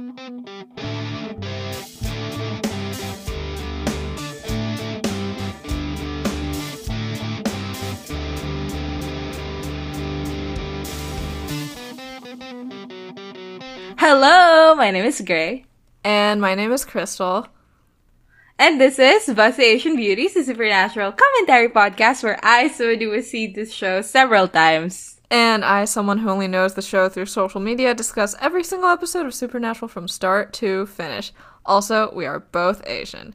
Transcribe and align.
Hello, 0.00 0.14
my 14.74 14.90
name 14.90 15.04
is 15.04 15.20
Grey. 15.20 15.66
And 16.02 16.40
my 16.40 16.54
name 16.54 16.72
is 16.72 16.86
Crystal. 16.86 17.46
And 18.58 18.80
this 18.80 18.98
is 18.98 19.26
Busty 19.26 19.60
Asian 19.60 19.96
Beauties, 19.96 20.34
a 20.34 20.44
supernatural 20.44 21.12
commentary 21.12 21.68
podcast 21.68 22.22
where 22.22 22.40
I, 22.42 22.70
Sodu, 22.70 23.14
have 23.14 23.26
seen 23.26 23.52
this 23.52 23.70
show 23.70 24.00
several 24.00 24.48
times. 24.48 25.19
And 25.30 25.64
I, 25.64 25.84
someone 25.84 26.18
who 26.18 26.28
only 26.28 26.48
knows 26.48 26.74
the 26.74 26.82
show 26.82 27.08
through 27.08 27.26
social 27.26 27.60
media, 27.60 27.94
discuss 27.94 28.34
every 28.40 28.64
single 28.64 28.88
episode 28.88 29.26
of 29.26 29.34
Supernatural 29.34 29.88
from 29.88 30.08
start 30.08 30.52
to 30.54 30.86
finish. 30.86 31.32
Also, 31.64 32.12
we 32.12 32.26
are 32.26 32.40
both 32.40 32.82
Asian. 32.84 33.34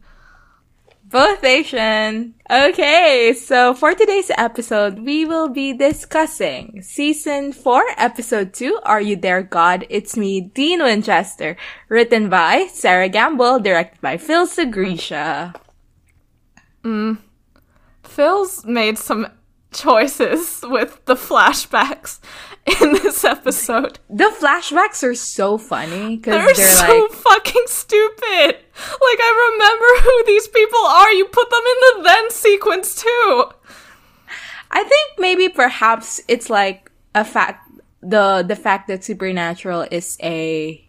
Both 1.05 1.43
Asian. 1.43 2.33
Okay, 2.51 3.33
so 3.33 3.73
for 3.73 3.93
today's 3.93 4.31
episode, 4.37 4.99
we 4.99 5.23
will 5.23 5.47
be 5.47 5.71
discussing 5.71 6.81
season 6.81 7.53
4, 7.53 7.83
episode 7.97 8.53
2, 8.53 8.79
Are 8.83 8.99
You 8.99 9.15
There, 9.15 9.43
God? 9.43 9.85
It's 9.89 10.17
Me, 10.17 10.41
Dean 10.41 10.83
Winchester. 10.83 11.55
Written 11.87 12.27
by 12.27 12.67
Sarah 12.73 13.07
Gamble, 13.07 13.59
directed 13.59 14.01
by 14.01 14.17
Phil 14.17 14.47
Sgriccia. 14.47 15.55
Mm. 16.83 17.19
Phil's 18.03 18.65
made 18.65 18.97
some 18.97 19.27
choices 19.75 20.61
with 20.63 21.03
the 21.05 21.15
flashbacks 21.15 22.19
in 22.81 22.93
this 22.93 23.23
episode. 23.23 23.99
The 24.09 24.33
flashbacks 24.39 25.03
are 25.03 25.15
so 25.15 25.57
funny 25.57 26.17
because 26.17 26.33
They're, 26.33 26.53
they're, 26.53 26.87
so 26.87 27.01
like, 27.01 27.11
fucking 27.11 27.63
stupid. 27.67 28.55
Like 28.55 29.19
I 29.21 29.51
remember 29.53 30.09
who 30.09 30.23
these 30.25 30.47
people 30.47 30.79
are. 30.79 31.11
You 31.11 31.25
put 31.25 31.49
them 31.49 31.61
in 31.61 31.97
the 31.97 32.03
then 32.03 32.31
sequence 32.31 32.95
too. 32.95 33.45
I 34.71 34.83
think 34.83 35.19
maybe 35.19 35.49
perhaps 35.49 36.21
it's 36.27 36.49
like 36.49 36.91
a 37.13 37.23
fact 37.23 37.69
the 38.01 38.43
the 38.47 38.55
fact 38.55 38.87
that 38.87 39.03
Supernatural 39.03 39.87
is 39.91 40.17
a 40.21 40.81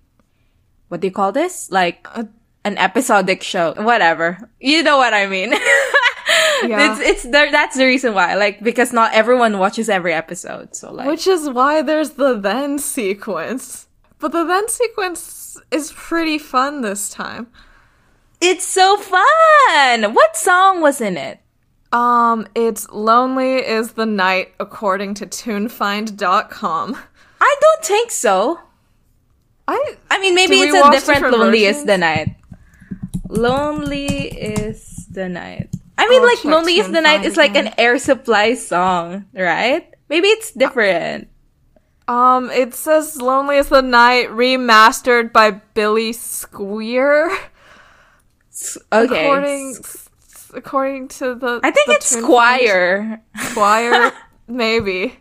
what 0.88 1.00
do 1.00 1.06
you 1.08 1.12
call 1.12 1.32
this? 1.32 1.70
Like 1.70 2.06
an 2.14 2.78
episodic 2.78 3.42
show. 3.42 3.74
Whatever. 3.74 4.50
You 4.60 4.82
know 4.82 4.98
what 4.98 5.14
I 5.14 5.26
mean. 5.26 5.54
Yeah. 6.64 6.92
It's 6.92 7.00
it's 7.00 7.22
the, 7.24 7.48
that's 7.50 7.76
the 7.76 7.84
reason 7.84 8.14
why. 8.14 8.34
Like 8.34 8.62
because 8.62 8.92
not 8.92 9.12
everyone 9.14 9.58
watches 9.58 9.88
every 9.88 10.12
episode. 10.12 10.74
So 10.74 10.92
like 10.92 11.06
Which 11.08 11.26
is 11.26 11.48
why 11.50 11.82
there's 11.82 12.10
the 12.12 12.34
then 12.38 12.78
sequence. 12.78 13.88
But 14.18 14.32
the 14.32 14.44
then 14.44 14.68
sequence 14.68 15.56
is 15.70 15.92
pretty 15.92 16.38
fun 16.38 16.80
this 16.80 17.10
time. 17.10 17.48
it's 18.40 18.64
so 18.64 18.96
fun. 18.96 20.14
What 20.14 20.36
song 20.36 20.80
was 20.80 21.00
in 21.00 21.16
it? 21.16 21.40
Um, 21.92 22.46
it's 22.54 22.88
Lonely 22.90 23.56
is 23.56 23.92
the 23.92 24.06
Night 24.06 24.54
according 24.58 25.14
to 25.14 25.26
tunefind.com. 25.26 26.96
I 27.40 27.56
don't 27.60 27.84
think 27.84 28.10
so. 28.10 28.58
I 29.68 29.96
I 30.10 30.18
mean, 30.20 30.34
maybe 30.34 30.56
it's 30.56 30.74
a 30.74 30.90
different 30.90 31.22
different 31.22 31.38
Lonely 31.38 31.64
is 31.64 31.84
the 31.84 31.98
Night. 31.98 32.36
Lonely 33.28 34.28
is 34.28 35.06
the 35.10 35.28
Night. 35.28 35.70
I 35.98 36.08
mean, 36.08 36.20
I'll 36.20 36.26
like, 36.28 36.44
Lonely 36.44 36.78
is 36.78 36.90
the 36.90 37.00
Night 37.00 37.24
is 37.24 37.36
like 37.36 37.56
an 37.56 37.72
air 37.78 37.98
supply 37.98 38.54
song, 38.54 39.24
right? 39.34 39.88
Maybe 40.08 40.28
it's 40.28 40.52
different. 40.52 41.28
um 42.08 42.50
it 42.50 42.74
says 42.74 43.20
Lonely 43.20 43.56
is 43.56 43.68
the 43.68 43.82
Night 43.82 44.28
remastered 44.28 45.32
by 45.32 45.50
Billy 45.74 46.12
Squeer. 46.12 47.30
Okay. 48.92 49.26
According 49.26 49.76
according 50.54 51.08
to 51.08 51.34
the 51.34 51.60
I 51.62 51.70
think 51.70 51.88
the 51.88 51.94
it's 51.94 52.06
Squire. 52.06 53.22
Squire 53.50 54.12
maybe. 54.48 55.18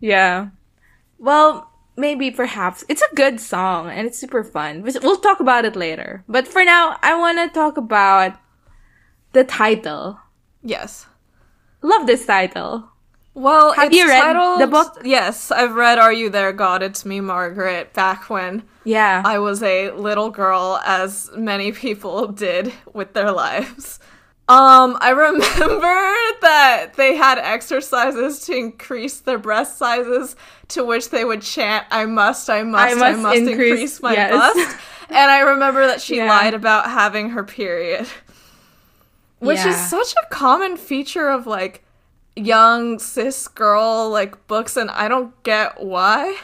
yeah. 0.00 0.48
Well, 1.18 1.68
maybe, 1.96 2.30
perhaps. 2.30 2.84
It's 2.88 3.02
a 3.02 3.14
good 3.14 3.40
song 3.40 3.90
and 3.90 4.06
it's 4.06 4.18
super 4.18 4.42
fun. 4.42 4.82
We'll 5.02 5.20
talk 5.20 5.40
about 5.40 5.66
it 5.66 5.76
later. 5.76 6.24
But 6.28 6.48
for 6.48 6.64
now, 6.64 6.96
I 7.02 7.14
want 7.18 7.36
to 7.36 7.52
talk 7.52 7.76
about 7.76 8.39
the 9.32 9.44
title. 9.44 10.18
Yes. 10.62 11.06
Love 11.82 12.06
this 12.06 12.26
title. 12.26 12.88
Well, 13.32 13.72
Have 13.74 13.92
you 13.92 14.08
read 14.08 14.20
titled- 14.34 14.60
the 14.60 14.66
book? 14.66 14.98
Yes, 15.04 15.50
I've 15.50 15.74
read 15.74 15.98
Are 15.98 16.12
You 16.12 16.28
There, 16.30 16.52
God? 16.52 16.82
It's 16.82 17.04
Me, 17.06 17.20
Margaret, 17.20 17.92
back 17.94 18.28
when 18.28 18.64
Yeah. 18.84 19.22
I 19.24 19.38
was 19.38 19.62
a 19.62 19.90
little 19.92 20.30
girl, 20.30 20.80
as 20.84 21.30
many 21.36 21.70
people 21.72 22.26
did 22.46 22.72
with 22.92 23.12
their 23.14 23.30
lives. 23.30 23.98
Um, 24.48 24.98
I 25.00 25.10
remember 25.26 26.12
that 26.42 26.94
they 26.96 27.14
had 27.14 27.38
exercises 27.38 28.40
to 28.46 28.52
increase 28.56 29.20
their 29.20 29.38
breast 29.38 29.78
sizes, 29.78 30.34
to 30.68 30.84
which 30.84 31.10
they 31.10 31.24
would 31.24 31.40
chant, 31.42 31.86
I 31.92 32.06
must, 32.06 32.50
I 32.50 32.64
must, 32.64 32.92
I 32.96 32.98
must, 32.98 33.20
must 33.20 33.36
increase, 33.38 33.70
increase- 33.70 34.02
my 34.02 34.12
yes. 34.14 34.32
bust. 34.32 34.76
And 35.12 35.28
I 35.28 35.40
remember 35.40 35.88
that 35.88 36.00
she 36.00 36.16
Yeah. 36.18 36.28
lied 36.28 36.54
about 36.54 36.88
having 36.88 37.30
her 37.30 37.42
period. 37.42 38.06
Which 39.40 39.64
is 39.64 39.76
such 39.88 40.12
a 40.12 40.28
common 40.34 40.76
feature 40.76 41.28
of 41.28 41.46
like 41.46 41.82
young 42.36 42.98
cis 42.98 43.48
girl 43.48 44.08
like 44.10 44.46
books 44.46 44.76
and 44.76 44.90
I 44.90 45.08
don't 45.08 45.34
get 45.42 45.82
why. 45.82 46.36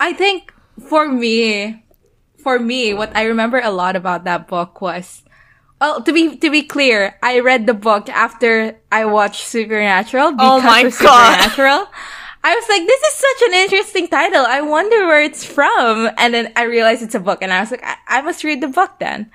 I 0.00 0.12
think 0.12 0.52
for 0.88 1.08
me, 1.08 1.84
for 2.38 2.58
me, 2.58 2.92
what 2.92 3.14
I 3.16 3.24
remember 3.24 3.60
a 3.62 3.70
lot 3.70 3.96
about 3.96 4.24
that 4.24 4.48
book 4.48 4.80
was, 4.80 5.22
well, 5.80 6.02
to 6.02 6.12
be 6.12 6.36
to 6.36 6.50
be 6.50 6.62
clear, 6.62 7.16
I 7.22 7.40
read 7.40 7.66
the 7.66 7.74
book 7.74 8.08
after 8.08 8.80
I 8.90 9.04
watched 9.04 9.46
Supernatural 9.46 10.28
oh 10.28 10.32
because 10.32 10.62
Oh 10.62 10.66
my 10.66 10.80
of 10.80 10.98
God. 10.98 11.50
Supernatural. 11.50 11.88
I 12.46 12.54
was 12.54 12.68
like, 12.68 12.86
this 12.86 13.02
is 13.02 13.14
such 13.14 13.48
an 13.48 13.54
interesting 13.54 14.08
title. 14.08 14.44
I 14.46 14.60
wonder 14.60 15.06
where 15.06 15.22
it's 15.22 15.44
from. 15.44 16.10
And 16.18 16.34
then 16.34 16.52
I 16.56 16.64
realized 16.64 17.02
it's 17.02 17.14
a 17.14 17.20
book, 17.20 17.40
and 17.40 17.50
I 17.50 17.60
was 17.60 17.70
like, 17.70 17.82
I, 17.82 17.96
I 18.06 18.20
must 18.20 18.44
read 18.44 18.60
the 18.60 18.68
book 18.68 18.98
then. 18.98 19.30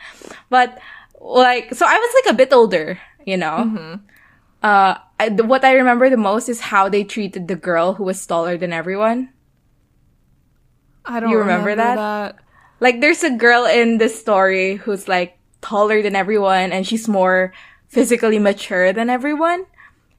But 0.50 0.78
like, 1.20 1.74
so 1.74 1.86
I 1.86 1.98
was 1.98 2.24
like 2.24 2.34
a 2.34 2.38
bit 2.38 2.54
older, 2.54 3.00
you 3.26 3.38
know. 3.38 3.58
Mm-hmm. 3.66 3.94
Uh, 4.62 4.96
I, 5.20 5.30
what 5.30 5.64
I 5.64 5.74
remember 5.74 6.10
the 6.10 6.18
most 6.18 6.50
is 6.50 6.60
how 6.60 6.90
they 6.90 7.04
treated 7.04 7.48
the 7.48 7.56
girl 7.56 7.94
who 7.94 8.04
was 8.04 8.26
taller 8.26 8.58
than 8.58 8.74
everyone. 8.74 9.30
I 11.06 11.20
don't 11.20 11.30
You 11.32 11.40
remember 11.40 11.70
remember, 11.70 11.96
that? 11.96 12.36
that. 12.36 12.44
Like 12.80 13.02
there's 13.02 13.24
a 13.24 13.32
girl 13.32 13.66
in 13.66 13.98
this 13.98 14.20
story 14.20 14.76
who's 14.76 15.08
like 15.08 15.38
taller 15.62 16.02
than 16.02 16.16
everyone 16.16 16.72
and 16.72 16.86
she's 16.86 17.08
more 17.08 17.54
physically 17.88 18.40
mature 18.40 18.94
than 18.94 19.10
everyone. 19.10 19.66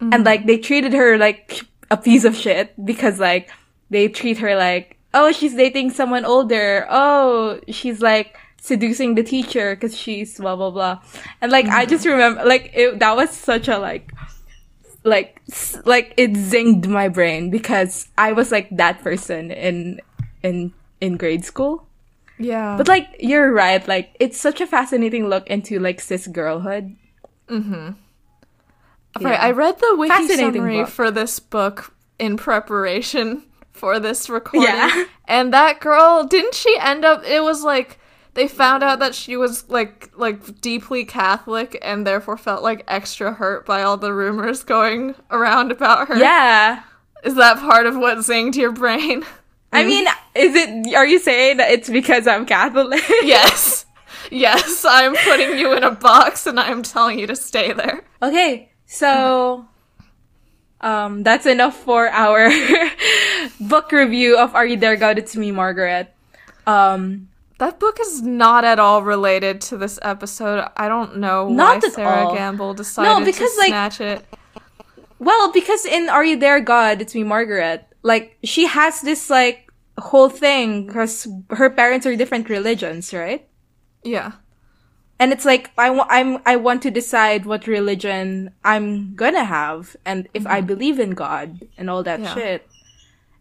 And 0.01 0.25
like 0.25 0.47
they 0.47 0.57
treated 0.57 0.95
her 0.95 1.19
like 1.19 1.61
a 1.91 1.97
piece 1.97 2.25
of 2.25 2.35
shit 2.35 2.73
because 2.83 3.21
like 3.21 3.51
they 3.91 4.09
treat 4.09 4.39
her 4.39 4.57
like, 4.57 4.97
oh, 5.13 5.31
she's 5.33 5.55
dating 5.55 5.91
someone 5.91 6.25
older. 6.25 6.87
Oh, 6.89 7.61
she's 7.69 8.01
like 8.01 8.37
seducing 8.61 9.15
the 9.17 9.23
teacher 9.23 9.75
because 9.75 9.97
she's 9.97 10.39
blah 10.39 10.55
blah 10.55 10.71
blah. 10.71 11.03
And 11.41 11.51
like 11.51 11.67
I 11.67 11.87
just 11.87 12.07
remember 12.07 12.45
like 12.45 12.71
it, 12.75 12.99
that 13.01 13.17
was 13.17 13.31
such 13.31 13.67
a 13.69 13.79
like 13.79 14.13
like 15.03 15.41
like 15.85 16.15
it 16.17 16.33
zinged 16.35 16.87
my 16.87 17.09
brain 17.09 17.51
because 17.51 18.09
I 18.17 18.33
was 18.33 18.53
like 18.53 18.69
that 18.77 19.03
person 19.03 19.51
in 19.51 20.01
in 20.43 20.73
in 21.01 21.17
grade 21.17 21.45
school. 21.45 21.87
Yeah. 22.39 22.77
But 22.77 22.89
like 22.89 23.17
you're 23.19 23.53
right, 23.53 23.87
like 23.89 24.15
it's 24.21 24.39
such 24.39 24.61
a 24.61 24.67
fascinating 24.67 25.29
look 25.29 25.47
into 25.49 25.79
like 25.79 26.01
cis 26.01 26.27
girlhood. 26.27 26.97
Mm 27.49 27.65
hmm. 27.65 27.91
Right, 29.25 29.41
I 29.41 29.51
read 29.51 29.77
the 29.81 29.97
wiki 29.99 30.29
summary 30.29 30.83
book. 30.83 30.89
for 30.89 31.11
this 31.11 31.41
book 31.41 31.93
in 32.19 32.37
preparation 32.37 33.43
for 33.73 33.99
this 33.99 34.29
recording. 34.29 34.69
Yeah. 34.69 35.05
And 35.31 35.55
that 35.55 35.79
girl, 35.79 36.25
didn't 36.25 36.57
she 36.57 36.77
end 36.81 37.05
up 37.05 37.23
it 37.25 37.45
was 37.45 37.63
like 37.63 38.00
they 38.35 38.47
found 38.47 38.83
out 38.83 39.01
that 39.01 39.15
she 39.15 39.37
was 39.37 39.69
like 39.69 40.11
like 40.17 40.61
deeply 40.61 41.05
Catholic 41.05 41.79
and 41.83 42.07
therefore 42.07 42.37
felt 42.37 42.63
like 42.63 42.85
extra 42.87 43.33
hurt 43.33 43.67
by 43.67 43.83
all 43.83 43.97
the 43.97 44.13
rumors 44.13 44.63
going 44.63 45.15
around 45.31 45.73
about 45.73 46.09
her. 46.09 46.17
Yeah. 46.17 46.83
Is 47.25 47.35
that 47.35 47.59
part 47.59 47.87
of 47.87 47.97
what 47.97 48.19
zinged 48.19 48.57
your 48.57 48.73
brain? 48.73 49.25
I 49.73 49.85
mean, 49.85 50.07
is 50.35 50.55
it 50.55 50.95
are 50.95 51.07
you 51.07 51.19
saying 51.19 51.59
that 51.59 51.71
it's 51.71 51.89
because 51.89 52.27
I'm 52.27 52.47
Catholic? 52.47 53.03
yes. 53.23 53.87
Yes, 54.31 54.85
I'm 54.85 55.15
putting 55.17 55.59
you 55.59 55.73
in 55.77 55.83
a 55.83 55.91
box 55.91 56.47
and 56.47 56.59
I'm 56.61 56.83
telling 56.83 57.19
you 57.19 57.27
to 57.27 57.37
stay 57.37 57.73
there. 57.73 58.05
Okay. 58.23 58.71
So 58.87 59.67
um 60.81 61.25
that's 61.25 61.47
enough 61.47 61.77
for 61.77 62.09
our 62.09 62.49
book 63.61 63.91
review 63.93 64.39
of 64.39 64.55
Are 64.55 64.67
You 64.67 64.77
There 64.77 64.97
God 64.97 65.19
It's 65.19 65.35
Me 65.35 65.51
Margaret. 65.51 66.15
Um 66.67 67.30
That 67.61 67.79
book 67.79 68.01
is 68.01 68.23
not 68.23 68.65
at 68.65 68.79
all 68.79 69.03
related 69.03 69.61
to 69.69 69.77
this 69.77 69.99
episode. 70.01 70.67
I 70.79 70.89
don't 70.89 71.19
know 71.19 71.51
Not 71.51 71.83
why 71.83 71.91
Sarah 71.91 72.29
all. 72.29 72.35
Gamble 72.35 72.73
decided 72.73 73.27
because, 73.27 73.53
to 73.53 73.59
like- 73.59 73.69
snatch 73.69 74.01
it. 74.01 74.25
Well, 75.19 75.53
because 75.53 75.85
in 75.85 76.09
Are 76.09 76.25
You 76.25 76.39
There, 76.39 76.61
God, 76.61 77.03
It's 77.03 77.15
Me, 77.15 77.23
Margaret, 77.23 77.85
like, 78.03 78.39
she 78.43 78.65
has 78.67 79.03
this, 79.03 79.29
like, 79.29 79.71
whole 79.99 80.31
thing 80.31 80.87
because 80.87 81.29
her 81.51 81.69
parents 81.69 82.07
are 82.07 82.17
different 82.17 82.49
religions, 82.49 83.13
right? 83.13 83.47
Yeah. 84.03 84.33
And 85.19 85.31
it's 85.31 85.45
like 85.45 85.71
I 85.77 85.91
want 85.91 86.09
I'm 86.11 86.41
I 86.47 86.57
want 86.57 86.81
to 86.83 86.91
decide 86.91 87.45
what 87.45 87.67
religion 87.67 88.55
I'm 88.65 89.15
gonna 89.15 89.45
have 89.45 89.95
and 90.07 90.27
if 90.33 90.47
I 90.47 90.59
mm-hmm. 90.59 90.67
believe 90.67 90.99
in 90.99 91.11
God 91.11 91.69
and 91.77 91.91
all 91.91 92.03
that 92.05 92.21
Yeah. 92.21 92.35
shit. 92.35 92.67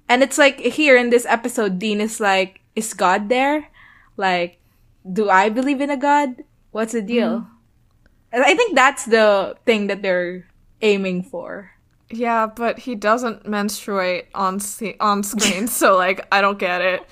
And 0.09 0.21
it's 0.21 0.37
like 0.37 0.59
here 0.59 0.97
in 0.97 1.09
this 1.09 1.25
episode, 1.25 1.79
Dean 1.79 2.01
is 2.01 2.19
like, 2.19 2.59
is 2.75 2.93
God 2.93 3.29
there? 3.29 3.69
Like, 4.19 4.59
do 5.01 5.29
I 5.31 5.47
believe 5.47 5.79
in 5.79 5.89
a 5.89 5.97
God? 5.97 6.43
What's 6.71 6.91
the 6.91 7.01
deal? 7.01 7.47
Mm-hmm. 7.47 7.55
And 8.31 8.43
I 8.43 8.53
think 8.53 8.75
that's 8.75 9.05
the 9.05 9.55
thing 9.65 9.87
that 9.87 10.03
they're 10.03 10.45
aiming 10.81 11.23
for. 11.23 11.71
Yeah, 12.11 12.45
but 12.45 12.79
he 12.79 12.93
doesn't 12.93 13.47
menstruate 13.47 14.27
on 14.35 14.59
se- 14.59 14.97
on 14.99 15.23
screen, 15.23 15.67
so 15.67 15.95
like 15.95 16.27
I 16.31 16.41
don't 16.41 16.59
get 16.59 16.81
it. 16.81 17.01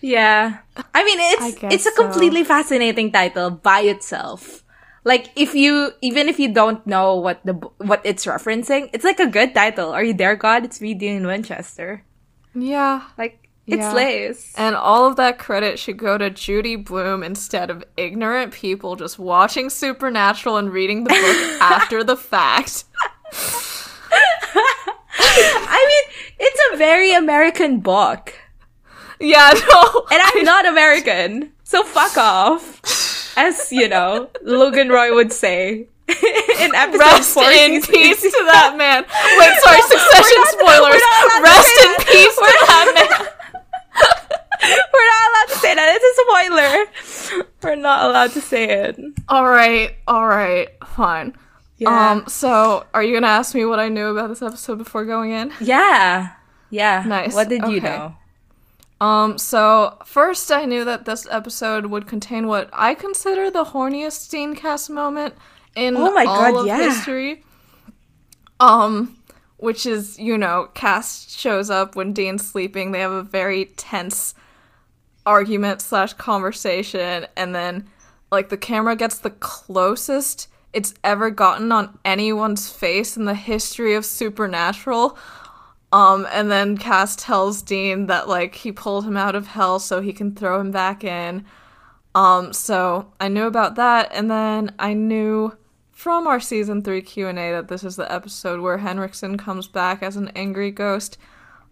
Yeah. 0.00 0.58
I 0.94 1.04
mean, 1.04 1.18
it's 1.20 1.58
guess 1.58 1.72
it's 1.72 1.86
a 1.86 1.92
so. 1.92 2.02
completely 2.02 2.44
fascinating 2.44 3.12
title 3.12 3.50
by 3.50 3.80
itself. 3.80 4.62
Like 5.04 5.32
if 5.36 5.54
you 5.54 5.92
even 6.00 6.28
if 6.28 6.38
you 6.38 6.52
don't 6.52 6.86
know 6.86 7.16
what 7.16 7.44
the 7.44 7.52
what 7.78 8.00
it's 8.04 8.24
referencing, 8.24 8.88
it's 8.92 9.04
like 9.04 9.20
a 9.20 9.26
good 9.26 9.54
title. 9.54 9.92
Are 9.92 10.04
you 10.04 10.14
there, 10.14 10.36
God? 10.36 10.64
It's 10.64 10.80
me, 10.80 10.94
Dean 10.94 11.26
Winchester. 11.26 12.04
Yeah. 12.54 13.02
Like 13.18 13.43
it 13.66 13.78
Yeah. 13.78 13.92
slays. 13.92 14.52
And 14.56 14.74
all 14.76 15.06
of 15.06 15.16
that 15.16 15.38
credit 15.38 15.78
should 15.78 15.96
go 15.96 16.18
to 16.18 16.28
Judy 16.30 16.76
Blume 16.76 17.22
instead 17.22 17.70
of 17.70 17.82
ignorant 17.96 18.52
people 18.52 18.96
just 18.96 19.18
watching 19.18 19.70
Supernatural 19.70 20.56
and 20.58 20.70
reading 20.72 21.04
the 21.04 21.10
book 21.10 21.60
after 21.62 22.04
the 22.04 22.16
fact. 22.16 22.84
I 25.16 25.86
mean, 25.88 26.14
it's 26.38 26.60
a 26.72 26.76
very 26.76 27.12
American 27.12 27.80
book, 27.80 28.34
Yeah, 29.20 29.52
no. 29.72 30.06
and 30.10 30.20
I'm 30.22 30.44
not 30.44 30.66
American, 30.66 31.52
so 31.64 31.82
fuck 31.84 32.16
off. 32.16 32.80
As 33.36 33.72
you 33.72 33.88
know, 33.88 34.30
Logan 34.42 34.90
Roy 34.90 35.12
would 35.14 35.32
say 35.32 35.88
in 36.08 36.74
episode 36.74 36.98
Rest 37.00 37.36
in 37.36 37.82
peace 37.82 38.20
to 38.22 38.42
that 38.46 38.74
man. 38.76 39.02
Wait, 39.02 39.54
sorry, 39.64 39.80
Succession 39.82 40.44
spoilers. 40.54 40.94
we're 40.94 40.98
not 41.00 41.24
allowed 41.24 41.38
to 41.38 41.42
Rest 41.42 41.78
in 41.82 41.94
peace 42.06 42.36
to 42.36 42.54
that 42.66 42.92
man. 42.94 43.28
We're 44.92 45.06
not 45.06 45.30
allowed 45.30 45.48
to 45.54 45.58
say 45.60 45.74
that. 45.74 45.98
It's 46.00 46.18
a 46.18 47.32
spoiler. 47.32 47.44
We're 47.62 47.76
not 47.76 48.04
allowed 48.10 48.30
to 48.32 48.40
say 48.40 48.68
it. 48.68 48.98
All 49.28 49.48
right, 49.48 49.94
all 50.06 50.26
right, 50.26 50.68
fine. 50.86 51.34
Yeah. 51.78 52.10
Um, 52.10 52.24
so 52.28 52.86
are 52.94 53.02
you 53.02 53.14
gonna 53.14 53.26
ask 53.26 53.54
me 53.54 53.64
what 53.64 53.80
I 53.80 53.88
knew 53.88 54.06
about 54.08 54.28
this 54.28 54.42
episode 54.42 54.78
before 54.78 55.04
going 55.04 55.32
in? 55.32 55.52
Yeah. 55.60 56.30
Yeah. 56.70 57.04
Nice. 57.06 57.34
What 57.34 57.48
did 57.48 57.66
you 57.66 57.80
know? 57.80 58.14
Um, 59.00 59.38
so 59.38 59.98
first 60.04 60.50
I 60.50 60.64
knew 60.64 60.84
that 60.84 61.04
this 61.04 61.26
episode 61.30 61.86
would 61.86 62.06
contain 62.06 62.46
what 62.46 62.70
I 62.72 62.94
consider 62.94 63.50
the 63.50 63.64
horniest 63.64 64.28
Steencast 64.30 64.88
moment 64.88 65.34
in 65.74 65.96
Oh 65.96 66.12
my 66.12 66.24
all 66.24 66.52
God, 66.52 66.60
of 66.60 66.66
yeah. 66.66 66.78
history. 66.78 67.44
Um, 68.60 69.18
which 69.56 69.84
is, 69.84 70.18
you 70.18 70.38
know, 70.38 70.68
Cass 70.74 71.28
shows 71.30 71.70
up 71.70 71.96
when 71.96 72.12
Dean's 72.12 72.46
sleeping. 72.46 72.92
They 72.92 73.00
have 73.00 73.12
a 73.12 73.22
very 73.22 73.66
tense 73.76 74.34
argument 75.26 75.80
slash 75.80 76.12
conversation, 76.14 77.26
and 77.36 77.54
then 77.54 77.88
like 78.30 78.48
the 78.48 78.56
camera 78.56 78.96
gets 78.96 79.18
the 79.18 79.30
closest 79.30 80.48
it's 80.74 80.92
ever 81.04 81.30
gotten 81.30 81.70
on 81.70 81.96
anyone's 82.04 82.68
face 82.68 83.16
in 83.16 83.24
the 83.26 83.34
history 83.34 83.94
of 83.94 84.04
Supernatural. 84.04 85.16
Um, 85.92 86.26
and 86.32 86.50
then 86.50 86.76
Cass 86.76 87.14
tells 87.14 87.62
Dean 87.62 88.06
that 88.06 88.28
like 88.28 88.56
he 88.56 88.72
pulled 88.72 89.04
him 89.04 89.16
out 89.16 89.36
of 89.36 89.46
hell 89.46 89.78
so 89.78 90.00
he 90.00 90.12
can 90.12 90.34
throw 90.34 90.60
him 90.60 90.72
back 90.72 91.04
in. 91.04 91.44
Um, 92.16 92.52
so 92.52 93.12
I 93.20 93.28
knew 93.28 93.46
about 93.46 93.76
that, 93.76 94.10
and 94.12 94.28
then 94.30 94.74
I 94.78 94.94
knew 94.94 95.56
from 95.92 96.26
our 96.26 96.40
season 96.40 96.82
three 96.82 97.02
Q 97.02 97.28
and 97.28 97.38
A 97.38 97.52
that 97.52 97.68
this 97.68 97.84
is 97.84 97.94
the 97.94 98.12
episode 98.12 98.60
where 98.60 98.78
Henriksen 98.78 99.38
comes 99.38 99.68
back 99.68 100.02
as 100.02 100.16
an 100.16 100.32
angry 100.34 100.72
ghost. 100.72 101.16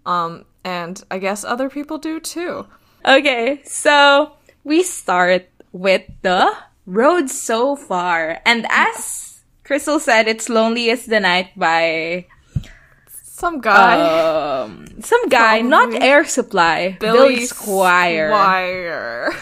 Um, 0.06 0.44
and 0.64 1.02
I 1.10 1.18
guess 1.18 1.44
other 1.44 1.68
people 1.68 1.98
do 1.98 2.20
too. 2.20 2.66
Okay, 3.04 3.60
so 3.64 4.32
we 4.62 4.82
start 4.82 5.48
with 5.72 6.02
the 6.22 6.54
road 6.86 7.30
so 7.30 7.74
far. 7.74 8.40
And 8.46 8.66
as 8.70 9.40
Crystal 9.64 9.98
said, 9.98 10.28
it's 10.28 10.48
Lonely 10.48 10.90
as 10.90 11.06
the 11.06 11.18
Night 11.18 11.50
by 11.56 12.26
Some 13.42 13.60
guy, 13.60 13.98
um 13.98 14.86
some 15.02 15.28
guy, 15.28 15.62
not 15.62 15.92
Air 16.00 16.24
Supply. 16.24 16.96
Billy, 17.00 17.40
Squier. 17.48 18.30
Squier. 18.30 19.34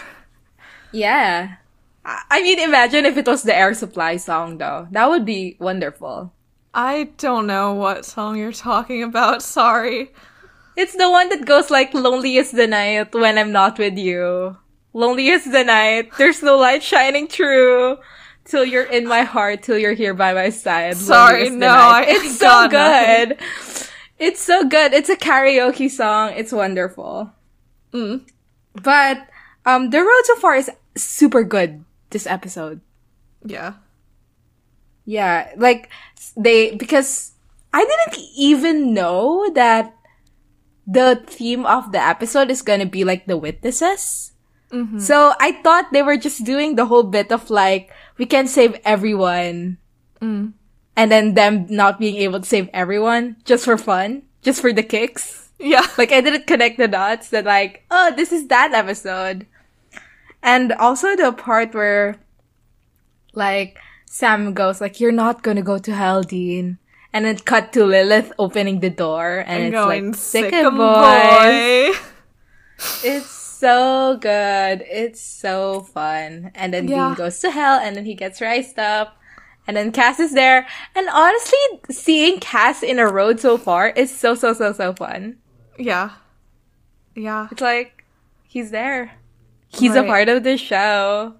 Yeah. 0.91 1.57
I 2.03 2.41
mean, 2.41 2.57
imagine 2.57 3.05
if 3.05 3.15
it 3.15 3.27
was 3.27 3.43
the 3.43 3.55
Air 3.55 3.75
Supply 3.75 4.17
song, 4.17 4.57
though. 4.57 4.87
That 4.89 5.07
would 5.09 5.23
be 5.23 5.55
wonderful. 5.59 6.33
I 6.73 7.11
don't 7.17 7.45
know 7.45 7.73
what 7.73 8.05
song 8.05 8.37
you're 8.37 8.51
talking 8.51 9.03
about. 9.03 9.43
Sorry. 9.43 10.11
It's 10.75 10.95
the 10.95 11.09
one 11.09 11.29
that 11.29 11.45
goes 11.45 11.69
like 11.69 11.93
lonely 11.93 12.37
as 12.37 12.51
the 12.51 12.67
night 12.67 13.13
when 13.13 13.37
I'm 13.37 13.51
not 13.51 13.77
with 13.77 13.97
you. 13.97 14.57
Lonely 14.93 15.31
as 15.31 15.45
the 15.45 15.63
night. 15.63 16.11
There's 16.17 16.41
no 16.41 16.57
light 16.57 16.83
shining 16.83 17.27
through. 17.27 17.97
Till 18.43 18.65
you're 18.65 18.89
in 18.89 19.07
my 19.07 19.21
heart, 19.21 19.63
till 19.63 19.77
you're 19.77 19.93
here 19.93 20.13
by 20.13 20.33
my 20.33 20.49
side. 20.49 20.97
Sorry, 20.97 21.49
no. 21.49 21.67
I 21.67 22.05
It's 22.07 22.39
so 22.39 22.67
good. 22.67 23.37
It's 24.17 24.41
so 24.41 24.65
good. 24.67 24.93
It's 24.93 25.09
a 25.09 25.15
karaoke 25.15 25.89
song. 25.89 26.33
It's 26.35 26.51
wonderful. 26.51 27.31
Mm. 27.93 28.27
But 28.81 29.27
um 29.65 29.89
the 29.89 29.99
road 29.99 30.23
so 30.25 30.35
far 30.37 30.55
is 30.55 30.69
super 30.95 31.43
good 31.43 31.85
this 32.09 32.25
episode. 32.25 32.81
Yeah. 33.45 33.73
Yeah, 35.05 35.51
like 35.57 35.89
they 36.37 36.75
because 36.75 37.33
I 37.73 37.83
didn't 37.83 38.23
even 38.37 38.93
know 38.93 39.49
that 39.53 39.95
the 40.87 41.23
theme 41.27 41.65
of 41.65 41.91
the 41.91 42.01
episode 42.01 42.49
is 42.49 42.61
gonna 42.61 42.85
be 42.85 43.03
like 43.03 43.25
the 43.25 43.37
witnesses. 43.37 44.31
Mm-hmm. 44.71 44.99
So 44.99 45.33
I 45.39 45.61
thought 45.63 45.91
they 45.91 46.01
were 46.01 46.17
just 46.17 46.43
doing 46.45 46.75
the 46.75 46.85
whole 46.85 47.03
bit 47.03 47.31
of 47.31 47.49
like 47.49 47.91
we 48.17 48.25
can 48.25 48.47
save 48.47 48.79
everyone, 48.85 49.77
mm. 50.21 50.53
and 50.95 51.11
then 51.11 51.33
them 51.33 51.65
not 51.69 51.99
being 51.99 52.15
able 52.17 52.39
to 52.39 52.47
save 52.47 52.69
everyone 52.73 53.37
just 53.43 53.65
for 53.65 53.77
fun, 53.77 54.23
just 54.41 54.61
for 54.61 54.71
the 54.71 54.83
kicks. 54.83 55.49
Yeah. 55.59 55.85
Like 55.97 56.11
I 56.11 56.21
didn't 56.21 56.47
connect 56.47 56.77
the 56.77 56.87
dots 56.87 57.29
that 57.29 57.45
like, 57.45 57.85
oh, 57.91 58.13
this 58.15 58.31
is 58.31 58.47
that 58.47 58.73
episode. 58.73 59.45
And 60.41 60.71
also 60.73 61.15
the 61.15 61.31
part 61.31 61.73
where 61.73 62.17
like 63.33 63.77
Sam 64.05 64.53
goes 64.53 64.81
like, 64.81 64.99
You're 64.99 65.11
not 65.11 65.43
gonna 65.43 65.61
go 65.61 65.77
to 65.77 65.93
hell, 65.93 66.23
Dean. 66.23 66.79
And 67.13 67.25
then 67.25 67.37
cut 67.39 67.73
to 67.73 67.85
Lilith 67.85 68.31
opening 68.39 68.79
the 68.79 68.89
door 68.89 69.43
and, 69.45 69.75
I'm 69.75 70.07
it's 70.09 70.33
like 70.33 70.51
sick 70.51 70.51
boy. 70.51 71.91
It's 73.03 73.29
so 73.29 74.17
good. 74.19 74.83
It's 74.89 75.21
so 75.21 75.81
fun. 75.81 76.51
And 76.55 76.73
then 76.73 76.87
Yeah. 76.87 77.09
Dean 77.09 77.15
goes 77.15 77.39
to 77.39 77.51
hell 77.51 77.79
and 77.79 77.95
then 77.95 78.05
he 78.05 78.15
gets 78.15 78.39
raised 78.41 78.79
up. 78.79 79.17
And 79.67 79.77
then 79.77 79.91
Cass 79.91 80.19
is 80.19 80.33
there. 80.33 80.65
And 80.95 81.07
honestly, 81.09 81.59
seeing 81.91 82.39
Cass 82.39 82.81
in 82.81 82.97
a 82.97 83.07
road 83.07 83.39
so 83.39 83.57
far 83.57 83.89
is 83.89 84.09
so, 84.09 84.33
so, 84.33 84.53
so, 84.53 84.73
so 84.73 84.93
fun. 84.93 85.37
Yeah. 85.77 86.11
Yeah. 87.15 87.47
It's 87.51 87.61
like 87.61 88.05
he's 88.47 88.71
there. 88.71 89.13
He's 89.67 89.95
a 89.95 90.03
part 90.03 90.29
of 90.29 90.43
the 90.43 90.57
show. 90.57 91.35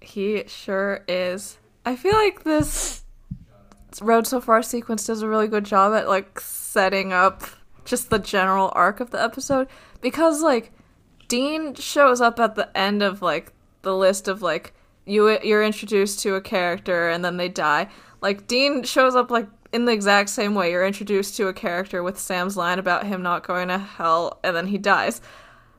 He 0.00 0.44
sure 0.48 1.04
is. 1.06 1.58
I 1.84 1.94
feel 1.96 2.14
like 2.14 2.42
this 2.44 3.04
road 4.00 4.26
so 4.26 4.40
far 4.40 4.62
sequence 4.62 5.06
does 5.06 5.22
a 5.22 5.28
really 5.28 5.48
good 5.48 5.64
job 5.64 5.94
at 5.94 6.08
like 6.08 6.40
setting 6.40 7.12
up 7.12 7.44
just 7.84 8.10
the 8.10 8.18
general 8.18 8.70
arc 8.74 9.00
of 9.00 9.10
the 9.10 9.22
episode 9.22 9.68
because 10.00 10.42
like 10.42 10.72
Dean 11.28 11.74
shows 11.74 12.20
up 12.20 12.38
at 12.40 12.54
the 12.54 12.76
end 12.76 13.02
of 13.02 13.22
like 13.22 13.52
the 13.82 13.96
list 13.96 14.28
of 14.28 14.42
like 14.42 14.74
you 15.06 15.38
you're 15.42 15.64
introduced 15.64 16.20
to 16.20 16.34
a 16.34 16.40
character 16.40 17.08
and 17.08 17.24
then 17.24 17.36
they 17.36 17.48
die. 17.48 17.88
Like 18.20 18.46
Dean 18.46 18.82
shows 18.82 19.14
up 19.14 19.30
like 19.30 19.48
in 19.72 19.84
the 19.84 19.92
exact 19.92 20.28
same 20.28 20.54
way 20.54 20.70
you're 20.70 20.86
introduced 20.86 21.36
to 21.36 21.48
a 21.48 21.52
character 21.52 22.02
with 22.02 22.18
Sam's 22.18 22.56
line 22.56 22.78
about 22.78 23.06
him 23.06 23.22
not 23.22 23.46
going 23.46 23.68
to 23.68 23.78
hell 23.78 24.40
and 24.42 24.54
then 24.54 24.66
he 24.66 24.78
dies. 24.78 25.20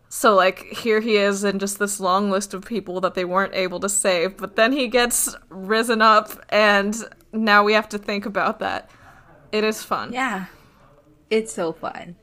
So 0.10 0.36
like 0.36 0.66
here 0.66 1.00
he 1.00 1.16
is 1.16 1.44
in 1.44 1.60
just 1.60 1.80
this 1.80 2.00
long 2.00 2.30
list 2.30 2.54
of 2.54 2.66
people 2.66 3.00
that 3.02 3.14
they 3.14 3.26
weren't 3.26 3.56
able 3.56 3.80
to 3.80 3.90
save, 3.90 4.38
but 4.38 4.56
then 4.56 4.74
he 4.74 4.88
gets 4.88 5.36
risen 5.50 6.02
up 6.02 6.32
and 6.50 6.96
now 7.34 7.64
we 7.64 7.74
have 7.74 7.90
to 7.90 7.98
think 7.98 8.26
about 8.26 8.60
that. 8.60 8.90
It 9.52 9.64
is 9.64 9.84
fun. 9.84 10.14
Yeah. 10.14 10.46
It's 11.30 11.54
so 11.54 11.72
fun. 11.74 12.16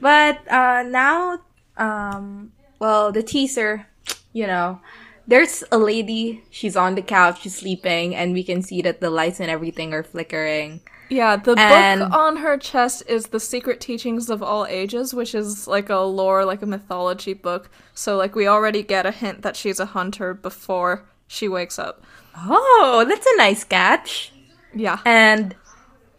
But 0.00 0.46
uh 0.50 0.82
now 0.82 1.38
um 1.76 2.52
well 2.78 3.12
the 3.12 3.22
teaser, 3.22 3.86
you 4.32 4.46
know, 4.46 4.80
there's 5.26 5.64
a 5.72 5.78
lady. 5.78 6.42
She's 6.50 6.76
on 6.76 6.94
the 6.94 7.02
couch. 7.02 7.40
She's 7.42 7.56
sleeping, 7.56 8.14
and 8.14 8.34
we 8.34 8.44
can 8.44 8.60
see 8.60 8.82
that 8.82 9.00
the 9.00 9.08
lights 9.08 9.40
and 9.40 9.50
everything 9.50 9.94
are 9.94 10.02
flickering. 10.02 10.82
Yeah, 11.08 11.36
the 11.36 11.54
And- 11.58 12.00
book 12.00 12.12
on 12.12 12.36
her 12.38 12.58
chest 12.58 13.04
is 13.06 13.26
The 13.28 13.40
Secret 13.40 13.80
Teachings 13.80 14.28
of 14.28 14.42
All 14.42 14.66
Ages, 14.66 15.14
which 15.14 15.34
is 15.34 15.66
like 15.66 15.88
a 15.88 16.00
lore, 16.00 16.44
like 16.44 16.60
a 16.60 16.66
mythology 16.66 17.32
book. 17.32 17.70
So, 17.94 18.16
like, 18.16 18.34
we 18.34 18.46
already 18.46 18.82
get 18.82 19.06
a 19.06 19.10
hint 19.12 19.40
that 19.42 19.56
she's 19.56 19.80
a 19.80 19.86
hunter 19.86 20.34
before 20.34 21.04
she 21.26 21.48
wakes 21.48 21.78
up. 21.78 22.02
Oh, 22.36 23.04
that's 23.08 23.26
a 23.26 23.36
nice 23.38 23.64
catch. 23.64 24.32
Yeah. 24.74 24.98
And 25.04 25.54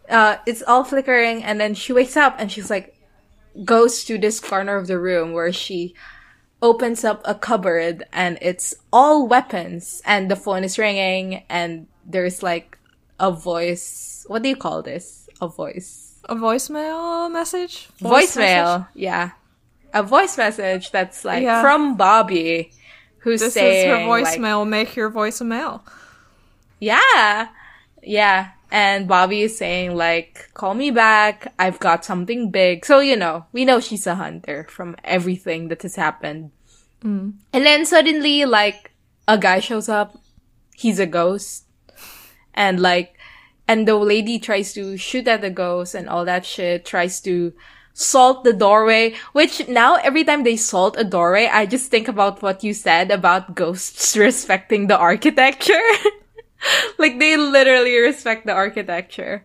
uh, 0.10 0.38
it's 0.46 0.62
all 0.64 0.84
flickering, 0.84 1.44
and 1.44 1.60
then 1.60 1.74
she 1.74 1.94
wakes 1.94 2.16
up 2.18 2.36
and 2.40 2.52
she's 2.52 2.70
like, 2.70 2.96
goes 3.64 4.04
to 4.06 4.18
this 4.18 4.40
corner 4.40 4.76
of 4.76 4.88
the 4.88 5.00
room 5.00 5.32
where 5.34 5.52
she 5.54 5.96
opens 6.62 7.04
up 7.04 7.22
a 7.26 7.34
cupboard 7.36 8.04
and 8.12 8.38
it's 8.42 8.76
all 8.92 9.28
weapons, 9.28 10.02
and 10.06 10.30
the 10.30 10.36
phone 10.36 10.64
is 10.64 10.78
ringing, 10.78 11.44
and 11.50 11.88
there's 12.06 12.42
like 12.44 12.78
a 13.20 13.32
voice. 13.32 14.26
What 14.28 14.44
do 14.44 14.50
you 14.50 14.56
call 14.56 14.82
this? 14.82 15.30
A 15.42 15.48
voice. 15.48 16.20
A 16.28 16.36
voicemail 16.36 17.32
message? 17.32 17.88
Voice 18.00 18.36
Voicemail. 18.36 18.80
message? 18.80 18.88
Yeah. 18.96 19.30
A 19.94 20.02
voice 20.04 20.38
message 20.38 20.92
that's 20.92 21.24
like 21.24 21.44
Yeah. 21.44 21.62
from 21.62 21.96
Bobby, 21.98 22.72
who's 23.20 23.42
This 23.42 23.54
saying 23.54 23.88
is 23.90 23.96
her 24.02 24.08
like, 24.08 24.26
voicemail. 24.26 24.68
Make 24.68 24.96
your 24.96 25.10
voice 25.10 25.40
a 25.40 25.46
mail. 25.46 25.86
Yeah. 26.80 27.48
Yeah. 28.06 28.52
And 28.72 29.08
Bobby 29.08 29.42
is 29.42 29.58
saying 29.58 29.96
like, 29.96 30.50
call 30.54 30.74
me 30.74 30.92
back. 30.92 31.54
I've 31.58 31.80
got 31.80 32.04
something 32.06 32.52
big. 32.52 32.86
So, 32.86 33.00
you 33.00 33.16
know, 33.16 33.46
we 33.52 33.66
know 33.66 33.80
she's 33.80 34.08
a 34.08 34.16
hunter 34.16 34.66
from 34.70 34.96
everything 35.04 35.70
that 35.70 35.82
has 35.84 35.96
happened. 35.96 36.52
Mm. 37.04 37.36
And 37.54 37.66
then 37.66 37.86
suddenly 37.86 38.46
like 38.46 38.92
a 39.28 39.38
guy 39.38 39.60
shows 39.60 39.88
up. 39.88 40.18
He's 40.74 41.00
a 41.00 41.06
ghost. 41.06 41.66
And 42.54 42.80
like, 42.82 43.18
and 43.68 43.88
the 43.88 43.96
lady 43.96 44.40
tries 44.40 44.74
to 44.74 44.98
shoot 44.98 45.28
at 45.28 45.42
the 45.42 45.50
ghost 45.50 45.96
and 45.96 46.10
all 46.10 46.26
that 46.26 46.46
shit, 46.46 46.86
tries 46.86 47.20
to 47.22 47.54
salt 47.94 48.44
the 48.44 48.54
doorway, 48.54 49.16
which 49.32 49.68
now 49.68 49.96
every 49.96 50.24
time 50.24 50.44
they 50.44 50.58
salt 50.58 50.96
a 51.00 51.04
doorway, 51.04 51.48
I 51.48 51.66
just 51.66 51.90
think 51.90 52.08
about 52.08 52.42
what 52.42 52.64
you 52.64 52.74
said 52.74 53.10
about 53.10 53.56
ghosts 53.56 54.16
respecting 54.18 54.88
the 54.88 54.98
architecture. 54.98 55.82
like 56.98 57.20
they 57.20 57.38
literally 57.38 57.98
respect 57.98 58.46
the 58.46 58.54
architecture. 58.54 59.44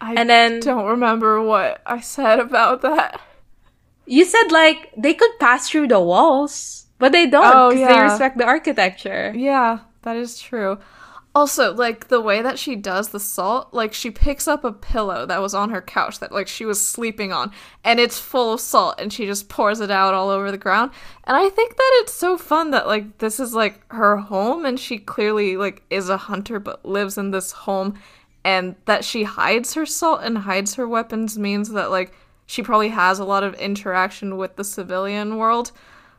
I 0.00 0.14
And 0.16 0.28
then 0.28 0.60
don't 0.60 0.86
remember 0.86 1.42
what 1.42 1.82
I 1.86 2.00
said 2.00 2.38
about 2.40 2.82
that. 2.82 3.20
you 4.06 4.24
said 4.24 4.48
like 4.50 4.90
they 4.96 5.14
could 5.14 5.38
pass 5.38 5.68
through 5.68 5.88
the 5.88 6.00
walls, 6.00 6.86
but 6.98 7.12
they 7.12 7.26
don't 7.26 7.44
Oh, 7.54 7.68
because 7.68 7.86
they 7.86 8.00
respect 8.00 8.38
the 8.38 8.44
architecture. 8.44 9.32
Yeah, 9.34 9.80
that 10.02 10.16
is 10.16 10.38
true. 10.40 10.78
Also, 11.34 11.72
like 11.72 12.08
the 12.08 12.20
way 12.20 12.42
that 12.42 12.58
she 12.58 12.76
does 12.76 13.08
the 13.08 13.18
salt, 13.18 13.72
like 13.72 13.94
she 13.94 14.10
picks 14.10 14.46
up 14.46 14.64
a 14.64 14.72
pillow 14.72 15.24
that 15.24 15.40
was 15.40 15.54
on 15.54 15.70
her 15.70 15.80
couch 15.80 16.18
that 16.18 16.30
like 16.30 16.46
she 16.46 16.66
was 16.66 16.86
sleeping 16.86 17.32
on, 17.32 17.50
and 17.84 17.98
it's 17.98 18.18
full 18.18 18.52
of 18.52 18.60
salt, 18.60 18.96
and 18.98 19.10
she 19.10 19.24
just 19.24 19.48
pours 19.48 19.80
it 19.80 19.90
out 19.90 20.12
all 20.12 20.28
over 20.28 20.50
the 20.50 20.58
ground. 20.58 20.90
And 21.24 21.34
I 21.34 21.48
think 21.48 21.76
that 21.76 21.90
it's 22.02 22.12
so 22.12 22.36
fun 22.36 22.70
that 22.72 22.86
like 22.86 23.16
this 23.16 23.40
is 23.40 23.54
like 23.54 23.80
her 23.92 24.18
home, 24.18 24.66
and 24.66 24.78
she 24.78 24.98
clearly 24.98 25.56
like 25.56 25.82
is 25.88 26.10
a 26.10 26.18
hunter 26.18 26.60
but 26.60 26.84
lives 26.84 27.16
in 27.16 27.30
this 27.30 27.52
home, 27.52 27.98
and 28.44 28.76
that 28.84 29.02
she 29.02 29.22
hides 29.22 29.72
her 29.72 29.86
salt 29.86 30.20
and 30.22 30.36
hides 30.36 30.74
her 30.74 30.86
weapons 30.86 31.38
means 31.38 31.70
that 31.70 31.90
like 31.90 32.12
she 32.44 32.62
probably 32.62 32.90
has 32.90 33.18
a 33.18 33.24
lot 33.24 33.42
of 33.42 33.54
interaction 33.54 34.36
with 34.36 34.56
the 34.56 34.64
civilian 34.64 35.38
world. 35.38 35.72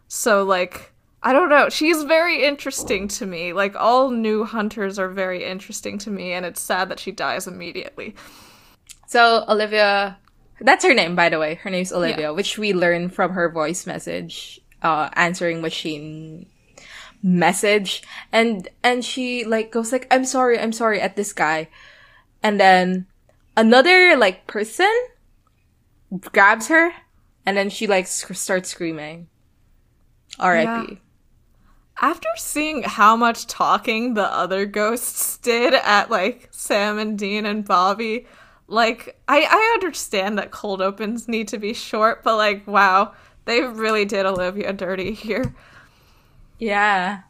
So 0.07 0.43
like 0.43 0.92
I 1.25 1.31
don't 1.31 1.49
know, 1.49 1.69
she's 1.69 2.03
very 2.03 2.43
interesting 2.43 3.07
to 3.07 3.25
me. 3.25 3.53
Like 3.53 3.75
all 3.77 4.09
new 4.11 4.43
hunters 4.43 4.99
are 4.99 5.07
very 5.09 5.45
interesting 5.45 5.97
to 5.99 6.09
me 6.09 6.33
and 6.33 6.45
it's 6.45 6.61
sad 6.61 6.89
that 6.89 6.99
she 6.99 7.11
dies 7.11 7.47
immediately. 7.47 8.13
So 9.07 9.45
Olivia, 9.47 10.17
that's 10.59 10.83
her 10.83 10.93
name 10.93 11.15
by 11.15 11.29
the 11.29 11.39
way. 11.39 11.55
Her 11.55 11.69
name's 11.69 11.93
Olivia, 11.93 12.27
Yeah. 12.27 12.29
which 12.31 12.57
we 12.57 12.73
learned 12.73 13.13
from 13.15 13.31
her 13.31 13.49
voice 13.49 13.87
message, 13.87 14.59
uh, 14.81 15.09
answering 15.13 15.61
machine 15.61 16.47
message, 17.23 18.03
and 18.33 18.67
and 18.83 19.05
she 19.05 19.45
like 19.45 19.71
goes 19.71 19.93
like, 19.93 20.07
"I'm 20.11 20.25
sorry, 20.25 20.59
I'm 20.59 20.73
sorry" 20.73 20.99
at 20.99 21.15
this 21.15 21.31
guy, 21.31 21.69
and 22.43 22.59
then 22.59 23.07
another 23.55 24.17
like 24.17 24.45
person 24.45 24.91
grabs 26.33 26.67
her, 26.67 26.91
and 27.45 27.55
then 27.55 27.69
she 27.69 27.87
like 27.87 28.07
sc- 28.07 28.35
starts 28.35 28.67
screaming. 28.69 29.29
R.I.P. 30.39 30.99
After 32.01 32.27
seeing 32.37 32.83
how 32.83 33.15
much 33.15 33.47
talking 33.47 34.13
the 34.13 34.25
other 34.25 34.65
ghosts 34.65 35.37
did 35.37 35.73
at 35.73 36.09
like 36.09 36.49
Sam 36.51 36.97
and 36.97 37.17
Dean 37.17 37.45
and 37.45 37.65
Bobby, 37.65 38.25
like 38.67 39.19
I 39.27 39.41
I 39.49 39.71
understand 39.75 40.37
that 40.37 40.51
cold 40.51 40.81
opens 40.81 41.27
need 41.27 41.47
to 41.49 41.57
be 41.57 41.73
short, 41.73 42.23
but 42.23 42.37
like 42.37 42.65
wow, 42.67 43.13
they 43.45 43.61
really 43.61 44.05
did 44.05 44.25
Olivia 44.25 44.73
dirty 44.73 45.13
here. 45.13 45.55
Yeah. 46.59 47.21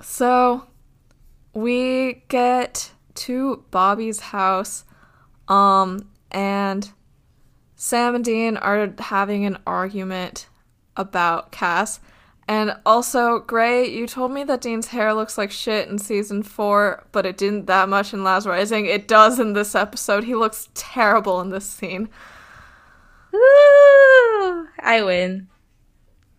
So 0.00 0.66
we 1.54 2.24
get 2.28 2.90
to 3.14 3.64
Bobby's 3.70 4.20
house, 4.20 4.84
um, 5.48 6.08
and 6.30 6.90
Sam 7.76 8.14
and 8.14 8.24
Dean 8.24 8.56
are 8.56 8.92
having 8.98 9.44
an 9.44 9.58
argument 9.66 10.48
about 10.96 11.52
Cass. 11.52 12.00
And 12.52 12.76
also, 12.84 13.38
Grey, 13.38 13.88
you 13.88 14.06
told 14.06 14.30
me 14.30 14.44
that 14.44 14.60
Dean's 14.60 14.88
hair 14.88 15.14
looks 15.14 15.38
like 15.38 15.50
shit 15.50 15.88
in 15.88 15.98
season 15.98 16.42
four, 16.42 17.02
but 17.10 17.24
it 17.24 17.38
didn't 17.38 17.64
that 17.64 17.88
much 17.88 18.12
in 18.12 18.24
Lazarus 18.24 18.58
Rising. 18.58 18.84
It 18.84 19.08
does 19.08 19.40
in 19.40 19.54
this 19.54 19.74
episode. 19.74 20.24
He 20.24 20.34
looks 20.34 20.68
terrible 20.74 21.40
in 21.40 21.48
this 21.48 21.64
scene. 21.64 22.10
Woo! 23.32 24.68
I 24.80 25.00
win. 25.02 25.48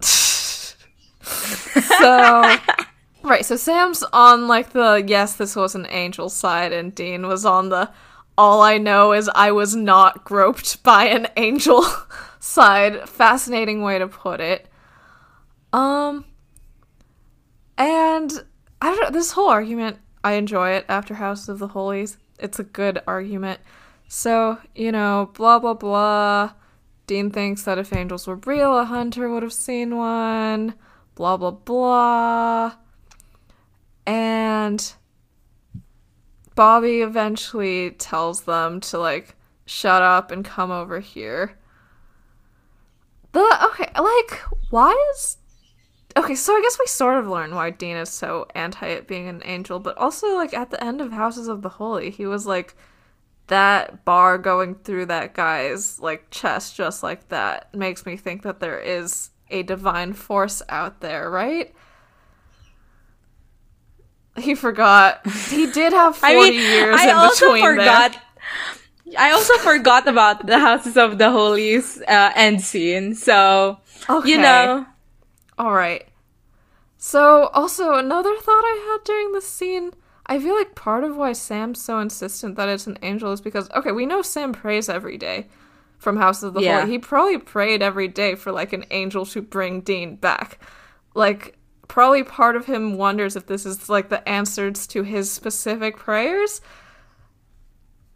So, 0.01 0.75
right, 3.23 3.43
so 3.43 3.55
Sam's 3.55 4.03
on 4.13 4.47
like 4.47 4.69
the 4.69 5.03
yes, 5.07 5.35
this 5.35 5.55
was 5.55 5.73
an 5.73 5.87
angel 5.89 6.29
side, 6.29 6.71
and 6.71 6.93
Dean 6.93 7.25
was 7.25 7.43
on 7.43 7.69
the 7.69 7.89
all 8.37 8.61
I 8.61 8.77
know 8.77 9.13
is 9.13 9.31
I 9.33 9.51
was 9.51 9.75
not 9.75 10.23
groped 10.23 10.83
by 10.83 11.05
an 11.05 11.25
angel 11.37 11.83
side. 12.39 13.09
Fascinating 13.09 13.81
way 13.81 13.97
to 13.97 14.07
put 14.07 14.39
it. 14.39 14.69
Um, 15.73 16.25
and 17.77 18.31
I 18.81 18.91
don't 18.91 19.01
know, 19.01 19.09
this 19.09 19.31
whole 19.31 19.49
argument, 19.49 19.97
I 20.23 20.33
enjoy 20.33 20.71
it 20.71 20.85
after 20.87 21.15
House 21.15 21.49
of 21.49 21.59
the 21.59 21.69
Holies. 21.69 22.17
It's 22.39 22.59
a 22.59 22.63
good 22.63 23.01
argument. 23.07 23.59
So, 24.07 24.59
you 24.75 24.91
know, 24.91 25.31
blah 25.33 25.59
blah 25.59 25.73
blah. 25.73 26.53
Dean 27.07 27.31
thinks 27.31 27.63
that 27.63 27.79
if 27.79 27.91
angels 27.91 28.27
were 28.27 28.35
real, 28.35 28.77
a 28.77 28.85
hunter 28.85 29.29
would 29.29 29.43
have 29.43 29.53
seen 29.53 29.97
one. 29.97 30.75
Blah 31.15 31.37
blah 31.37 31.51
blah. 31.51 32.75
And 34.05 34.93
Bobby 36.55 37.01
eventually 37.01 37.91
tells 37.91 38.41
them 38.41 38.79
to 38.81 38.99
like 38.99 39.35
shut 39.65 40.01
up 40.01 40.29
and 40.31 40.45
come 40.45 40.71
over 40.71 40.99
here. 40.99 41.57
The 43.31 43.69
okay, 43.71 43.91
like 43.99 44.41
why 44.69 44.91
is 45.15 45.37
Okay, 46.15 46.35
so 46.35 46.53
I 46.55 46.61
guess 46.61 46.77
we 46.79 46.85
sort 46.85 47.17
of 47.17 47.27
learn 47.27 47.55
why 47.55 47.71
Dean 47.71 47.97
is 47.97 48.09
so 48.09 48.47
anti 48.53 48.87
it 48.87 49.07
being 49.07 49.27
an 49.27 49.41
angel, 49.45 49.79
but 49.79 49.97
also 49.97 50.35
like 50.35 50.53
at 50.53 50.69
the 50.69 50.83
end 50.83 51.01
of 51.01 51.11
Houses 51.11 51.47
of 51.47 51.61
the 51.63 51.69
Holy, 51.69 52.11
he 52.11 52.25
was 52.27 52.45
like 52.45 52.75
that 53.47 54.05
bar 54.05 54.37
going 54.37 54.75
through 54.75 55.07
that 55.07 55.33
guy's 55.33 55.99
like 55.99 56.29
chest 56.31 56.75
just 56.75 57.03
like 57.03 57.29
that 57.29 57.73
makes 57.75 58.05
me 58.05 58.15
think 58.17 58.43
that 58.43 58.59
there 58.59 58.79
is 58.79 59.31
a 59.49 59.63
divine 59.63 60.13
force 60.13 60.61
out 60.69 61.01
there, 61.01 61.29
right? 61.29 61.73
He 64.37 64.55
forgot. 64.55 65.25
He 65.49 65.67
did 65.67 65.93
have 65.93 66.17
40 66.17 66.25
I 66.27 66.39
mean, 66.39 66.53
years 66.53 66.95
I 66.99 67.09
in 67.09 67.15
also 67.15 67.45
between 67.45 67.63
forgot. 67.75 68.13
there. 68.13 68.21
I 69.19 69.31
also 69.31 69.53
forgot 69.59 70.07
about 70.07 70.45
the 70.47 70.59
Houses 70.59 70.97
of 70.97 71.17
the 71.17 71.29
Holies 71.31 72.01
uh, 72.07 72.31
end 72.35 72.61
scene. 72.61 73.15
So 73.15 73.79
Okay. 74.09 74.29
you 74.31 74.37
know, 74.37 74.85
All 75.57 75.73
right. 75.73 76.07
So, 76.97 77.47
also 77.47 77.95
another 77.95 78.35
thought 78.37 78.63
I 78.63 78.91
had 78.91 79.03
during 79.05 79.33
this 79.33 79.47
scene, 79.47 79.91
I 80.25 80.39
feel 80.39 80.55
like 80.55 80.73
part 80.75 81.03
of 81.03 81.17
why 81.17 81.33
Sam's 81.33 81.81
so 81.83 81.99
insistent 81.99 82.55
that 82.55 82.69
it's 82.69 82.87
an 82.87 82.97
angel 83.01 83.31
is 83.33 83.41
because 83.41 83.69
okay, 83.71 83.91
we 83.91 84.05
know 84.05 84.21
Sam 84.21 84.53
prays 84.53 84.87
every 84.87 85.17
day 85.17 85.47
from 85.97 86.17
House 86.17 86.43
of 86.43 86.53
the 86.53 86.61
Yeah. 86.61 86.81
Holy. 86.81 86.91
He 86.91 86.99
probably 86.99 87.37
prayed 87.37 87.81
every 87.81 88.07
day 88.07 88.35
for 88.35 88.51
like 88.51 88.73
an 88.73 88.85
angel 88.91 89.25
to 89.27 89.41
bring 89.41 89.81
Dean 89.81 90.15
back. 90.15 90.59
Like 91.13 91.57
probably 91.87 92.23
part 92.23 92.55
of 92.55 92.65
him 92.65 92.97
wonders 92.97 93.35
if 93.35 93.45
this 93.47 93.65
is 93.65 93.89
like 93.89 94.09
the 94.09 94.27
answers 94.27 94.87
to 94.87 95.03
his 95.03 95.29
specific 95.31 95.97
prayers. 95.97 96.61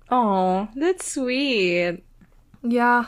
oh, 0.10 0.70
that's 0.76 1.12
sweet. 1.14 2.04
Yeah. 2.64 3.06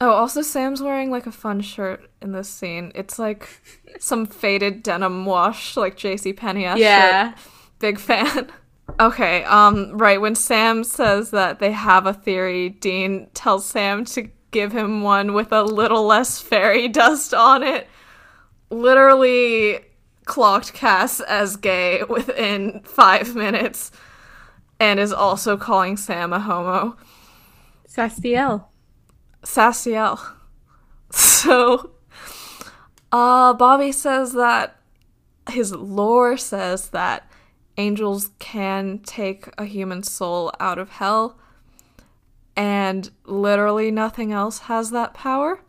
Oh, 0.00 0.10
also 0.10 0.42
Sam's 0.42 0.82
wearing 0.82 1.10
like 1.10 1.26
a 1.26 1.32
fun 1.32 1.60
shirt 1.62 2.10
in 2.20 2.32
this 2.32 2.48
scene. 2.48 2.92
It's 2.94 3.18
like 3.18 3.48
some 3.98 4.26
faded 4.26 4.82
denim 4.82 5.24
wash, 5.24 5.76
like 5.76 5.96
JC 5.96 6.36
Penney 6.36 6.62
Yeah. 6.62 7.30
shirt. 7.32 7.38
Big 7.78 7.98
fan. 7.98 8.50
Okay, 9.00 9.42
um, 9.44 9.98
right, 9.98 10.20
when 10.20 10.34
Sam 10.34 10.82
says 10.84 11.30
that 11.32 11.58
they 11.58 11.72
have 11.72 12.06
a 12.06 12.14
theory, 12.14 12.70
Dean 12.70 13.28
tells 13.34 13.66
Sam 13.66 14.04
to 14.06 14.30
give 14.52 14.72
him 14.72 15.02
one 15.02 15.34
with 15.34 15.52
a 15.52 15.62
little 15.62 16.04
less 16.06 16.40
fairy 16.40 16.88
dust 16.88 17.34
on 17.34 17.62
it. 17.62 17.88
Literally 18.70 19.80
clocked 20.24 20.72
Cass 20.72 21.20
as 21.20 21.56
gay 21.56 22.02
within 22.08 22.80
five 22.84 23.34
minutes 23.34 23.90
and 24.80 24.98
is 25.00 25.12
also 25.12 25.56
calling 25.56 25.96
Sam 25.96 26.32
a 26.32 26.40
homo. 26.40 26.96
Sastiel. 27.88 28.64
Sastiel. 29.46 30.20
So, 31.12 31.92
uh, 33.12 33.54
Bobby 33.54 33.92
says 33.92 34.32
that 34.32 34.76
his 35.48 35.72
lore 35.72 36.36
says 36.36 36.88
that 36.88 37.30
angels 37.78 38.30
can 38.40 38.98
take 38.98 39.48
a 39.56 39.64
human 39.64 40.02
soul 40.02 40.52
out 40.58 40.78
of 40.78 40.90
hell, 40.90 41.38
and 42.56 43.08
literally 43.24 43.92
nothing 43.92 44.32
else 44.32 44.58
has 44.60 44.90
that 44.90 45.14
power. 45.14 45.60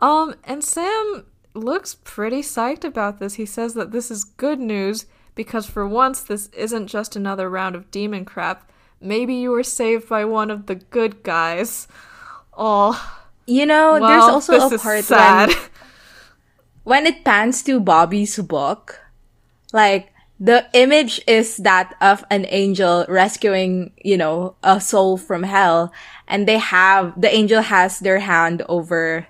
Um, 0.00 0.34
and 0.42 0.62
Sam 0.64 1.26
looks 1.54 1.94
pretty 2.02 2.42
psyched 2.42 2.84
about 2.84 3.20
this. 3.20 3.34
He 3.34 3.46
says 3.46 3.74
that 3.74 3.92
this 3.92 4.10
is 4.10 4.24
good 4.24 4.58
news 4.58 5.06
because 5.36 5.66
for 5.66 5.86
once 5.86 6.22
this 6.22 6.48
isn't 6.48 6.88
just 6.88 7.14
another 7.14 7.48
round 7.48 7.76
of 7.76 7.90
demon 7.92 8.24
crap. 8.24 8.70
Maybe 9.00 9.34
you 9.34 9.50
were 9.50 9.62
saved 9.62 10.08
by 10.08 10.24
one 10.24 10.50
of 10.50 10.66
the 10.66 10.74
good 10.74 11.22
guys. 11.22 11.86
Oh, 12.56 12.94
You 13.46 13.66
know, 13.66 13.98
well, 14.00 14.08
there's 14.08 14.24
also 14.24 14.74
a 14.74 14.78
part 14.78 15.04
sad. 15.04 15.48
when 15.50 15.58
when 16.84 17.06
it 17.06 17.24
pans 17.24 17.62
to 17.64 17.80
Bobby's 17.80 18.38
book, 18.38 19.00
like 19.72 20.12
the 20.40 20.66
image 20.74 21.20
is 21.26 21.56
that 21.58 21.94
of 22.00 22.24
an 22.30 22.46
angel 22.48 23.04
rescuing, 23.08 23.92
you 24.02 24.16
know, 24.16 24.56
a 24.62 24.80
soul 24.80 25.16
from 25.16 25.42
hell, 25.44 25.92
and 26.28 26.46
they 26.48 26.58
have 26.58 27.12
the 27.20 27.32
angel 27.32 27.62
has 27.62 27.98
their 28.00 28.20
hand 28.20 28.62
over 28.68 29.26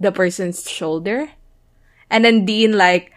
the 0.00 0.12
person's 0.12 0.68
shoulder, 0.68 1.30
and 2.10 2.24
then 2.24 2.44
Dean 2.44 2.76
like 2.76 3.12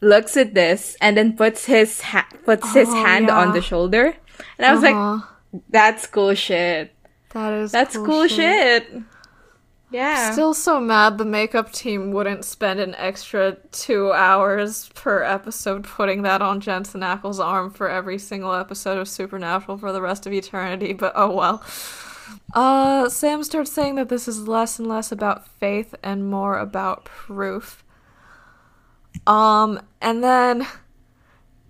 looks 0.00 0.36
at 0.36 0.54
this 0.54 0.96
and 1.00 1.16
then 1.16 1.36
puts 1.36 1.64
his 1.66 2.00
ha- 2.00 2.28
puts 2.44 2.72
his 2.74 2.88
Oh, 2.90 3.04
hand 3.04 3.28
yeah. 3.28 3.38
on 3.38 3.52
the 3.52 3.62
shoulder, 3.62 4.16
and 4.58 4.66
I 4.66 4.72
was 4.72 4.82
like, 4.82 4.94
Uh-huh. 4.96 5.24
"That's 5.70 6.06
cool 6.06 6.34
shit. 6.34 6.91
That 7.32 7.52
is 7.52 7.72
That's 7.72 7.96
cool, 7.96 8.28
shit." 8.28 9.02
Yeah. 9.92 10.32
Still 10.32 10.54
so 10.54 10.80
mad 10.80 11.18
the 11.18 11.26
makeup 11.26 11.70
team 11.70 12.12
wouldn't 12.12 12.46
spend 12.46 12.80
an 12.80 12.94
extra 12.94 13.58
two 13.72 14.10
hours 14.12 14.88
per 14.94 15.22
episode 15.22 15.84
putting 15.84 16.22
that 16.22 16.40
on 16.40 16.60
Jensen 16.60 17.02
Ackles' 17.02 17.44
arm 17.44 17.70
for 17.70 17.90
every 17.90 18.18
single 18.18 18.54
episode 18.54 18.96
of 18.96 19.06
Supernatural 19.06 19.76
for 19.76 19.92
the 19.92 20.00
rest 20.00 20.26
of 20.26 20.32
eternity, 20.32 20.94
but 20.94 21.12
oh 21.14 21.30
well. 21.30 21.62
Uh, 22.54 23.10
Sam 23.10 23.44
starts 23.44 23.70
saying 23.70 23.96
that 23.96 24.08
this 24.08 24.26
is 24.26 24.48
less 24.48 24.78
and 24.78 24.88
less 24.88 25.12
about 25.12 25.46
faith 25.46 25.94
and 26.02 26.30
more 26.30 26.58
about 26.58 27.04
proof. 27.04 27.84
Um, 29.26 29.80
and 30.00 30.24
then 30.24 30.66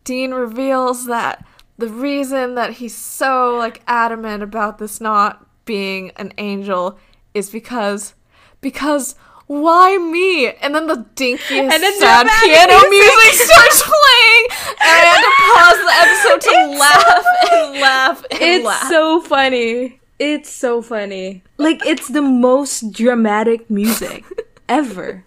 Dean 0.04 0.32
reveals 0.32 1.06
that 1.06 1.44
the 1.78 1.88
reason 1.88 2.54
that 2.54 2.74
he's 2.74 2.94
so 2.94 3.56
like 3.56 3.82
adamant 3.88 4.44
about 4.44 4.78
this 4.78 5.00
not 5.00 5.46
being 5.64 6.10
an 6.16 6.32
angel 6.38 6.98
is 7.34 7.50
because 7.50 8.14
because 8.60 9.14
why 9.46 9.98
me? 9.98 10.48
And 10.62 10.74
then 10.74 10.86
the 10.86 11.04
dinkiest 11.14 11.50
And 11.50 11.70
then 11.82 11.98
sad 12.00 12.26
piano 12.42 12.88
music. 12.88 12.90
music 12.90 13.46
starts 13.46 13.82
playing, 13.82 14.44
and 14.80 14.90
I 14.90 15.02
had 15.10 15.20
to 15.20 15.32
pause 15.52 15.80
the 15.84 15.94
episode 16.02 16.40
to 16.40 16.50
It's 16.54 16.80
laugh 16.80 17.26
and 17.52 17.80
laugh 17.80 18.24
and 18.30 18.40
It's 18.42 18.64
laugh. 18.64 18.88
so 18.88 19.20
funny. 19.20 20.00
It's 20.18 20.48
so 20.50 20.80
funny. 20.82 21.42
Like 21.58 21.84
it's 21.84 22.08
the 22.08 22.22
most 22.22 22.92
dramatic 22.92 23.68
music 23.68 24.24
ever. 24.68 25.24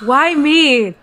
Why 0.00 0.34
me? 0.34 0.94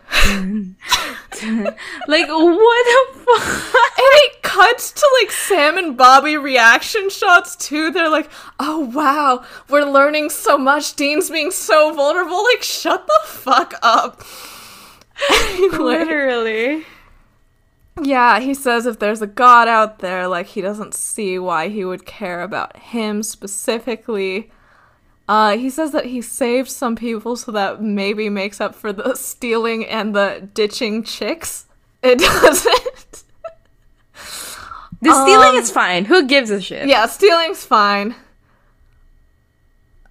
like 2.07 2.27
what 2.27 2.85
the 2.85 3.19
fuck? 3.19 3.97
And 3.97 4.13
it 4.25 4.41
cuts 4.41 4.91
to 4.91 5.07
like 5.21 5.31
Sam 5.31 5.77
and 5.77 5.95
Bobby 5.95 6.37
reaction 6.37 7.09
shots 7.09 7.55
too. 7.55 7.91
They're 7.91 8.09
like, 8.09 8.29
"Oh 8.59 8.79
wow, 8.79 9.45
we're 9.69 9.85
learning 9.85 10.29
so 10.31 10.57
much. 10.57 10.95
Dean's 10.95 11.29
being 11.29 11.51
so 11.51 11.93
vulnerable. 11.93 12.43
Like, 12.43 12.63
shut 12.63 13.05
the 13.05 13.19
fuck 13.25 13.73
up." 13.81 14.23
Anyway. 15.31 15.77
Literally. 15.79 16.85
Yeah, 17.99 18.39
he 18.39 18.53
says 18.53 18.85
if 18.85 18.99
there's 18.99 19.23
a 19.23 19.27
god 19.27 19.67
out 19.67 19.97
there, 19.99 20.27
like 20.27 20.45
he 20.47 20.61
doesn't 20.61 20.93
see 20.93 21.39
why 21.39 21.69
he 21.69 21.83
would 21.83 22.05
care 22.05 22.43
about 22.43 22.77
him 22.77 23.23
specifically. 23.23 24.51
Uh, 25.27 25.57
he 25.57 25.69
says 25.69 25.91
that 25.91 26.05
he 26.05 26.21
saved 26.21 26.69
some 26.69 26.95
people, 26.95 27.35
so 27.35 27.51
that 27.51 27.81
maybe 27.81 28.29
makes 28.29 28.61
up 28.61 28.73
for 28.73 28.93
the 28.93 29.13
stealing 29.15 29.85
and 29.85 30.15
the 30.15 30.47
ditching 30.53 31.03
chicks. 31.03 31.65
It 32.01 32.19
doesn't. 32.19 33.23
The 35.01 35.11
stealing 35.23 35.49
Um, 35.49 35.55
is 35.57 35.69
fine. 35.69 36.05
Who 36.05 36.25
gives 36.27 36.49
a 36.49 36.59
shit? 36.61 36.87
yeah, 36.87 37.05
stealing's 37.07 37.63
fine. 37.65 38.15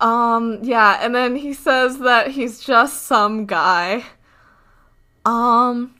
Um, 0.00 0.58
yeah, 0.62 0.98
and 1.02 1.14
then 1.14 1.36
he 1.36 1.54
says 1.54 1.98
that 2.00 2.28
he's 2.32 2.60
just 2.60 3.04
some 3.04 3.46
guy. 3.46 4.04
Um, 5.24 5.94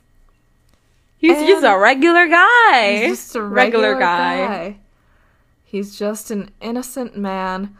He's 1.17 1.35
just 1.47 1.65
a 1.65 1.75
regular 1.77 2.27
guy. 2.27 2.99
He's 3.07 3.17
just 3.17 3.35
a 3.35 3.41
regular, 3.41 3.97
guy. 3.99 4.77
He's 5.65 5.97
just 5.97 6.29
an 6.29 6.51
innocent 6.61 7.17
man. 7.17 7.75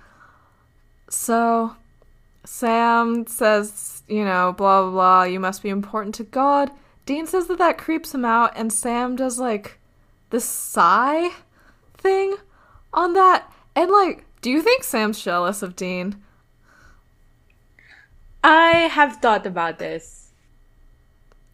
So, 1.10 1.76
Sam 2.44 3.28
says, 3.28 4.04
you 4.08 4.24
know, 4.26 4.54
blah, 4.54 4.84
blah, 4.84 4.92
blah, 4.92 5.24
you 5.24 5.40
must 5.40 5.64
be 5.64 5.70
important 5.70 6.16
to 6.16 6.24
God. 6.24 6.72
Dean 7.06 7.26
says 7.26 7.48
that 7.48 7.58
that 7.60 7.78
creeps 7.78 8.14
him 8.14 8.26
out, 8.26 8.52
and 8.56 8.72
Sam 8.72 9.16
does, 9.16 9.40
like, 9.40 9.80
the 10.30 10.42
sigh 10.42 11.30
thing 11.94 12.36
on 12.94 13.14
that. 13.14 13.52
And, 13.76 13.90
like, 13.92 14.26
do 14.42 14.52
you 14.52 14.62
think 14.62 14.84
Sam's 14.84 15.22
jealous 15.22 15.62
of 15.62 15.76
Dean? 15.76 16.22
I 18.44 18.72
have 18.92 19.18
thought 19.18 19.46
about 19.46 19.80
this. 19.80 20.32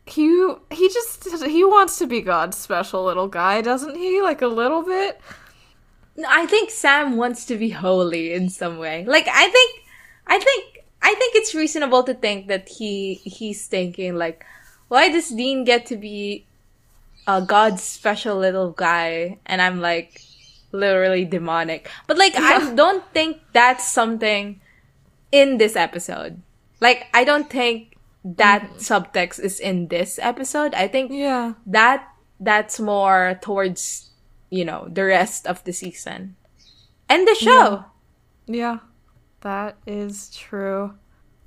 He, 0.05 0.53
he 0.71 0.89
just, 0.89 1.45
he 1.45 1.63
wants 1.63 1.97
to 1.99 2.07
be 2.07 2.21
God's 2.21 2.57
special 2.57 3.05
little 3.05 3.27
guy, 3.27 3.61
doesn't 3.61 3.95
he? 3.95 4.21
Like, 4.21 4.41
a 4.41 4.47
little 4.47 4.83
bit? 4.83 5.21
I 6.27 6.45
think 6.45 6.69
Sam 6.69 7.17
wants 7.17 7.45
to 7.45 7.57
be 7.57 7.69
holy 7.69 8.33
in 8.33 8.49
some 8.49 8.77
way. 8.77 9.05
Like 9.05 9.27
I 9.27 9.49
think 9.49 9.81
I 10.27 10.39
think 10.39 10.85
I 11.01 11.13
think 11.15 11.35
it's 11.35 11.55
reasonable 11.55 12.03
to 12.03 12.13
think 12.13 12.47
that 12.47 12.69
he 12.69 13.15
he's 13.25 13.65
thinking 13.67 14.15
like 14.15 14.45
why 14.87 15.09
does 15.09 15.29
Dean 15.29 15.63
get 15.63 15.85
to 15.87 15.97
be 15.97 16.45
a 17.27 17.41
God's 17.41 17.81
special 17.81 18.37
little 18.37 18.71
guy 18.71 19.39
and 19.45 19.61
I'm 19.61 19.81
like 19.81 20.21
literally 20.71 21.25
demonic. 21.25 21.89
But 22.07 22.17
like 22.17 22.35
I 22.35 22.73
don't 22.75 23.03
think 23.13 23.39
that's 23.53 23.87
something 23.87 24.61
in 25.31 25.57
this 25.57 25.75
episode. 25.75 26.41
Like 26.79 27.07
I 27.13 27.23
don't 27.23 27.49
think 27.49 27.97
that 28.23 28.63
mm-hmm. 28.63 28.77
subtext 28.77 29.39
is 29.39 29.59
in 29.59 29.87
this 29.87 30.19
episode. 30.21 30.73
I 30.73 30.87
think 30.87 31.11
Yeah. 31.11 31.53
that 31.65 32.07
that's 32.39 32.79
more 32.79 33.39
towards 33.41 34.09
you 34.53 34.63
know 34.69 34.85
the 34.97 35.03
rest 35.03 35.47
of 35.47 35.63
the 35.65 35.73
season 35.73 36.35
and 37.09 37.25
the 37.27 37.33
show 37.35 37.85
Yeah, 38.45 38.79
that 39.41 39.77
is 39.87 40.29
true. 40.35 40.93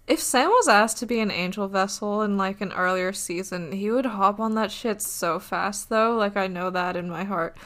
If 0.07 0.19
Sam 0.21 0.49
was 0.51 0.69
asked 0.69 0.99
to 1.03 1.07
be 1.07 1.19
an 1.21 1.31
angel 1.31 1.69
vessel 1.69 2.23
in 2.23 2.37
like 2.37 2.61
an 2.61 2.73
earlier 2.73 3.12
season, 3.12 3.73
he 3.73 3.90
would 3.90 4.07
hop 4.07 4.38
on 4.40 4.55
that 4.55 4.71
shit 4.71 5.03
so 5.03 5.38
fast 5.38 5.88
though. 5.88 6.16
Like 6.16 6.37
I 6.37 6.47
know 6.47 6.71
that 6.71 6.97
in 6.97 7.09
my 7.11 7.25
heart. 7.25 7.57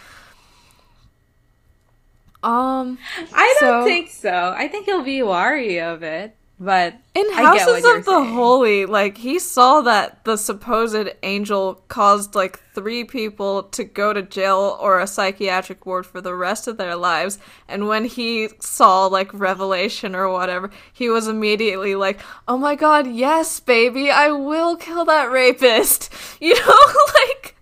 Um 2.43 2.97
i 3.35 3.57
don't 3.61 3.83
So- 3.83 3.85
think 3.85 4.09
so 4.09 4.55
i 4.57 4.67
think 4.69 4.87
he'll 4.87 5.03
be 5.05 5.23
wary 5.23 5.79
of 5.81 6.03
it 6.03 6.35
but 6.61 6.93
in 7.15 7.25
I 7.33 7.55
get 7.57 7.67
what 7.67 7.83
Houses 7.83 7.85
of 7.85 8.05
the 8.05 8.23
saying. 8.23 8.35
Holy, 8.35 8.85
like 8.85 9.17
he 9.17 9.39
saw 9.39 9.81
that 9.81 10.23
the 10.25 10.37
supposed 10.37 11.09
angel 11.23 11.83
caused 11.89 12.35
like 12.35 12.61
three 12.75 13.03
people 13.03 13.63
to 13.63 13.83
go 13.83 14.13
to 14.13 14.21
jail 14.21 14.77
or 14.79 15.01
a 15.01 15.07
psychiatric 15.07 15.87
ward 15.87 16.05
for 16.05 16.21
the 16.21 16.35
rest 16.35 16.69
of 16.69 16.77
their 16.77 16.97
lives, 16.97 17.39
and 17.67 17.89
when 17.89 18.05
he 18.05 18.51
saw 18.61 19.07
like 19.07 19.33
Revelation 19.33 20.15
or 20.15 20.29
whatever, 20.29 20.71
he 20.93 21.09
was 21.09 21.29
immediately 21.29 21.95
like, 21.95 22.21
"Oh 22.47 22.59
my 22.59 22.75
god, 22.75 23.07
yes, 23.07 23.59
baby, 23.59 24.11
I 24.11 24.29
will 24.31 24.77
kill 24.77 25.07
that 25.07 25.31
rapist." 25.31 26.13
You 26.41 26.55
know, 26.55 26.77
like 27.15 27.57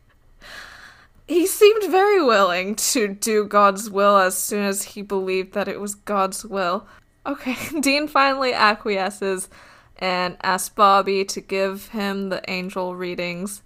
he 1.27 1.47
seemed 1.47 1.91
very 1.91 2.23
willing 2.23 2.75
to 2.77 3.09
do 3.09 3.45
God's 3.45 3.91
will 3.91 4.17
as 4.17 4.37
soon 4.37 4.65
as 4.65 4.83
he 4.83 5.03
believed 5.03 5.53
that 5.53 5.69
it 5.69 5.81
was 5.81 5.95
God's 5.95 6.45
will. 6.45 6.87
Okay, 7.29 7.57
Dean 7.81 8.09
finally 8.09 8.55
acquiesces 8.55 9.49
and 9.99 10.37
asks 10.43 10.71
Bobby 10.71 11.25
to 11.27 11.41
give 11.41 11.89
him 11.89 12.31
the 12.31 12.43
angel 12.51 12.97
readings. 12.97 13.63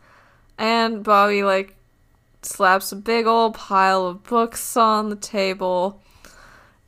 And 0.59 1.05
Bobby, 1.05 1.44
like, 1.44 1.77
slaps 2.42 2.90
a 2.90 2.96
big 2.96 3.27
old 3.27 3.55
pile 3.55 4.07
of 4.07 4.25
books 4.25 4.77
on 4.77 5.11
the 5.11 5.16
table. 5.16 6.03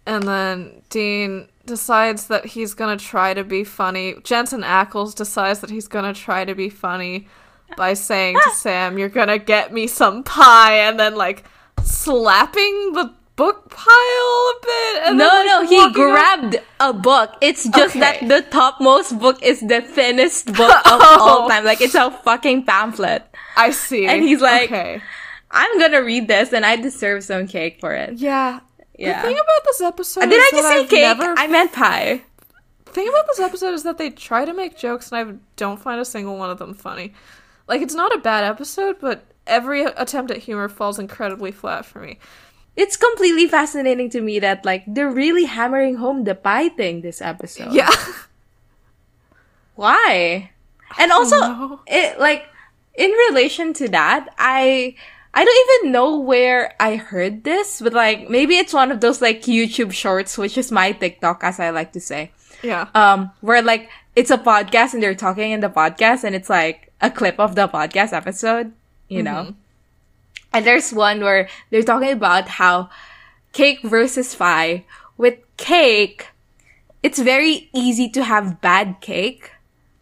And 0.04 0.24
then 0.24 0.82
Dean 0.90 1.48
decides 1.64 2.26
that 2.26 2.44
he's 2.44 2.74
gonna 2.74 2.96
try 2.96 3.34
to 3.34 3.44
be 3.44 3.62
funny. 3.64 4.16
Jensen 4.24 4.62
Ackles 4.62 5.14
decides 5.14 5.60
that 5.60 5.70
he's 5.70 5.88
gonna 5.88 6.12
try 6.12 6.44
to 6.44 6.54
be 6.54 6.68
funny 6.68 7.28
by 7.76 7.94
saying 7.94 8.36
to 8.42 8.50
Sam, 8.50 8.98
You're 8.98 9.08
gonna 9.08 9.38
get 9.38 9.72
me 9.72 9.86
some 9.86 10.24
pie, 10.24 10.78
and 10.78 10.98
then, 10.98 11.14
like, 11.14 11.44
slapping 11.82 12.92
the 12.92 13.14
book 13.36 13.68
pile 13.70 13.86
a 13.88 14.54
bit. 14.62 15.02
And 15.06 15.18
no, 15.18 15.28
then, 15.28 15.46
like, 15.46 15.70
no, 15.70 15.86
he 15.86 15.92
grabbed 15.92 16.56
a 16.80 16.92
book. 16.92 17.34
It's 17.40 17.64
just 17.68 17.96
Okay. 17.96 18.00
that 18.00 18.28
the 18.28 18.42
topmost 18.50 19.18
book 19.18 19.42
is 19.42 19.60
the 19.60 19.80
thinnest 19.80 20.46
book 20.46 20.70
of 20.70 20.82
Oh. 21.02 21.18
all 21.42 21.48
time. 21.48 21.64
Like 21.64 21.80
it's 21.80 21.94
a 21.94 22.10
fucking 22.10 22.64
pamphlet. 22.64 23.24
I 23.56 23.70
see. 23.70 24.06
And 24.06 24.22
he's 24.22 24.40
like- 24.40 24.70
okay. 24.70 25.00
I'm 25.50 25.78
gonna 25.78 26.02
read 26.02 26.26
this 26.28 26.52
and 26.52 26.64
I 26.66 26.76
deserve 26.76 27.22
some 27.24 27.46
cake 27.46 27.78
for 27.80 27.92
it. 27.92 28.14
Yeah. 28.14 28.60
Yeah. 28.98 29.20
The 29.22 29.28
thing 29.28 29.36
about 29.36 29.64
this 29.64 29.80
episode 29.80 30.20
Did 30.22 30.32
is 30.32 30.38
I 30.38 30.50
just 30.50 30.62
that 30.62 30.68
say 30.68 30.80
I've 30.82 30.88
cake? 30.90 31.18
Never... 31.18 31.34
I 31.38 31.46
meant 31.48 31.72
pie. 31.72 32.22
thing 32.86 33.08
about 33.08 33.26
this 33.26 33.40
episode 33.40 33.74
is 33.74 33.82
that 33.84 33.98
they 33.98 34.10
try 34.10 34.44
to 34.44 34.52
make 34.54 34.76
jokes 34.76 35.10
and 35.12 35.30
I 35.30 35.34
don't 35.56 35.80
find 35.80 36.00
a 36.00 36.04
single 36.04 36.36
one 36.38 36.50
of 36.50 36.58
them 36.58 36.74
funny. 36.74 37.12
Like 37.68 37.82
it's 37.82 37.94
not 37.94 38.14
a 38.14 38.18
bad 38.18 38.44
episode, 38.44 38.96
but 39.00 39.24
every 39.46 39.82
attempt 39.84 40.30
at 40.30 40.38
humor 40.38 40.68
falls 40.68 40.98
incredibly 40.98 41.50
flat 41.52 41.84
for 41.86 41.98
me. 42.00 42.18
It's 42.76 42.96
completely 42.96 43.46
fascinating 43.46 44.10
to 44.10 44.20
me 44.20 44.38
that 44.40 44.64
like 44.64 44.82
they're 44.86 45.10
really 45.10 45.44
hammering 45.44 45.96
home 45.96 46.24
the 46.24 46.34
pie 46.34 46.68
thing 46.70 47.02
this 47.02 47.22
episode. 47.22 47.72
Yeah. 47.72 47.90
Why? 49.76 50.50
And 50.98 51.12
also, 51.12 51.38
know. 51.38 51.80
it 51.86 52.18
like 52.18 52.46
in 52.94 53.10
relation 53.10 53.72
to 53.74 53.88
that, 53.88 54.28
I 54.38 54.94
I 55.34 55.44
don't 55.44 55.82
even 55.82 55.92
know 55.92 56.18
where 56.18 56.74
I 56.78 56.96
heard 56.96 57.42
this, 57.44 57.80
but 57.80 57.92
like 57.92 58.30
maybe 58.30 58.56
it's 58.56 58.72
one 58.72 58.92
of 58.92 59.00
those 59.00 59.20
like 59.20 59.42
YouTube 59.42 59.92
shorts, 59.92 60.38
which 60.38 60.56
is 60.56 60.70
my 60.70 60.92
TikTok, 60.92 61.42
as 61.42 61.58
I 61.58 61.70
like 61.70 61.92
to 61.92 62.00
say. 62.00 62.30
yeah. 62.62 62.88
Um, 62.94 63.30
where 63.40 63.62
like 63.62 63.90
it's 64.14 64.30
a 64.30 64.38
podcast 64.38 64.94
and 64.94 65.02
they're 65.02 65.14
talking 65.14 65.50
in 65.50 65.60
the 65.60 65.70
podcast, 65.70 66.22
and 66.24 66.34
it's 66.34 66.50
like 66.50 66.92
a 67.00 67.10
clip 67.10 67.38
of 67.38 67.54
the 67.54 67.68
podcast 67.68 68.12
episode, 68.12 68.72
you 69.08 69.22
know. 69.22 69.54
And 70.54 70.64
there's 70.64 70.92
one 70.92 71.20
where 71.20 71.48
they're 71.70 71.82
talking 71.82 72.12
about 72.12 72.48
how 72.48 72.88
cake 73.52 73.82
versus 73.82 74.34
pie. 74.34 74.86
With 75.18 75.38
cake, 75.56 76.28
it's 77.02 77.18
very 77.18 77.68
easy 77.74 78.08
to 78.10 78.22
have 78.22 78.60
bad 78.60 79.00
cake. 79.00 79.50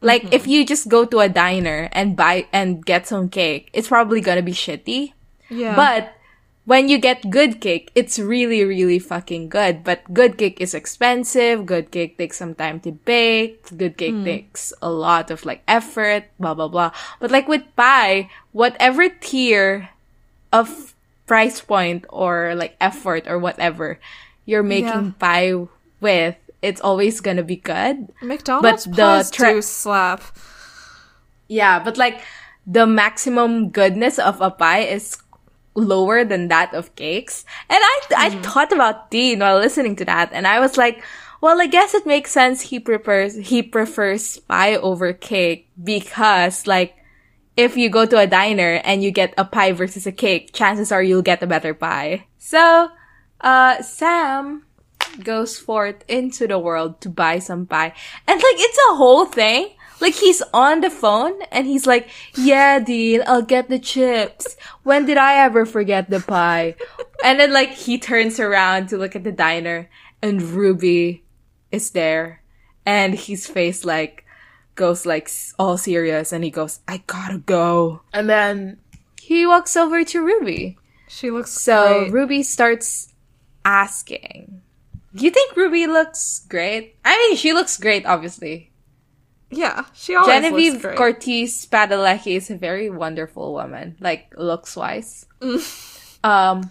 Like 0.01 0.25
if 0.33 0.43
mm-hmm. 0.43 0.51
you 0.51 0.67
just 0.67 0.89
go 0.89 1.05
to 1.05 1.21
a 1.21 1.29
diner 1.29 1.89
and 1.93 2.17
buy 2.17 2.47
and 2.53 2.85
get 2.85 3.07
some 3.07 3.29
cake, 3.29 3.71
it's 3.73 3.89
probably 3.89 4.21
gonna 4.21 4.43
be 4.43 4.53
shitty. 4.53 5.13
yeah. 5.49 5.75
But 5.75 6.15
when 6.65 6.89
you 6.89 6.99
get 6.99 7.31
good 7.31 7.61
cake, 7.61 7.91
it's 7.95 8.19
really, 8.19 8.65
really 8.65 8.99
fucking 8.99 9.49
good. 9.49 9.83
But 9.83 10.07
good 10.15 10.39
cake 10.39 10.61
is 10.61 10.75
expensive. 10.75 11.67
Good 11.67 11.91
cake 11.91 12.19
takes 12.19 12.39
some 12.39 12.55
time 12.55 12.79
to 12.81 12.93
bake. 12.93 13.67
Good 13.77 13.97
cake 13.97 14.15
mm. 14.15 14.25
takes 14.25 14.73
a 14.81 14.91
lot 14.91 15.31
of 15.31 15.45
like 15.45 15.63
effort, 15.67 16.25
blah, 16.39 16.55
blah, 16.55 16.69
blah. 16.69 16.93
But 17.19 17.31
like 17.31 17.49
with 17.49 17.65
pie, 17.75 18.31
whatever 18.53 19.09
tier 19.09 19.91
of 20.53 20.95
price 21.27 21.61
point 21.61 22.05
or 22.11 22.55
like 22.55 22.77
effort 22.81 23.25
or 23.27 23.39
whatever 23.39 23.99
you're 24.45 24.63
making 24.63 25.13
pie 25.19 25.55
with, 26.01 26.37
it's 26.61 26.81
always 26.81 27.21
gonna 27.21 27.43
be 27.43 27.57
good. 27.57 28.09
McDonald's 28.23 28.87
but 28.87 28.97
the 28.97 29.31
tra- 29.33 29.55
do 29.55 29.63
slap. 29.63 30.23
Yeah, 31.49 31.83
but 31.83 31.97
like 31.97 32.21
the 32.67 32.87
maximum 32.87 33.71
goodness 33.71 34.19
of 34.19 34.41
a 34.41 34.51
pie 34.51 34.83
is 34.83 35.19
lower 35.75 36.25
than 36.25 36.49
that 36.49 36.75
of 36.75 36.95
cakes. 36.97 37.45
And 37.69 37.79
I 37.81 38.01
I 38.17 38.31
mm-hmm. 38.31 38.43
thought 38.43 38.73
about 38.73 39.11
Dean 39.11 39.41
while 39.41 39.59
listening 39.59 39.97
to 39.97 40.05
that 40.05 40.31
and 40.33 40.47
I 40.47 40.61
was 40.61 40.77
like, 40.77 41.03
well, 41.41 41.61
I 41.61 41.67
guess 41.67 41.95
it 41.95 42.07
makes 42.07 42.31
sense 42.31 42.61
he 42.61 42.79
prefers 42.79 43.35
he 43.37 43.63
prefers 43.63 44.39
pie 44.41 44.77
over 44.77 45.13
cake 45.13 45.69
because 45.83 46.67
like 46.67 46.95
if 47.57 47.77
you 47.77 47.91
go 47.91 48.07
to 48.07 48.19
a 48.19 48.27
diner 48.27 48.81
and 48.85 49.03
you 49.03 49.11
get 49.11 49.35
a 49.37 49.45
pie 49.45 49.73
versus 49.73 50.07
a 50.07 50.13
cake, 50.13 50.53
chances 50.53 50.93
are 50.93 51.03
you'll 51.03 51.23
get 51.23 51.43
a 51.43 51.47
better 51.47 51.75
pie. 51.75 52.27
So, 52.39 52.91
uh 53.41 53.83
Sam 53.83 54.65
goes 55.23 55.59
forth 55.59 56.05
into 56.09 56.47
the 56.47 56.59
world 56.59 57.01
to 57.03 57.11
buy 57.11 57.39
some 57.39 57.67
pie. 57.67 57.93
And 58.27 58.37
like 58.37 58.59
it's 58.59 58.79
a 58.91 58.97
whole 58.97 59.27
thing. 59.27 59.71
Like 60.01 60.15
he's 60.15 60.43
on 60.53 60.81
the 60.81 60.91
phone 60.91 61.41
and 61.53 61.67
he's 61.67 61.87
like, 61.87 62.09
"Yeah, 62.35 62.81
Dean, 62.81 63.23
I'll 63.25 63.47
get 63.47 63.69
the 63.69 63.79
chips. 63.79 64.57
When 64.83 65.07
did 65.07 65.17
I 65.17 65.45
ever 65.45 65.65
forget 65.65 66.11
the 66.11 66.19
pie?" 66.19 66.75
and 67.25 67.39
then 67.39 67.53
like 67.53 67.71
he 67.71 67.99
turns 67.99 68.41
around 68.41 68.89
to 68.89 68.99
look 68.99 69.15
at 69.15 69.23
the 69.23 69.31
diner 69.31 69.89
and 70.21 70.43
Ruby 70.43 71.23
is 71.71 71.91
there 71.91 72.43
and 72.85 73.15
his 73.15 73.47
face 73.47 73.85
like 73.85 74.22
goes 74.75 75.05
like 75.07 75.31
all 75.59 75.77
serious 75.77 76.33
and 76.33 76.45
he 76.45 76.51
goes, 76.51 76.81
"I 76.89 77.03
gotta 77.07 77.39
go." 77.39 78.03
And 78.13 78.29
then 78.29 78.79
he 79.21 79.47
walks 79.47 79.77
over 79.77 80.05
to 80.05 80.21
Ruby. 80.25 80.79
She 81.09 81.31
looks 81.31 81.53
So 81.53 82.01
great. 82.09 82.13
Ruby 82.13 82.43
starts 82.43 83.13
asking, 83.65 84.63
"Do 85.15 85.25
you 85.25 85.31
think 85.31 85.57
Ruby 85.57 85.87
looks 85.87 86.45
great?" 86.49 86.97
I 87.05 87.17
mean, 87.17 87.37
she 87.37 87.53
looks 87.53 87.77
great, 87.77 88.07
obviously. 88.07 88.71
yeah, 89.51 89.85
she 89.93 90.15
always 90.17 90.33
Genevieve 90.33 90.73
looks 90.81 90.85
great. 90.85 90.97
Cortese 90.97 91.69
Padalecki 91.69 92.37
is 92.39 92.49
a 92.51 92.57
very 92.57 92.89
wonderful 92.89 93.53
woman, 93.53 93.97
like 94.01 94.33
looks 94.37 94.75
wise. 94.77 95.27
Um, 96.25 96.71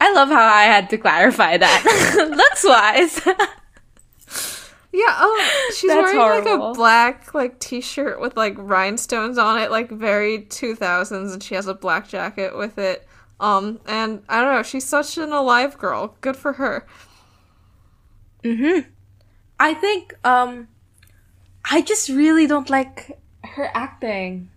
I 0.00 0.10
love 0.14 0.30
how 0.30 0.42
I 0.42 0.64
had 0.64 0.88
to 0.88 0.96
clarify 0.96 1.58
that 1.58 1.82
looks 2.34 2.64
wise. 2.64 3.20
Yeah, 4.96 5.14
oh, 5.18 5.70
she's 5.76 5.90
That's 5.90 6.14
wearing 6.14 6.44
like 6.46 6.46
a 6.46 6.72
black 6.72 7.34
like 7.34 7.60
t-shirt 7.60 8.18
with 8.18 8.34
like 8.34 8.54
rhinestones 8.56 9.36
on 9.36 9.58
it, 9.58 9.70
like 9.70 9.90
very 9.90 10.38
2000s 10.40 11.32
and 11.34 11.42
she 11.42 11.54
has 11.54 11.66
a 11.66 11.74
black 11.74 12.08
jacket 12.08 12.56
with 12.56 12.78
it. 12.78 13.06
Um 13.38 13.78
and 13.86 14.22
I 14.26 14.40
don't 14.40 14.54
know, 14.54 14.62
she's 14.62 14.86
such 14.86 15.18
an 15.18 15.32
alive 15.32 15.76
girl. 15.76 16.16
Good 16.22 16.36
for 16.36 16.54
her. 16.54 16.86
Mhm. 18.42 18.86
I 19.60 19.74
think 19.74 20.14
um, 20.24 20.68
I 21.70 21.82
just 21.82 22.08
really 22.08 22.46
don't 22.46 22.70
like 22.70 23.18
her 23.44 23.70
acting. 23.74 24.50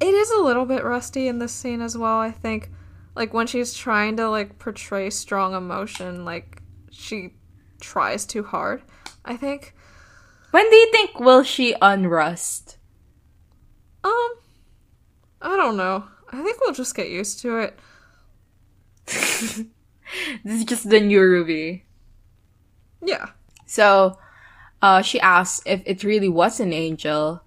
It 0.00 0.12
is 0.12 0.30
a 0.30 0.42
little 0.42 0.66
bit 0.66 0.84
rusty 0.84 1.28
in 1.28 1.38
this 1.38 1.52
scene 1.52 1.80
as 1.80 1.96
well, 1.96 2.18
I 2.18 2.30
think. 2.30 2.70
Like 3.14 3.32
when 3.32 3.46
she's 3.46 3.72
trying 3.72 4.18
to 4.18 4.28
like 4.28 4.58
portray 4.58 5.08
strong 5.08 5.54
emotion, 5.54 6.26
like 6.26 6.60
she 6.90 7.34
tries 7.80 8.26
too 8.26 8.42
hard, 8.42 8.82
I 9.26 9.36
think. 9.36 9.74
When 10.52 10.70
do 10.70 10.76
you 10.76 10.90
think 10.90 11.20
will 11.20 11.42
she 11.42 11.74
unrust? 11.82 12.78
Um 14.02 14.30
I 15.42 15.56
don't 15.56 15.76
know. 15.76 16.04
I 16.32 16.42
think 16.42 16.60
we'll 16.60 16.72
just 16.72 16.94
get 16.94 17.10
used 17.10 17.40
to 17.40 17.58
it. 17.58 17.78
This 20.44 20.60
is 20.60 20.64
just 20.64 20.88
the 20.88 21.00
new 21.00 21.20
Ruby. 21.20 21.84
Yeah. 23.02 23.30
So, 23.66 24.18
uh, 24.80 25.02
she 25.02 25.20
asks 25.20 25.62
if 25.66 25.82
it 25.84 26.04
really 26.04 26.28
was 26.28 26.60
an 26.60 26.72
angel, 26.72 27.42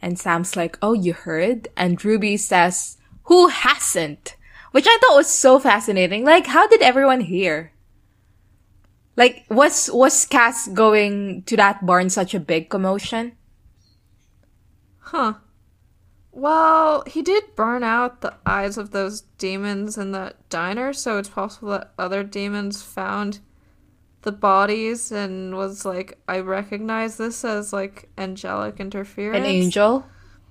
and 0.00 0.18
Sam's 0.18 0.56
like, 0.56 0.78
"Oh, 0.80 0.92
you 0.92 1.12
heard?" 1.12 1.68
And 1.76 2.02
Ruby 2.04 2.36
says, 2.36 2.98
"Who 3.24 3.48
hasn't?" 3.48 4.36
Which 4.70 4.86
I 4.88 4.98
thought 5.00 5.16
was 5.16 5.28
so 5.28 5.58
fascinating. 5.58 6.24
Like, 6.24 6.46
how 6.46 6.66
did 6.66 6.82
everyone 6.82 7.20
hear? 7.20 7.72
Like, 9.16 9.44
was 9.48 9.90
was 9.92 10.26
Cass 10.26 10.68
going 10.68 11.42
to 11.44 11.56
that 11.56 11.86
barn 11.86 12.10
such 12.10 12.34
a 12.34 12.40
big 12.40 12.68
commotion? 12.68 13.32
Huh. 14.98 15.34
Well, 16.32 17.04
he 17.06 17.22
did 17.22 17.54
burn 17.54 17.84
out 17.84 18.20
the 18.20 18.34
eyes 18.44 18.76
of 18.76 18.90
those 18.90 19.20
demons 19.38 19.96
in 19.96 20.10
the 20.10 20.34
diner, 20.48 20.92
so 20.92 21.18
it's 21.18 21.28
possible 21.28 21.70
that 21.70 21.92
other 21.96 22.24
demons 22.24 22.82
found 22.82 23.38
the 24.22 24.32
bodies 24.32 25.12
and 25.12 25.54
was 25.54 25.84
like, 25.84 26.18
I 26.26 26.40
recognize 26.40 27.18
this 27.18 27.44
as 27.44 27.72
like 27.72 28.08
angelic 28.18 28.80
interference. 28.80 29.38
An 29.38 29.44
angel? 29.44 30.06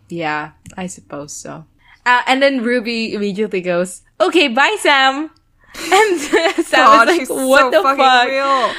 Yeah, 0.07 0.51
I 0.77 0.87
suppose 0.87 1.33
so. 1.33 1.65
Uh, 2.05 2.21
and 2.27 2.41
then 2.41 2.63
Ruby 2.63 3.13
immediately 3.13 3.61
goes, 3.61 4.03
"Okay, 4.21 4.47
bye, 4.47 4.77
Sam." 4.79 5.31
And 5.91 6.19
Sam 6.65 6.85
God, 6.85 7.09
is 7.09 7.29
like, 7.29 7.47
"What 7.47 7.73
so 7.73 7.81
the 7.81 7.95
fuck? 7.97 8.27
real. 8.27 8.73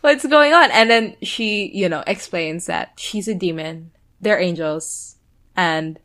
What's 0.00 0.26
going 0.26 0.52
on?" 0.52 0.70
And 0.70 0.90
then 0.90 1.16
she, 1.22 1.70
you 1.72 1.88
know, 1.88 2.02
explains 2.06 2.66
that 2.66 2.92
she's 2.96 3.28
a 3.28 3.34
demon. 3.34 3.92
They're 4.20 4.40
angels, 4.40 5.16
and 5.56 5.98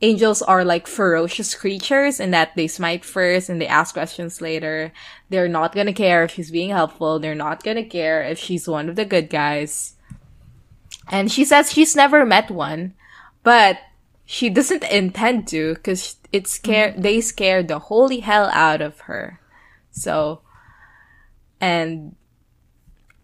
angels 0.00 0.42
are 0.42 0.64
like 0.64 0.86
ferocious 0.86 1.54
creatures 1.54 2.20
and 2.20 2.32
that 2.32 2.54
they 2.54 2.68
smite 2.68 3.04
first 3.04 3.48
and 3.48 3.60
they 3.60 3.66
ask 3.66 3.94
questions 3.94 4.40
later. 4.40 4.92
They're 5.28 5.48
not 5.48 5.74
gonna 5.74 5.92
care 5.92 6.24
if 6.24 6.32
she's 6.32 6.50
being 6.50 6.70
helpful. 6.70 7.18
They're 7.18 7.34
not 7.34 7.64
gonna 7.64 7.84
care 7.84 8.22
if 8.22 8.38
she's 8.38 8.68
one 8.68 8.88
of 8.88 8.96
the 8.96 9.04
good 9.04 9.28
guys. 9.28 9.94
And 11.10 11.32
she 11.32 11.44
says 11.44 11.72
she's 11.72 11.96
never 11.96 12.24
met 12.24 12.50
one, 12.50 12.94
but 13.42 13.78
she 14.30 14.50
doesn't 14.50 14.84
intend 14.84 15.48
to 15.48 15.72
because 15.74 16.16
it 16.32 16.46
scare 16.46 16.92
Mm-hmm. 16.92 17.00
they 17.00 17.20
scared 17.22 17.66
the 17.66 17.78
holy 17.88 18.20
hell 18.20 18.50
out 18.52 18.82
of 18.82 19.00
her. 19.08 19.40
So, 19.90 20.42
and 21.60 22.14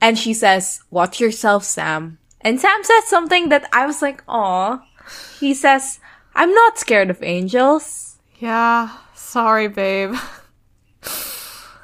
and 0.01 0.19
she 0.19 0.33
says, 0.33 0.81
"Watch 0.91 1.21
yourself, 1.21 1.63
Sam." 1.63 2.17
And 2.41 2.59
Sam 2.59 2.83
says 2.83 3.05
something 3.05 3.51
that 3.51 3.69
I 3.71 3.85
was 3.85 4.01
like, 4.01 4.25
oh 4.27 4.81
He 5.39 5.53
says, 5.53 6.01
"I'm 6.35 6.55
not 6.55 6.79
scared 6.79 7.11
of 7.11 7.23
angels." 7.23 8.17
Yeah, 8.41 8.89
sorry, 9.15 9.69
babe. 9.69 10.15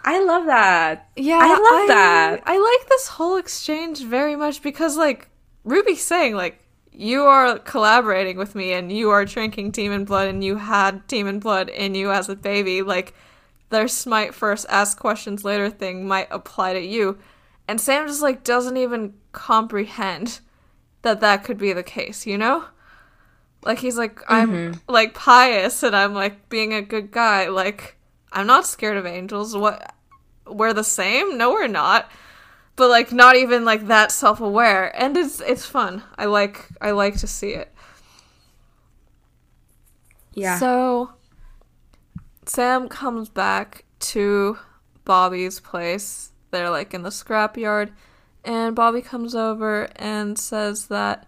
I 0.03 0.25
love 0.25 0.47
that. 0.47 1.09
Yeah, 1.17 1.41
I 1.43 1.49
love 1.53 1.89
that. 1.89 2.43
I 2.47 2.57
like 2.57 2.89
this 2.89 3.09
whole 3.09 3.37
exchange 3.37 4.01
very 4.01 4.35
much 4.35 4.63
because, 4.63 4.97
like, 4.97 5.29
Ruby's 5.63 6.01
saying, 6.01 6.35
like, 6.35 6.60
you 7.01 7.23
are 7.23 7.59
collaborating 7.59 8.37
with 8.37 8.55
me 8.55 8.75
and 8.75 8.93
you 8.93 9.09
are 9.09 9.25
drinking 9.25 9.71
demon 9.71 10.05
blood 10.05 10.29
and 10.29 10.45
you 10.45 10.57
had 10.57 11.07
demon 11.07 11.39
blood 11.39 11.71
in 11.71 11.95
you 11.95 12.13
as 12.13 12.29
a 12.29 12.37
baby. 12.37 12.83
Like, 12.83 13.15
their 13.71 13.89
smite 13.89 14.35
first, 14.35 14.67
ask 14.69 14.99
questions 14.99 15.43
later 15.43 15.71
thing 15.71 16.07
might 16.07 16.29
apply 16.31 16.75
to 16.75 16.81
you. 16.81 17.17
And 17.67 17.81
Sam 17.81 18.07
just, 18.07 18.21
like, 18.21 18.45
doesn't 18.45 18.77
even 18.77 19.15
comprehend 19.33 20.41
that 21.01 21.21
that 21.21 21.43
could 21.43 21.57
be 21.57 21.73
the 21.73 21.83
case, 21.83 22.27
you 22.27 22.37
know? 22.37 22.67
Like, 23.65 23.79
he's 23.79 23.97
like, 23.97 24.21
I'm, 24.29 24.51
mm-hmm. 24.51 24.93
like, 24.93 25.15
pious 25.15 25.83
and 25.83 25.97
I'm, 25.97 26.13
like, 26.13 26.51
being 26.51 26.75
a 26.75 26.83
good 26.83 27.11
guy. 27.11 27.49
Like, 27.49 27.97
I'm 28.31 28.47
not 28.47 28.67
scared 28.67 28.99
of 28.99 29.07
angels. 29.07 29.57
What? 29.57 29.95
We're 30.47 30.75
the 30.75 30.85
same? 30.85 31.39
No, 31.39 31.53
we're 31.53 31.67
not. 31.67 32.11
But 32.77 32.89
like 32.89 33.13
not 33.13 33.37
even 33.37 33.65
like 33.65 33.89
that 33.89 34.11
self-aware, 34.13 34.95
and 35.01 35.17
it's 35.17 35.41
it's 35.41 35.67
fun. 35.67 36.03
I 36.17 36.25
like 36.27 36.67
I 36.81 36.93
like 36.93 37.17
to 37.19 37.27
see 37.27 37.51
it. 37.51 37.73
Yeah. 40.33 40.59
So 40.59 41.13
Sam 42.47 42.89
comes 42.89 43.29
back 43.29 43.85
to 44.01 44.59
Bobby's 45.05 45.61
place. 45.61 46.33
They're 46.51 46.71
like 46.71 46.95
in 46.95 47.03
the 47.03 47.11
scrapyard, 47.11 47.91
and 48.45 48.75
Bobby 48.75 49.03
comes 49.03 49.35
over 49.35 49.89
and 49.97 50.39
says 50.39 50.87
that 50.87 51.27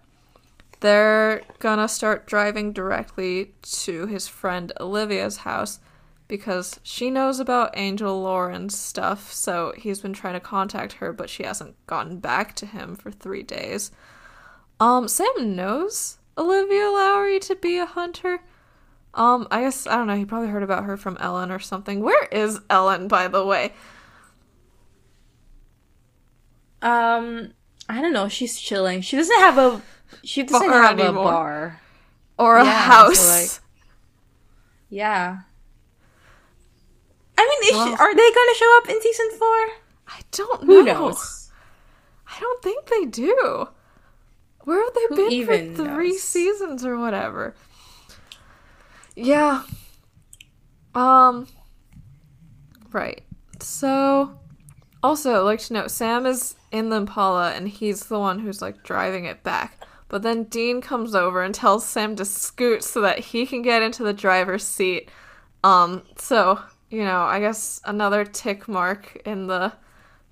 they're 0.80 1.42
gonna 1.58 1.88
start 1.88 2.26
driving 2.26 2.72
directly 2.72 3.54
to 3.62 4.06
his 4.06 4.26
friend 4.26 4.72
Olivia's 4.80 5.38
house 5.38 5.78
because 6.32 6.80
she 6.82 7.10
knows 7.10 7.38
about 7.40 7.74
Angel 7.76 8.22
Lauren's 8.22 8.74
stuff, 8.74 9.30
so 9.30 9.74
he's 9.76 10.00
been 10.00 10.14
trying 10.14 10.32
to 10.32 10.40
contact 10.40 10.94
her, 10.94 11.12
but 11.12 11.28
she 11.28 11.42
hasn't 11.42 11.74
gotten 11.86 12.20
back 12.20 12.54
to 12.56 12.64
him 12.64 12.96
for 12.96 13.10
three 13.10 13.42
days. 13.42 13.90
Um, 14.80 15.08
Sam 15.08 15.54
knows 15.54 16.16
Olivia 16.38 16.88
Lowry 16.90 17.38
to 17.40 17.54
be 17.54 17.76
a 17.76 17.84
hunter. 17.84 18.40
Um, 19.12 19.46
I 19.50 19.60
guess 19.60 19.86
I 19.86 19.96
don't 19.96 20.06
know. 20.06 20.16
He 20.16 20.24
probably 20.24 20.48
heard 20.48 20.62
about 20.62 20.84
her 20.84 20.96
from 20.96 21.18
Ellen 21.20 21.50
or 21.50 21.58
something. 21.58 22.00
Where 22.00 22.24
is 22.32 22.60
Ellen, 22.70 23.08
by 23.08 23.28
the 23.28 23.44
way? 23.44 23.74
Um, 26.80 27.52
I 27.90 28.00
don't 28.00 28.14
know. 28.14 28.28
She's 28.28 28.58
chilling. 28.58 29.02
She 29.02 29.16
doesn't 29.16 29.38
have 29.38 29.58
a. 29.58 29.82
She 30.24 30.42
doesn't 30.44 30.66
Bar 30.66 30.82
have 30.82 30.98
anymore. 30.98 31.22
a 31.22 31.24
bar. 31.26 31.80
Or 32.38 32.56
a 32.56 32.64
Yeah, 32.64 32.72
so, 32.86 32.90
house? 32.90 33.28
like- 33.28 33.60
Yeah. 34.88 35.40
I 37.42 37.58
mean, 37.60 37.74
is 37.74 37.84
she, 37.84 38.02
are 38.02 38.14
they 38.14 38.30
gonna 38.32 38.54
show 38.54 38.78
up 38.78 38.88
in 38.88 39.02
season 39.02 39.30
four? 39.38 39.68
I 40.08 40.20
don't 40.30 40.62
know. 40.62 40.74
Who 40.74 40.84
knows? 40.84 41.50
I 42.26 42.38
don't 42.40 42.62
think 42.62 42.86
they 42.86 43.04
do. 43.06 43.68
Where 44.60 44.82
have 44.84 44.94
they 44.94 45.06
Who 45.08 45.46
been 45.46 45.74
for 45.74 45.84
three 45.84 46.10
knows? 46.10 46.22
seasons 46.22 46.84
or 46.84 46.96
whatever? 46.98 47.54
Yeah. 49.16 49.64
Um. 50.94 51.48
Right. 52.92 53.22
So, 53.60 54.38
also, 55.02 55.44
like 55.44 55.60
to 55.60 55.72
note, 55.72 55.90
Sam 55.90 56.26
is 56.26 56.54
in 56.70 56.90
the 56.90 56.96
Impala 56.96 57.52
and 57.52 57.68
he's 57.68 58.06
the 58.06 58.18
one 58.18 58.38
who's 58.38 58.62
like 58.62 58.82
driving 58.82 59.24
it 59.24 59.42
back. 59.42 59.84
But 60.08 60.22
then 60.22 60.44
Dean 60.44 60.80
comes 60.80 61.14
over 61.14 61.42
and 61.42 61.54
tells 61.54 61.86
Sam 61.86 62.16
to 62.16 62.24
scoot 62.24 62.84
so 62.84 63.00
that 63.00 63.18
he 63.18 63.46
can 63.46 63.62
get 63.62 63.82
into 63.82 64.04
the 64.04 64.12
driver's 64.12 64.64
seat. 64.64 65.10
Um. 65.64 66.02
So 66.16 66.60
you 66.92 67.04
know, 67.04 67.22
I 67.22 67.40
guess 67.40 67.80
another 67.86 68.24
tick 68.24 68.68
mark 68.68 69.20
in 69.24 69.46
the 69.46 69.72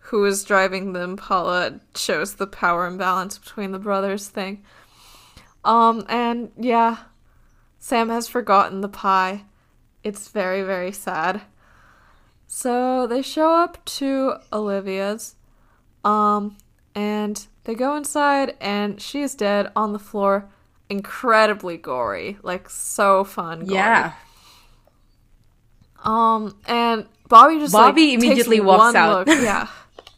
who 0.05 0.25
is 0.27 0.45
driving 0.45 0.93
the 0.93 1.01
Impala 1.01 1.81
shows 1.95 2.35
the 2.35 2.47
power 2.47 2.87
imbalance 2.87 3.39
between 3.39 3.73
the 3.73 3.79
brothers 3.79 4.29
thing. 4.29 4.63
Um, 5.65 6.05
and 6.09 6.53
yeah, 6.59 6.99
Sam 7.79 8.11
has 8.11 8.29
forgotten 8.29 8.83
the 8.83 8.89
pie. 8.89 9.45
It's 10.05 10.29
very, 10.29 10.63
very 10.63 10.93
sad. 10.93 11.41
So 12.47 13.07
they 13.07 13.23
show 13.23 13.55
up 13.55 13.83
to 13.97 14.35
Olivia's, 14.53 15.37
um, 16.05 16.59
and 16.95 17.47
they 17.65 17.75
go 17.75 17.97
inside, 17.97 18.57
and 18.61 19.01
she 19.01 19.23
is 19.23 19.35
dead 19.35 19.71
on 19.75 19.93
the 19.93 19.99
floor. 19.99 20.51
Incredibly 20.89 21.77
gory, 21.77 22.37
like 22.43 22.69
so 22.69 23.25
fun. 23.25 23.61
Gory. 23.61 23.75
Yeah. 23.77 24.13
Um, 26.05 26.57
and 26.67 27.07
Bobby 27.29 27.59
just 27.59 27.73
Bobby 27.73 28.17
like, 28.17 28.25
immediately 28.25 28.61
walks 28.61 28.95
out. 28.95 29.27
Look, 29.27 29.39
yeah, 29.43 29.69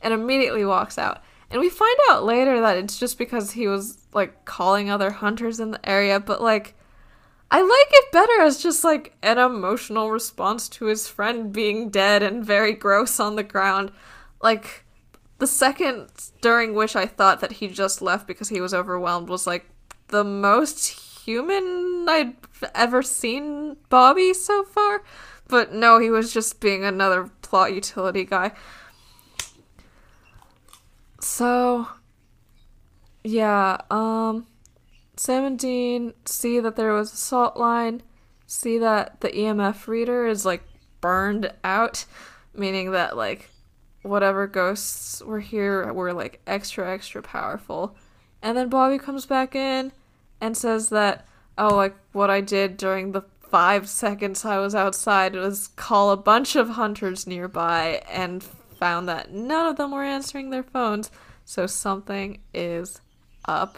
and 0.00 0.14
immediately 0.14 0.64
walks 0.64 0.98
out. 0.98 1.22
And 1.50 1.60
we 1.60 1.68
find 1.68 1.96
out 2.10 2.24
later 2.24 2.60
that 2.60 2.78
it's 2.78 2.98
just 2.98 3.18
because 3.18 3.52
he 3.52 3.68
was 3.68 3.98
like 4.14 4.44
calling 4.44 4.90
other 4.90 5.10
hunters 5.10 5.60
in 5.60 5.70
the 5.70 5.88
area, 5.88 6.18
but 6.18 6.40
like 6.40 6.74
I 7.50 7.60
like 7.60 7.88
it 7.90 8.12
better 8.12 8.40
as 8.40 8.62
just 8.62 8.82
like 8.82 9.14
an 9.22 9.36
emotional 9.36 10.10
response 10.10 10.70
to 10.70 10.86
his 10.86 11.06
friend 11.06 11.52
being 11.52 11.90
dead 11.90 12.22
and 12.22 12.42
very 12.42 12.72
gross 12.72 13.20
on 13.20 13.36
the 13.36 13.42
ground. 13.42 13.92
Like 14.40 14.84
the 15.36 15.46
second 15.46 16.08
during 16.40 16.72
which 16.72 16.96
I 16.96 17.04
thought 17.04 17.40
that 17.40 17.52
he 17.52 17.68
just 17.68 18.00
left 18.00 18.26
because 18.26 18.48
he 18.48 18.62
was 18.62 18.72
overwhelmed 18.72 19.28
was 19.28 19.46
like 19.46 19.68
the 20.08 20.24
most 20.24 20.88
human 20.88 22.06
I'd 22.08 22.36
ever 22.74 23.02
seen 23.02 23.76
Bobby 23.90 24.32
so 24.32 24.64
far. 24.64 25.02
But 25.52 25.74
no, 25.74 25.98
he 25.98 26.08
was 26.08 26.32
just 26.32 26.60
being 26.60 26.82
another 26.82 27.28
plot 27.42 27.74
utility 27.74 28.24
guy. 28.24 28.52
So 31.20 31.88
yeah, 33.22 33.76
um 33.90 34.46
Sam 35.18 35.44
and 35.44 35.58
Dean 35.58 36.14
see 36.24 36.58
that 36.58 36.76
there 36.76 36.94
was 36.94 37.12
a 37.12 37.16
salt 37.16 37.58
line, 37.58 38.02
see 38.46 38.78
that 38.78 39.20
the 39.20 39.28
EMF 39.28 39.86
reader 39.88 40.26
is 40.26 40.46
like 40.46 40.62
burned 41.02 41.52
out, 41.62 42.06
meaning 42.54 42.92
that 42.92 43.14
like 43.18 43.50
whatever 44.00 44.46
ghosts 44.46 45.20
were 45.20 45.40
here 45.40 45.92
were 45.92 46.14
like 46.14 46.40
extra 46.46 46.90
extra 46.90 47.20
powerful. 47.20 47.94
And 48.40 48.56
then 48.56 48.70
Bobby 48.70 48.96
comes 48.96 49.26
back 49.26 49.54
in 49.54 49.92
and 50.40 50.56
says 50.56 50.88
that 50.88 51.26
oh 51.58 51.76
like 51.76 51.94
what 52.12 52.30
I 52.30 52.40
did 52.40 52.78
during 52.78 53.12
the 53.12 53.24
5 53.52 53.86
seconds 53.86 54.46
I 54.46 54.58
was 54.58 54.74
outside 54.74 55.34
was 55.34 55.68
call 55.68 56.10
a 56.10 56.16
bunch 56.16 56.56
of 56.56 56.70
hunters 56.70 57.26
nearby 57.26 58.02
and 58.10 58.42
found 58.42 59.06
that 59.10 59.30
none 59.30 59.66
of 59.66 59.76
them 59.76 59.90
were 59.92 60.02
answering 60.02 60.48
their 60.48 60.62
phones. 60.62 61.10
So 61.44 61.66
something 61.66 62.40
is 62.54 63.02
up 63.44 63.76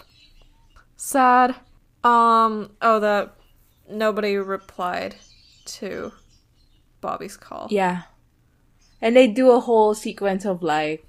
sad. 0.97 1.57
Um, 2.05 2.71
oh, 2.81 3.01
that 3.01 3.35
nobody 3.91 4.37
replied 4.37 5.17
to 5.65 6.13
Bobby's 7.01 7.37
call. 7.37 7.67
Yeah. 7.69 8.03
And 9.01 9.17
they 9.17 9.27
do 9.27 9.51
a 9.51 9.59
whole 9.59 9.93
sequence 9.95 10.45
of 10.45 10.63
like, 10.63 11.05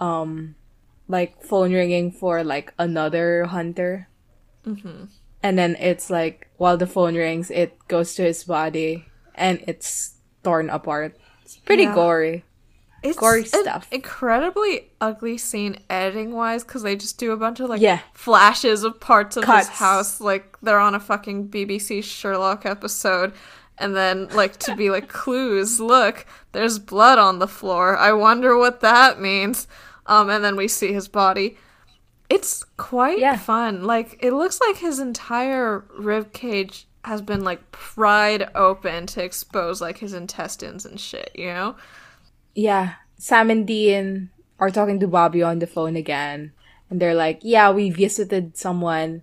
um, 0.00 0.56
like 1.06 1.44
phone 1.44 1.72
ringing 1.72 2.10
for 2.10 2.42
like 2.42 2.74
another 2.76 3.44
hunter. 3.44 4.08
Mm-hmm. 4.66 5.04
And 5.42 5.58
then 5.58 5.76
it's 5.78 6.10
like, 6.10 6.48
while 6.56 6.76
the 6.76 6.86
phone 6.86 7.14
rings, 7.14 7.50
it 7.50 7.78
goes 7.88 8.14
to 8.16 8.22
his 8.22 8.44
body 8.44 9.06
and 9.34 9.62
it's 9.66 10.14
torn 10.42 10.68
apart. 10.70 11.16
It's 11.44 11.56
pretty 11.56 11.84
Yeah. 11.84 11.94
gory. 11.94 12.44
It's 13.00 13.16
gory 13.16 13.42
an 13.42 13.46
stuff. 13.46 13.86
incredibly 13.92 14.90
ugly 15.00 15.38
scene 15.38 15.78
editing 15.88 16.32
wise 16.34 16.64
because 16.64 16.82
they 16.82 16.96
just 16.96 17.16
do 17.18 17.30
a 17.30 17.36
bunch 17.36 17.60
of 17.60 17.70
like 17.70 17.80
Yeah. 17.80 18.00
flashes 18.12 18.82
of 18.82 18.98
parts 18.98 19.36
of 19.36 19.44
Cuts. 19.44 19.68
his 19.68 19.78
house, 19.78 20.20
like 20.20 20.56
they're 20.62 20.80
on 20.80 20.96
a 20.96 21.00
fucking 21.00 21.48
BBC 21.48 22.02
Sherlock 22.02 22.66
episode. 22.66 23.32
And 23.80 23.94
then, 23.94 24.26
like, 24.30 24.56
to 24.66 24.74
be 24.74 24.90
like 24.90 25.06
clues, 25.08 25.78
look, 25.78 26.26
there's 26.50 26.80
blood 26.80 27.16
on 27.20 27.38
the 27.38 27.46
floor. 27.46 27.96
I 27.96 28.10
wonder 28.12 28.58
what 28.58 28.80
that 28.80 29.20
means. 29.20 29.68
Um, 30.06 30.28
and 30.30 30.42
then 30.42 30.56
we 30.56 30.66
see 30.66 30.92
his 30.92 31.06
body. 31.06 31.56
It's 32.30 32.64
quite 32.76 33.18
Yeah. 33.18 33.36
fun. 33.36 33.84
Like, 33.84 34.18
it 34.20 34.32
looks 34.32 34.60
like 34.60 34.76
his 34.76 34.98
entire 34.98 35.84
rib 35.98 36.32
cage 36.32 36.86
has 37.04 37.22
been 37.22 37.42
like 37.42 37.70
pried 37.72 38.48
open 38.54 39.06
to 39.06 39.22
expose 39.24 39.80
like 39.80 39.98
his 39.98 40.12
intestines 40.12 40.84
and 40.84 41.00
shit, 41.00 41.30
you 41.34 41.46
know? 41.46 41.76
Yeah. 42.54 42.94
Sam 43.16 43.50
and 43.50 43.66
Dean 43.66 44.30
are 44.60 44.70
talking 44.70 45.00
to 45.00 45.06
Bobby 45.08 45.42
on 45.42 45.58
the 45.60 45.66
phone 45.66 45.96
again. 45.96 46.52
And 46.90 47.00
they're 47.00 47.14
like, 47.14 47.38
yeah, 47.42 47.70
we 47.70 47.90
visited 47.90 48.56
someone 48.56 49.22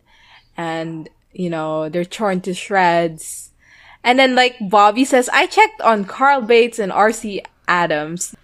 and, 0.57 1.09
you 1.31 1.49
know, 1.49 1.89
they're 1.89 2.05
torn 2.05 2.41
to 2.41 2.53
shreds. 2.53 3.51
And 4.03 4.17
then 4.17 4.35
like 4.35 4.55
Bobby 4.61 5.05
says, 5.05 5.29
I 5.29 5.45
checked 5.45 5.81
on 5.81 6.05
Carl 6.05 6.41
Bates 6.41 6.79
and 6.79 6.91
R.C. 6.91 7.41
Adams 7.67 8.35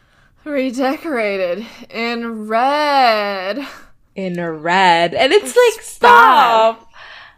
Redecorated 0.43 1.65
in 1.89 2.47
red. 2.47 3.65
in 4.15 4.39
red. 4.39 5.13
And 5.13 5.31
it's, 5.33 5.55
like, 5.55 5.85
stop. 5.85 6.89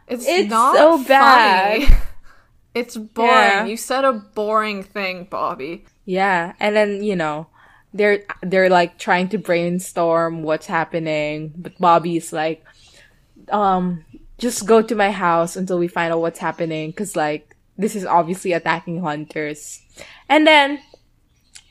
It's, 0.07 0.25
It's 0.27 0.49
not 0.49 0.75
so 0.75 1.03
bad. 1.03 2.01
It's 2.73 2.97
boring. 2.97 3.31
Yeah. 3.31 3.65
You 3.65 3.77
said 3.77 4.03
a 4.03 4.13
boring 4.13 4.81
thing, 4.83 5.27
Bobby. 5.29 5.85
Yeah, 6.05 6.53
and 6.59 6.75
then 6.75 7.03
you 7.03 7.15
know, 7.15 7.47
they're 7.93 8.23
they're 8.41 8.69
like 8.69 8.97
trying 8.97 9.29
to 9.29 9.37
brainstorm 9.37 10.41
what's 10.41 10.65
happening, 10.65 11.53
but 11.55 11.77
Bobby's 11.77 12.33
like, 12.33 12.65
um, 13.49 14.03
just 14.39 14.65
go 14.65 14.81
to 14.81 14.95
my 14.95 15.11
house 15.11 15.55
until 15.55 15.77
we 15.77 15.87
find 15.87 16.11
out 16.11 16.21
what's 16.21 16.39
happening, 16.39 16.89
because 16.89 17.15
like 17.15 17.55
this 17.77 17.95
is 17.95 18.05
obviously 18.05 18.53
attacking 18.53 19.01
hunters, 19.01 19.79
and 20.27 20.47
then 20.47 20.79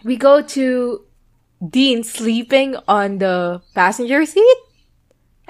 we 0.05 0.17
go 0.17 0.41
to 0.41 1.05
Dean 1.69 2.05
sleeping 2.05 2.77
on 2.87 3.19
the 3.19 3.61
passenger 3.75 4.25
seat, 4.25 4.57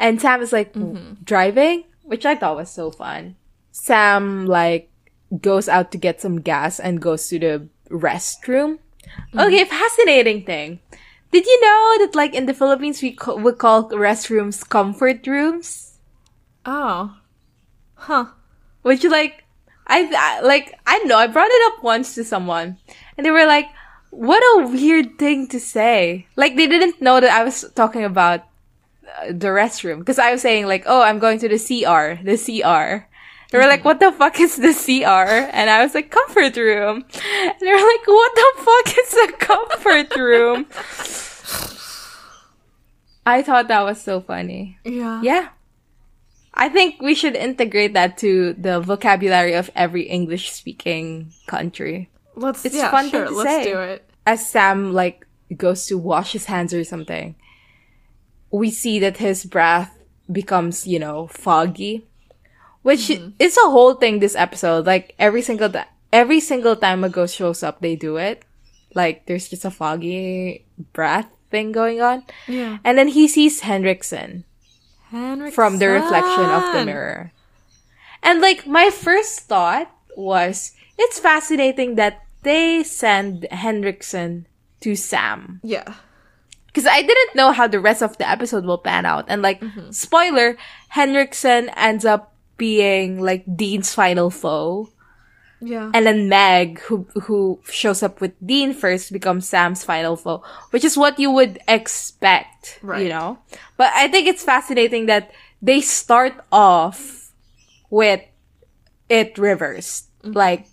and 0.02 0.20
Sam 0.20 0.42
is 0.42 0.52
like 0.52 0.74
mm-hmm. 0.74 1.22
driving, 1.22 1.84
which 2.02 2.26
I 2.26 2.34
thought 2.34 2.56
was 2.56 2.70
so 2.70 2.90
fun. 2.90 3.36
Sam 3.70 4.46
like 4.46 4.90
goes 5.40 5.68
out 5.68 5.92
to 5.92 5.98
get 5.98 6.20
some 6.20 6.42
gas 6.42 6.80
and 6.80 7.00
goes 7.00 7.28
to 7.28 7.38
the 7.38 7.68
restroom. 7.88 8.82
Mm-hmm. 9.06 9.38
Okay, 9.38 9.64
fascinating 9.64 10.44
thing. 10.44 10.80
Did 11.30 11.46
you 11.46 11.60
know 11.62 12.04
that 12.04 12.14
like 12.14 12.34
in 12.34 12.46
the 12.46 12.52
Philippines 12.52 13.00
we 13.00 13.12
ca- 13.12 13.38
we 13.38 13.52
call 13.52 13.88
restrooms 13.90 14.68
comfort 14.68 15.24
rooms? 15.26 15.96
Oh. 16.66 17.16
Huh. 17.94 18.26
Which 18.82 19.04
like 19.04 19.44
I, 19.86 20.10
I 20.10 20.40
like 20.42 20.74
I 20.84 20.98
know 21.06 21.16
I 21.16 21.28
brought 21.28 21.50
it 21.50 21.72
up 21.72 21.84
once 21.84 22.16
to 22.16 22.24
someone 22.24 22.76
and 23.16 23.24
they 23.24 23.30
were 23.30 23.46
like, 23.46 23.70
"What 24.10 24.42
a 24.58 24.66
weird 24.66 25.16
thing 25.18 25.46
to 25.54 25.60
say." 25.60 26.26
Like 26.34 26.56
they 26.56 26.66
didn't 26.66 27.00
know 27.00 27.20
that 27.20 27.30
I 27.30 27.44
was 27.44 27.64
talking 27.74 28.02
about 28.02 28.42
the 29.30 29.48
restroom 29.48 29.98
because 29.98 30.18
I 30.18 30.32
was 30.32 30.42
saying 30.42 30.66
like, 30.66 30.84
"Oh, 30.86 31.02
I'm 31.02 31.18
going 31.18 31.38
to 31.40 31.48
the 31.48 31.58
CR, 31.58 32.22
the 32.22 32.36
CR." 32.36 33.08
They 33.50 33.58
were 33.58 33.66
like, 33.66 33.80
mm-hmm. 33.80 33.88
"What 33.88 34.00
the 34.00 34.12
fuck 34.12 34.40
is 34.40 34.56
the 34.56 34.72
CR?" 34.72 35.50
And 35.52 35.68
I 35.68 35.82
was 35.84 35.94
like, 35.94 36.10
"Comfort 36.10 36.56
room." 36.56 37.04
And 37.04 37.54
they 37.60 37.70
were 37.72 37.86
like, 37.92 38.06
"What 38.06 38.34
the 38.34 38.52
fuck 38.64 38.98
is 38.98 39.14
a 39.14 39.32
comfort 39.32 40.16
room?" 40.16 40.66
I 43.24 43.42
thought 43.42 43.68
that 43.68 43.84
was 43.84 44.02
so 44.02 44.20
funny. 44.20 44.78
Yeah. 44.84 45.22
Yeah. 45.22 45.48
I 46.54 46.68
think 46.68 47.00
we 47.00 47.14
should 47.14 47.34
integrate 47.36 47.94
that 47.94 48.18
to 48.18 48.52
the 48.54 48.80
vocabulary 48.80 49.54
of 49.54 49.70
every 49.74 50.02
English 50.02 50.52
speaking 50.52 51.32
country. 51.46 52.10
Let's 52.34 52.64
It's 52.64 52.74
yeah, 52.74 52.90
fun 52.90 53.08
sure. 53.10 53.26
to 53.26 53.30
Let's 53.30 53.64
say. 53.64 53.72
do 53.72 53.78
it. 53.78 54.04
As 54.26 54.48
Sam 54.48 54.92
like 54.92 55.26
goes 55.56 55.86
to 55.86 55.96
wash 55.98 56.32
his 56.32 56.46
hands 56.46 56.74
or 56.74 56.84
something, 56.84 57.36
we 58.52 58.70
see 58.70 59.00
that 59.00 59.16
his 59.16 59.44
breath 59.44 59.98
becomes, 60.30 60.86
you 60.86 60.98
know, 60.98 61.26
foggy. 61.26 62.06
Which 62.82 63.08
mm-hmm. 63.08 63.30
is 63.38 63.56
a 63.56 63.70
whole 63.70 63.94
thing 63.94 64.18
this 64.18 64.36
episode. 64.36 64.86
Like 64.86 65.14
every 65.18 65.42
single 65.42 65.70
ti- 65.70 65.90
every 66.12 66.40
single 66.40 66.76
time 66.76 67.02
a 67.02 67.08
ghost 67.08 67.34
shows 67.34 67.62
up, 67.62 67.80
they 67.80 67.96
do 67.96 68.16
it. 68.16 68.44
Like 68.94 69.26
there's 69.26 69.48
just 69.48 69.64
a 69.64 69.70
foggy 69.70 70.66
breath 70.92 71.26
thing 71.50 71.72
going 71.72 72.00
on. 72.00 72.24
Yeah. 72.46 72.78
And 72.84 72.98
then 72.98 73.08
he 73.08 73.26
sees 73.26 73.60
Henriksen. 73.60 74.44
Henrik 75.10 75.54
from 75.54 75.78
the 75.78 75.88
reflection 75.88 76.46
of 76.46 76.72
the 76.72 76.84
mirror. 76.84 77.32
And 78.22 78.40
like 78.40 78.66
my 78.66 78.90
first 78.90 79.40
thought 79.40 79.90
was 80.16 80.72
it's 80.98 81.18
fascinating 81.18 81.96
that 81.96 82.24
they 82.42 82.82
send 82.82 83.46
Henriksen 83.50 84.46
to 84.80 84.96
Sam. 84.96 85.60
Yeah. 85.62 85.94
Because 86.72 86.86
I 86.86 87.02
didn't 87.02 87.36
know 87.36 87.52
how 87.52 87.68
the 87.68 87.80
rest 87.80 88.02
of 88.02 88.16
the 88.16 88.28
episode 88.28 88.64
will 88.64 88.78
pan 88.78 89.04
out. 89.04 89.26
And 89.28 89.42
like, 89.42 89.60
mm-hmm. 89.60 89.90
spoiler, 89.90 90.56
Henriksen 90.88 91.68
ends 91.76 92.04
up 92.04 92.32
being 92.56 93.20
like 93.20 93.44
Dean's 93.44 93.92
final 93.94 94.30
foe. 94.30 94.88
Yeah. 95.60 95.90
And 95.94 96.06
then 96.06 96.28
Meg, 96.28 96.80
who 96.80 97.06
who 97.22 97.60
shows 97.70 98.02
up 98.02 98.20
with 98.20 98.34
Dean 98.44 98.74
first, 98.74 99.12
becomes 99.12 99.46
Sam's 99.48 99.84
final 99.84 100.16
foe, 100.16 100.42
which 100.70 100.84
is 100.84 100.96
what 100.96 101.20
you 101.20 101.30
would 101.30 101.60
expect, 101.68 102.80
Right. 102.82 103.02
you 103.02 103.08
know. 103.08 103.38
But 103.76 103.92
I 103.94 104.08
think 104.08 104.26
it's 104.26 104.42
fascinating 104.42 105.06
that 105.06 105.30
they 105.60 105.80
start 105.80 106.34
off 106.50 107.30
with 107.90 108.22
it 109.08 109.38
reversed, 109.38 110.10
mm-hmm. 110.22 110.32
like 110.32 110.66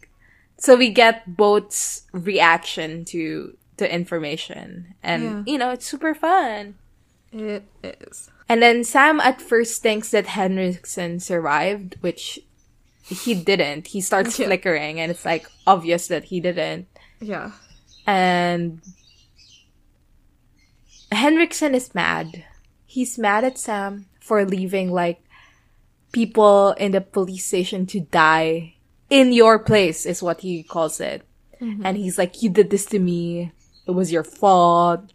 so 0.58 0.76
we 0.76 0.90
get 0.90 1.38
both's 1.38 2.04
reaction 2.12 3.06
to 3.06 3.56
the 3.80 3.92
information, 3.94 4.94
and 5.02 5.24
Yeah. 5.24 5.44
you 5.48 5.58
know 5.58 5.72
it's 5.72 5.86
super 5.86 6.14
fun. 6.14 6.76
it 7.32 7.64
is. 7.84 8.30
And 8.50 8.60
then 8.62 8.84
Sam 8.84 9.20
at 9.20 9.40
first 9.40 9.84
thinks 9.84 10.10
that 10.12 10.26
Henriksen 10.34 11.20
survived, 11.20 11.96
which 12.02 12.40
he 13.06 13.36
didn't. 13.36 13.88
He 13.94 14.02
starts 14.02 14.40
Yeah. 14.40 14.48
flickering, 14.48 15.00
and 15.00 15.12
it's 15.12 15.26
like 15.26 15.46
obvious 15.68 16.08
that 16.08 16.26
he 16.34 16.40
didn't. 16.42 16.88
Yeah. 17.22 17.52
And 18.08 18.82
Henriksen 21.12 21.76
is 21.76 21.94
mad. 21.96 22.46
He's 22.86 23.18
mad 23.18 23.44
at 23.44 23.58
Sam 23.58 24.06
for 24.20 24.46
leaving 24.46 24.92
like 24.92 25.22
people 26.12 26.72
in 26.74 26.92
the 26.92 27.02
police 27.02 27.46
station 27.46 27.86
to 27.88 28.00
die 28.02 28.76
in 29.10 29.34
your 29.34 29.60
place, 29.60 30.06
is 30.06 30.22
what 30.24 30.42
he 30.42 30.64
calls 30.64 31.00
it. 31.00 31.24
Mm-hmm. 31.62 31.86
And 31.86 31.98
he's 31.98 32.18
like, 32.18 32.42
"You 32.42 32.50
did 32.50 32.70
this 32.70 32.86
to 32.88 33.00
me. 33.00 33.52
It 33.90 33.96
was 33.96 34.12
your 34.12 34.24
fault." 34.24 35.12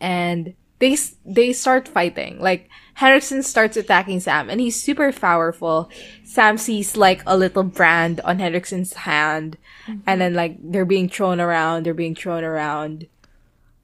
And 0.00 0.54
they 0.78 0.96
they 1.24 1.52
start 1.52 1.88
fighting. 1.88 2.40
Like 2.40 2.68
Henriksen 2.94 3.42
starts 3.42 3.76
attacking 3.76 4.20
Sam, 4.20 4.48
and 4.48 4.60
he's 4.60 4.80
super 4.80 5.12
powerful. 5.12 5.90
Sam 6.24 6.58
sees 6.58 6.96
like 6.96 7.22
a 7.26 7.36
little 7.36 7.62
brand 7.64 8.20
on 8.20 8.38
Henriksen's 8.38 8.92
hand, 8.92 9.58
mm-hmm. 9.86 10.00
and 10.06 10.20
then 10.20 10.34
like 10.34 10.56
they're 10.62 10.84
being 10.84 11.08
thrown 11.08 11.40
around. 11.40 11.84
They're 11.84 11.94
being 11.94 12.14
thrown 12.14 12.44
around. 12.44 13.06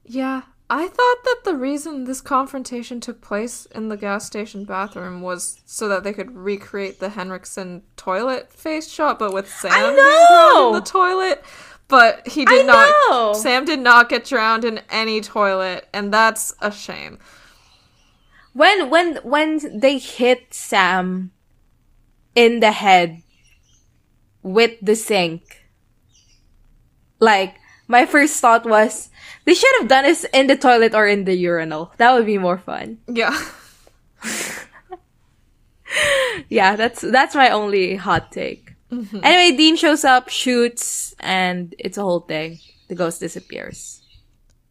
Yeah. 0.05 0.43
I 0.69 0.87
thought 0.87 1.23
that 1.25 1.41
the 1.43 1.55
reason 1.55 2.05
this 2.05 2.21
confrontation 2.21 2.99
took 2.99 3.21
place 3.21 3.67
in 3.67 3.89
the 3.89 3.97
gas 3.97 4.25
station 4.25 4.65
bathroom 4.65 5.21
was 5.21 5.61
so 5.65 5.87
that 5.89 6.03
they 6.03 6.13
could 6.13 6.35
recreate 6.35 6.99
the 6.99 7.09
Henriksen 7.09 7.83
toilet 7.95 8.51
face 8.51 8.89
shot, 8.89 9.19
but 9.19 9.33
with 9.33 9.47
Sam 9.47 9.71
being 9.71 9.95
drowned 9.95 10.29
know! 10.29 10.67
in 10.69 10.73
the 10.73 10.89
toilet. 10.89 11.43
But 11.93 12.27
he 12.27 12.43
did 12.43 12.65
I 12.65 12.65
not. 12.65 12.89
know! 12.89 13.33
Sam 13.33 13.65
did 13.65 13.79
not 13.79 14.09
get 14.09 14.25
drowned 14.25 14.65
in 14.65 14.81
any 14.89 15.21
toilet, 15.21 15.87
and 15.93 16.11
that's 16.11 16.51
a 16.59 16.71
shame. 16.71 17.19
When 18.53 18.89
when 18.89 19.17
when 19.17 19.61
they 19.79 19.99
hit 19.99 20.55
Sam 20.55 21.29
in 22.33 22.61
the 22.61 22.71
head 22.71 23.21
with 24.41 24.73
the 24.81 24.95
sink, 24.95 25.69
like 27.19 27.61
my 27.87 28.07
first 28.07 28.41
thought 28.41 28.65
was 28.65 29.09
they 29.45 29.53
should 29.53 29.75
have 29.77 29.87
done 29.87 30.05
this 30.05 30.25
in 30.33 30.47
the 30.47 30.57
toilet 30.57 30.95
or 30.95 31.05
in 31.05 31.25
the 31.25 31.35
urinal. 31.37 31.93
That 31.97 32.13
would 32.13 32.25
be 32.25 32.39
more 32.39 32.57
fun. 32.57 32.97
Yeah. 33.07 33.37
Yeah, 36.49 36.75
that's 36.75 37.01
that's 37.01 37.35
my 37.35 37.49
only 37.49 37.95
hot 37.95 38.31
take. 38.31 38.62
Anyway, 39.23 39.57
Dean 39.57 39.75
shows 39.75 40.03
up, 40.03 40.29
shoots, 40.29 41.15
and 41.19 41.73
it's 41.79 41.97
a 41.97 42.01
whole 42.01 42.21
thing. 42.21 42.59
The 42.89 42.95
ghost 42.95 43.19
disappears. 43.19 44.01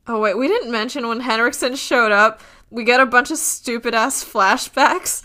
Oh 0.06 0.20
wait, 0.20 0.36
we 0.36 0.48
didn't 0.48 0.70
mention 0.72 1.06
when 1.08 1.20
Henriksen 1.20 1.76
showed 1.76 2.12
up, 2.12 2.40
we 2.70 2.84
get 2.84 3.00
a 3.00 3.06
bunch 3.06 3.30
of 3.30 3.38
stupid 3.38 3.94
ass 3.94 4.24
flashbacks 4.24 5.22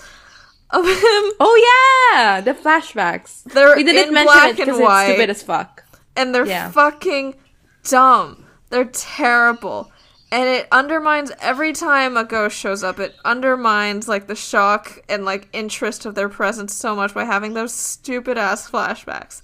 of 0.70 0.86
him, 0.86 1.24
Oh 1.40 2.12
yeah, 2.14 2.42
the 2.42 2.54
flashbacks. 2.54 3.44
They're 3.44 3.76
we 3.76 3.84
didn't 3.84 4.10
in 4.10 4.14
mention 4.14 4.26
black 4.34 4.50
it 4.52 4.58
because 4.58 4.78
it's 4.78 4.86
white. 4.86 5.08
stupid 5.14 5.30
as 5.30 5.42
fuck. 5.44 5.84
and 6.16 6.34
they're 6.36 6.46
Yeah. 6.46 6.70
fucking 6.72 7.36
dumb. 7.84 8.46
They're 8.70 8.86
terrible. 8.86 9.92
And 10.30 10.50
it 10.50 10.68
undermines 10.72 11.32
every 11.40 11.72
time 11.72 12.18
a 12.18 12.26
ghost 12.26 12.58
shows 12.58 12.84
up. 12.84 13.00
It 13.00 13.16
undermines 13.24 14.10
like 14.10 14.28
the 14.28 14.36
shock 14.36 15.00
and 15.08 15.24
like 15.24 15.48
interest 15.54 16.06
of 16.06 16.16
their 16.16 16.28
presence 16.28 16.74
so 16.74 16.96
much 16.96 17.14
by 17.14 17.24
having 17.24 17.54
those 17.54 17.74
stupid 17.74 18.38
ass 18.38 18.70
flashbacks. 18.70 19.42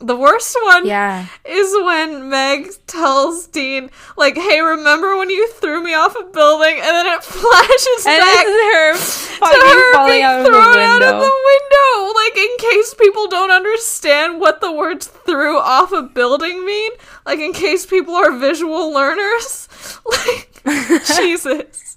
The 0.00 0.16
worst 0.16 0.56
one 0.64 0.86
Yeah. 0.86 1.26
is 1.44 1.72
when 1.84 2.28
Meg 2.28 2.68
tells 2.86 3.46
Dean, 3.46 3.90
like, 4.16 4.36
hey, 4.36 4.60
remember 4.60 5.16
when 5.16 5.30
you 5.30 5.48
threw 5.48 5.82
me 5.82 5.94
off 5.94 6.14
a 6.16 6.24
building? 6.24 6.74
And 6.76 6.90
then 6.96 7.06
it 7.06 7.22
flashes 7.24 8.06
And 8.06 8.20
back 8.20 8.44
her 8.44 8.94
to 8.94 9.46
her 9.46 10.06
being 10.06 10.44
thrown 10.44 10.78
out 10.78 11.02
of 11.02 11.20
the 11.20 11.34
window. 11.46 12.12
Like 12.14 12.36
in 12.36 12.56
case 12.58 12.94
people 12.94 13.28
don't 13.28 13.50
understand 13.50 14.40
what 14.40 14.60
the 14.60 14.72
words 14.72 15.06
"threw 15.06 15.58
off 15.58 15.92
a 15.92 16.02
building" 16.02 16.64
mean. 16.66 16.90
Like 17.24 17.38
in 17.38 17.52
case 17.52 17.86
people 17.86 18.14
are 18.14 18.32
visual 18.36 18.92
learners. 18.92 19.68
Like 20.04 20.62
Jesus. 21.16 21.96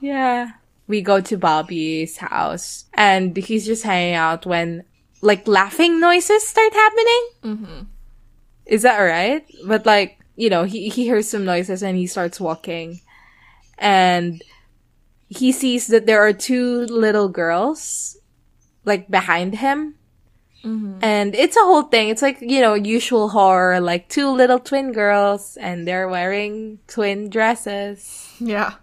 Yeah. 0.00 0.50
We 0.86 1.00
go 1.02 1.20
to 1.20 1.36
Bobby's 1.36 2.18
house 2.18 2.84
and 2.94 3.36
he's 3.36 3.66
just 3.66 3.82
hanging 3.82 4.14
out 4.14 4.46
when 4.46 4.84
like 5.20 5.46
laughing 5.48 6.00
noises 6.00 6.46
start 6.46 6.72
happening. 6.72 7.28
Mm-hmm. 7.42 7.82
Is 8.66 8.82
that 8.82 8.98
right? 8.98 9.44
But 9.66 9.86
like, 9.86 10.18
you 10.36 10.50
know, 10.50 10.64
he, 10.64 10.88
he 10.88 11.04
hears 11.04 11.28
some 11.28 11.44
noises 11.44 11.82
and 11.82 11.96
he 11.96 12.06
starts 12.06 12.40
walking 12.40 13.00
and 13.78 14.42
he 15.28 15.52
sees 15.52 15.88
that 15.88 16.06
there 16.06 16.22
are 16.22 16.32
two 16.32 16.86
little 16.86 17.28
girls 17.28 18.16
like 18.84 19.10
behind 19.10 19.56
him. 19.56 19.94
Mm-hmm. 20.64 20.98
And 21.00 21.34
it's 21.34 21.56
a 21.56 21.60
whole 21.60 21.82
thing. 21.82 22.08
It's 22.08 22.22
like, 22.22 22.40
you 22.40 22.60
know, 22.60 22.74
usual 22.74 23.28
horror, 23.28 23.80
like 23.80 24.08
two 24.08 24.30
little 24.30 24.58
twin 24.58 24.92
girls 24.92 25.56
and 25.56 25.86
they're 25.86 26.08
wearing 26.08 26.80
twin 26.88 27.30
dresses. 27.30 28.32
Yeah. 28.40 28.74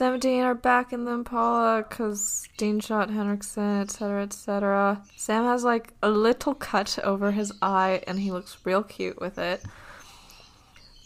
17 0.00 0.40
are 0.40 0.54
back 0.54 0.94
in 0.94 1.04
the 1.04 1.10
Impala 1.10 1.84
because 1.86 2.48
Dean 2.56 2.80
shot 2.80 3.10
Henriksen, 3.10 3.82
etc., 3.82 4.22
etc. 4.22 5.02
Sam 5.14 5.44
has 5.44 5.62
like 5.62 5.92
a 6.02 6.08
little 6.08 6.54
cut 6.54 6.98
over 7.04 7.32
his 7.32 7.52
eye 7.60 8.02
and 8.06 8.18
he 8.18 8.32
looks 8.32 8.56
real 8.64 8.82
cute 8.82 9.20
with 9.20 9.36
it. 9.36 9.62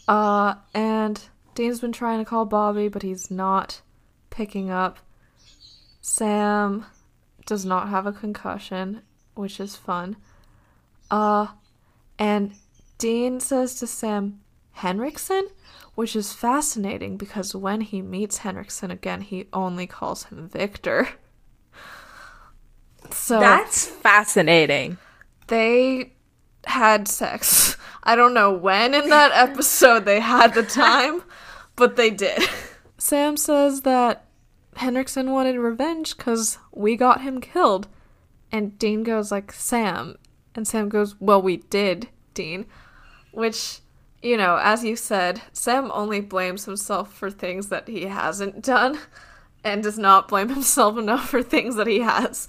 Uh, 0.07 0.55
and 0.73 1.21
Dean's 1.55 1.81
been 1.81 1.91
trying 1.91 2.19
to 2.19 2.25
call 2.25 2.45
Bobby, 2.45 2.87
but 2.87 3.01
he's 3.01 3.29
not 3.29 3.81
picking 4.29 4.69
up. 4.69 4.99
Sam 5.99 6.85
does 7.45 7.65
not 7.65 7.89
have 7.89 8.07
a 8.07 8.13
concussion, 8.13 9.01
which 9.33 9.59
is 9.59 9.75
fun. 9.75 10.15
Uh, 11.11 11.47
and 12.17 12.53
Dean 12.97 13.41
says 13.41 13.75
to 13.79 13.87
Sam, 13.87 14.39
Henriksen? 14.71 15.49
Which 15.95 16.15
is 16.15 16.33
fascinating 16.33 17.17
because 17.17 17.55
when 17.55 17.81
he 17.81 18.01
meets 18.01 18.39
Henriksen 18.39 18.91
again, 18.91 19.21
he 19.21 19.47
only 19.53 19.87
calls 19.87 20.25
him 20.25 20.49
Victor. 20.49 21.09
So 23.11 23.39
that's 23.39 23.87
fascinating. 23.87 24.97
They 25.47 26.13
had 26.65 27.07
sex. 27.07 27.77
I 28.03 28.15
don't 28.15 28.33
know 28.33 28.51
when 28.51 28.93
in 28.93 29.09
that 29.09 29.31
episode 29.33 30.05
they 30.05 30.19
had 30.19 30.53
the 30.53 30.63
time, 30.63 31.23
but 31.75 31.95
they 31.95 32.09
did. 32.09 32.43
Sam 32.97 33.37
says 33.37 33.81
that 33.81 34.25
Henriksen 34.75 35.31
wanted 35.31 35.57
revenge 35.57 36.17
because 36.17 36.57
we 36.71 36.95
got 36.95 37.21
him 37.21 37.41
killed. 37.41 37.87
And 38.51 38.77
Dean 38.77 39.03
goes 39.03 39.31
like, 39.31 39.51
Sam. 39.51 40.15
And 40.53 40.67
Sam 40.67 40.89
goes, 40.89 41.19
well, 41.19 41.41
we 41.41 41.57
did, 41.57 42.09
Dean. 42.33 42.65
Which, 43.31 43.79
you 44.25 44.37
know, 44.37 44.59
as 44.59 44.83
you 44.83 44.95
said, 44.95 45.39
Sam 45.53 45.91
only 45.93 46.19
blames 46.19 46.65
himself 46.65 47.13
for 47.13 47.29
things 47.29 47.67
that 47.67 47.87
he 47.87 48.05
hasn't 48.05 48.63
done 48.63 48.97
and 49.63 49.83
does 49.83 49.99
not 49.99 50.27
blame 50.27 50.49
himself 50.49 50.97
enough 50.97 51.29
for 51.29 51.43
things 51.43 51.75
that 51.75 51.85
he 51.85 51.99
has. 51.99 52.47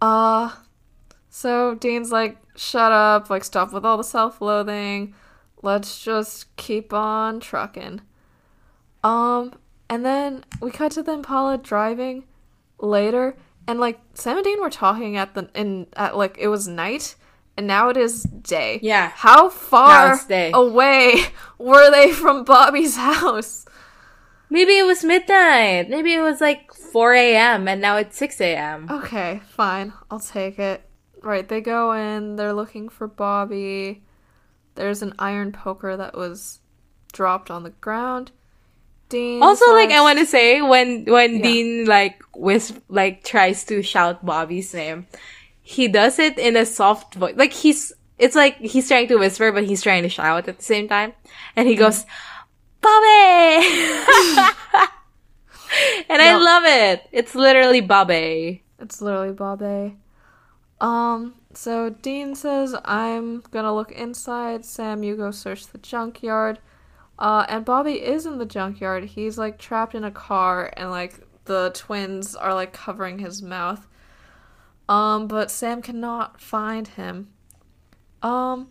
Uh, 0.00 0.50
so 1.28 1.74
Dean's 1.74 2.10
like, 2.10 2.38
shut 2.56 2.90
up, 2.90 3.28
like, 3.28 3.44
stop 3.44 3.72
with 3.72 3.84
all 3.84 3.98
the 3.98 4.02
self 4.02 4.40
loathing. 4.40 5.14
Let's 5.62 6.02
just 6.02 6.56
keep 6.56 6.94
on 6.94 7.38
trucking. 7.40 8.00
Um, 9.02 9.52
and 9.90 10.06
then 10.06 10.44
we 10.60 10.70
cut 10.70 10.92
to 10.92 11.02
the 11.02 11.12
Impala 11.12 11.58
driving 11.58 12.24
later, 12.78 13.36
and 13.68 13.78
like 13.78 14.00
Sam 14.14 14.38
and 14.38 14.44
Dean 14.44 14.60
were 14.60 14.70
talking 14.70 15.16
at 15.16 15.34
the 15.34 15.50
in 15.54 15.86
at 15.96 16.16
like 16.16 16.36
it 16.38 16.48
was 16.48 16.66
night, 16.66 17.16
and 17.56 17.66
now 17.66 17.88
it 17.88 17.96
is 17.96 18.24
day. 18.24 18.80
Yeah. 18.82 19.10
How 19.14 19.48
far 19.48 20.18
away 20.30 21.22
were 21.58 21.90
they 21.90 22.12
from 22.12 22.44
Bobby's 22.44 22.96
house? 23.10 23.64
Maybe 24.50 24.78
it 24.78 24.86
was 24.86 25.02
midnight. 25.04 25.88
Maybe 25.88 26.14
it 26.14 26.20
was 26.20 26.40
like 26.40 26.72
4 26.72 27.14
a.m. 27.14 27.66
and 27.66 27.80
now 27.80 27.96
it's 27.96 28.16
6 28.16 28.40
a.m. 28.40 28.86
Okay, 28.90 29.40
fine. 29.48 29.92
I'll 30.10 30.20
take 30.20 30.58
it. 30.58 30.82
Right, 31.22 31.48
they 31.48 31.62
go 31.62 31.92
in, 31.92 32.36
they're 32.36 32.52
looking 32.52 32.90
for 32.90 33.08
Bobby. 33.08 34.04
There's 34.74 35.00
an 35.00 35.14
iron 35.18 35.52
poker 35.52 35.96
that 35.96 36.14
was 36.14 36.60
dropped 37.12 37.50
on 37.50 37.62
the 37.62 37.70
ground. 37.70 38.32
Dean 39.08 39.42
also, 39.42 39.72
like 39.72 39.90
I 39.90 40.00
want 40.00 40.18
to 40.18 40.26
say 40.26 40.60
when 40.60 41.04
when 41.04 41.36
yeah. 41.36 41.42
Dean 41.42 41.84
like 41.86 42.22
wisp 42.34 42.78
like 42.88 43.22
tries 43.24 43.64
to 43.66 43.82
shout 43.82 44.24
Bobby's 44.24 44.74
name, 44.74 45.06
he 45.66 45.88
does 45.88 46.18
it 46.18 46.38
in 46.38 46.56
a 46.56 46.66
soft 46.66 47.14
voice. 47.14 47.34
Like 47.36 47.54
he's 47.54 47.92
it's 48.18 48.36
like 48.36 48.58
he's 48.58 48.86
trying 48.86 49.08
to 49.08 49.16
whisper, 49.16 49.50
but 49.50 49.64
he's 49.64 49.82
trying 49.82 50.02
to 50.02 50.08
shout 50.10 50.46
at 50.46 50.58
the 50.58 50.62
same 50.62 50.86
time, 50.86 51.14
and 51.56 51.66
he 51.66 51.74
goes, 51.74 52.04
"Bobby," 52.82 53.66
and 56.08 56.20
yep. 56.20 56.20
I 56.20 56.36
love 56.36 56.64
it. 56.66 57.08
It's 57.10 57.34
literally 57.34 57.80
Bobby. 57.80 58.62
It's 58.78 59.00
literally 59.00 59.32
Bobby. 59.32 59.96
Um, 60.82 61.34
so 61.54 61.88
Dean 61.88 62.34
says, 62.34 62.76
I'm 62.84 63.40
gonna 63.50 63.74
look 63.74 63.90
inside. 63.90 64.66
Sam, 64.66 65.02
you 65.02 65.16
go 65.16 65.30
search 65.30 65.66
the 65.68 65.78
junkyard. 65.78 66.58
Uh, 67.18 67.46
and 67.48 67.64
Bobby 67.64 68.02
is 68.02 68.26
in 68.26 68.36
the 68.36 68.44
junkyard. 68.44 69.04
He's 69.04 69.38
like 69.38 69.58
trapped 69.58 69.94
in 69.94 70.04
a 70.04 70.10
car, 70.10 70.70
and 70.76 70.90
like 70.90 71.20
the 71.46 71.70
twins 71.74 72.36
are 72.36 72.52
like 72.52 72.74
covering 72.74 73.18
his 73.18 73.40
mouth. 73.40 73.86
Um, 74.88 75.28
but 75.28 75.50
Sam 75.50 75.82
cannot 75.82 76.40
find 76.40 76.88
him. 76.88 77.30
Um, 78.22 78.70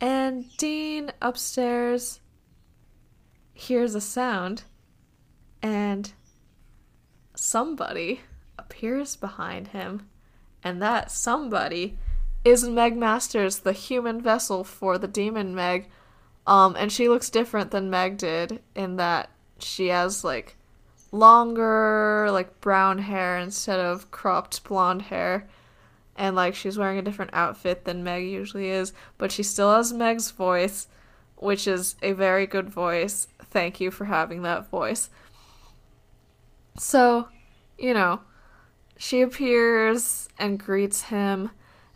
and 0.00 0.44
Dean 0.56 1.12
upstairs 1.20 2.20
hears 3.54 3.94
a 3.94 4.00
sound, 4.00 4.64
and 5.62 6.12
somebody 7.34 8.20
appears 8.58 9.16
behind 9.16 9.68
him 9.68 10.08
and 10.66 10.82
that 10.82 11.12
somebody 11.12 11.96
is 12.44 12.68
Meg 12.68 12.96
Masters, 12.96 13.60
the 13.60 13.72
human 13.72 14.20
vessel 14.20 14.64
for 14.64 14.98
the 14.98 15.06
demon 15.06 15.54
Meg. 15.54 15.88
Um, 16.44 16.74
and 16.76 16.90
she 16.90 17.08
looks 17.08 17.30
different 17.30 17.70
than 17.70 17.88
Meg 17.88 18.18
did 18.18 18.60
in 18.74 18.96
that 18.96 19.30
she 19.60 19.88
has 19.88 20.24
like 20.24 20.56
longer, 21.12 22.28
like 22.30 22.60
brown 22.60 22.98
hair 22.98 23.38
instead 23.38 23.80
of 23.80 24.10
cropped 24.10 24.64
blonde 24.64 25.02
hair. 25.02 25.48
And 26.16 26.34
like 26.34 26.54
she's 26.54 26.78
wearing 26.78 26.98
a 26.98 27.02
different 27.02 27.34
outfit 27.34 27.84
than 27.84 28.04
Meg 28.04 28.24
usually 28.24 28.70
is, 28.70 28.92
but 29.18 29.30
she 29.30 29.42
still 29.42 29.74
has 29.74 29.92
Meg's 29.92 30.30
voice, 30.30 30.88
which 31.36 31.68
is 31.68 31.96
a 32.02 32.12
very 32.12 32.46
good 32.46 32.70
voice. 32.70 33.28
Thank 33.44 33.80
you 33.80 33.90
for 33.90 34.06
having 34.06 34.42
that 34.42 34.70
voice. 34.70 35.10
So, 36.78 37.28
you 37.78 37.92
know, 37.92 38.20
she 38.98 39.20
appears 39.20 40.28
and 40.38 40.58
greets 40.58 41.02
him, 41.02 41.50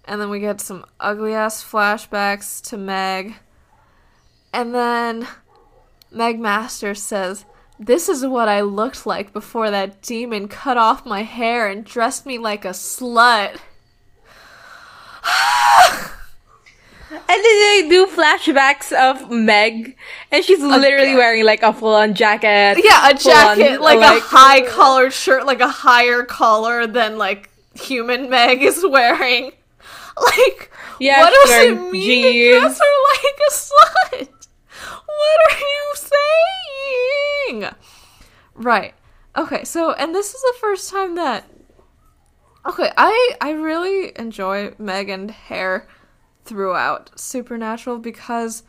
and 0.05 0.21
then 0.21 0.29
we 0.29 0.41
get 0.41 0.61
some 0.61 0.85
ugly 0.99 1.35
ass 1.35 1.65
flashbacks 1.65 2.63
to 2.69 2.77
Meg. 2.77 3.37
And 4.53 4.75
then 4.75 5.27
Meg 6.11 6.39
Master 6.39 6.95
says, 6.95 7.47
This 7.83 8.11
is 8.11 8.27
what 8.27 8.47
I 8.47 8.61
looked 8.61 9.07
like 9.07 9.33
before 9.33 9.71
that 9.71 10.03
demon 10.03 10.49
cut 10.49 10.77
off 10.77 11.07
my 11.07 11.23
hair 11.23 11.67
and 11.67 11.83
dressed 11.83 12.27
me 12.27 12.37
like 12.37 12.67
a 12.67 12.71
slut. 12.71 13.57
And 17.13 17.29
then 17.29 17.43
they 17.43 17.89
do 17.89 18.07
flashbacks 18.07 18.93
of 18.93 19.33
Meg, 19.33 19.97
and 20.31 20.45
she's 20.45 20.61
literally 20.61 21.17
wearing 21.17 21.45
like 21.45 21.63
a 21.65 21.73
full 21.73 21.95
on 21.95 22.15
jacket. 22.15 22.81
Yeah, 22.85 23.11
a 23.11 23.15
jacket, 23.15 23.81
like, 23.81 23.99
like, 23.99 24.23
a 24.23 24.25
high 24.25 24.61
collared 24.61 25.13
shirt, 25.13 25.45
like 25.45 25.61
a 25.61 25.69
higher 25.69 26.23
collar 26.23 26.87
than 26.87 27.19
like 27.19 27.51
human 27.75 28.31
Meg 28.31 28.63
is 28.63 28.85
wearing. 28.87 29.53
Like, 30.21 30.71
yeah, 30.99 31.21
what 31.21 31.33
does 31.47 31.65
it 31.65 31.91
mean 31.93 32.03
jeans. 32.03 32.55
to 32.55 32.61
dress 32.61 32.79
her 32.79 32.95
like 33.15 33.39
a 33.49 33.53
slut? 33.53 34.29
What 35.07 35.53
are 35.53 35.59
you 35.59 35.93
saying? 35.95 36.60
Right. 38.55 38.95
Okay, 39.37 39.65
so 39.65 39.93
and 39.93 40.15
this 40.15 40.35
is 40.35 40.41
the 40.41 40.55
first 40.61 40.91
time 40.91 41.15
that 41.15 41.45
Okay, 42.67 42.91
I 42.97 43.37
I 43.41 43.53
really 43.53 44.13
enjoy 44.17 44.75
Megan 44.79 45.31
hair 45.31 45.89
throughout 46.45 47.19
Supernatural 47.19 47.99
because 47.99 48.65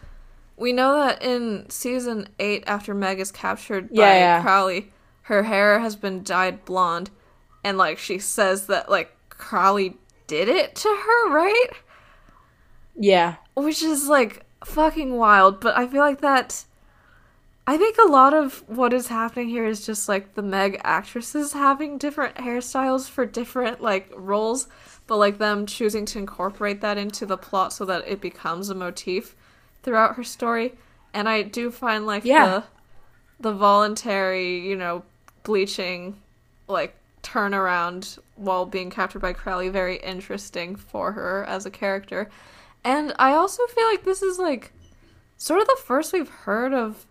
we 0.56 0.72
know 0.72 0.96
that 0.98 1.22
in 1.22 1.70
season 1.70 2.28
8 2.40 2.64
after 2.68 2.94
Meg 2.94 3.20
is 3.20 3.32
captured 3.32 3.90
yeah, 3.92 4.06
by 4.06 4.18
yeah. 4.18 4.42
Crowley, 4.42 4.92
her 5.24 5.44
hair 5.44 5.80
has 5.80 5.96
been 5.96 6.24
dyed 6.24 6.64
blonde 6.64 7.10
and 7.64 7.78
like 7.78 7.98
she 7.98 8.18
says 8.20 8.68
that 8.68 8.90
like 8.90 9.16
Crowley 9.30 9.98
did 10.28 10.48
it 10.48 10.76
to 10.76 10.88
her, 10.88 11.30
right? 11.30 11.70
Yeah. 12.96 13.36
Which 13.56 13.84
is 13.84 14.08
like 14.08 14.46
fucking 14.64 15.18
wild, 15.18 15.60
but 15.60 15.76
I 15.76 15.88
feel 15.88 16.02
like 16.02 16.22
that 16.22 16.64
I 17.68 17.78
think 17.78 17.98
a 17.98 18.10
lot 18.10 18.34
of 18.34 18.64
what 18.68 18.92
is 18.92 19.08
happening 19.08 19.50
here 19.50 19.66
is 19.66 19.86
just 19.86 20.10
like 20.10 20.34
the 20.34 20.42
Meg 20.42 20.82
actresses 20.84 21.54
having 21.54 21.98
different 21.98 22.36
hairstyles 22.36 23.08
for 23.10 23.26
different 23.26 23.82
like 23.82 24.12
roles, 24.16 24.68
but 25.08 25.18
like 25.18 25.38
them 25.38 25.66
choosing 25.66 26.06
to 26.08 26.20
incorporate 26.20 26.82
that 26.82 26.98
into 26.98 27.26
the 27.26 27.38
plot 27.38 27.72
so 27.72 27.86
that 27.86 28.08
it 28.08 28.20
becomes 28.20 28.70
a 28.70 28.76
motif 28.76 29.36
throughout 29.84 30.16
her 30.16 30.24
story. 30.24 30.74
And 31.14 31.30
I 31.30 31.44
do 31.44 31.72
find 31.72 32.06
like 32.06 32.26
Yeah. 32.26 32.46
the 32.48 32.64
the 33.40 33.54
voluntary, 33.54 34.60
you 34.68 34.76
know, 34.76 35.04
bleaching 35.44 36.18
like 36.68 36.96
turnaround 37.24 38.18
while 38.36 38.66
being 38.66 38.90
captured 38.90 39.20
by 39.20 39.34
Crowley 39.34 39.70
very 39.70 39.98
interesting 39.98 40.76
for 40.76 41.12
her 41.14 41.44
as 41.46 41.66
a 41.66 41.72
character. 41.72 42.30
And 42.84 43.14
I 43.20 43.34
also 43.34 43.66
feel 43.68 43.86
like 43.88 44.04
this 44.04 44.22
is 44.24 44.40
like 44.40 44.72
sort 45.38 45.62
of 45.62 45.68
the 45.68 45.78
first 45.84 46.14
we've 46.14 46.30
heard 46.30 46.74
of 46.74 47.06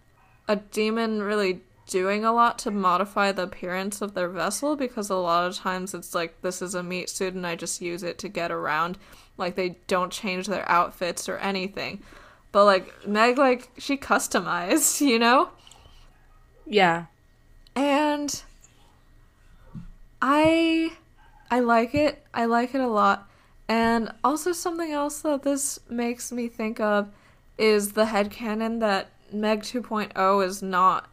a 0.50 0.56
demon 0.56 1.22
really 1.22 1.60
doing 1.86 2.24
a 2.24 2.32
lot 2.32 2.58
to 2.58 2.72
modify 2.72 3.30
the 3.30 3.44
appearance 3.44 4.02
of 4.02 4.14
their 4.14 4.28
vessel 4.28 4.74
because 4.74 5.08
a 5.08 5.14
lot 5.14 5.46
of 5.46 5.56
times 5.56 5.94
it's 5.94 6.12
like 6.12 6.42
this 6.42 6.60
is 6.60 6.74
a 6.74 6.82
meat 6.82 7.08
suit 7.08 7.34
and 7.34 7.46
I 7.46 7.54
just 7.54 7.80
use 7.80 8.02
it 8.02 8.18
to 8.18 8.28
get 8.28 8.50
around. 8.50 8.98
Like 9.36 9.54
they 9.54 9.76
don't 9.86 10.10
change 10.10 10.48
their 10.48 10.68
outfits 10.68 11.28
or 11.28 11.38
anything. 11.38 12.02
But 12.50 12.64
like 12.64 13.06
Meg 13.06 13.38
like 13.38 13.70
she 13.78 13.96
customized, 13.96 15.00
you 15.00 15.20
know? 15.20 15.50
Yeah. 16.66 17.06
And 17.76 18.42
I 20.20 20.90
I 21.48 21.60
like 21.60 21.94
it. 21.94 22.26
I 22.34 22.46
like 22.46 22.74
it 22.74 22.80
a 22.80 22.88
lot. 22.88 23.28
And 23.68 24.12
also 24.24 24.50
something 24.50 24.90
else 24.90 25.20
that 25.20 25.44
this 25.44 25.78
makes 25.88 26.32
me 26.32 26.48
think 26.48 26.80
of 26.80 27.08
is 27.56 27.92
the 27.92 28.06
headcanon 28.06 28.80
that 28.80 29.10
Meg 29.32 29.62
2.0 29.62 30.44
is 30.46 30.62
not 30.62 31.08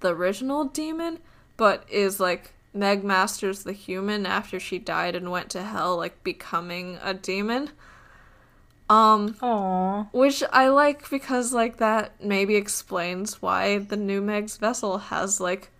the 0.00 0.14
original 0.14 0.64
demon, 0.64 1.18
but 1.56 1.84
is 1.90 2.20
like 2.20 2.54
Meg 2.72 3.04
Masters 3.04 3.64
the 3.64 3.72
human 3.72 4.26
after 4.26 4.60
she 4.60 4.78
died 4.78 5.14
and 5.14 5.30
went 5.30 5.50
to 5.50 5.62
hell, 5.62 5.96
like 5.96 6.22
becoming 6.22 6.98
a 7.02 7.14
demon. 7.14 7.70
Um 8.88 9.34
Aww. 9.34 10.08
which 10.12 10.42
I 10.52 10.68
like 10.68 11.08
because 11.10 11.52
like 11.52 11.76
that 11.76 12.24
maybe 12.24 12.56
explains 12.56 13.40
why 13.40 13.78
the 13.78 13.96
new 13.96 14.20
Meg's 14.20 14.56
vessel 14.56 14.98
has 14.98 15.40
like 15.40 15.70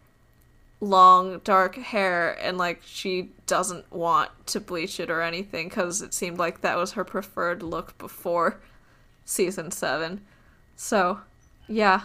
long 0.81 1.41
dark 1.41 1.75
hair 1.75 2.39
and 2.41 2.57
like 2.57 2.81
she 2.85 3.31
doesn't 3.47 3.91
want 3.93 4.31
to 4.47 4.61
bleach 4.61 5.01
it 5.01 5.11
or 5.11 5.23
anything 5.23 5.69
cuz 5.69 6.01
it 6.03 6.15
seemed 6.15 6.39
like 6.39 6.61
that 6.61 6.77
was 6.77 6.93
her 6.93 7.05
preferred 7.05 7.63
look 7.63 7.99
before 7.99 8.61
season 9.25 9.71
7. 9.71 10.21
So, 10.77 11.21
yeah. 11.71 12.01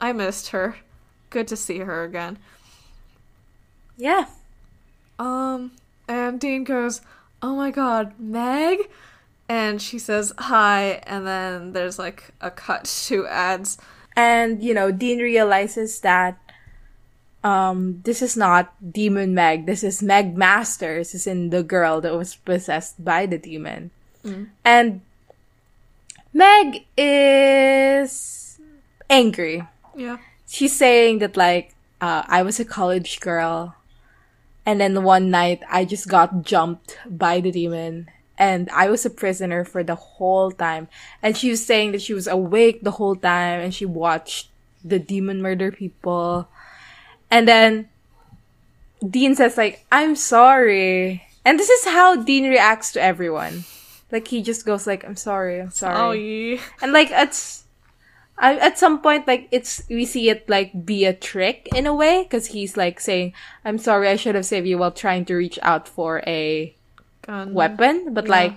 I 0.00 0.12
missed 0.12 0.48
her. 0.48 0.76
Good 1.30 1.48
to 1.48 1.56
see 1.56 1.78
her 1.78 2.04
again. 2.04 2.38
Yeah. 3.96 4.26
Um, 5.18 5.72
and 6.06 6.38
Dean 6.38 6.64
goes, 6.64 7.00
Oh 7.40 7.56
my 7.56 7.70
god, 7.70 8.12
Meg? 8.18 8.80
And 9.48 9.80
she 9.80 9.98
says 9.98 10.32
hi, 10.38 11.02
and 11.06 11.26
then 11.26 11.72
there's 11.72 11.98
like 11.98 12.30
a 12.40 12.50
cut 12.50 12.84
to 13.06 13.26
ads. 13.26 13.78
And, 14.14 14.62
you 14.62 14.74
know, 14.74 14.92
Dean 14.92 15.18
realizes 15.18 16.00
that 16.00 16.38
um 17.44 18.00
this 18.04 18.22
is 18.22 18.36
not 18.36 18.70
Demon 18.92 19.34
Meg. 19.34 19.66
This 19.66 19.82
is 19.82 20.02
Meg 20.02 20.36
Masters, 20.36 21.14
is 21.14 21.26
in 21.26 21.50
the 21.50 21.62
girl 21.62 22.00
that 22.00 22.14
was 22.14 22.36
possessed 22.36 23.02
by 23.02 23.26
the 23.26 23.38
demon. 23.38 23.90
And 24.64 25.00
Meg 26.32 26.86
is 26.96 28.58
angry. 29.10 29.64
Yeah. 29.94 30.16
She's 30.48 30.76
saying 30.76 31.18
that 31.18 31.36
like 31.36 31.74
uh, 32.00 32.24
I 32.26 32.42
was 32.42 32.58
a 32.58 32.64
college 32.64 33.20
girl, 33.20 33.76
and 34.66 34.80
then 34.80 35.02
one 35.02 35.30
night 35.30 35.62
I 35.70 35.84
just 35.84 36.08
got 36.08 36.42
jumped 36.42 36.98
by 37.06 37.40
the 37.40 37.50
demon, 37.50 38.10
and 38.38 38.68
I 38.70 38.88
was 38.88 39.04
a 39.04 39.10
prisoner 39.10 39.64
for 39.64 39.84
the 39.84 39.94
whole 39.94 40.50
time. 40.50 40.88
And 41.22 41.36
she 41.36 41.50
was 41.50 41.64
saying 41.64 41.92
that 41.92 42.02
she 42.02 42.14
was 42.14 42.26
awake 42.26 42.82
the 42.82 42.92
whole 42.92 43.16
time, 43.16 43.60
and 43.60 43.74
she 43.74 43.86
watched 43.86 44.48
the 44.84 44.98
demon 44.98 45.42
murder 45.42 45.70
people. 45.70 46.48
And 47.30 47.46
then 47.46 47.88
Dean 49.04 49.34
says 49.34 49.56
like, 49.56 49.84
"I'm 49.92 50.16
sorry," 50.16 51.22
and 51.44 51.58
this 51.58 51.68
is 51.68 51.84
how 51.84 52.16
Dean 52.16 52.48
reacts 52.48 52.92
to 52.92 53.02
everyone. 53.02 53.64
Like 54.12 54.28
he 54.28 54.42
just 54.42 54.66
goes 54.66 54.86
like, 54.86 55.04
"I'm 55.04 55.16
sorry, 55.16 55.58
I'm 55.58 55.70
sorry." 55.72 55.96
Oh, 55.96 56.12
yeah. 56.12 56.60
And 56.82 56.92
like 56.92 57.08
it's 57.10 57.64
I, 58.38 58.56
at 58.58 58.78
some 58.78 59.00
point, 59.00 59.26
like 59.26 59.48
it's 59.50 59.82
we 59.88 60.04
see 60.04 60.28
it 60.28 60.48
like 60.48 60.84
be 60.84 61.04
a 61.06 61.14
trick 61.16 61.68
in 61.74 61.86
a 61.86 61.94
way 61.94 62.22
because 62.22 62.52
he's 62.52 62.76
like 62.76 63.00
saying, 63.00 63.32
"I'm 63.64 63.78
sorry, 63.78 64.08
I 64.08 64.16
should 64.16 64.34
have 64.36 64.44
saved 64.46 64.66
you," 64.68 64.76
while 64.78 64.92
trying 64.92 65.24
to 65.26 65.34
reach 65.34 65.58
out 65.62 65.88
for 65.88 66.22
a 66.26 66.74
Gun. 67.22 67.54
weapon. 67.54 68.12
But 68.12 68.26
Yeah. 68.26 68.30
like 68.30 68.54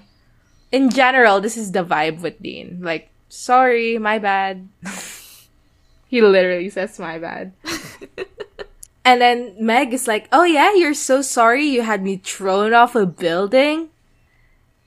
in 0.72 0.90
general, 0.90 1.40
this 1.40 1.56
is 1.56 1.72
the 1.72 1.84
vibe 1.88 2.20
with 2.22 2.42
Dean. 2.42 2.80
Like, 2.84 3.08
sorry, 3.30 3.98
my 3.98 4.20
bad. 4.20 4.68
he 6.12 6.20
literally 6.22 6.70
says, 6.70 7.00
"My 7.00 7.18
bad." 7.20 7.54
and 9.06 9.22
then 9.22 9.56
Meg 9.60 9.94
is 9.94 10.08
like, 10.08 10.28
"Oh 10.32 10.44
yeah, 10.44 10.74
you're 10.74 10.94
so 10.98 11.22
sorry 11.22 11.64
you 11.66 11.84
had 11.84 12.04
me 12.04 12.18
thrown 12.18 12.74
off 12.74 12.96
a 12.96 13.06
building," 13.06 13.90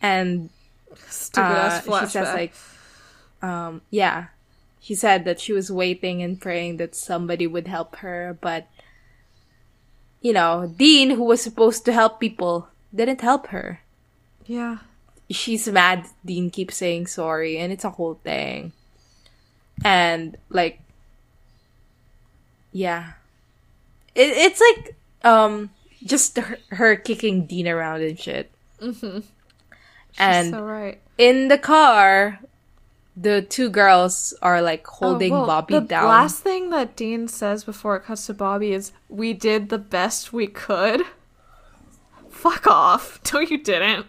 and 0.03 0.51
Stupid 1.29 1.61
ass 1.61 1.87
uh, 1.87 2.01
she 2.01 2.07
says 2.09 2.33
like, 2.33 2.55
um, 3.43 3.83
yeah, 3.91 4.29
she 4.81 4.95
said 4.95 5.24
that 5.26 5.39
she 5.39 5.53
was 5.53 5.70
waiting 5.70 6.22
and 6.22 6.41
praying 6.41 6.79
that 6.79 6.97
somebody 6.97 7.47
would 7.47 7.68
help 7.68 7.97
her, 7.97 8.39
but 8.41 8.66
you 10.24 10.33
know, 10.33 10.72
Dean, 10.76 11.11
who 11.11 11.22
was 11.22 11.43
supposed 11.43 11.85
to 11.85 11.93
help 11.93 12.18
people, 12.18 12.68
didn't 12.95 13.20
help 13.20 13.49
her. 13.49 13.81
yeah. 14.47 14.79
She's 15.31 15.68
mad. 15.68 16.09
Dean 16.24 16.49
keeps 16.49 16.81
saying 16.81 17.09
sorry, 17.12 17.59
and 17.59 17.70
it's 17.70 17.85
a 17.85 17.91
whole 17.93 18.14
thing. 18.24 18.72
And 19.85 20.39
like, 20.49 20.81
yeah, 22.72 23.12
it, 24.14 24.33
it's 24.33 24.57
like 24.59 24.97
um 25.22 25.68
just 26.03 26.39
her, 26.39 26.57
her 26.70 26.97
kicking 26.97 27.45
Dean 27.45 27.68
around 27.68 28.01
and 28.01 28.18
shit. 28.18 28.51
Mm-hmm. 28.81 29.20
She's 29.20 30.16
And 30.16 30.51
so 30.51 30.62
right. 30.64 30.99
In 31.19 31.49
the 31.49 31.59
car, 31.59 32.39
the 33.16 33.43
two 33.43 33.69
girls 33.69 34.33
are 34.41 34.62
like 34.62 34.87
oh, 34.89 34.93
holding 34.97 35.33
Oh, 35.33 35.39
well, 35.39 35.47
Bobby 35.47 35.75
the 35.75 35.81
down. 35.81 36.05
The 36.05 36.09
last 36.09 36.43
thing 36.43 36.71
that 36.71 36.95
Dean 36.97 37.27
says 37.29 37.64
before 37.64 37.97
it 37.97 38.05
cuts 38.05 38.27
to 38.27 38.35
Bobby 38.35 38.73
is, 38.73 38.93
"We 39.09 39.35
did 39.35 39.69
the 39.69 39.79
best 39.79 40.33
we 40.33 40.47
could." 40.47 41.03
Fuck 42.31 42.66
off! 42.66 43.21
No, 43.35 43.41
you 43.41 43.59
didn't. 43.59 44.07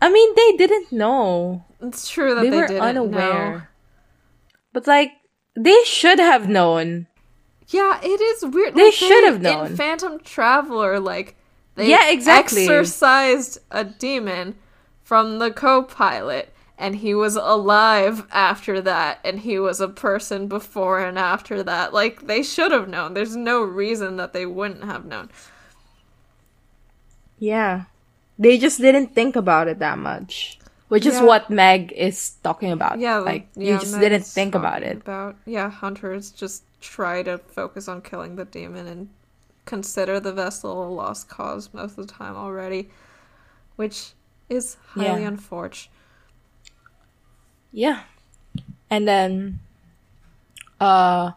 I 0.00 0.10
mean, 0.10 0.34
they 0.34 0.56
didn't 0.56 0.90
know. 0.92 1.64
It's 1.80 2.08
true 2.08 2.34
that 2.34 2.40
They 2.42 2.50
they, 2.50 2.56
were 2.56 2.66
didn't 2.66 2.82
unaware. 2.82 3.52
know. 3.58 3.62
But 4.72 4.86
like, 4.86 5.12
they 5.54 5.82
should 5.84 6.18
have 6.18 6.48
known. 6.48 7.06
Yeah, 7.68 8.00
it 8.02 8.20
is 8.20 8.44
weird. 8.44 8.74
They 8.74 8.86
Like, 8.86 8.94
should 8.94 9.24
have 9.24 9.40
known. 9.40 9.66
in 9.66 9.76
Phantom 9.76 10.18
Traveler. 10.20 10.98
Like 10.98 11.36
they 11.74 11.90
Yeah, 11.90 12.10
exactly. 12.10 12.62
exorcised 12.62 13.58
a 13.70 13.84
demon 13.84 14.56
from 15.02 15.38
the 15.38 15.50
co-pilot, 15.50 16.52
and 16.78 16.96
he 16.96 17.14
was 17.14 17.36
alive 17.36 18.26
after 18.32 18.80
that, 18.80 19.20
and 19.24 19.40
he 19.40 19.58
was 19.58 19.80
a 19.80 19.88
person 19.88 20.48
before 20.48 21.00
and 21.00 21.18
after 21.18 21.62
that. 21.62 21.92
Like 21.92 22.26
they 22.26 22.42
should 22.42 22.72
have 22.72 22.88
known. 22.88 23.14
There's 23.14 23.36
no 23.36 23.62
reason 23.62 24.16
that 24.16 24.32
they 24.32 24.46
wouldn't 24.46 24.84
have 24.84 25.04
known. 25.04 25.30
Yeah. 27.38 27.84
They 28.38 28.58
just 28.58 28.80
didn't 28.80 29.14
think 29.14 29.36
about 29.36 29.68
it 29.68 29.78
that 29.78 29.98
much. 29.98 30.58
Which 30.88 31.06
is 31.06 31.20
what 31.20 31.48
Meg 31.48 31.92
is 31.92 32.32
talking 32.42 32.70
about. 32.70 32.98
Yeah, 32.98 33.18
Like, 33.18 33.48
yeah, 33.54 33.74
you 33.74 33.78
just 33.78 33.92
Meg's 33.92 34.00
didn't 34.00 34.24
think 34.24 34.54
about 34.54 34.82
it. 34.82 34.98
About 34.98 35.36
yeah, 35.46 35.70
hunters 35.70 36.30
just 36.30 36.64
try 36.80 37.22
to 37.22 37.38
focus 37.38 37.88
on 37.88 38.02
killing 38.02 38.36
the 38.36 38.44
demon 38.44 38.86
and 38.86 39.08
consider 39.64 40.18
the 40.20 40.32
vessel 40.32 40.86
a 40.86 40.90
lost 40.90 41.28
cause 41.28 41.70
most 41.72 41.98
of 41.98 42.06
the 42.06 42.12
time 42.12 42.36
already, 42.36 42.90
which 43.76 44.12
is 44.48 44.76
highly 44.94 45.22
Yeah. 45.22 45.28
unfortunate. 45.28 45.90
Yeah. 47.72 48.00
And 48.90 49.08
then 49.08 49.60
uh 50.80 51.32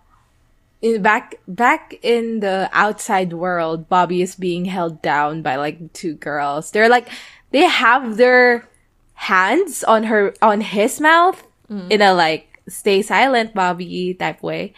in 0.82 1.02
back 1.02 1.36
back 1.48 1.96
in 2.02 2.42
the 2.42 2.70
outside 2.74 3.34
world, 3.34 3.88
Bobby 3.88 4.22
is 4.22 4.36
being 4.36 4.66
held 4.66 5.02
down 5.02 5.42
by 5.42 5.56
like 5.56 5.94
two 5.94 6.16
girls. 6.16 6.72
They're 6.72 6.90
like 6.90 7.08
they 7.52 7.64
have 7.64 8.18
their 8.18 8.68
hands 9.14 9.84
on 9.84 10.04
her 10.04 10.34
on 10.42 10.60
his 10.62 11.00
mouth 11.00 11.42
in 11.90 12.02
a 12.02 12.14
like 12.14 12.62
stay 12.68 13.02
silent 13.02 13.54
Bobby 13.54 14.14
type 14.14 14.44
way. 14.44 14.74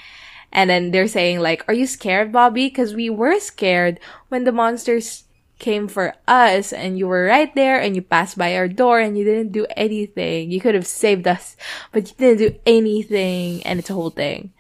And 0.51 0.69
then 0.69 0.91
they're 0.91 1.07
saying 1.07 1.39
like, 1.39 1.63
"Are 1.67 1.73
you 1.73 1.85
scared, 1.85 2.31
Bobby? 2.31 2.69
Cuz 2.69 2.93
we 2.93 3.09
were 3.09 3.39
scared 3.39 3.99
when 4.29 4.43
the 4.43 4.51
monsters 4.51 5.25
came 5.59 5.87
for 5.87 6.13
us 6.27 6.71
and 6.71 6.97
you 6.97 7.07
were 7.07 7.25
right 7.25 7.53
there 7.55 7.79
and 7.79 7.95
you 7.95 8.01
passed 8.01 8.37
by 8.37 8.55
our 8.55 8.67
door 8.67 8.99
and 8.99 9.17
you 9.17 9.23
didn't 9.23 9.51
do 9.51 9.65
anything. 9.75 10.51
You 10.51 10.61
could 10.61 10.75
have 10.75 10.87
saved 10.87 11.27
us, 11.27 11.55
but 11.91 12.09
you 12.09 12.15
didn't 12.17 12.37
do 12.37 12.59
anything 12.65 13.63
and 13.63 13.79
it's 13.79 13.89
a 13.89 13.93
whole 13.93 14.11
thing. 14.11 14.53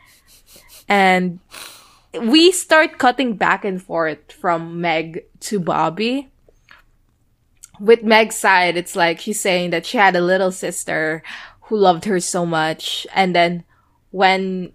And 0.89 1.39
we 2.19 2.51
start 2.51 2.97
cutting 2.97 3.35
back 3.35 3.65
and 3.65 3.81
forth 3.81 4.31
from 4.31 4.81
Meg 4.81 5.25
to 5.41 5.59
Bobby. 5.59 6.31
With 7.79 8.01
Meg's 8.01 8.35
side, 8.35 8.75
it's 8.75 8.95
like 8.95 9.19
she's 9.19 9.39
saying 9.39 9.69
that 9.69 9.85
she 9.85 9.97
had 9.97 10.15
a 10.15 10.21
little 10.21 10.51
sister 10.51 11.21
who 11.63 11.77
loved 11.77 12.05
her 12.05 12.19
so 12.19 12.45
much. 12.45 13.05
And 13.13 13.35
then 13.35 13.65
when 14.09 14.73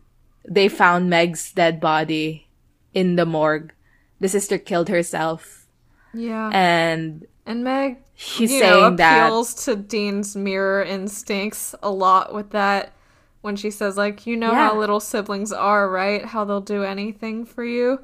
they 0.49 0.69
found 0.69 1.09
Meg's 1.11 1.53
dead 1.53 1.81
body 1.81 2.49
in 2.95 3.17
the 3.17 3.27
morgue, 3.27 3.73
the 4.21 4.29
sister 4.29 4.59
killed 4.59 4.89
herself. 4.89 5.67
Yeah. 6.15 6.51
And 6.53 7.27
And 7.47 7.65
Meg, 7.65 7.99
she's 8.15 8.53
you 8.53 8.61
saying 8.61 8.81
know, 8.81 8.97
that 8.97 9.27
appeals 9.27 9.55
to 9.65 9.77
Dean's 9.77 10.37
mirror 10.37 10.83
instincts 10.83 11.75
a 11.83 11.91
lot 11.91 12.35
with 12.35 12.51
that. 12.51 12.93
When 13.41 13.57
she 13.57 13.73
says, 13.73 13.97
like, 13.97 14.25
you 14.25 14.37
know 14.37 14.53
Yeah. 14.53 14.69
how 14.69 14.79
little 14.79 15.01
siblings 15.01 15.53
are, 15.53 15.89
right? 15.91 16.25
How 16.25 16.45
they'll 16.45 16.61
do 16.61 16.85
anything 16.85 17.45
for 17.45 17.65
you. 17.65 17.99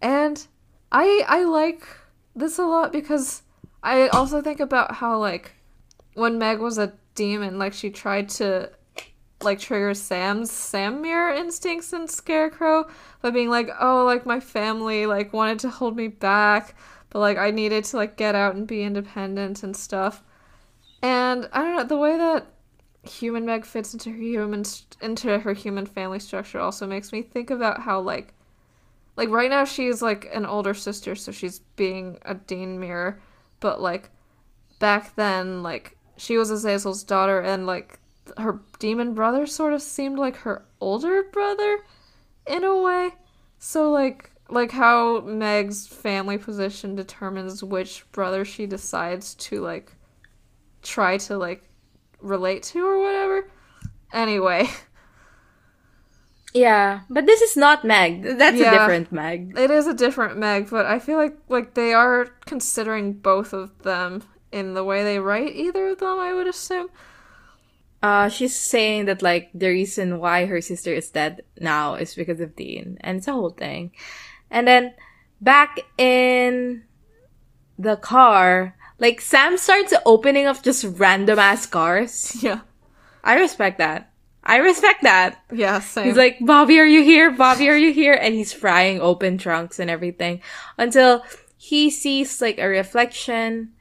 And 0.00 0.46
I 0.90 1.24
I 1.28 1.44
like 1.44 1.86
this 2.34 2.58
a 2.58 2.64
lot 2.64 2.90
because 2.92 3.42
I 3.82 4.08
also 4.08 4.40
think 4.40 4.60
about 4.60 4.94
how 4.96 5.18
like 5.18 5.52
when 6.14 6.38
Meg 6.38 6.58
was 6.60 6.78
a 6.78 6.94
demon, 7.14 7.58
like 7.58 7.72
she 7.74 7.90
tried 7.90 8.28
to 8.30 8.70
like 9.42 9.58
trigger 9.58 9.94
Sam's 9.94 10.50
Sam 10.50 11.00
mirror 11.00 11.32
instincts 11.32 11.92
in 11.92 12.08
Scarecrow 12.08 12.88
by 13.22 13.30
being 13.30 13.48
like, 13.48 13.70
oh, 13.80 14.04
like 14.04 14.26
my 14.26 14.40
family 14.40 15.06
like 15.06 15.32
wanted 15.32 15.58
to 15.60 15.70
hold 15.70 15.96
me 15.96 16.08
back, 16.08 16.74
but 17.10 17.20
like 17.20 17.38
I 17.38 17.50
needed 17.50 17.84
to 17.84 17.96
like 17.96 18.16
get 18.16 18.34
out 18.34 18.54
and 18.54 18.66
be 18.66 18.82
independent 18.82 19.62
and 19.62 19.76
stuff. 19.76 20.22
And 21.02 21.48
I 21.52 21.62
don't 21.62 21.76
know 21.76 21.84
the 21.84 21.96
way 21.96 22.16
that 22.18 22.46
human 23.02 23.46
Meg 23.46 23.64
fits 23.64 23.94
into 23.94 24.10
her 24.10 24.16
human 24.16 24.64
into 25.00 25.38
her 25.38 25.54
human 25.54 25.86
family 25.86 26.18
structure 26.18 26.60
also 26.60 26.86
makes 26.86 27.12
me 27.12 27.22
think 27.22 27.50
about 27.50 27.80
how 27.80 28.00
like 28.00 28.34
like 29.16 29.30
right 29.30 29.50
now 29.50 29.64
she's 29.64 30.02
like 30.02 30.28
an 30.32 30.44
older 30.46 30.74
sister, 30.74 31.14
so 31.14 31.32
she's 31.32 31.60
being 31.76 32.18
a 32.22 32.34
Dean 32.34 32.78
mirror, 32.78 33.20
but 33.60 33.80
like 33.80 34.10
back 34.78 35.14
then 35.16 35.62
like 35.62 35.96
she 36.16 36.36
was 36.36 36.50
Azazel's 36.50 37.02
daughter 37.02 37.40
and 37.40 37.66
like 37.66 37.98
her 38.38 38.60
demon 38.78 39.14
brother 39.14 39.46
sort 39.46 39.72
of 39.72 39.82
seemed 39.82 40.18
like 40.18 40.36
her 40.38 40.64
older 40.80 41.24
brother 41.32 41.78
in 42.46 42.64
a 42.64 42.80
way. 42.80 43.10
So 43.58 43.90
like 43.90 44.30
like 44.48 44.72
how 44.72 45.20
Meg's 45.20 45.86
family 45.86 46.38
position 46.38 46.96
determines 46.96 47.62
which 47.62 48.10
brother 48.12 48.44
she 48.44 48.66
decides 48.66 49.34
to 49.36 49.60
like 49.60 49.92
try 50.82 51.18
to 51.18 51.38
like 51.38 51.62
relate 52.20 52.62
to 52.64 52.84
or 52.84 53.00
whatever. 53.00 53.48
Anyway, 54.12 54.68
yeah, 56.52 57.00
but 57.08 57.26
this 57.26 57.40
is 57.42 57.56
not 57.56 57.84
Meg. 57.84 58.22
That's 58.22 58.60
a 58.60 58.70
different 58.70 59.12
Meg. 59.12 59.56
it 59.56 59.70
is 59.70 59.86
a 59.86 59.94
different 59.94 60.38
Meg, 60.38 60.68
but 60.68 60.86
I 60.86 60.98
feel 60.98 61.16
like 61.16 61.36
like 61.48 61.74
they 61.74 61.94
are 61.94 62.26
considering 62.46 63.12
both 63.12 63.52
of 63.52 63.82
them 63.82 64.22
in 64.52 64.74
the 64.74 64.84
way 64.84 65.04
they 65.04 65.18
write 65.18 65.54
either 65.54 65.90
of 65.90 65.98
them, 65.98 66.18
I 66.18 66.34
would 66.34 66.48
assume. 66.48 66.88
Uh, 68.02 68.28
she's 68.28 68.56
saying 68.56 69.04
that 69.04 69.20
like 69.20 69.50
the 69.52 69.68
reason 69.68 70.18
why 70.18 70.46
her 70.46 70.60
sister 70.60 70.92
is 70.94 71.10
dead 71.10 71.42
now 71.60 71.94
is 71.94 72.14
because 72.14 72.40
of 72.40 72.56
Dean, 72.56 72.96
and 73.00 73.18
it's 73.18 73.28
a 73.28 73.32
whole 73.32 73.50
thing. 73.50 73.92
And 74.50 74.66
then 74.66 74.94
back 75.40 75.80
in 75.98 76.84
the 77.78 77.96
car, 77.96 78.74
like 78.98 79.20
Sam 79.20 79.56
starts 79.58 79.92
opening 80.06 80.46
up 80.46 80.62
just 80.62 80.84
random 80.84 81.38
ass 81.38 81.66
cars. 81.66 82.36
Yeah. 82.42 82.60
I 83.22 83.38
respect 83.38 83.78
that. 83.78 84.10
I 84.42 84.56
respect 84.56 85.02
that. 85.02 85.44
Yeah, 85.52 85.80
same. 85.80 86.06
He's 86.06 86.16
like, 86.16 86.38
Bobby, 86.40 86.78
are 86.78 86.86
you 86.86 87.02
here? 87.02 87.30
Bobby, 87.30 87.68
are 87.68 87.76
you 87.76 87.92
here? 87.92 88.14
And 88.14 88.34
he's 88.34 88.52
frying 88.52 89.00
open 89.00 89.36
trunks 89.36 89.78
and 89.78 89.90
everything 89.90 90.40
until 90.78 91.22
he 91.58 91.90
sees 91.90 92.40
like 92.40 92.58
a 92.58 92.66
reflection 92.66 93.72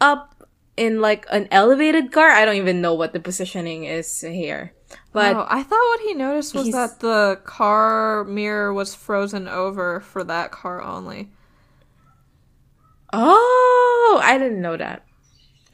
up 0.00 0.33
in 0.76 1.00
like 1.00 1.26
an 1.30 1.48
elevated 1.50 2.12
car. 2.12 2.28
I 2.30 2.44
don't 2.44 2.56
even 2.56 2.80
know 2.80 2.94
what 2.94 3.12
the 3.12 3.20
positioning 3.20 3.84
is 3.84 4.20
here. 4.20 4.72
But 5.12 5.36
oh, 5.36 5.46
I 5.48 5.62
thought 5.62 5.78
what 5.78 6.00
he 6.00 6.14
noticed 6.14 6.54
was 6.54 6.64
he's- 6.66 6.74
that 6.74 7.00
the 7.00 7.40
car 7.44 8.24
mirror 8.24 8.72
was 8.72 8.94
frozen 8.94 9.48
over 9.48 10.00
for 10.00 10.24
that 10.24 10.50
car 10.50 10.82
only. 10.82 11.30
oh, 13.12 14.20
I 14.22 14.38
didn't 14.38 14.60
know 14.62 14.76
that. 14.76 15.04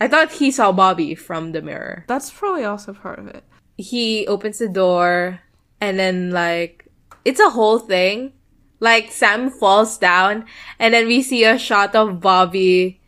I 0.01 0.09
thought 0.09 0.33
he 0.33 0.51
saw 0.51 0.73
Bobby 0.73 1.15
from 1.15 1.53
the 1.53 1.61
mirror. 1.63 2.05
That's 2.07 2.31
probably 2.31 2.65
also 2.65 2.93
part 2.95 3.19
of 3.19 3.27
it. 3.29 3.45
he 3.77 4.27
opens 4.27 4.59
the 4.59 4.69
door 4.69 5.41
and 5.81 5.99
then 5.99 6.31
like 6.31 6.87
it's 7.25 7.41
a 7.41 7.51
whole 7.51 7.79
thing. 7.79 8.33
Like 8.79 9.13
Sam 9.13 9.51
falls 9.51 9.99
down 9.99 10.45
and 10.79 10.93
then 10.95 11.07
we 11.07 11.23
see 11.23 11.45
a 11.45 11.59
shot 11.59 11.95
of 11.95 12.21
Bobby 12.21 13.01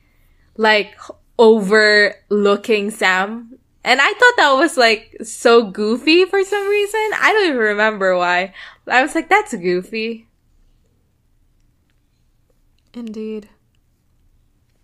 like 0.57 0.95
overlooking 1.39 2.91
Sam. 2.91 3.59
And 3.85 4.01
I 4.01 4.13
thought 4.13 4.35
that 4.37 4.53
was 4.53 4.77
like 4.77 5.17
so 5.23 5.71
goofy 5.71 6.25
for 6.25 6.43
some 6.45 6.69
reason. 6.69 7.11
I 7.21 7.33
don't 7.33 7.49
even 7.49 7.59
remember 7.59 8.17
why. 8.17 8.55
I 8.87 9.03
was 9.03 9.15
like, 9.15 9.29
that's 9.29 9.55
goofy. 9.55 10.29
Indeed. 12.95 13.49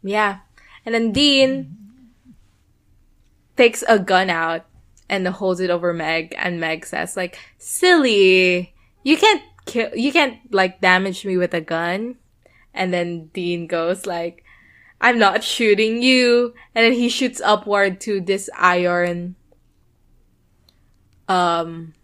Yeah. 0.02 0.38
And 0.84 0.94
then 0.94 1.12
Dean 1.12 1.76
takes 3.56 3.84
a 3.88 3.98
gun 3.98 4.30
out 4.30 4.64
and 5.08 5.26
holds 5.26 5.60
it 5.60 5.70
over 5.70 5.92
Meg 5.92 6.34
and 6.38 6.60
Meg 6.60 6.86
says 6.86 7.16
like, 7.16 7.38
"Silly. 7.58 8.74
You 9.02 9.16
can't 9.16 9.42
kill 9.66 9.94
you 9.94 10.12
can't 10.12 10.38
like 10.52 10.80
damage 10.80 11.24
me 11.24 11.36
with 11.36 11.54
a 11.54 11.60
gun." 11.60 12.16
And 12.72 12.92
then 12.92 13.26
Dean 13.34 13.66
goes 13.66 14.06
like, 14.06 14.44
"I'm 15.00 15.18
not 15.18 15.44
shooting 15.44 16.02
you." 16.02 16.54
And 16.74 16.84
then 16.84 16.92
he 16.92 17.08
shoots 17.08 17.40
upward 17.40 18.00
to 18.02 18.20
this 18.20 18.48
iron 18.56 19.36
um 21.28 21.94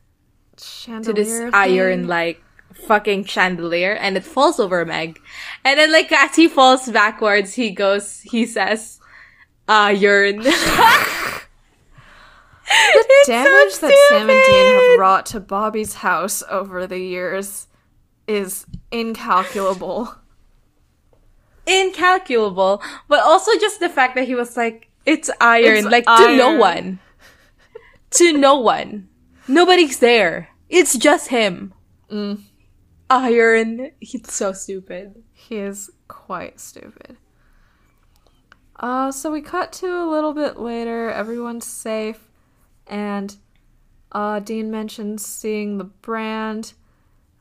to 0.56 1.12
this 1.12 1.28
thing. 1.28 1.50
iron 1.54 2.06
like 2.06 2.42
fucking 2.86 3.24
chandelier 3.24 3.92
and 3.92 4.16
it 4.16 4.24
falls 4.24 4.60
over 4.60 4.84
Meg. 4.84 5.18
And 5.64 5.78
then 5.78 5.92
like 5.92 6.12
as 6.12 6.36
he 6.36 6.48
falls 6.48 6.88
backwards, 6.90 7.54
he 7.54 7.70
goes 7.70 8.20
he 8.20 8.46
says 8.46 9.00
iron. 9.68 10.44
It's 12.66 13.26
so 13.26 13.32
damage 13.32 13.78
that 13.80 14.08
Sam 14.08 14.30
and 14.30 14.42
Dean 14.46 14.74
have 14.74 14.98
wrought 14.98 15.26
to 15.26 15.40
Bobby's 15.40 15.94
house 15.94 16.42
over 16.48 16.86
the 16.86 16.98
years 16.98 17.68
is 18.26 18.66
incalculable. 18.90 20.14
Incalculable, 21.66 22.82
but 23.08 23.20
also 23.20 23.52
just 23.58 23.80
the 23.80 23.88
fact 23.88 24.14
that 24.16 24.26
he 24.26 24.34
was 24.34 24.56
like, 24.56 24.88
it's 25.06 25.30
iron, 25.40 25.76
It's 25.78 25.86
like 25.86 26.04
to 26.06 26.36
no 26.36 26.56
one. 26.56 26.98
to 28.10 28.32
no 28.32 28.58
one. 28.58 29.08
Nobody's 29.46 29.98
there. 29.98 30.48
It's 30.68 30.96
just 30.96 31.28
him. 31.28 31.74
Mm. 32.10 32.40
Iron. 33.10 33.90
He's 34.00 34.32
so 34.32 34.52
stupid. 34.52 35.22
He 35.32 35.56
is 35.56 35.90
quite 36.08 36.58
stupid. 36.58 37.16
Uh, 38.76 39.12
so 39.12 39.30
we 39.30 39.40
cut 39.40 39.72
to 39.74 39.86
a 39.86 40.10
little 40.10 40.32
bit 40.32 40.58
later. 40.58 41.10
Everyone's 41.10 41.66
safe, 41.66 42.28
and 42.86 43.36
uh, 44.10 44.40
Dean 44.40 44.70
mentions 44.70 45.24
seeing 45.24 45.78
the 45.78 45.84
brand, 45.84 46.72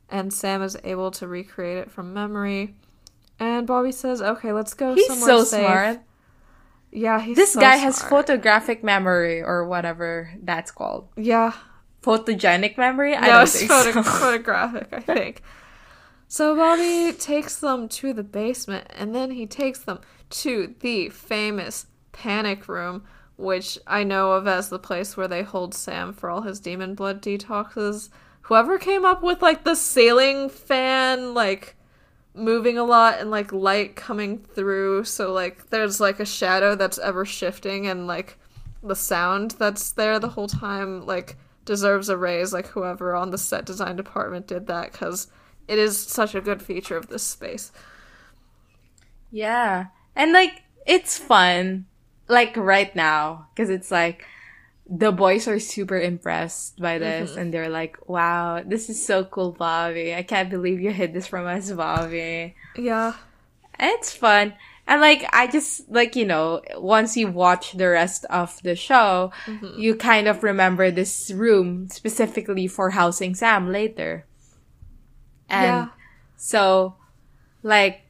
and 0.10 0.32
Sam 0.32 0.62
is 0.62 0.78
able 0.84 1.10
to 1.12 1.28
recreate 1.28 1.78
it 1.80 1.92
from 1.92 2.14
memory. 2.14 2.76
And 3.40 3.68
Bobby 3.68 3.92
says, 3.92 4.22
"Okay, 4.22 4.52
let's 4.52 4.74
go 4.74 4.96
somewhere." 4.96 4.96
He's 4.96 5.08
somewhere 5.08 5.28
so 5.28 5.44
safe." 5.44 5.66
smart. 5.66 6.00
Yeah, 6.92 7.20
he's 7.20 7.36
This 7.36 7.54
so 7.54 7.60
guy 7.60 7.78
has 7.78 8.02
photographic 8.02 8.84
memory 8.84 9.42
or 9.42 9.66
whatever 9.66 10.30
that's 10.44 10.70
called. 10.70 11.08
Yeah, 11.18 11.54
Photogenic 12.04 12.78
memory? 12.78 13.16
I 13.16 13.22
no, 13.22 13.28
don't 13.28 13.44
it's 13.44 13.58
think 13.60 13.72
photo- 13.72 13.92
so. 13.92 14.04
photographic, 14.20 14.90
I 14.92 15.00
think. 15.00 15.42
So 16.28 16.56
Bobby 16.56 17.14
takes 17.18 17.58
them 17.58 17.88
to 17.90 18.14
the 18.14 18.24
basement, 18.24 18.88
and 18.96 19.16
then 19.16 19.32
he 19.32 19.48
takes 19.48 19.80
them 19.80 20.00
to 20.32 20.76
the 20.82 21.10
famous 21.10 21.88
panic 22.12 22.68
room, 22.68 23.04
which 23.38 23.80
I 23.88 24.04
know 24.04 24.34
of 24.34 24.48
as 24.48 24.70
the 24.70 24.80
place 24.80 25.16
where 25.18 25.28
they 25.28 25.44
hold 25.44 25.74
Sam 25.74 26.14
for 26.14 26.30
all 26.30 26.42
his 26.42 26.60
demon 26.60 26.94
blood 26.96 27.22
detoxes. 27.22 28.10
Whoever 28.42 28.78
came 28.78 29.06
up 29.06 29.24
with 29.24 29.42
like 29.42 29.64
the 29.64 29.76
ceiling 29.76 30.50
fan, 30.50 31.34
like 31.34 31.76
moving 32.34 32.78
a 32.78 32.84
lot 32.84 33.20
and 33.20 33.30
like 33.30 33.52
light 33.54 33.96
coming 33.96 34.40
through, 34.40 35.04
so 35.04 35.32
like 35.32 35.70
there's 35.70 36.00
like 36.00 36.20
a 36.20 36.26
shadow 36.26 36.76
that's 36.76 36.98
ever 37.00 37.26
shifting, 37.26 37.88
and 37.88 38.08
like 38.08 38.38
the 38.82 38.96
sound 38.96 39.52
that's 39.52 39.92
there 39.92 40.20
the 40.20 40.30
whole 40.30 40.48
time, 40.48 41.06
like 41.06 41.38
deserves 41.66 42.10
a 42.10 42.18
raise. 42.18 42.52
Like 42.54 42.68
whoever 42.68 43.16
on 43.16 43.32
the 43.32 43.38
set 43.38 43.66
design 43.66 43.96
department 43.96 44.48
did 44.48 44.68
that, 44.68 44.92
because 44.92 45.28
it 45.68 45.80
is 45.80 45.98
such 45.98 46.36
a 46.36 46.42
good 46.42 46.62
feature 46.62 46.98
of 46.98 47.08
this 47.08 47.24
space. 47.24 47.72
Yeah. 49.32 49.88
And 50.16 50.34
like, 50.34 50.62
it's 50.86 51.18
fun. 51.18 51.86
Like 52.28 52.56
right 52.58 52.96
now. 52.96 53.48
Cause 53.56 53.70
it's 53.70 53.90
like, 53.90 54.26
the 54.90 55.12
boys 55.12 55.48
are 55.48 55.60
super 55.60 56.00
impressed 56.00 56.80
by 56.80 56.98
this 57.00 57.32
Mm-hmm. 57.32 57.40
and 57.40 57.54
they're 57.54 57.70
like, 57.70 57.98
wow, 58.10 58.62
this 58.66 58.90
is 58.90 59.04
so 59.04 59.24
cool, 59.24 59.52
Bobby. 59.52 60.14
I 60.14 60.24
can't 60.24 60.50
believe 60.50 60.82
you 60.82 60.92
hid 60.92 61.14
this 61.14 61.28
from 61.28 61.48
us, 61.48 61.72
Bobby. 61.72 62.56
Yeah. 62.76 63.14
It's 63.80 64.14
fun. 64.14 64.54
And 64.86 65.00
like, 65.00 65.24
I 65.32 65.48
just, 65.48 65.90
like, 65.90 66.16
you 66.18 66.26
know, 66.26 66.62
once 66.76 67.16
you 67.16 67.32
watch 67.32 67.72
the 67.72 67.88
rest 67.88 68.26
of 68.30 68.62
the 68.64 68.76
show, 68.76 69.32
Mm-hmm. 69.46 69.80
you 69.80 69.96
kind 69.96 70.28
of 70.28 70.44
remember 70.44 70.92
this 70.92 71.32
room 71.32 71.88
specifically 71.90 72.68
for 72.68 72.90
housing 72.92 73.34
Sam 73.36 73.72
later. 73.72 74.26
And 75.50 75.66
yeah. 75.66 75.88
so, 76.36 76.96
like, 77.64 78.02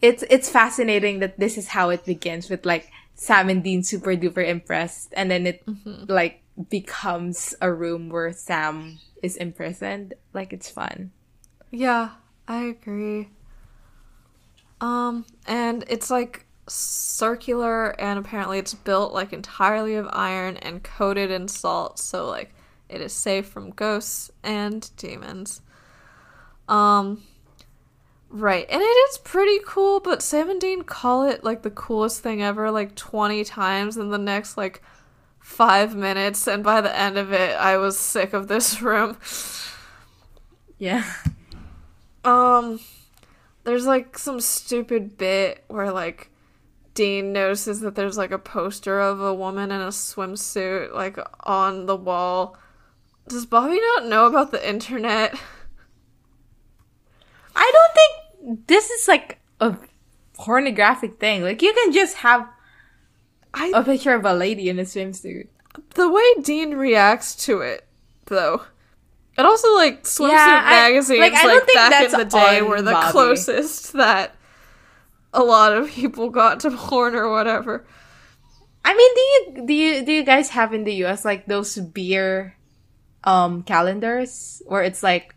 it's 0.00 0.22
it's 0.28 0.48
fascinating 0.50 1.20
that 1.20 1.38
this 1.38 1.56
is 1.56 1.68
how 1.68 1.88
it 1.90 2.04
begins 2.04 2.50
with 2.50 2.66
like 2.66 2.90
Sam 3.14 3.48
and 3.48 3.62
Dean 3.62 3.82
super 3.82 4.16
duper 4.16 4.46
impressed, 4.46 5.12
and 5.16 5.30
then 5.30 5.46
it 5.46 5.64
like 6.08 6.42
becomes 6.70 7.54
a 7.60 7.72
room 7.72 8.08
where 8.08 8.32
Sam 8.32 8.98
is 9.22 9.36
imprisoned. 9.36 10.14
Like 10.32 10.52
it's 10.52 10.70
fun. 10.70 11.12
Yeah, 11.70 12.10
I 12.46 12.64
agree. 12.64 13.30
Um, 14.80 15.24
and 15.46 15.84
it's 15.88 16.10
like 16.10 16.46
circular, 16.66 17.98
and 18.00 18.18
apparently 18.18 18.58
it's 18.58 18.74
built 18.74 19.12
like 19.12 19.32
entirely 19.32 19.94
of 19.94 20.08
iron 20.12 20.56
and 20.58 20.82
coated 20.82 21.30
in 21.30 21.48
salt, 21.48 21.98
so 21.98 22.28
like 22.28 22.54
it 22.88 23.00
is 23.00 23.12
safe 23.12 23.46
from 23.46 23.70
ghosts 23.70 24.30
and 24.42 24.90
demons. 24.96 25.62
Um, 26.68 27.22
right, 28.34 28.66
and 28.68 28.82
it 28.82 28.84
is 28.84 29.18
pretty 29.18 29.60
cool, 29.64 30.00
but 30.00 30.22
Sam 30.22 30.50
and 30.50 30.60
Dean 30.60 30.82
call 30.82 31.24
it 31.24 31.44
like 31.44 31.62
the 31.62 31.70
coolest 31.70 32.20
thing 32.20 32.42
ever 32.42 32.70
like 32.70 32.94
20 32.94 33.44
times 33.44 33.96
in 33.96 34.10
the 34.10 34.18
next 34.18 34.56
like 34.56 34.82
five 35.38 35.94
minutes, 35.94 36.46
and 36.48 36.64
by 36.64 36.80
the 36.80 36.96
end 36.96 37.16
of 37.16 37.32
it, 37.32 37.56
I 37.56 37.76
was 37.76 37.98
sick 37.98 38.32
of 38.32 38.48
this 38.48 38.82
room. 38.82 39.16
Yeah. 40.78 41.04
Um, 42.24 42.80
there's 43.64 43.86
like 43.86 44.18
some 44.18 44.40
stupid 44.40 45.16
bit 45.16 45.64
where 45.68 45.92
like 45.92 46.30
Dean 46.94 47.32
notices 47.32 47.80
that 47.80 47.94
there's 47.94 48.16
like 48.16 48.30
a 48.30 48.38
poster 48.38 49.00
of 49.00 49.20
a 49.20 49.34
woman 49.34 49.70
in 49.70 49.80
a 49.80 49.88
swimsuit 49.88 50.92
like 50.92 51.18
on 51.40 51.86
the 51.86 51.96
wall. 51.96 52.56
Does 53.28 53.46
Bobby 53.46 53.80
not 53.80 54.06
know 54.06 54.26
about 54.26 54.50
the 54.50 54.68
internet? 54.68 55.38
I 57.56 57.70
don't 57.72 57.94
think 57.94 58.23
this 58.66 58.90
is 58.90 59.08
like 59.08 59.38
a 59.60 59.76
pornographic 60.34 61.18
thing. 61.18 61.42
Like 61.42 61.62
you 61.62 61.72
can 61.72 61.92
just 61.92 62.16
have 62.18 62.48
I 63.52 63.72
a 63.74 63.82
picture 63.84 64.14
of 64.14 64.24
a 64.24 64.34
lady 64.34 64.68
in 64.68 64.78
a 64.78 64.82
swimsuit. 64.82 65.48
the 65.94 66.10
way 66.10 66.24
Dean 66.42 66.74
reacts 66.76 67.34
to 67.46 67.60
it 67.60 67.86
though. 68.26 68.62
And 69.36 69.46
also 69.46 69.74
like 69.74 70.04
swimsuit 70.04 70.30
Yeah, 70.30 70.62
I- 70.64 70.70
magazines 70.70 71.20
like, 71.20 71.32
like, 71.32 71.44
I 71.44 71.46
don't 71.48 71.66
think 71.66 71.76
back 71.76 72.04
in 72.12 72.18
the 72.18 72.24
day 72.24 72.62
were 72.62 72.82
the 72.82 72.92
Bobby. 72.92 73.10
closest 73.12 73.92
that 73.94 74.34
a 75.32 75.42
lot 75.42 75.72
of 75.72 75.88
people 75.90 76.30
got 76.30 76.60
to 76.60 76.70
porn 76.70 77.14
or 77.16 77.28
whatever. 77.30 77.84
I 78.84 78.94
mean, 78.94 79.14
do 79.14 79.20
you 79.20 79.66
do 79.66 79.72
you 79.74 80.04
do 80.06 80.12
you 80.12 80.22
guys 80.24 80.50
have 80.50 80.74
in 80.74 80.84
the 80.84 80.92
US 81.06 81.24
like 81.24 81.46
those 81.46 81.76
beer 81.78 82.54
um 83.24 83.62
calendars 83.62 84.62
where 84.66 84.82
it's 84.82 85.02
like 85.02 85.34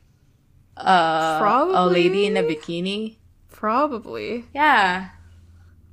uh 0.79 1.71
a 1.73 1.85
lady 1.87 2.25
in 2.25 2.37
a 2.37 2.43
bikini? 2.43 3.17
Probably. 3.51 4.45
Yeah. 4.53 5.09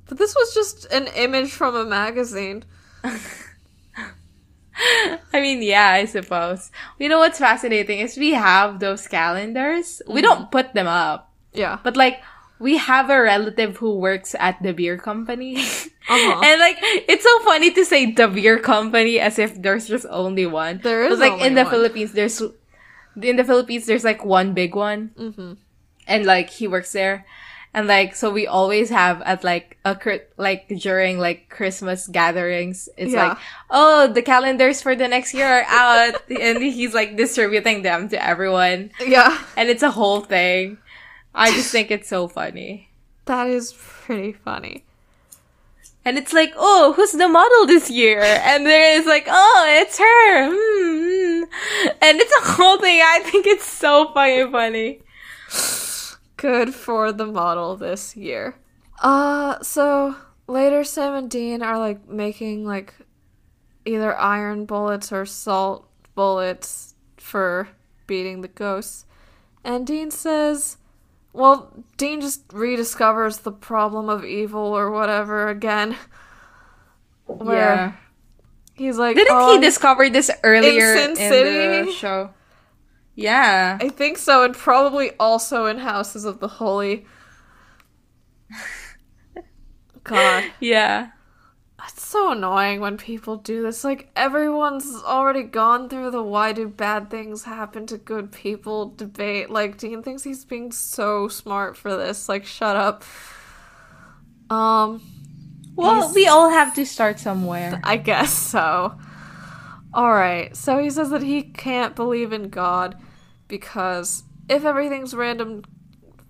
But 0.07 0.17
this 0.19 0.35
was 0.35 0.53
just 0.53 0.85
an 0.93 1.07
image 1.15 1.51
from 1.51 1.75
a 1.75 1.85
magazine. 1.85 2.63
I 5.33 5.39
mean, 5.41 5.61
yeah, 5.63 5.89
I 5.91 6.05
suppose. 6.05 6.69
You 6.99 7.07
know 7.09 7.19
what's 7.19 7.39
fascinating 7.39 7.99
is 7.99 8.17
we 8.17 8.33
have 8.33 8.79
those 8.79 9.07
calendars. 9.07 10.01
We 10.07 10.21
don't 10.21 10.51
put 10.51 10.73
them 10.73 10.87
up, 10.87 11.31
Yeah. 11.53 11.79
but 11.83 11.95
like 11.95 12.21
we 12.59 12.77
have 12.77 13.09
a 13.09 13.21
relative 13.21 13.77
who 13.77 13.97
works 13.99 14.35
at 14.39 14.61
the 14.61 14.73
beer 14.73 14.97
company. 14.97 15.63
Uh-huh. 16.05 16.37
and 16.45 16.59
like 16.61 16.77
it's 17.09 17.23
so 17.23 17.39
funny 17.41 17.71
to 17.73 17.83
say 17.83 18.11
the 18.13 18.27
beer 18.27 18.59
company 18.59 19.17
as 19.19 19.39
if 19.39 19.59
there's 19.59 19.87
just 19.87 20.05
only 20.11 20.45
one. 20.45 20.77
There 20.83 21.01
is 21.09 21.17
But, 21.17 21.31
like 21.33 21.41
in 21.41 21.55
the 21.55 21.63
one. 21.65 21.71
Philippines 21.73 22.11
there's 22.13 22.43
in 23.21 23.35
the 23.35 23.43
Philippines 23.43 23.85
there's 23.85 24.03
like 24.03 24.23
one 24.25 24.53
big 24.53 24.75
one. 24.75 25.11
Mm-hmm. 25.17 25.53
and 26.07 26.25
like 26.25 26.49
he 26.49 26.67
works 26.67 26.91
there 26.91 27.25
and 27.73 27.87
like 27.87 28.15
so 28.15 28.29
we 28.31 28.45
always 28.47 28.89
have 28.89 29.21
at 29.23 29.43
like 29.43 29.77
a 29.83 29.97
like 30.37 30.67
during 30.79 31.17
like 31.19 31.49
christmas 31.49 32.07
gatherings 32.07 32.87
it's 32.95 33.11
Yeah. 33.11 33.29
like 33.29 33.37
oh 33.69 34.07
the 34.07 34.21
calendars 34.21 34.81
for 34.81 34.95
the 34.95 35.07
next 35.09 35.33
year 35.33 35.47
are 35.47 35.65
out 35.67 36.21
and 36.29 36.61
he's 36.61 36.93
like 36.93 37.17
distributing 37.17 37.81
them 37.81 38.07
to 38.09 38.17
everyone 38.23 38.91
Yeah. 39.01 39.33
and 39.57 39.67
it's 39.67 39.83
a 39.83 39.91
whole 39.91 40.21
thing 40.21 40.77
i 41.33 41.51
just 41.51 41.71
think 41.71 41.89
it's 41.91 42.07
so 42.07 42.27
funny 42.29 42.87
That 43.25 43.47
is 43.49 43.73
pretty 43.73 44.33
funny. 44.33 44.85
and 46.05 46.17
it's 46.17 46.31
like 46.33 46.53
oh 46.55 46.93
who's 46.95 47.11
the 47.17 47.27
model 47.27 47.65
this 47.65 47.89
year 47.89 48.21
and 48.21 48.63
there 48.65 48.93
is 48.99 49.05
like 49.05 49.25
oh 49.27 49.59
it's 49.81 49.97
her 49.97 50.47
hmm, 50.53 51.01
hmm. 51.01 51.14
And 52.01 52.19
it's 52.19 52.33
a 52.37 52.53
whole 52.53 52.77
thing 52.79 53.01
i 53.01 53.19
think 53.23 53.45
it's 53.45 53.65
so 53.65 54.11
fucking 54.13 54.51
funny 54.51 54.99
Good 56.37 56.75
for 56.75 57.11
the 57.11 57.25
model 57.25 57.77
this 57.77 58.15
year. 58.15 58.55
Uh, 59.01 59.61
so 59.61 60.15
later 60.47 60.83
Sam 60.83 61.13
and 61.13 61.29
Dean 61.29 61.61
are 61.61 61.79
like 61.79 62.07
making 62.07 62.65
like 62.65 62.93
either 63.85 64.15
iron 64.17 64.65
bullets 64.65 65.11
or 65.11 65.25
salt 65.25 65.87
bullets 66.13 66.95
for 67.17 67.69
beating 68.05 68.41
the 68.41 68.47
ghosts. 68.47 69.05
And 69.63 69.87
Dean 69.87 70.11
says, 70.11 70.77
well, 71.33 71.73
Dean 71.97 72.21
just 72.21 72.47
rediscovers 72.49 73.43
the 73.43 73.51
problem 73.51 74.09
of 74.09 74.25
evil 74.25 74.61
or 74.61 74.91
whatever 74.91 75.47
again. 75.47 75.95
Where 77.25 77.57
yeah 77.57 77.93
he's 78.75 78.97
like, 78.97 79.15
Didn't 79.15 79.35
"Oh, 79.35 79.55
he 79.55 79.61
discover 79.61 80.09
this 80.09 80.29
earlier 80.43 80.95
Sin 80.95 81.17
in, 81.17 81.85
the 81.85 81.91
show? 81.91 82.31
Yeah. 83.15 83.77
I 83.81 83.89
think 83.89 84.17
so, 84.17 84.43
and 84.43 84.53
probably 84.53 85.11
also 85.19 85.65
in 85.65 85.77
Houses 85.79 86.25
of 86.25 86.39
the 86.39 86.47
Holy. 86.47 87.05
God. 90.03 90.43
Yeah. 90.59 91.09
It's 91.87 92.07
so 92.07 92.31
annoying 92.31 92.79
when 92.79 92.97
people 92.97 93.37
do 93.37 93.61
this. 93.61 93.83
Like, 93.83 94.09
everyone's 94.15 94.95
already 95.03 95.43
gone 95.43 95.87
through 95.87 96.11
the 96.11 96.23
why 96.23 96.51
do 96.51 96.67
bad 96.67 97.09
things 97.09 97.43
happen 97.43 97.85
to 97.87 97.97
good 97.97 98.31
people 98.31 98.89
debate. 98.89 99.49
Like, 99.49 99.77
Dean 99.77 100.01
thinks 100.01 100.23
he's 100.23 100.45
being 100.45 100.71
so 100.71 101.27
smart 101.27 101.77
for 101.77 101.95
this. 101.95 102.27
Like, 102.27 102.45
shut 102.45 102.75
up. 102.75 103.03
Um, 104.49 105.01
Well, 105.75 106.13
we 106.13 106.27
all 106.27 106.49
have 106.49 106.73
to 106.75 106.85
start 106.85 107.19
somewhere. 107.19 107.79
I 107.83 107.97
guess 107.97 108.33
so. 108.33 108.97
Alright, 109.93 110.55
so 110.55 110.77
he 110.79 110.89
says 110.89 111.09
that 111.11 111.23
he 111.23 111.43
can't 111.43 111.95
believe 111.95 112.33
in 112.33 112.49
God 112.49 112.97
because 113.47 114.23
if 114.49 114.65
everything's 114.65 115.13
random, 115.13 115.63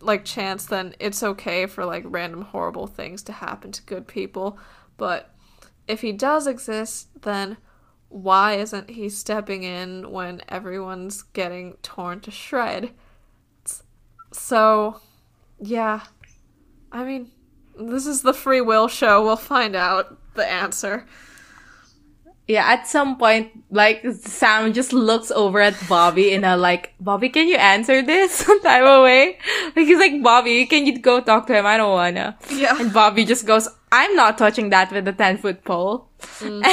like 0.01 0.23
chance, 0.23 0.65
then 0.65 0.95
it's 0.99 1.23
okay 1.23 1.65
for 1.65 1.85
like 1.85 2.03
random 2.05 2.43
horrible 2.43 2.87
things 2.87 3.23
to 3.23 3.31
happen 3.31 3.71
to 3.71 3.81
good 3.83 4.07
people. 4.07 4.59
But 4.97 5.33
if 5.87 6.01
he 6.01 6.11
does 6.11 6.47
exist, 6.47 7.07
then 7.21 7.57
why 8.09 8.53
isn't 8.53 8.91
he 8.91 9.09
stepping 9.09 9.63
in 9.63 10.11
when 10.11 10.41
everyone's 10.47 11.23
getting 11.23 11.73
torn 11.81 12.19
to 12.21 12.31
shred? 12.31 12.91
So, 14.31 15.01
yeah. 15.59 16.01
I 16.91 17.03
mean, 17.03 17.31
this 17.79 18.05
is 18.05 18.21
the 18.21 18.33
free 18.33 18.61
will 18.61 18.87
show. 18.87 19.23
We'll 19.23 19.35
find 19.35 19.75
out 19.75 20.17
the 20.35 20.45
answer. 20.45 21.05
Yeah, 22.47 22.63
at 22.67 22.87
some 22.87 23.17
point, 23.17 23.51
like, 23.71 24.05
Sam 24.21 24.71
just 24.71 24.93
looks 24.93 25.31
over 25.31 25.59
at 25.59 25.75
Bobby 25.89 26.31
in 26.31 26.43
a, 26.43 26.55
like, 26.55 26.93
Bobby, 26.99 27.29
can 27.29 27.47
you 27.47 27.55
answer 27.55 28.03
this 28.03 28.45
type 28.63 28.83
of 28.83 29.03
way? 29.03 29.39
Like, 29.75 29.87
he's 29.87 29.97
like, 29.97 30.21
Bobby, 30.21 30.67
can 30.67 30.85
you 30.85 30.99
go 30.99 31.21
talk 31.21 31.47
to 31.47 31.55
him? 31.55 31.65
I 31.65 31.77
don't 31.77 31.91
wanna. 31.91 32.37
Yeah. 32.51 32.79
And 32.79 32.93
Bobby 32.93 33.25
just 33.25 33.47
goes, 33.47 33.67
I'm 33.91 34.15
not 34.15 34.37
touching 34.37 34.69
that 34.69 34.91
with 34.91 35.07
a 35.07 35.13
10 35.13 35.39
foot 35.39 35.63
pole. 35.63 36.09
Mm. 36.39 36.61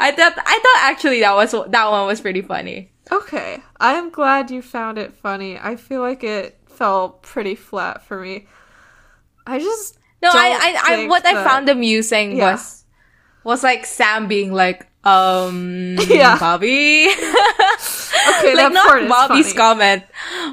I 0.00 0.10
thought, 0.12 0.32
I 0.38 0.58
thought 0.62 0.90
actually 0.90 1.20
that 1.20 1.34
was, 1.34 1.52
that 1.52 1.90
one 1.90 2.06
was 2.06 2.22
pretty 2.22 2.40
funny. 2.40 2.90
Okay. 3.10 3.58
I 3.78 3.94
am 3.94 4.08
glad 4.08 4.50
you 4.50 4.62
found 4.62 4.96
it 4.96 5.12
funny. 5.12 5.58
I 5.58 5.76
feel 5.76 6.00
like 6.00 6.24
it 6.24 6.58
fell 6.66 7.10
pretty 7.20 7.54
flat 7.54 8.02
for 8.02 8.18
me. 8.18 8.46
I 9.46 9.58
just 9.58 9.98
No, 10.22 10.30
I, 10.32 10.74
I, 10.86 10.94
I, 11.02 11.06
what 11.08 11.24
I 11.26 11.42
found 11.44 11.68
amusing 11.68 12.36
Yeah. 12.36 12.52
was, 12.52 12.84
was 13.44 13.62
like 13.62 13.86
Sam 13.86 14.28
being 14.28 14.52
like, 14.52 14.86
um, 15.04 15.96
Yeah. 16.08 16.38
Bobby. 16.38 17.08
Okay, 18.38 18.54
like 18.54 18.70
that 18.70 18.72
not 18.72 19.08
Bobby's 19.08 19.46
funny. 19.52 19.56
comment, 19.58 20.02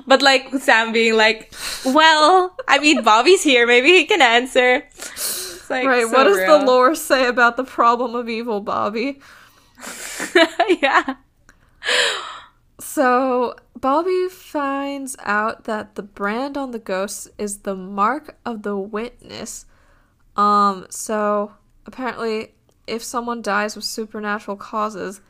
but 0.08 0.24
like 0.24 0.50
Sam 0.58 0.92
being 0.92 1.14
like, 1.16 1.54
"Well, 1.86 2.56
I 2.68 2.80
mean, 2.80 3.04
Bobby's 3.04 3.44
here. 3.44 3.68
Maybe 3.68 3.90
he 3.90 4.06
can 4.06 4.22
answer." 4.24 4.84
It's 4.98 5.70
like, 5.70 5.86
Right, 5.86 6.08
so 6.08 6.12
what 6.18 6.24
does 6.24 6.38
real. 6.38 6.60
the 6.60 6.66
lore 6.66 6.96
say 6.96 7.28
about 7.28 7.58
the 7.58 7.64
problem 7.64 8.16
of 8.16 8.28
evil, 8.28 8.60
Bobby? 8.62 9.22
yeah. 10.82 11.16
So, 12.92 13.56
Bobby 13.80 14.28
finds 14.30 15.16
out 15.20 15.66
that 15.66 15.94
the 15.94 16.02
brand 16.02 16.58
on 16.58 16.72
the 16.72 16.80
ghost 16.80 17.30
is 17.38 17.60
the 17.60 17.76
mark 17.76 18.40
of 18.44 18.64
the 18.64 18.76
witness. 18.76 19.68
Um, 20.36 20.88
so 20.90 21.54
apparently 21.86 22.56
if 22.88 23.04
someone 23.04 23.44
dies 23.44 23.76
with 23.76 23.86
supernatural 23.86 24.58
causes, 24.58 25.22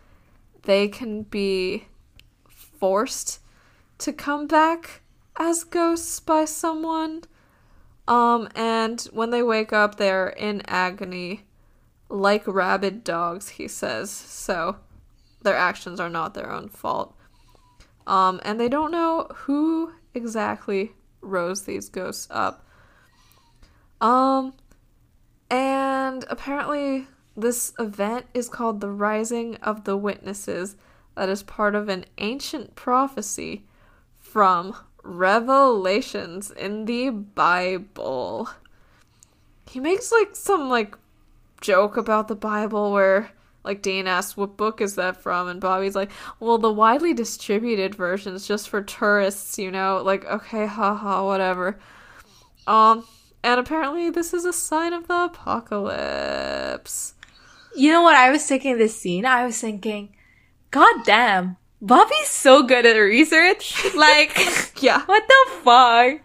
they 0.64 0.88
can 0.88 1.24
be 1.24 1.89
forced 2.47 3.41
to 3.97 4.14
come 4.14 4.47
back 4.47 5.01
as 5.38 5.66
ghosts 5.66 6.22
by 6.22 6.45
someone. 6.45 7.24
Um, 8.07 8.47
and 8.55 9.01
when 9.12 9.32
they 9.32 9.43
wake 9.43 9.74
up, 9.74 9.95
they're 9.95 10.30
in 10.30 10.62
agony, 10.66 11.41
like 12.07 12.47
rabid 12.47 13.03
dogs, 13.03 13.49
he 13.49 13.68
says. 13.68 14.10
So 14.10 14.78
their 15.41 15.57
actions 15.57 15.99
are 15.99 16.10
not 16.10 16.34
their 16.34 16.49
own 16.49 16.70
fault. 16.70 17.18
Um, 18.08 18.39
and 18.43 18.60
they 18.60 18.70
don't 18.70 18.91
know 18.91 19.28
who 19.34 19.93
exactly 20.14 20.93
rose 21.22 21.64
these 21.64 21.89
ghosts 21.89 22.28
up. 22.32 22.66
Um, 24.02 24.54
and 25.50 26.26
apparently, 26.30 27.08
this 27.36 27.74
event 27.80 28.26
is 28.34 28.50
called 28.50 28.82
the 28.82 28.89
Rising 28.89 29.56
of 29.58 29.84
the 29.84 29.97
Witnesses, 29.97 30.76
that 31.16 31.30
is 31.30 31.43
part 31.43 31.76
of 31.76 31.89
an 31.89 32.06
ancient 32.18 32.76
prophecy 32.76 33.66
from 34.18 34.76
Revelations 35.04 36.52
in 36.52 36.86
the 36.86 37.10
Bible. 37.10 38.50
He 39.70 39.80
makes 39.80 40.12
like 40.12 40.36
some 40.36 40.70
like 40.70 40.97
joke 41.62 41.97
about 41.97 42.28
the 42.28 42.36
Bible 42.36 42.91
where 42.91 43.32
like 43.64 43.82
Dean 43.82 44.07
asks 44.07 44.36
what 44.38 44.57
book 44.57 44.82
is 44.82 44.95
that 44.95 45.22
from 45.22 45.47
and 45.47 45.60
Bobby's 45.62 45.95
like, 45.95 46.12
"Well, 46.39 46.57
the 46.57 46.72
widely 46.72 47.14
distributed 47.14 47.95
version's 47.95 48.47
just 48.47 48.70
for 48.70 48.82
tourists, 48.82 49.57
you 49.60 49.70
know." 49.72 50.01
Like, 50.03 50.26
okay, 50.26 50.66
haha, 50.66 51.26
whatever. 51.26 51.80
Um 52.68 53.05
and 53.43 53.60
apparently 53.60 54.10
this 54.10 54.34
is 54.34 54.45
a 54.45 54.53
sign 54.53 54.93
of 54.93 55.07
the 55.07 55.26
apocalypse. 55.26 57.14
You 57.76 57.91
know 57.91 58.01
what 58.01 58.16
I 58.16 58.32
was 58.32 58.45
thinking 58.45 58.78
this 58.78 58.99
scene? 58.99 59.26
I 59.26 59.45
was 59.45 59.60
thinking, 59.62 60.16
God 60.72 61.05
damn, 61.05 61.57
Bobby's 61.82 62.28
so 62.28 62.64
good 62.64 62.86
at 62.86 62.97
research. 62.97 63.76
Like, 63.95 64.38
Yeah. 64.82 65.05
what 65.05 65.24
the 65.28 65.51
fuck? 65.64 66.22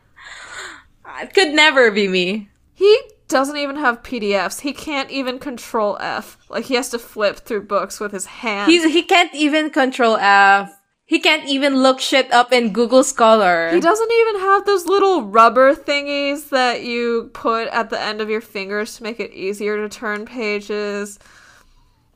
It 1.22 1.35
could 1.35 1.53
never 1.55 1.91
be 1.91 2.09
me. 2.09 2.49
He 2.72 2.99
doesn't 3.29 3.57
even 3.57 3.77
have 3.77 4.03
PDFs. 4.03 4.61
He 4.61 4.72
can't 4.72 5.11
even 5.11 5.39
control 5.39 5.97
F. 6.01 6.39
Like 6.49 6.66
he 6.66 6.75
has 6.75 6.91
to 6.91 6.99
flip 6.99 7.39
through 7.39 7.62
books 7.62 8.01
with 8.01 8.12
his 8.12 8.27
hand. 8.27 8.70
He's 8.70 8.85
he 8.85 9.03
can't 9.03 9.35
even 9.35 9.70
control 9.70 10.16
F. 10.16 10.72
He 11.07 11.20
can't 11.20 11.47
even 11.47 11.83
look 11.83 12.01
shit 12.01 12.33
up 12.33 12.53
in 12.53 12.72
Google 12.72 13.05
Scholar. 13.05 13.70
He 13.72 13.81
doesn't 13.81 14.11
even 14.11 14.41
have 14.41 14.64
those 14.64 14.87
little 14.87 15.22
rubber 15.22 15.75
thingies 15.75 16.49
that 16.49 16.83
you 16.83 17.31
put 17.35 17.68
at 17.68 17.91
the 17.91 18.01
end 18.01 18.22
of 18.22 18.31
your 18.31 18.41
fingers 18.41 18.97
to 18.97 19.03
make 19.03 19.20
it 19.20 19.33
easier 19.33 19.77
to 19.77 19.95
turn 19.95 20.25
pages. 20.25 21.18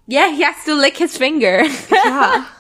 yeah, 0.07 0.31
he 0.31 0.43
has 0.43 0.65
to 0.65 0.75
lick 0.75 0.97
his 0.97 1.19
finger. 1.19 1.65
Yeah. 1.93 2.47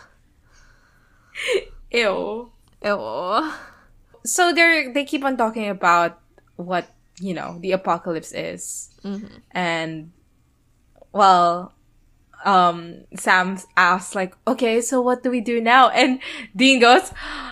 Ew. 1.92 2.51
Ew. 2.84 3.53
So 4.24 4.53
they 4.53 4.90
they 4.92 5.05
keep 5.05 5.24
on 5.24 5.36
talking 5.36 5.68
about 5.68 6.20
what 6.57 6.86
you 7.20 7.34
know 7.34 7.58
the 7.60 7.72
apocalypse 7.72 8.32
is, 8.32 8.90
and 9.52 10.12
well, 11.12 11.72
um, 12.44 13.04
Sam 13.16 13.58
asks 13.76 14.14
like, 14.14 14.34
okay, 14.46 14.80
so 14.80 15.00
what 15.00 15.22
do 15.22 15.30
we 15.30 15.40
do 15.40 15.60
now? 15.60 15.88
And 15.88 16.20
Dean 16.54 16.80
goes, 16.80 17.10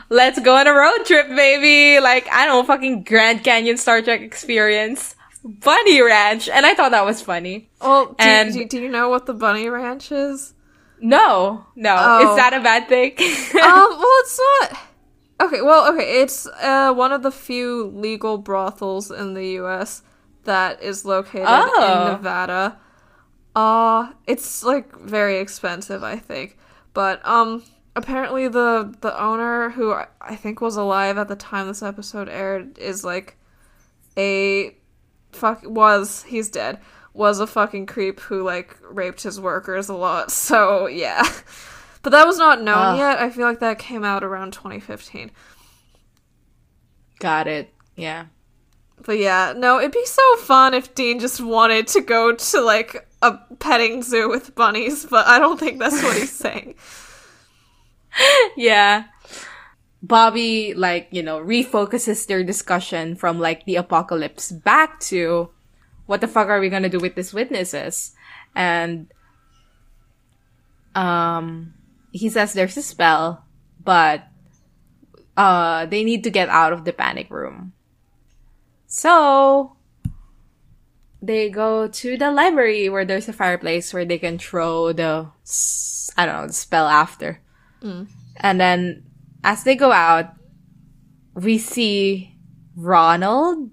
let's 0.08 0.38
go 0.40 0.56
on 0.56 0.66
a 0.66 0.72
road 0.72 1.04
trip, 1.04 1.28
baby. 1.28 2.00
Like 2.02 2.28
I 2.30 2.46
don't 2.46 2.62
know, 2.62 2.66
fucking 2.66 3.04
Grand 3.04 3.42
Canyon 3.44 3.76
Star 3.76 4.02
Trek 4.02 4.20
experience. 4.20 5.14
Bunny 5.44 6.02
Ranch, 6.02 6.48
and 6.48 6.66
I 6.66 6.74
thought 6.74 6.90
that 6.90 7.04
was 7.04 7.22
funny. 7.22 7.70
Well, 7.80 8.06
do, 8.06 8.14
And- 8.18 8.52
do, 8.52 8.64
do 8.66 8.80
you 8.82 8.88
know 8.88 9.08
what 9.08 9.26
the 9.26 9.34
bunny 9.34 9.68
ranch 9.68 10.10
is? 10.10 10.54
No, 11.00 11.64
no, 11.76 11.94
Oh. 11.96 12.30
is 12.32 12.36
that 12.36 12.52
a 12.52 12.60
bad 12.60 12.88
thing? 12.88 13.12
um, 13.12 13.20
well, 13.54 14.00
it's 14.22 14.40
not. 14.40 14.78
Okay, 15.40 15.60
well, 15.60 15.92
okay, 15.92 16.22
it's 16.22 16.46
uh, 16.46 16.92
one 16.94 17.12
of 17.12 17.22
the 17.22 17.30
few 17.30 17.86
legal 17.94 18.38
brothels 18.38 19.10
in 19.10 19.34
the 19.34 19.46
U.S. 19.60 20.02
that 20.44 20.82
is 20.82 21.04
located 21.04 21.44
Oh. 21.46 22.06
in 22.06 22.12
Nevada. 22.12 22.78
Uh, 23.54 24.12
it's 24.26 24.64
like 24.64 24.96
very 24.98 25.38
expensive, 25.38 26.02
I 26.02 26.16
think. 26.16 26.56
But 26.94 27.26
um, 27.26 27.62
apparently 27.94 28.48
the 28.48 28.94
the 29.02 29.18
owner, 29.22 29.70
who 29.70 29.92
I- 29.92 30.08
I 30.20 30.36
think 30.36 30.60
was 30.62 30.76
alive 30.76 31.18
at 31.18 31.28
the 31.28 31.36
time 31.36 31.66
this 31.66 31.82
episode 31.82 32.28
aired, 32.30 32.78
is 32.78 33.04
like 33.04 33.36
a 34.16 34.74
fuck 35.32 35.60
was 35.64 36.22
he's 36.24 36.48
dead 36.48 36.78
was 37.12 37.40
a 37.40 37.46
fucking 37.46 37.84
creep 37.86 38.20
who 38.20 38.42
like 38.42 38.76
raped 38.90 39.22
his 39.22 39.38
workers 39.40 39.88
a 39.90 39.94
lot. 39.94 40.30
So 40.30 40.86
yeah. 40.86 41.22
But 42.06 42.12
that 42.12 42.24
was 42.28 42.38
not 42.38 42.62
known 42.62 42.76
Ugh. 42.76 42.98
yet. 42.98 43.18
I 43.18 43.30
feel 43.30 43.48
like 43.48 43.58
that 43.58 43.80
came 43.80 44.04
out 44.04 44.22
around 44.22 44.52
2015. 44.52 45.32
Got 47.18 47.48
it. 47.48 47.74
Yeah. 47.96 48.26
But 49.02 49.18
yeah, 49.18 49.54
no, 49.56 49.80
it'd 49.80 49.90
be 49.90 50.06
so 50.06 50.36
fun 50.36 50.72
if 50.72 50.94
Dean 50.94 51.18
just 51.18 51.40
wanted 51.40 51.88
to 51.88 52.00
go 52.02 52.32
to 52.32 52.60
like 52.60 53.08
a 53.22 53.36
petting 53.58 54.04
zoo 54.04 54.28
with 54.28 54.54
bunnies, 54.54 55.04
but 55.04 55.26
I 55.26 55.40
don't 55.40 55.58
think 55.58 55.80
that's 55.80 56.00
what 56.00 56.16
he's 56.16 56.30
saying. 56.30 56.76
yeah. 58.56 59.06
Bobby, 60.00 60.74
like, 60.74 61.08
you 61.10 61.24
know, 61.24 61.40
refocuses 61.40 62.24
their 62.28 62.44
discussion 62.44 63.16
from 63.16 63.40
like 63.40 63.64
the 63.64 63.74
apocalypse 63.74 64.52
back 64.52 65.00
to 65.00 65.50
what 66.06 66.20
the 66.20 66.28
fuck 66.28 66.46
are 66.46 66.60
we 66.60 66.68
gonna 66.68 66.88
do 66.88 67.00
with 67.00 67.16
these 67.16 67.34
witnesses? 67.34 68.12
And, 68.54 69.12
um, 70.94 71.72
he 72.16 72.28
says 72.28 72.52
there's 72.52 72.76
a 72.76 72.82
spell, 72.82 73.44
but, 73.82 74.24
uh, 75.36 75.86
they 75.86 76.02
need 76.02 76.24
to 76.24 76.30
get 76.30 76.48
out 76.48 76.72
of 76.72 76.84
the 76.84 76.92
panic 76.92 77.30
room. 77.30 77.72
So, 78.86 79.76
they 81.20 81.50
go 81.50 81.88
to 81.88 82.16
the 82.16 82.30
library 82.30 82.88
where 82.88 83.04
there's 83.04 83.28
a 83.28 83.32
fireplace 83.32 83.92
where 83.92 84.04
they 84.04 84.18
can 84.18 84.38
throw 84.38 84.92
the, 84.92 85.26
I 86.16 86.26
don't 86.26 86.36
know, 86.42 86.46
the 86.46 86.52
spell 86.52 86.86
after. 86.86 87.40
And 88.36 88.60
then 88.60 89.04
as 89.42 89.64
they 89.64 89.74
go 89.76 89.92
out, 89.92 90.32
we 91.34 91.58
see 91.58 92.36
Ronald. 92.76 93.70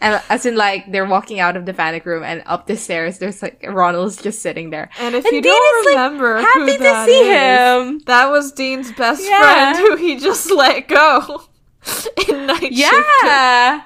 And 0.00 0.22
as 0.28 0.46
in 0.46 0.56
like 0.56 0.90
they're 0.90 1.04
walking 1.06 1.40
out 1.40 1.56
of 1.56 1.66
the 1.66 1.74
panic 1.74 2.04
room 2.06 2.22
and 2.22 2.42
up 2.46 2.66
the 2.66 2.76
stairs 2.76 3.18
there's 3.18 3.42
like 3.42 3.64
Ronald's 3.68 4.20
just 4.20 4.40
sitting 4.40 4.70
there. 4.70 4.88
And 4.98 5.14
if 5.14 5.24
And 5.24 5.34
you 5.34 5.42
Dean 5.42 5.52
don't 5.52 5.78
is, 5.80 5.86
like, 5.86 5.94
remember 5.96 6.38
happy 6.40 6.60
who 6.60 6.72
to 6.72 6.78
that 6.82 7.06
see 7.06 7.20
is, 7.20 7.36
him. 7.36 7.98
that 8.06 8.26
was 8.30 8.52
Dean's 8.52 8.92
best 8.92 9.22
Yeah. 9.24 9.72
friend 9.74 9.78
who 9.78 9.96
he 9.96 10.16
just 10.16 10.50
let 10.50 10.88
go 10.88 11.42
in 12.28 12.46
night 12.46 12.72
Yeah. 12.72 13.82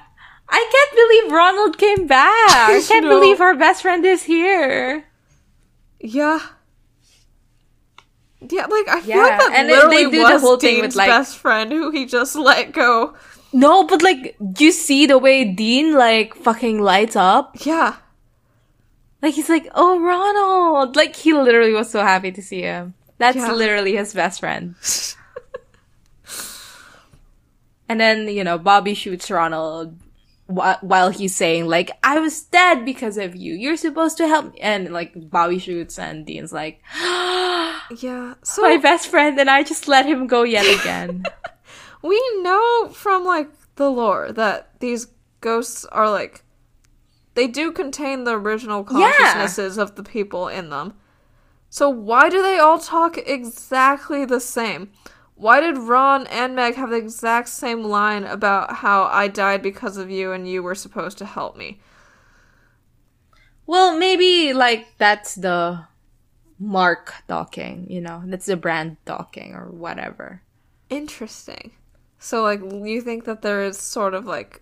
I 0.47 0.69
can't 0.71 0.95
believe 0.95 1.31
Ronald 1.35 1.77
came 1.77 2.07
back. 2.07 2.29
I 2.51 2.81
can't 2.87 3.05
No. 3.05 3.19
believe 3.19 3.41
our 3.41 3.55
best 3.55 3.81
friend 3.81 4.05
is 4.05 4.23
here. 4.23 5.05
Yeah. 5.99 6.39
Yeah, 8.47 8.65
like 8.67 8.87
I 8.87 9.01
feel 9.01 9.17
like 9.17 9.39
that 9.39 9.53
and 9.55 9.67
literally 9.69 10.03
they 10.05 10.11
do 10.11 10.17
the 10.27 10.33
was 10.33 10.41
whole 10.41 10.57
thing 10.57 10.75
Dean's 10.75 10.87
with, 10.89 10.95
like- 10.97 11.09
best 11.09 11.37
friend 11.37 11.71
who 11.71 11.89
he 11.89 12.05
just 12.05 12.35
let 12.35 12.73
go. 12.73 13.15
No, 13.55 13.87
but 13.87 14.01
like, 14.01 14.35
you 14.59 14.71
see 14.73 15.05
the 15.05 15.17
way 15.17 15.45
Dean 15.45 15.93
like 15.93 16.35
fucking 16.35 16.81
lights 16.81 17.15
up? 17.15 17.55
Yeah. 17.65 17.95
Like 19.21 19.33
he's 19.33 19.47
like, 19.49 19.67
oh 19.73 19.97
Ronald! 19.99 20.95
Like 20.97 21.15
he 21.15 21.31
literally 21.33 21.71
was 21.73 21.89
so 21.89 22.01
happy 22.03 22.31
to 22.33 22.41
see 22.43 22.61
him. 22.61 22.93
That's 23.17 23.37
Yeah. 23.37 23.53
literally 23.53 23.95
his 23.95 24.13
best 24.13 24.41
friend. 24.41 24.75
and 27.87 27.99
then 27.99 28.27
you 28.27 28.43
know 28.43 28.57
Bobby 28.57 28.93
shoots 28.93 29.31
Ronald 29.31 29.95
wh- 30.47 30.81
while 30.83 31.09
he's 31.09 31.35
saying 31.35 31.65
like, 31.67 31.91
I 32.03 32.19
was 32.19 32.41
dead 32.43 32.83
because 32.85 33.17
of 33.17 33.35
you. 33.35 33.53
You're 33.53 33.77
supposed 33.77 34.17
to 34.17 34.27
help. 34.27 34.53
me." 34.53 34.59
And 34.59 34.91
like 34.91 35.13
Bobby 35.29 35.59
shoots, 35.59 35.97
and 35.97 36.25
Dean's 36.25 36.51
like, 36.53 36.81
Yeah. 38.03 38.33
So 38.43 38.61
my 38.63 38.77
best 38.77 39.07
friend, 39.07 39.39
and 39.39 39.49
I 39.49 39.63
just 39.63 39.87
let 39.87 40.05
him 40.05 40.27
go 40.27 40.43
yet 40.43 40.65
again. 40.81 41.23
we 42.05 42.21
know 42.41 42.89
from 42.89 43.25
like 43.25 43.49
the 43.75 43.89
lore 43.89 44.31
that 44.31 44.79
these 44.79 45.07
ghosts 45.41 45.85
are 45.85 46.09
like 46.09 46.43
they 47.33 47.47
do 47.47 47.71
contain 47.71 48.23
the 48.23 48.31
original 48.31 48.85
Yeah. 48.91 49.11
consciousnesses 49.11 49.77
of 49.77 49.95
the 49.95 50.03
people 50.03 50.47
in 50.47 50.69
them. 50.69 50.93
So 51.69 51.89
why 51.89 52.29
do 52.29 52.41
they 52.41 52.57
all 52.57 52.79
talk 52.79 53.17
exactly 53.17 54.23
the 54.23 54.39
same? 54.39 54.91
Why 55.35 55.59
did 55.59 55.77
Ron 55.77 56.27
and 56.27 56.55
Meg 56.55 56.75
have 56.75 56.91
the 56.91 56.95
exact 56.95 57.49
same 57.49 57.83
line 57.83 58.23
about 58.23 58.77
how 58.77 59.03
I 59.03 59.27
died 59.27 59.61
because 59.61 59.97
of 59.97 60.09
you 60.09 60.31
and 60.31 60.47
you 60.47 60.63
were 60.63 60.75
supposed 60.75 61.17
to 61.17 61.25
help 61.25 61.57
me? 61.57 61.81
Well, 63.67 63.97
maybe 63.97 64.53
like 64.53 64.87
that's 64.97 65.35
the 65.35 65.85
mark 66.57 67.13
talking, 67.27 67.87
you 67.89 67.99
know, 67.99 68.23
that's 68.25 68.45
the 68.45 68.55
brand 68.55 68.95
talking 69.05 69.53
or 69.53 69.69
whatever. 69.69 70.41
Interesting. 70.89 71.71
So 72.19 72.43
like 72.43 72.61
you 72.61 73.01
think 73.01 73.25
that 73.25 73.41
there 73.41 73.61
is 73.63 73.77
sort 73.79 74.13
of 74.13 74.25
like 74.25 74.61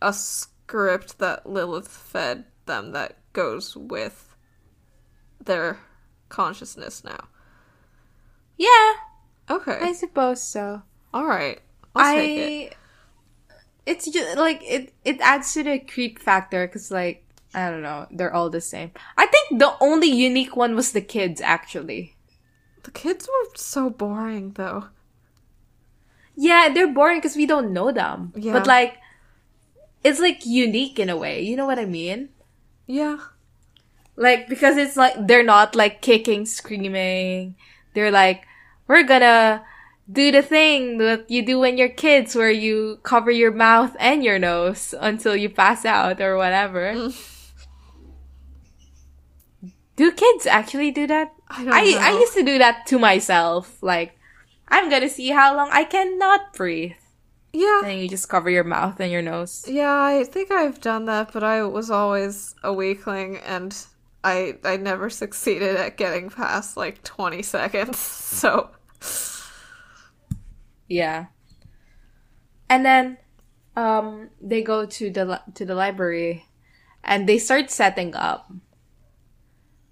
a 0.00 0.12
script 0.12 1.18
that 1.18 1.48
Lilith 1.48 1.88
fed 1.88 2.44
them 2.66 2.92
that 2.92 3.18
goes 3.32 3.76
with 3.76 4.34
their 5.42 5.78
consciousness 6.28 7.02
now. 7.02 7.28
Yeah, 8.56 8.92
Okay. 9.50 9.78
I 9.80 9.92
suppose 9.92 10.40
so. 10.40 10.82
All 11.12 11.26
right. 11.26 11.60
I'll 11.94 12.14
take 12.14 12.38
it. 12.38 12.76
It's 13.84 14.08
just 14.08 14.38
like 14.38 14.62
it 14.62 14.92
it 15.04 15.20
adds 15.20 15.52
to 15.54 15.64
the 15.64 15.80
creep 15.80 16.20
factor 16.20 16.66
cuz 16.68 16.90
like 16.92 17.24
I 17.52 17.68
don't 17.68 17.82
know, 17.82 18.06
they're 18.12 18.32
all 18.32 18.48
the 18.48 18.60
same. 18.60 18.92
I 19.18 19.26
think 19.26 19.58
the 19.58 19.74
only 19.80 20.06
unique 20.06 20.54
one 20.54 20.76
was 20.76 20.92
the 20.92 21.00
kids 21.00 21.40
actually. 21.40 22.14
The 22.84 22.92
kids 22.92 23.26
were 23.26 23.50
so 23.56 23.90
boring 23.90 24.52
though. 24.52 24.84
Yeah, 26.40 26.72
they're 26.72 26.88
boring 26.88 27.20
cuz 27.20 27.36
we 27.36 27.44
don't 27.44 27.72
know 27.76 27.92
them. 27.92 28.32
Yeah. 28.34 28.54
But 28.54 28.66
like 28.66 28.96
it's 30.02 30.20
like 30.20 30.46
unique 30.46 30.98
in 30.98 31.10
a 31.12 31.16
way. 31.16 31.42
You 31.42 31.56
know 31.56 31.66
what 31.66 31.78
I 31.78 31.84
mean? 31.84 32.30
Yeah. 32.86 33.18
Like 34.16 34.48
because 34.48 34.76
it's 34.76 34.96
like 34.96 35.14
they're 35.26 35.44
not 35.44 35.76
like 35.76 36.00
kicking, 36.00 36.46
screaming. 36.46 37.56
They're 37.92 38.10
like 38.10 38.48
we're 38.88 39.04
gonna 39.04 39.62
do 40.10 40.32
the 40.32 40.42
thing 40.42 40.98
that 40.98 41.30
you 41.30 41.44
do 41.44 41.60
when 41.60 41.78
you're 41.78 41.88
kids 41.88 42.34
where 42.34 42.50
you 42.50 42.98
cover 43.02 43.30
your 43.30 43.52
mouth 43.52 43.94
and 44.00 44.24
your 44.24 44.38
nose 44.38 44.94
until 44.98 45.36
you 45.36 45.48
pass 45.48 45.84
out 45.84 46.20
or 46.20 46.36
whatever. 46.36 46.94
do 49.96 50.10
kids 50.10 50.46
actually 50.46 50.90
do 50.90 51.06
that? 51.06 51.32
I 51.48 51.64
don't 51.64 51.74
I, 51.74 51.84
know. 51.84 51.98
I 51.98 52.10
used 52.18 52.34
to 52.34 52.42
do 52.42 52.58
that 52.58 52.86
to 52.86 52.98
myself. 52.98 53.82
Like, 53.82 54.18
I'm 54.70 54.88
gonna 54.90 55.08
see 55.08 55.28
how 55.30 55.56
long 55.56 55.68
I 55.72 55.84
cannot 55.84 56.52
breathe. 56.54 56.92
yeah. 57.52 57.82
And 57.84 58.00
you 58.00 58.08
just 58.08 58.28
cover 58.28 58.48
your 58.50 58.64
mouth 58.64 59.00
and 59.00 59.10
your 59.10 59.22
nose. 59.22 59.64
Yeah, 59.68 59.90
I 60.02 60.24
think 60.24 60.50
I've 60.52 60.80
done 60.80 61.06
that, 61.06 61.32
but 61.32 61.42
I 61.42 61.62
was 61.64 61.90
always 61.90 62.54
a 62.62 62.72
weakling 62.72 63.38
and 63.38 63.74
I 64.22 64.56
I 64.64 64.76
never 64.76 65.10
succeeded 65.10 65.76
at 65.76 65.96
getting 65.96 66.30
past 66.30 66.76
like 66.76 67.02
20 67.02 67.42
seconds. 67.42 67.98
So, 68.40 68.70
Yeah. 70.88 71.26
And 72.68 72.84
then 72.86 73.18
um 73.76 74.30
they 74.40 74.62
go 74.62 74.86
to 74.86 75.10
the 75.10 75.24
li- 75.24 75.46
to 75.54 75.64
the 75.64 75.74
library 75.74 76.46
and 77.02 77.28
they 77.28 77.38
start 77.38 77.70
setting 77.70 78.14
up. 78.14 78.52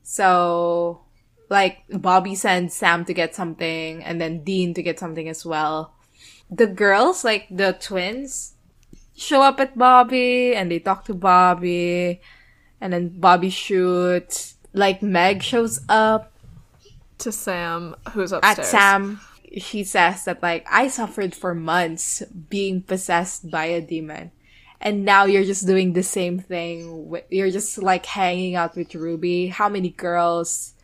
So 0.03 1.03
like 1.49 1.85
Bobby 1.91 2.35
sends 2.35 2.75
Sam 2.75 3.05
to 3.07 3.15
get 3.15 3.35
something 3.35 4.03
and 4.03 4.21
then 4.21 4.45
Dean 4.45 4.75
to 4.75 4.83
get 4.83 4.99
something 4.99 5.29
as 5.29 5.45
well. 5.45 5.95
The 6.51 6.67
girls, 6.67 7.25
like 7.25 7.47
the 7.51 7.77
twins, 7.79 8.55
show 9.17 9.43
up 9.43 9.61
at 9.61 9.77
Bobby 9.77 10.55
and 10.55 10.71
they 10.71 10.79
talk 10.79 11.05
to 11.07 11.15
Bobby 11.15 12.21
and 12.81 12.93
then 12.93 13.21
Bobby 13.21 13.51
shoots. 13.51 14.55
Like 14.73 15.03
Meg 15.03 15.43
shows 15.43 15.81
up 15.89 16.33
to 17.19 17.33
Sam 17.33 17.97
who's 18.13 18.33
upstairs. 18.33 18.59
at. 18.59 18.67
Sam, 18.67 19.21
she 19.57 19.83
says 19.83 20.25
that 20.25 20.43
like 20.43 20.67
I 20.71 20.89
suffered 20.89 21.35
for 21.35 21.55
months 21.55 22.23
being 22.51 22.83
possessed 22.83 23.51
by 23.51 23.65
a 23.67 23.81
demon, 23.81 24.31
and 24.81 25.05
now 25.05 25.25
you're 25.25 25.45
just 25.45 25.67
doing 25.67 25.95
the 25.95 26.03
same 26.03 26.39
thing. 26.39 27.17
You're 27.31 27.51
just 27.51 27.79
like 27.79 28.07
hanging 28.07 28.55
out 28.55 28.77
with 28.77 28.95
Ruby. 28.95 29.49
How 29.49 29.69
many 29.69 29.89
girls 29.89 30.75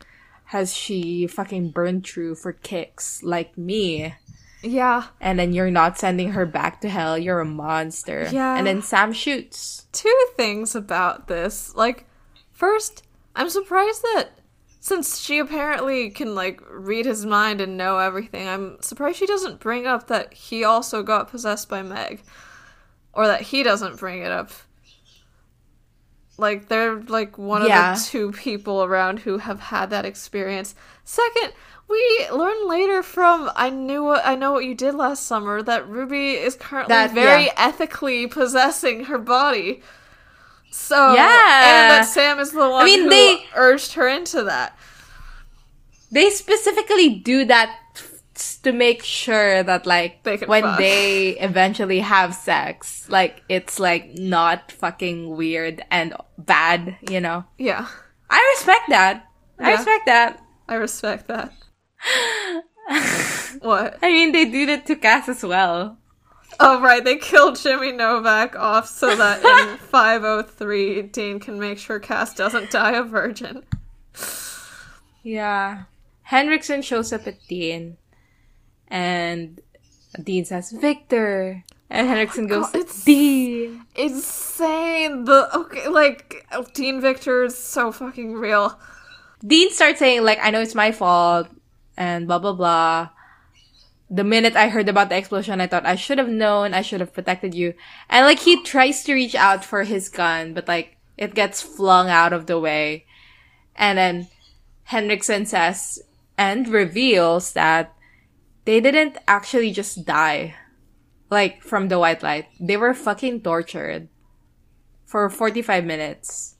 has 0.55 0.73
she 0.73 1.27
fucking 1.27 1.71
burned 1.71 2.07
through 2.07 2.33
for 2.35 2.53
kicks 2.53 3.21
like 3.21 3.57
me? 3.57 4.15
Yeah. 4.63 5.07
And 5.19 5.37
then 5.37 5.51
you're 5.51 5.69
not 5.69 5.97
sending 5.97 6.31
her 6.31 6.45
back 6.45 6.79
to 6.79 6.87
hell. 6.87 7.17
You're 7.17 7.41
a 7.41 7.45
monster. 7.45 8.29
Yeah. 8.31 8.57
And 8.57 8.65
then 8.65 8.81
Sam 8.81 9.11
shoots. 9.11 9.85
Two 9.91 10.27
things 10.37 10.73
about 10.73 11.27
this. 11.27 11.75
Like 11.75 12.07
first, 12.53 13.03
I'm 13.35 13.49
surprised 13.49 14.01
that 14.01 14.29
since 14.79 15.19
she 15.19 15.39
apparently 15.39 16.09
can 16.09 16.35
like 16.35 16.61
read 16.69 17.05
his 17.05 17.25
mind 17.25 17.59
and 17.59 17.75
know 17.75 17.97
everything, 17.97 18.47
I'm 18.47 18.81
surprised 18.81 19.17
she 19.17 19.25
doesn't 19.25 19.59
bring 19.59 19.85
up 19.85 20.07
that 20.07 20.33
he 20.33 20.63
also 20.63 21.03
got 21.03 21.29
possessed 21.29 21.67
by 21.67 21.81
Meg. 21.81 22.23
Or 23.11 23.27
that 23.27 23.41
he 23.41 23.61
doesn't 23.61 23.99
bring 23.99 24.21
it 24.21 24.31
up. 24.31 24.51
Like 26.37 26.67
they're 26.67 26.95
like 27.01 27.37
one 27.37 27.65
Yeah. 27.65 27.93
of 27.93 27.97
the 27.99 28.05
two 28.05 28.31
people 28.33 28.83
around 28.83 29.19
who 29.19 29.37
have 29.37 29.59
had 29.59 29.89
that 29.91 30.05
experience. 30.05 30.75
Second, 31.05 31.53
we 31.87 32.27
learn 32.31 32.67
later 32.67 33.01
from 33.03 33.49
I 33.55 33.69
knew 33.69 34.03
what 34.03 34.25
I 34.25 34.35
know 34.35 34.51
what 34.51 34.65
you 34.65 34.75
did 34.75 34.95
last 34.95 35.25
summer 35.25 35.61
that 35.63 35.87
Ruby 35.87 36.31
is 36.31 36.55
currently 36.55 36.93
That- 36.93 37.11
very 37.11 37.45
yeah. 37.45 37.53
ethically 37.57 38.27
possessing 38.27 39.05
her 39.05 39.17
body. 39.17 39.81
So 40.71 41.13
Yeah. 41.13 41.21
and 41.21 41.91
that 41.91 42.07
Sam 42.07 42.37
is 42.39 42.51
the 42.51 42.69
one 42.69 42.81
I 42.81 42.85
mean, 42.85 43.03
who 43.03 43.09
they- 43.09 43.45
urged 43.55 43.93
her 43.93 44.07
into 44.07 44.43
that. 44.43 44.77
They 46.11 46.29
specifically 46.29 47.09
do 47.09 47.45
that 47.45 47.77
to 48.63 48.71
make 48.71 49.03
sure 49.03 49.63
that 49.63 49.85
like 49.85 50.23
They 50.23 50.37
when 50.37 50.63
fuck. 50.63 50.77
they 50.77 51.29
eventually 51.39 51.99
have 51.99 52.35
sex, 52.35 53.07
like 53.09 53.43
it's 53.49 53.79
like 53.79 54.17
not 54.17 54.71
fucking 54.71 55.35
weird 55.35 55.83
and 55.91 56.13
bad, 56.37 56.97
you 57.09 57.19
know. 57.21 57.45
Yeah, 57.57 57.87
I 58.29 58.55
respect 58.57 58.89
that. 58.89 59.25
I 59.59 59.71
respect 59.71 60.05
that. 60.07 60.41
I 60.67 60.75
respect 60.75 61.27
that. 61.27 61.53
what? 63.61 63.97
I 64.01 64.11
mean, 64.11 64.31
they 64.31 64.45
do 64.45 64.65
that 64.67 64.85
to 64.87 64.95
Cass 64.95 65.29
as 65.29 65.43
well. 65.43 65.97
Oh 66.59 66.79
right, 66.81 67.03
they 67.03 67.17
killed 67.17 67.57
Jimmy 67.59 67.91
Novak 67.91 68.55
off 68.55 68.87
so 68.87 69.15
that 69.15 69.43
in 69.43 69.77
503 69.91 71.01
Dean 71.03 71.39
can 71.39 71.59
make 71.59 71.77
sure 71.77 71.99
Cass 71.99 72.33
doesn't 72.33 72.71
die 72.71 72.93
a 72.93 73.03
virgin. 73.03 73.63
Yeah. 75.23 75.83
Henriksen 76.23 76.81
shows 76.81 77.11
up 77.13 77.27
at 77.27 77.37
Dean, 77.47 77.97
and 78.95 79.59
Dean 80.23 80.45
says, 80.45 80.71
Victor. 80.71 81.65
And 81.89 82.07
Henriksen 82.07 82.47
goes, 82.47 82.67
God, 82.67 82.75
it's- 82.75 83.03
Dean. 83.03 83.83
Insane. 83.93 85.25
The 85.25 85.49
okay, 85.53 85.89
like 85.89 86.47
Dean 86.73 87.01
Victor 87.01 87.43
is 87.43 87.57
so 87.57 87.91
fucking 87.91 88.33
real. 88.33 88.79
Dean 89.45 89.69
starts 89.71 89.99
saying, 89.99 90.23
like, 90.23 90.39
I 90.41 90.49
know 90.49 90.61
it's 90.61 90.73
my 90.73 90.93
fault, 90.93 91.47
and 91.97 92.25
blah, 92.25 92.39
blah, 92.39 92.53
blah. 92.53 93.09
The 94.09 94.23
minute 94.23 94.55
I 94.55 94.69
heard 94.69 94.87
about 94.87 95.09
the 95.09 95.17
explosion, 95.17 95.59
I 95.59 95.67
thought 95.67 95.85
I 95.85 95.95
should 95.95 96.17
have 96.17 96.29
known, 96.29 96.73
I 96.73 96.81
should 96.81 97.01
have 97.01 97.13
protected 97.13 97.53
you. 97.53 97.73
And, 98.09 98.25
like, 98.25 98.39
he 98.39 98.63
tries 98.63 99.03
to 99.03 99.13
reach 99.13 99.35
out 99.35 99.65
for 99.65 99.83
his 99.83 100.07
gun, 100.07 100.53
but, 100.53 100.69
like, 100.69 100.95
it 101.17 101.35
gets 101.35 101.61
flung 101.61 102.09
out 102.09 102.31
of 102.31 102.45
the 102.45 102.59
way. 102.59 103.05
And 103.75 103.97
then 103.97 104.27
Henriksen 104.85 105.45
says, 105.45 106.01
and 106.37 106.69
reveals 106.69 107.53
that 107.53 107.94
they 108.65 108.81
didn't 108.81 109.17
actually 109.27 109.71
just 109.71 110.05
die, 110.05 110.55
like, 111.29 111.63
from 111.63 111.87
the 111.87 111.99
white 111.99 112.23
light. 112.23 112.47
They 112.59 112.77
were 112.77 112.93
fucking 112.93 113.41
tortured 113.41 114.09
for 115.05 115.29
45 115.29 115.85
minutes. 115.85 116.55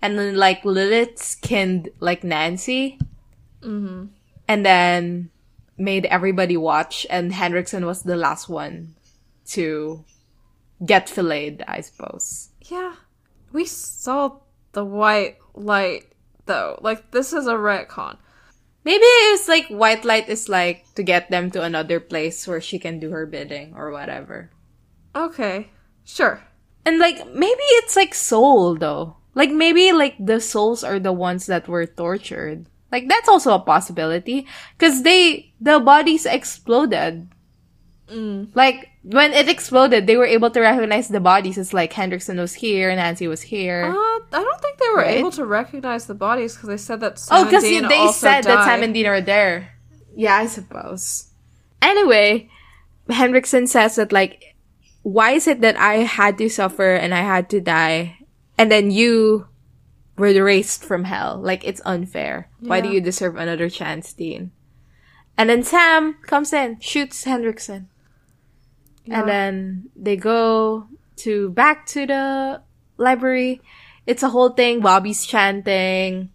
And 0.00 0.18
then, 0.18 0.36
like, 0.36 0.64
Lilith 0.64 1.18
skinned, 1.18 1.90
like, 2.00 2.24
Nancy. 2.24 2.98
Mm-hmm. 3.62 4.06
And 4.46 4.64
then 4.64 5.30
made 5.76 6.06
everybody 6.06 6.56
watch, 6.56 7.06
and 7.08 7.32
Henriksen 7.32 7.86
was 7.86 8.02
the 8.02 8.16
last 8.16 8.48
one 8.48 8.94
to 9.46 10.04
get 10.84 11.08
filleted, 11.08 11.64
I 11.66 11.80
suppose. 11.80 12.50
Yeah. 12.62 12.94
We 13.52 13.64
saw 13.64 14.40
the 14.72 14.84
white 14.84 15.38
light 15.54 16.12
though. 16.46 16.78
Like 16.82 17.10
this 17.10 17.32
is 17.32 17.46
a 17.46 17.54
retcon. 17.54 18.18
Maybe 18.84 19.04
it's 19.34 19.48
like 19.48 19.68
white 19.68 20.04
light 20.04 20.28
is 20.28 20.48
like 20.48 20.86
to 20.94 21.02
get 21.02 21.30
them 21.30 21.50
to 21.52 21.62
another 21.62 22.00
place 22.00 22.46
where 22.46 22.60
she 22.60 22.78
can 22.78 22.98
do 22.98 23.10
her 23.10 23.26
bidding 23.26 23.74
or 23.76 23.90
whatever. 23.90 24.50
Okay. 25.14 25.70
Sure. 26.04 26.42
And 26.84 26.98
like 26.98 27.26
maybe 27.34 27.66
it's 27.82 27.96
like 27.96 28.14
soul 28.14 28.76
though. 28.76 29.16
Like 29.34 29.50
maybe 29.50 29.92
like 29.92 30.16
the 30.18 30.40
souls 30.40 30.82
are 30.82 30.98
the 30.98 31.12
ones 31.12 31.46
that 31.46 31.68
were 31.68 31.86
tortured. 31.86 32.66
Like 32.90 33.08
that's 33.08 33.28
also 33.28 33.52
a 33.52 33.60
possibility 33.60 34.46
because 34.78 35.02
they 35.02 35.52
the 35.60 35.80
bodies 35.80 36.24
exploded. 36.24 37.28
Like 38.54 38.88
when 39.02 39.32
it 39.32 39.48
exploded, 39.48 40.06
they 40.06 40.16
were 40.16 40.24
able 40.24 40.50
to 40.50 40.60
recognize 40.60 41.08
the 41.08 41.20
bodies. 41.20 41.58
It's 41.58 41.72
like 41.74 41.92
Henriksen 41.92 42.38
was 42.38 42.54
here, 42.54 42.94
Nancy 42.94 43.28
was 43.28 43.42
here. 43.42 43.84
Uh, 43.84 43.92
I 44.32 44.42
don't 44.42 44.60
think 44.60 44.78
they 44.78 44.88
were 44.90 44.96
Right? 45.02 45.18
able 45.18 45.30
to 45.32 45.44
recognize 45.44 46.06
the 46.06 46.14
bodies 46.14 46.54
because 46.54 46.68
they 46.68 46.76
said 46.76 47.00
that 47.00 47.18
Sam 47.18 47.38
oh, 47.38 47.44
because 47.44 47.62
they 47.62 47.80
also 47.84 48.12
said 48.18 48.44
that 48.44 48.54
died. 48.54 48.64
Sam 48.64 48.82
and 48.82 48.94
Dean 48.94 49.06
are 49.06 49.20
there. 49.20 49.74
Yeah, 50.16 50.36
I 50.36 50.46
suppose. 50.46 51.28
Anyway, 51.82 52.48
Henriksen 53.08 53.66
says 53.66 53.96
that 53.96 54.10
like, 54.12 54.56
why 55.02 55.32
is 55.32 55.46
it 55.46 55.60
that 55.60 55.76
I 55.78 55.96
had 56.04 56.36
to 56.38 56.48
suffer 56.48 56.94
and 56.94 57.14
I 57.14 57.20
had 57.22 57.48
to 57.50 57.60
die, 57.60 58.18
and 58.58 58.70
then 58.70 58.90
you 58.90 59.46
were 60.16 60.26
erased 60.28 60.82
from 60.84 61.04
hell? 61.04 61.38
Like 61.40 61.62
it's 61.64 61.80
unfair. 61.84 62.48
Why 62.60 62.80
do 62.80 62.88
you 62.90 63.00
deserve 63.00 63.36
another 63.36 63.68
chance, 63.70 64.12
Dean? 64.12 64.50
And 65.38 65.48
then 65.48 65.62
Sam 65.62 66.14
comes 66.26 66.52
in, 66.52 66.80
shoots 66.80 67.22
Henriksen. 67.24 67.88
Yeah. 69.08 69.20
And 69.20 69.28
then 69.28 69.90
they 69.96 70.16
go 70.16 70.86
to 71.16 71.50
back 71.50 71.86
to 71.86 72.06
the 72.06 72.62
library. 72.96 73.60
It's 74.06 74.22
a 74.22 74.28
whole 74.28 74.50
thing. 74.50 74.80
Bobby's 74.80 75.26
chanting. 75.26 76.30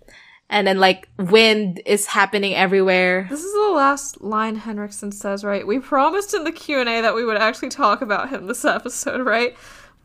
And 0.49 0.67
then 0.67 0.80
like 0.80 1.09
wind 1.17 1.82
is 1.86 2.05
happening 2.05 2.53
everywhere. 2.53 3.28
This 3.30 3.43
is 3.43 3.53
the 3.53 3.74
last 3.74 4.21
line 4.21 4.55
Henriksen 4.57 5.11
says, 5.11 5.43
right? 5.43 5.65
We 5.65 5.80
promised 5.80 6.34
in 6.34 6.43
the 6.43 6.51
Q&A 6.51 6.84
that 6.84 7.15
we 7.15 7.26
would 7.26 7.38
actually 7.38 7.69
talk 7.69 8.01
about 8.01 8.30
him 8.30 8.47
this 8.47 8.65
episode, 8.65 9.26
right? 9.26 9.55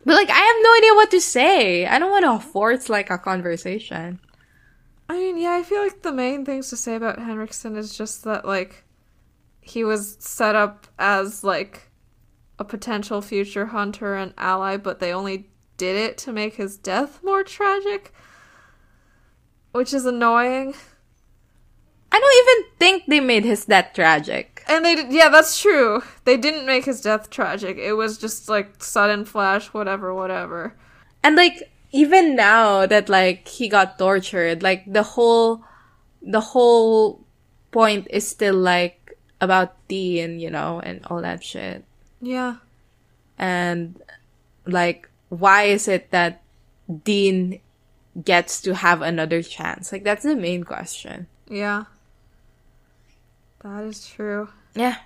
But 0.05 0.15
like 0.15 0.31
I 0.31 0.39
have 0.39 0.57
no 0.61 0.77
idea 0.79 0.95
what 0.95 1.11
to 1.11 1.21
say. 1.21 1.87
I 1.87 1.99
don't 1.99 2.11
want 2.11 2.25
to 2.25 2.49
force 2.49 2.89
like 2.89 3.11
a 3.11 3.19
conversation. 3.19 4.21
I 5.09 5.17
mean, 5.17 5.39
yeah, 5.39 5.53
I 5.53 5.63
feel 5.63 5.83
like 5.83 6.03
the 6.03 6.13
main 6.13 6.45
things 6.45 6.69
to 6.69 6.77
say 6.77 6.95
about 6.95 7.19
Henriksen 7.19 7.77
is 7.77 7.97
just 7.97 8.25
that, 8.25 8.45
like, 8.45 8.85
he 9.61 9.83
was 9.83 10.19
set 10.21 10.55
up 10.55 10.87
as, 10.99 11.43
like, 11.43 11.88
a 12.59 12.65
potential 12.65 13.23
future 13.23 13.67
hunter 13.67 14.15
and 14.15 14.35
ally, 14.37 14.77
but 14.77 14.99
they 14.99 15.13
only 15.13 15.51
did 15.77 15.97
it 15.97 16.19
to 16.19 16.33
make 16.33 16.57
his 16.57 16.77
death 16.77 17.21
more 17.23 17.43
tragic. 17.43 18.13
Which 19.73 19.93
is 19.95 20.07
annoying. 20.07 20.75
I 22.11 22.19
don't 22.19 22.59
even 22.59 22.79
think 22.79 23.05
they 23.07 23.21
made 23.21 23.45
his 23.45 23.67
death 23.67 23.91
tragic. 23.95 24.65
And 24.67 24.85
they 24.85 24.95
did, 24.95 25.13
yeah, 25.13 25.29
that's 25.29 25.61
true. 25.61 26.03
They 26.25 26.37
didn't 26.37 26.67
make 26.67 26.87
his 26.87 27.01
death 27.01 27.31
tragic. 27.31 27.77
It 27.77 27.93
was 27.93 28.19
just, 28.19 28.49
like, 28.49 28.83
sudden 28.83 29.25
flash, 29.25 29.69
whatever, 29.69 30.13
whatever. 30.15 30.75
And 31.23 31.37
like 31.37 31.71
even 31.93 32.37
now 32.37 32.87
that 32.87 33.09
like 33.09 33.49
he 33.49 33.69
got 33.69 33.99
tortured, 33.99 34.63
like 34.63 34.85
the 34.87 35.03
whole 35.03 35.65
the 36.23 36.41
whole 36.41 37.25
point 37.71 38.07
is 38.11 38.27
still 38.27 38.55
like 38.55 39.19
about 39.41 39.77
Dean, 39.89 40.41
you 40.41 40.51
know, 40.51 40.81
and 40.81 41.05
all 41.07 41.23
that 41.23 41.43
shit. 41.43 41.85
Yeah. 42.21 42.57
And 43.39 44.01
like 44.67 45.09
why 45.29 45.65
is 45.65 45.89
it 45.89 46.11
that 46.11 46.43
Dean 47.05 47.61
gets 48.25 48.61
to 48.63 48.75
have 48.75 49.03
another 49.03 49.43
chance? 49.43 49.93
Like 49.93 50.05
that's 50.05 50.25
the 50.25 50.37
main 50.37 50.65
question. 50.65 51.27
Yeah. 51.49 51.85
That 53.63 53.85
is 53.85 54.07
true. 54.07 54.49
Yeah. 54.75 54.97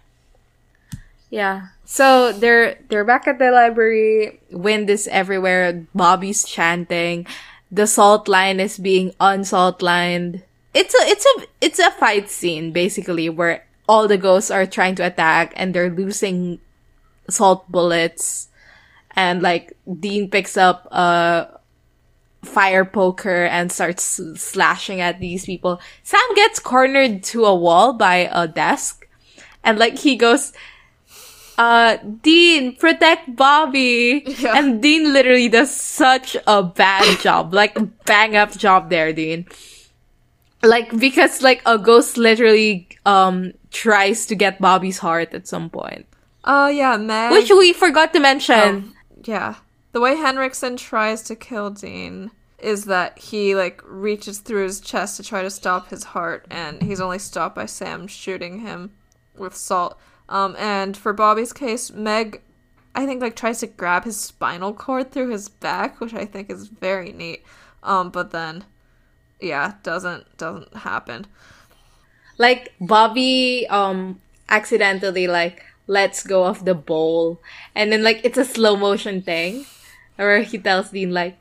Yeah. 1.31 1.69
So 1.85 2.33
they're 2.33 2.79
they're 2.89 3.05
back 3.05 3.27
at 3.27 3.39
the 3.39 3.51
library. 3.51 4.41
Wind 4.51 4.91
is 4.91 5.09
everywhere. 5.09 5.87
Bobby's 5.95 6.45
chanting. 6.45 7.27
The 7.71 7.87
salt 7.87 8.29
line 8.29 8.61
is 8.61 8.79
being 8.79 9.15
unsalt 9.19 9.81
lined. 9.81 10.43
It's 10.75 10.95
a 10.95 11.03
it's 11.09 11.25
a 11.25 11.35
it's 11.61 11.79
a 11.79 11.91
fight 11.93 12.29
scene 12.29 12.73
basically 12.73 13.29
where 13.29 13.65
all 13.89 14.09
the 14.09 14.19
ghosts 14.19 14.51
are 14.51 14.67
trying 14.67 14.95
to 14.97 15.07
attack 15.07 15.53
and 15.57 15.75
they're 15.75 15.91
losing 15.91 16.61
salt 17.29 17.71
bullets. 17.71 18.49
And 19.15 19.43
like 19.43 19.77
Dean 20.01 20.31
picks 20.31 20.57
up 20.57 20.87
a 20.91 21.61
fire 22.45 22.85
poker 22.85 23.45
and 23.45 23.71
starts 23.71 24.21
slashing 24.37 25.01
at 25.01 25.21
these 25.21 25.47
people. 25.47 25.81
Sam 26.03 26.21
gets 26.35 26.59
cornered 26.59 27.23
to 27.25 27.45
a 27.45 27.55
wall 27.55 27.93
by 27.93 28.29
a 28.33 28.49
desk. 28.49 29.07
And 29.65 29.79
like 29.79 29.99
he 29.99 30.17
goes, 30.17 30.53
uh, 31.59 31.99
Dean, 32.23 32.75
protect 32.77 33.37
Bobby. 33.37 34.25
Yeah. 34.27 34.57
And 34.57 34.83
Dean 34.83 35.13
literally 35.13 35.49
does 35.49 35.75
such 35.75 36.37
a 36.47 36.63
bad 36.63 37.19
job. 37.21 37.55
Like 37.55 37.79
bang 38.05 38.37
up 38.37 38.57
job 38.57 38.91
there, 38.91 39.13
Dean. 39.13 39.47
Like 40.63 40.97
because 40.99 41.43
like 41.43 41.61
a 41.67 41.77
ghost 41.79 42.17
literally 42.17 42.89
um 43.05 43.53
tries 43.71 44.27
to 44.27 44.35
get 44.35 44.61
Bobby's 44.61 44.99
heart 44.99 45.35
at 45.35 45.47
some 45.49 45.71
point. 45.71 46.07
Oh, 46.45 46.69
yeah, 46.69 46.97
Meg. 46.97 47.33
Which 47.33 47.51
we 47.51 47.73
forgot 47.73 48.13
to 48.13 48.21
mention. 48.21 48.95
Yeah. 49.25 49.57
The 49.93 50.01
way 50.01 50.17
Henriksen 50.17 50.77
tries 50.77 51.23
to 51.25 51.37
kill 51.37 51.71
Dean 51.71 52.31
is 52.59 52.85
that 52.87 53.19
he 53.19 53.55
like 53.55 53.83
reaches 53.85 54.39
through 54.39 54.63
his 54.65 54.81
chest 54.81 55.17
to 55.17 55.23
try 55.23 55.43
to 55.43 55.51
stop 55.51 55.89
his 55.91 56.05
heart 56.05 56.47
and 56.49 56.81
he's 56.83 57.01
only 57.01 57.19
stopped 57.19 57.57
by 57.57 57.67
Sam 57.67 58.07
shooting 58.07 58.61
him 58.61 58.93
with 59.37 59.55
salt. 59.57 59.99
Um 60.29 60.55
and 60.59 60.97
for 60.97 61.13
Bobby's 61.13 61.53
case, 61.53 61.91
Meg 61.91 62.41
I 62.95 63.05
think 63.05 63.21
like 63.21 63.35
tries 63.35 63.59
to 63.61 63.67
grab 63.67 64.05
his 64.05 64.17
spinal 64.17 64.73
cord 64.73 65.11
through 65.11 65.31
his 65.31 65.49
back, 65.49 66.01
which 66.01 66.15
I 66.15 66.25
think 66.25 66.49
is 66.51 66.69
very 66.69 67.13
neat. 67.13 67.43
Um 67.83 68.11
but 68.11 68.31
then 68.31 68.65
yeah, 69.41 69.75
doesn't 69.83 70.37
doesn't 70.39 70.73
happen. 70.77 71.27
like 72.39 72.73
Bobby 72.81 73.67
um 73.69 74.21
accidentally 74.49 75.27
like 75.27 75.65
lets 75.87 76.23
go 76.23 76.45
of 76.45 76.65
the 76.65 76.75
bowl 76.75 77.41
and 77.75 77.91
then 77.93 78.03
like 78.03 78.21
it's 78.25 78.39
a 78.39 78.45
slow 78.45 78.77
motion 78.77 79.21
thing 79.23 79.67
where 80.17 80.43
he 80.43 80.57
tells 80.59 80.91
Dean 80.91 81.13
like 81.13 81.39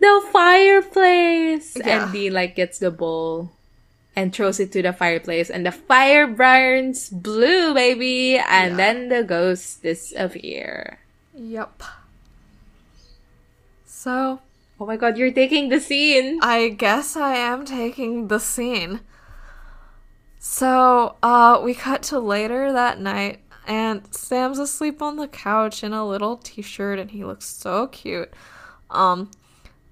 the 0.00 0.22
fireplace 0.32 1.76
Yeah. 1.76 2.04
and 2.04 2.12
Dean 2.12 2.32
like 2.32 2.56
gets 2.56 2.78
the 2.78 2.90
bowl 2.90 3.52
and 4.16 4.32
throws 4.32 4.58
it 4.60 4.72
to 4.72 4.82
the 4.82 4.92
fireplace 4.92 5.50
and 5.50 5.66
the 5.66 5.72
fire 5.72 6.26
burns 6.26 7.10
blue 7.10 7.74
baby 7.74 8.38
and 8.38 8.72
Yeah. 8.72 8.76
then 8.76 9.08
the 9.10 9.22
ghosts 9.22 9.76
disappear. 9.76 10.98
Yep. 11.34 11.82
So 13.86 14.40
Oh 14.80 14.86
my 14.86 14.96
god, 14.96 15.16
you're 15.16 15.30
taking 15.32 15.68
the 15.68 15.78
scene. 15.78 16.40
I 16.42 16.68
guess 16.70 17.16
I 17.16 17.36
am 17.36 17.64
taking 17.64 18.26
the 18.26 18.40
scene. 18.40 19.00
So, 20.40 21.14
uh, 21.22 21.60
we 21.62 21.74
cut 21.74 22.02
to 22.10 22.18
later 22.18 22.72
that 22.72 23.00
night, 23.00 23.38
and 23.66 24.02
Sam's 24.14 24.58
asleep 24.58 25.00
on 25.02 25.16
the 25.16 25.28
couch 25.28 25.82
in 25.82 25.92
a 25.92 26.06
little 26.06 26.36
t-shirt, 26.36 26.98
and 26.98 27.10
he 27.10 27.24
looks 27.24 27.46
so 27.46 27.86
cute. 27.88 28.32
Um, 28.90 29.30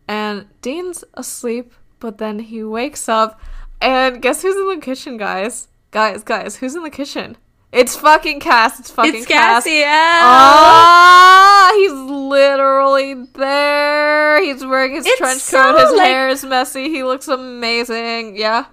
and 0.09 0.47
Dean's 0.61 1.05
asleep, 1.15 1.73
but 2.01 2.19
then 2.19 2.39
he 2.41 2.63
wakes 2.63 3.09
up, 3.09 3.41
and 3.81 4.21
guess 4.23 4.43
who's 4.43 4.57
in 4.57 4.69
the 4.69 4.85
kitchen, 4.85 5.17
guys? 5.17 5.69
Guys, 5.91 6.23
guys, 6.23 6.57
who's 6.57 6.75
in 6.75 6.83
the 6.83 6.91
kitchen? 6.91 7.37
It's 7.73 7.97
fucking 7.97 8.41
Cass. 8.41 8.79
It's 8.81 8.91
fucking 8.91 9.15
It's 9.15 9.27
Cass. 9.27 9.65
Cassie. 9.65 9.83
Ah, 9.87 11.73
he's 11.75 11.93
literally 11.93 13.15
there. 13.35 14.43
He's 14.45 14.65
wearing 14.65 14.93
his 14.93 15.07
It's 15.07 15.17
trench 15.19 15.41
so, 15.41 15.63
coat. 15.73 15.81
His 15.81 15.93
like- 15.97 16.07
hair 16.07 16.29
is 16.29 16.45
messy. 16.45 16.91
He 16.91 17.03
looks 17.03 17.29
amazing. 17.29 18.37
Yeah. 18.37 18.67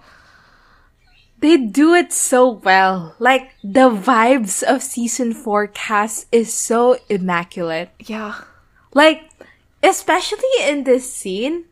They 1.40 1.56
do 1.58 1.94
it 1.94 2.12
so 2.12 2.50
well. 2.52 3.16
Like 3.20 3.52
the 3.64 3.90
vibes 3.90 4.62
of 4.64 4.84
season 4.84 5.34
4 5.34 5.68
cast 5.68 6.28
is 6.32 6.54
so 6.54 6.98
immaculate. 7.10 7.92
Yeah. 8.00 8.44
Like, 8.94 9.30
especially 9.82 10.50
in 10.64 10.84
this 10.84 11.12
scene, 11.12 11.66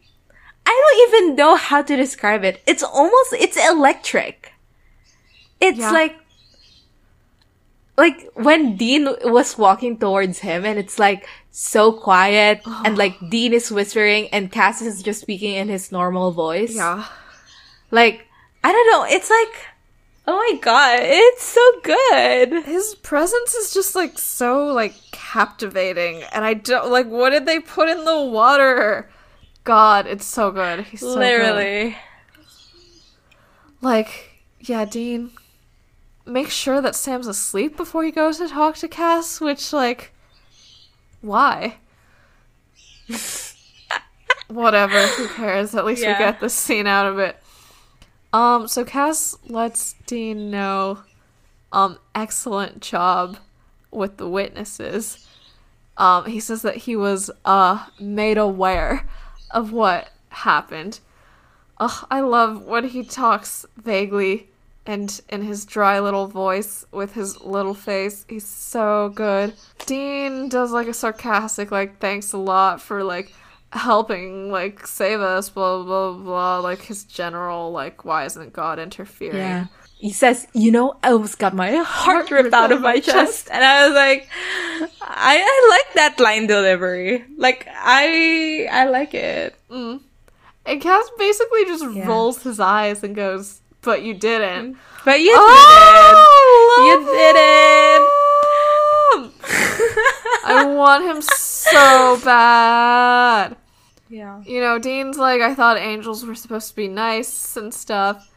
I 0.65 0.71
don't 0.71 0.99
even 1.07 1.35
know 1.35 1.55
how 1.55 1.81
to 1.81 1.95
describe 1.95 2.43
it. 2.43 2.61
It's 2.65 2.83
almost, 2.83 3.33
it's 3.33 3.57
electric. 3.57 4.53
It's 5.59 5.79
Yeah. 5.79 5.91
like, 5.91 6.15
like 7.97 8.29
when 8.35 8.77
Dean 8.77 9.07
was 9.25 9.57
walking 9.57 9.97
towards 9.97 10.39
him 10.39 10.63
and 10.65 10.77
it's 10.77 10.99
like 10.99 11.27
so 11.51 11.91
quiet 11.91 12.61
and 12.85 12.97
like 12.97 13.17
Dean 13.29 13.53
is 13.53 13.71
whispering 13.71 14.27
and 14.29 14.51
Cass 14.51 14.81
is 14.81 15.01
just 15.01 15.21
speaking 15.21 15.55
in 15.55 15.67
his 15.67 15.91
normal 15.91 16.31
voice. 16.31 16.75
Yeah. 16.75 17.05
Like, 17.91 18.26
I 18.67 18.71
don't 18.73 18.87
know. 18.91 19.05
It's 19.05 19.29
like, 19.29 19.65
oh 20.27 20.35
my 20.35 20.59
god, 20.59 20.99
it's 21.01 21.43
so 21.43 21.79
good. 21.83 22.65
His 22.65 22.95
presence 22.95 23.55
is 23.55 23.73
just 23.73 23.95
like 23.95 24.19
so 24.19 24.65
like 24.67 24.93
captivating. 25.13 26.23
And 26.33 26.43
I 26.43 26.53
don't 26.53 26.91
like 26.91 27.07
what 27.07 27.29
did 27.29 27.45
they 27.45 27.61
put 27.61 27.87
in 27.87 28.03
the 28.03 28.19
water? 28.19 29.09
God, 29.63 30.05
it's 30.05 30.25
so 30.25 30.51
good. 30.51 30.83
He's 30.83 30.99
so 30.99 31.13
good. 31.13 31.19
Literally. 31.19 31.95
Like, 33.79 34.41
yeah, 34.59 34.83
Dean, 34.83 35.31
make 36.25 36.49
sure 36.49 36.81
that 36.81 36.93
Sam's 36.93 37.27
asleep 37.27 37.77
before 37.77 38.03
he 38.03 38.11
goes 38.11 38.37
to 38.39 38.49
talk 38.49 38.75
to 38.77 38.89
Cass, 38.89 39.39
which, 39.39 39.71
like, 39.71 40.11
why? 41.21 41.77
Whatever, 44.49 45.07
who 45.07 45.27
cares? 45.29 45.73
At 45.73 45.85
least 45.85 46.01
Yeah. 46.01 46.13
we 46.13 46.25
get 46.25 46.41
this 46.41 46.53
scene 46.53 46.87
out 46.87 47.05
of 47.05 47.17
it. 47.19 47.41
Um, 48.37 48.67
so 48.67 48.85
Cass 48.85 49.35
lets 49.47 49.95
Dean 50.05 50.51
know, 50.51 50.99
um, 51.71 51.97
excellent 52.13 52.81
job. 52.81 53.37
with 53.91 54.17
the 54.17 54.29
witnesses. 54.29 55.27
Um, 55.97 56.25
he 56.25 56.39
says 56.39 56.61
that 56.61 56.77
he 56.77 56.95
was 56.95 57.31
uh, 57.45 57.87
made 57.99 58.37
aware 58.37 59.07
of 59.51 59.71
what 59.71 60.09
happened. 60.29 60.99
Ugh, 61.79 62.05
I 62.09 62.21
love 62.21 62.65
when 62.65 62.85
he 62.89 63.03
talks 63.03 63.65
vaguely 63.75 64.49
and 64.85 65.19
in 65.29 65.41
his 65.41 65.65
dry 65.65 65.99
little 65.99 66.27
voice 66.27 66.85
with 66.91 67.13
his 67.13 67.41
little 67.41 67.73
face. 67.73 68.25
He's 68.29 68.45
so 68.45 69.11
good. 69.13 69.53
Dean 69.85 70.49
does 70.49 70.71
like 70.71 70.87
a 70.87 70.93
sarcastic, 70.93 71.71
like, 71.71 71.99
thanks 71.99 72.31
a 72.33 72.37
lot 72.37 72.81
for 72.81 73.03
like 73.03 73.33
helping 73.71 74.51
like 74.51 74.85
save 74.87 75.19
us, 75.21 75.49
blah 75.49 75.83
blah 75.83 76.13
blah. 76.13 76.59
Like 76.59 76.81
his 76.81 77.03
general, 77.03 77.71
like, 77.71 78.05
why 78.05 78.25
isn't 78.25 78.53
God 78.53 78.79
interfering? 78.79 79.37
Yeah. 79.37 79.67
He 79.99 80.11
says, 80.11 80.47
you 80.53 80.71
know, 80.71 80.95
I 81.01 81.09
almost 81.11 81.39
got 81.39 81.55
my 81.55 81.71
heart 81.77 82.29
ripped 82.29 82.53
out 82.53 82.71
of 82.71 82.81
my 82.81 82.99
chest. 82.99 83.49
And 83.51 83.63
I 83.65 83.87
was 83.87 83.95
like, 83.95 84.29
I, 85.01 85.41
I 85.41 85.67
like 85.73 85.93
that 85.95 86.19
line 86.19 86.45
delivery. 86.45 87.25
Like, 87.35 87.67
I, 87.73 88.67
I 88.71 88.85
like 88.89 89.15
it. 89.15 89.55
Mm. 89.71 90.01
And 90.67 90.81
Cass 90.81 91.09
basically 91.17 91.65
just 91.65 91.83
Yeah. 91.95 92.05
rolls 92.07 92.43
his 92.43 92.59
eyes 92.59 93.01
and 93.03 93.15
goes, 93.15 93.61
"But 93.81 94.03
you 94.03 94.13
didn't." 94.13 94.77
But 95.05 95.21
you 95.21 95.33
Oh, 95.33 96.77
didn't. 96.77 97.07
You 97.07 97.17
didn't. 97.17 98.07
I 100.45 100.65
want 100.65 101.03
him 101.03 101.21
so 101.21 102.19
bad. 102.23 103.55
Yeah. 104.09 104.41
You 104.45 104.61
know, 104.61 104.79
Dean's 104.79 105.17
like, 105.17 105.41
I 105.41 105.53
thought 105.53 105.77
angels 105.77 106.25
were 106.25 106.35
supposed 106.35 106.69
to 106.69 106.75
be 106.75 106.87
nice 106.87 107.57
and 107.57 107.73
stuff. 107.73 108.31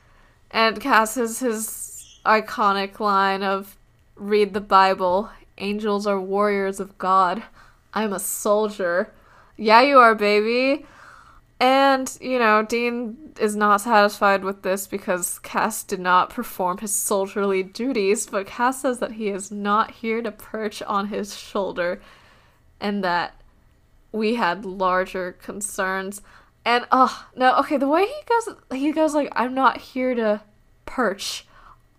And 0.51 0.81
Cass 0.81 1.15
has 1.15 1.39
his 1.39 2.19
iconic 2.27 2.99
line 2.99 3.43
of, 3.43 3.77
read 4.17 4.53
the 4.53 4.61
Bible. 4.61 5.31
Angels 5.59 6.07
are 6.07 6.21
warriors 6.21 6.81
of 6.81 6.99
God. 6.99 7.43
I'm 7.95 8.13
a 8.13 8.19
soldier. 8.19 9.13
Yeah, 9.57 9.83
you 9.83 9.99
are, 9.99 10.15
baby. 10.15 10.87
And, 11.61 12.17
you 12.23 12.39
know, 12.39 12.63
Dean 12.63 13.35
is 13.39 13.55
not 13.55 13.83
satisfied 13.83 14.43
with 14.43 14.63
this 14.63 14.87
because 14.87 15.39
Cass 15.41 15.83
did 15.83 16.01
not 16.01 16.31
perform 16.31 16.79
his 16.79 16.95
soldierly 16.95 17.63
duties, 17.63 18.27
but 18.27 18.47
Cass 18.47 18.81
says 18.81 18.99
that 19.01 19.13
he 19.13 19.29
is 19.29 19.51
not 19.51 19.91
here 19.91 20.23
to 20.23 20.33
perch 20.33 20.81
on 20.83 21.09
his 21.09 21.37
shoulder 21.37 22.01
and 22.81 23.05
that 23.05 23.35
we 24.11 24.37
had 24.37 24.65
larger 24.65 25.33
concerns. 25.33 26.23
And 26.65 26.87
oh 26.91 27.27
no, 27.37 27.55
okay, 27.59 27.77
the 27.77 27.89
way 27.89 28.07
he 28.07 28.23
goes 28.27 28.57
he 28.73 28.93
goes 28.93 29.15
like 29.15 29.31
I'm 29.33 29.55
not 29.55 29.79
here 29.79 30.15
to 30.15 30.41
perch 30.87 31.47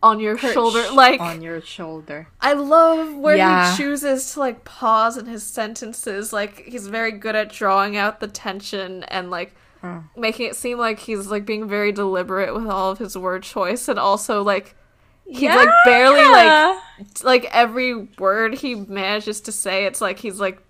on 0.03 0.19
your 0.19 0.37
shoulder. 0.37 0.83
Like 0.91 1.19
on 1.21 1.41
your 1.41 1.61
shoulder. 1.61 2.27
I 2.41 2.53
love 2.53 3.15
where 3.15 3.37
Yeah. 3.37 3.71
he 3.71 3.77
chooses 3.77 4.33
to 4.33 4.39
like 4.39 4.63
pause 4.65 5.17
in 5.17 5.25
his 5.27 5.43
sentences. 5.43 6.33
Like 6.33 6.63
he's 6.65 6.87
very 6.87 7.11
good 7.11 7.35
at 7.35 7.51
drawing 7.51 7.97
out 7.97 8.19
the 8.19 8.27
tension 8.27 9.03
and 9.03 9.29
like 9.31 9.55
Mm. 9.83 10.03
making 10.15 10.45
it 10.45 10.55
seem 10.55 10.77
like 10.77 10.99
he's 10.99 11.25
like 11.27 11.43
being 11.43 11.67
very 11.67 11.91
deliberate 11.91 12.53
with 12.53 12.67
all 12.67 12.91
of 12.91 12.99
his 12.99 13.17
word 13.17 13.41
choice 13.41 13.87
and 13.87 13.97
also 13.97 14.43
like 14.43 14.75
he 15.25 15.47
like 15.49 15.69
barely 15.85 16.23
like 16.23 16.77
like 17.23 17.45
every 17.51 17.95
word 18.19 18.53
he 18.53 18.75
manages 18.75 19.41
to 19.41 19.51
say 19.51 19.85
it's 19.85 19.99
like 19.99 20.19
he's 20.19 20.39
like 20.39 20.61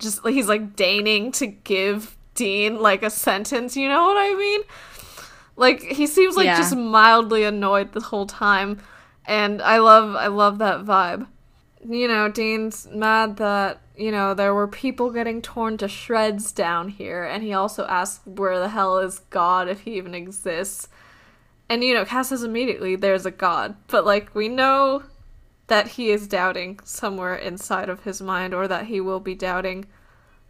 just 0.00 0.18
he's 0.26 0.48
like 0.48 0.74
deigning 0.74 1.30
to 1.30 1.46
give 1.46 2.16
Dean 2.34 2.80
like 2.82 3.04
a 3.04 3.08
sentence, 3.10 3.76
you 3.76 3.88
know 3.88 4.04
what 4.04 4.16
I 4.16 4.34
mean? 4.34 4.62
Like 5.56 5.82
he 5.82 6.06
seems 6.06 6.36
like 6.36 6.46
Yeah. 6.46 6.56
just 6.56 6.76
mildly 6.76 7.44
annoyed 7.44 7.92
the 7.92 8.00
whole 8.00 8.26
time 8.26 8.80
and 9.26 9.62
I 9.62 9.78
love 9.78 10.14
I 10.14 10.26
love 10.28 10.58
that 10.58 10.84
vibe. 10.84 11.26
You 11.88 12.08
know, 12.08 12.28
Dean's 12.28 12.88
mad 12.90 13.36
that, 13.36 13.80
you 13.96 14.10
know, 14.10 14.34
there 14.34 14.52
were 14.52 14.66
people 14.66 15.10
getting 15.10 15.40
torn 15.40 15.76
to 15.78 15.88
shreds 15.88 16.52
down 16.52 16.88
here 16.88 17.22
and 17.24 17.42
he 17.42 17.52
also 17.52 17.86
asks 17.86 18.26
where 18.26 18.58
the 18.58 18.70
hell 18.70 18.98
is 18.98 19.20
God 19.30 19.68
if 19.68 19.80
he 19.82 19.96
even 19.96 20.14
exists. 20.14 20.88
And 21.68 21.82
you 21.82 21.94
know, 21.94 22.04
Cass 22.04 22.28
says 22.28 22.42
immediately 22.42 22.96
there's 22.96 23.26
a 23.26 23.30
God, 23.30 23.76
but 23.88 24.04
like 24.04 24.34
we 24.34 24.48
know 24.48 25.02
that 25.68 25.88
he 25.88 26.10
is 26.10 26.28
doubting 26.28 26.78
somewhere 26.84 27.34
inside 27.34 27.88
of 27.88 28.04
his 28.04 28.20
mind 28.22 28.54
or 28.54 28.68
that 28.68 28.86
he 28.86 29.00
will 29.00 29.20
be 29.20 29.34
doubting 29.34 29.86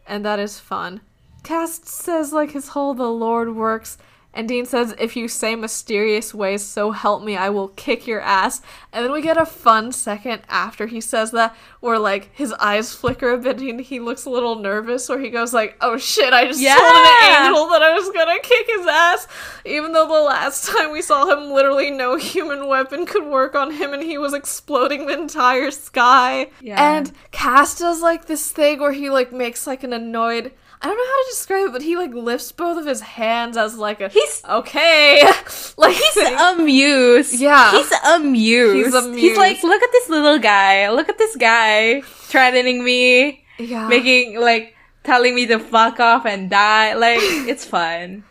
and 0.06 0.24
that 0.24 0.38
is 0.38 0.60
fun 0.60 1.00
Cass 1.42 1.80
says 1.84 2.32
like 2.32 2.50
his 2.52 2.68
whole 2.68 2.94
the 2.94 3.10
lord 3.10 3.54
works 3.54 3.98
and 4.36 4.46
dean 4.48 4.66
says 4.66 4.94
if 4.98 5.16
you 5.16 5.26
say 5.26 5.56
mysterious 5.56 6.32
ways 6.34 6.62
so 6.62 6.92
help 6.92 7.24
me 7.24 7.36
i 7.36 7.48
will 7.48 7.68
kick 7.68 8.06
your 8.06 8.20
ass. 8.20 8.60
And 8.92 9.04
then 9.04 9.12
we 9.12 9.20
get 9.20 9.36
a 9.36 9.44
fun 9.44 9.92
second 9.92 10.40
after 10.48 10.86
he 10.86 11.02
says 11.02 11.30
that 11.32 11.54
where 11.80 11.98
like 11.98 12.34
his 12.34 12.52
eyes 12.54 12.94
flicker 12.94 13.30
a 13.30 13.38
bit 13.38 13.60
and 13.60 13.80
he 13.80 14.00
looks 14.00 14.24
a 14.24 14.30
little 14.30 14.54
nervous 14.56 15.08
where 15.08 15.18
he 15.18 15.28
goes 15.30 15.52
like 15.52 15.76
oh 15.80 15.96
shit 15.98 16.32
i 16.32 16.46
just 16.46 16.62
told 16.78 16.96
an 16.96 17.46
angel 17.46 17.68
that 17.68 17.82
i 17.82 17.92
was 17.92 18.08
gonna 18.10 18.38
kick 18.40 18.66
his 18.66 18.86
ass. 18.86 19.26
Even 19.64 19.92
though 19.92 20.06
the 20.06 20.12
last 20.20 20.68
time 20.70 20.92
we 20.92 21.02
saw 21.02 21.26
him 21.26 21.50
literally 21.50 21.90
no 21.90 22.16
human 22.16 22.66
weapon 22.68 23.06
could 23.06 23.24
work 23.24 23.54
on 23.54 23.72
him 23.72 23.92
and 23.92 24.02
he 24.02 24.18
was 24.18 24.32
exploding 24.34 25.06
the 25.06 25.12
entire 25.12 25.70
sky. 25.70 26.50
Yeah. 26.60 26.96
and 26.96 27.12
Cass 27.32 27.78
does 27.78 28.00
like 28.02 28.26
this 28.26 28.50
thing 28.52 28.80
where 28.80 28.92
he 28.92 29.10
like 29.10 29.32
makes 29.32 29.66
like 29.66 29.82
an 29.84 29.92
annoyed 29.92 30.52
I 30.86 30.88
don't 30.90 30.96
know 30.98 31.04
how 31.04 31.22
to 31.24 31.30
describe 31.30 31.66
it, 31.66 31.72
but 31.72 31.82
he 31.82 31.96
like 31.96 32.14
lifts 32.14 32.52
both 32.52 32.78
of 32.78 32.86
his 32.86 33.00
hands 33.00 33.56
as 33.56 33.76
like 33.76 34.00
a 34.00 34.08
He's- 34.08 34.40
okay, 34.48 35.20
like 35.76 35.96
He's 35.96 36.12
thing. 36.14 36.36
amused. 36.38 37.40
Yeah. 37.40 37.72
He's 37.72 37.90
amused. 38.06 38.94
He's 38.94 39.20
He's 39.20 39.36
like, 39.36 39.62
look 39.64 39.82
at 39.82 39.90
this 39.90 40.08
little 40.08 40.38
guy. 40.38 40.88
Look 40.90 41.08
at 41.08 41.18
this 41.18 41.34
guy 41.34 42.02
threatening 42.02 42.84
me, 42.84 43.44
yeah, 43.58 43.88
making 43.88 44.38
like 44.40 44.74
telling 45.02 45.34
me 45.34 45.46
to 45.46 45.58
fuck 45.58 45.98
off 45.98 46.24
and 46.24 46.48
die. 46.50 46.94
Like 46.94 47.18
it's 47.22 47.64
fun. 47.64 48.22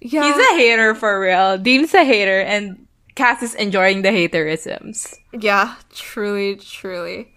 yeah. 0.00 0.24
He's 0.24 0.36
a 0.36 0.56
hater 0.56 0.94
for 0.96 1.20
real. 1.20 1.58
Dean's 1.58 1.94
a 1.94 2.04
hater, 2.04 2.40
and 2.40 2.86
Cass 3.14 3.40
is 3.44 3.54
enjoying 3.54 4.02
the 4.02 4.08
haterisms. 4.10 5.14
Yeah, 5.32 5.76
truly, 5.94 6.56
truly. 6.56 7.30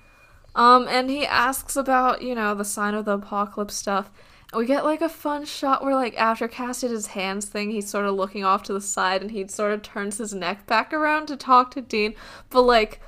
Um, 0.56 0.88
and 0.88 1.08
he 1.12 1.24
asks 1.28 1.76
about, 1.76 2.24
you 2.24 2.34
know, 2.34 2.56
the 2.56 2.66
sign 2.66 2.96
of 2.96 3.06
the 3.06 3.12
apocalypse 3.12 3.76
stuff. 3.76 4.10
We 4.54 4.66
get 4.66 4.86
like 4.86 5.02
a 5.02 5.10
fun 5.10 5.46
shot 5.46 5.84
where 5.84 5.94
like 5.94 6.18
after 6.18 6.48
Cass 6.48 6.82
did 6.82 6.92
his 6.92 7.08
hands 7.08 7.46
thing, 7.46 7.70
he's 7.70 7.90
sort 7.90 8.06
of 8.06 8.16
looking 8.16 8.46
off 8.46 8.64
to 8.64 8.74
the 8.74 8.82
side 8.82 9.22
and 9.22 9.32
he 9.32 9.48
sort 9.48 9.74
of 9.74 9.82
turns 9.82 10.18
his 10.18 10.34
neck 10.34 10.66
back 10.68 10.94
around 10.94 11.28
to 11.28 11.36
talk 11.36 11.72
to 11.72 11.82
Dean. 11.82 12.16
But 12.50 12.62
like 12.62 13.02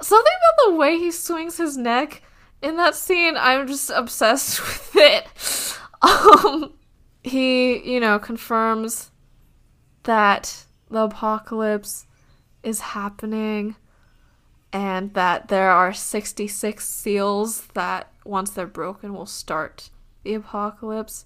something 0.00 0.32
about 0.32 0.70
the 0.70 0.76
way 0.76 0.98
he 0.98 1.10
swings 1.10 1.58
his 1.58 1.76
neck 1.76 2.22
in 2.62 2.76
that 2.76 2.94
scene, 2.94 3.36
I'm 3.36 3.66
just 3.66 3.90
obsessed 3.90 4.60
with 4.94 4.96
it. 4.96 5.78
Um 6.02 6.72
he, 7.22 7.92
you 7.92 7.98
know, 7.98 8.18
confirms 8.18 9.10
that 10.04 10.64
the 10.88 11.00
apocalypse 11.00 12.06
is 12.62 12.80
happening 12.80 13.74
and 14.72 15.12
that 15.14 15.48
there 15.48 15.70
are 15.70 15.92
66 15.92 16.88
seals 16.88 17.66
that 17.74 18.12
once 18.24 18.50
they're 18.50 18.66
broken 18.66 19.12
will 19.12 19.26
start 19.26 19.90
the 20.26 20.34
apocalypse. 20.34 21.24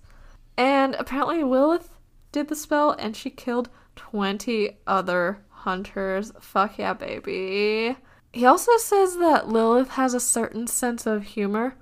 And 0.56 0.94
apparently 0.94 1.42
Lilith 1.42 1.90
did 2.32 2.48
the 2.48 2.56
spell 2.56 2.92
and 2.92 3.16
she 3.16 3.30
killed 3.30 3.70
20 3.96 4.78
other 4.86 5.42
hunters. 5.48 6.32
Fuck 6.40 6.78
yeah, 6.78 6.92
baby. 6.92 7.96
He 8.32 8.46
also 8.46 8.76
says 8.76 9.16
that 9.18 9.48
Lilith 9.48 9.90
has 9.90 10.14
a 10.14 10.20
certain 10.20 10.66
sense 10.66 11.06
of 11.06 11.24
humor, 11.24 11.76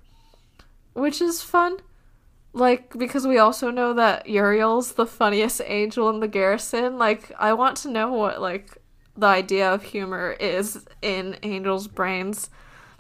which 0.95 1.21
is 1.21 1.43
fun. 1.43 1.79
Like, 2.55 2.97
because 2.97 3.27
we 3.27 3.39
also 3.39 3.71
know 3.71 3.93
that 3.93 4.29
Uriel's 4.29 4.93
the 4.93 5.07
funniest 5.07 5.61
angel 5.67 6.09
in 6.09 6.21
the 6.21 6.29
garrison. 6.29 6.99
Like, 6.99 7.31
I 7.39 7.53
want 7.53 7.77
to 7.79 7.91
know 7.91 8.13
what, 8.13 8.41
like, 8.41 8.79
the 9.17 9.27
idea 9.27 9.71
of 9.71 9.83
humor 9.83 10.37
is 10.41 10.87
in 11.03 11.37
angels' 11.43 11.89
brains. 11.89 12.49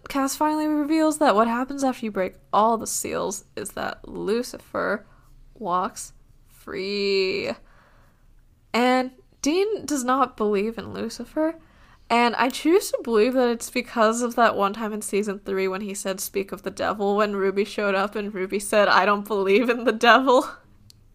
Cass 0.08 0.36
finally 0.36 0.66
reveals 0.66 1.18
that 1.18 1.34
what 1.34 1.48
happens 1.48 1.84
after 1.84 2.06
you 2.06 2.10
break 2.10 2.34
all 2.52 2.78
the 2.78 2.86
seals 2.86 3.44
is 3.56 3.70
that 3.72 4.08
Lucifer 4.08 5.06
walks 5.54 6.12
free. 6.46 7.50
And 8.72 9.10
Dean 9.42 9.84
does 9.84 10.04
not 10.04 10.36
believe 10.36 10.78
in 10.78 10.92
Lucifer. 10.92 11.56
And 12.10 12.34
I 12.36 12.48
choose 12.48 12.90
to 12.90 13.00
believe 13.02 13.34
that 13.34 13.50
it's 13.50 13.70
because 13.70 14.22
of 14.22 14.34
that 14.36 14.56
one 14.56 14.72
time 14.72 14.94
in 14.94 15.02
season 15.02 15.40
three 15.40 15.68
when 15.68 15.82
he 15.82 15.92
said, 15.92 16.20
Speak 16.20 16.52
of 16.52 16.62
the 16.62 16.70
devil, 16.70 17.16
when 17.16 17.36
Ruby 17.36 17.64
showed 17.64 17.94
up 17.94 18.14
and 18.14 18.32
Ruby 18.32 18.58
said, 18.58 18.88
I 18.88 19.04
don't 19.04 19.26
believe 19.26 19.68
in 19.68 19.84
the 19.84 19.92
devil. 19.92 20.48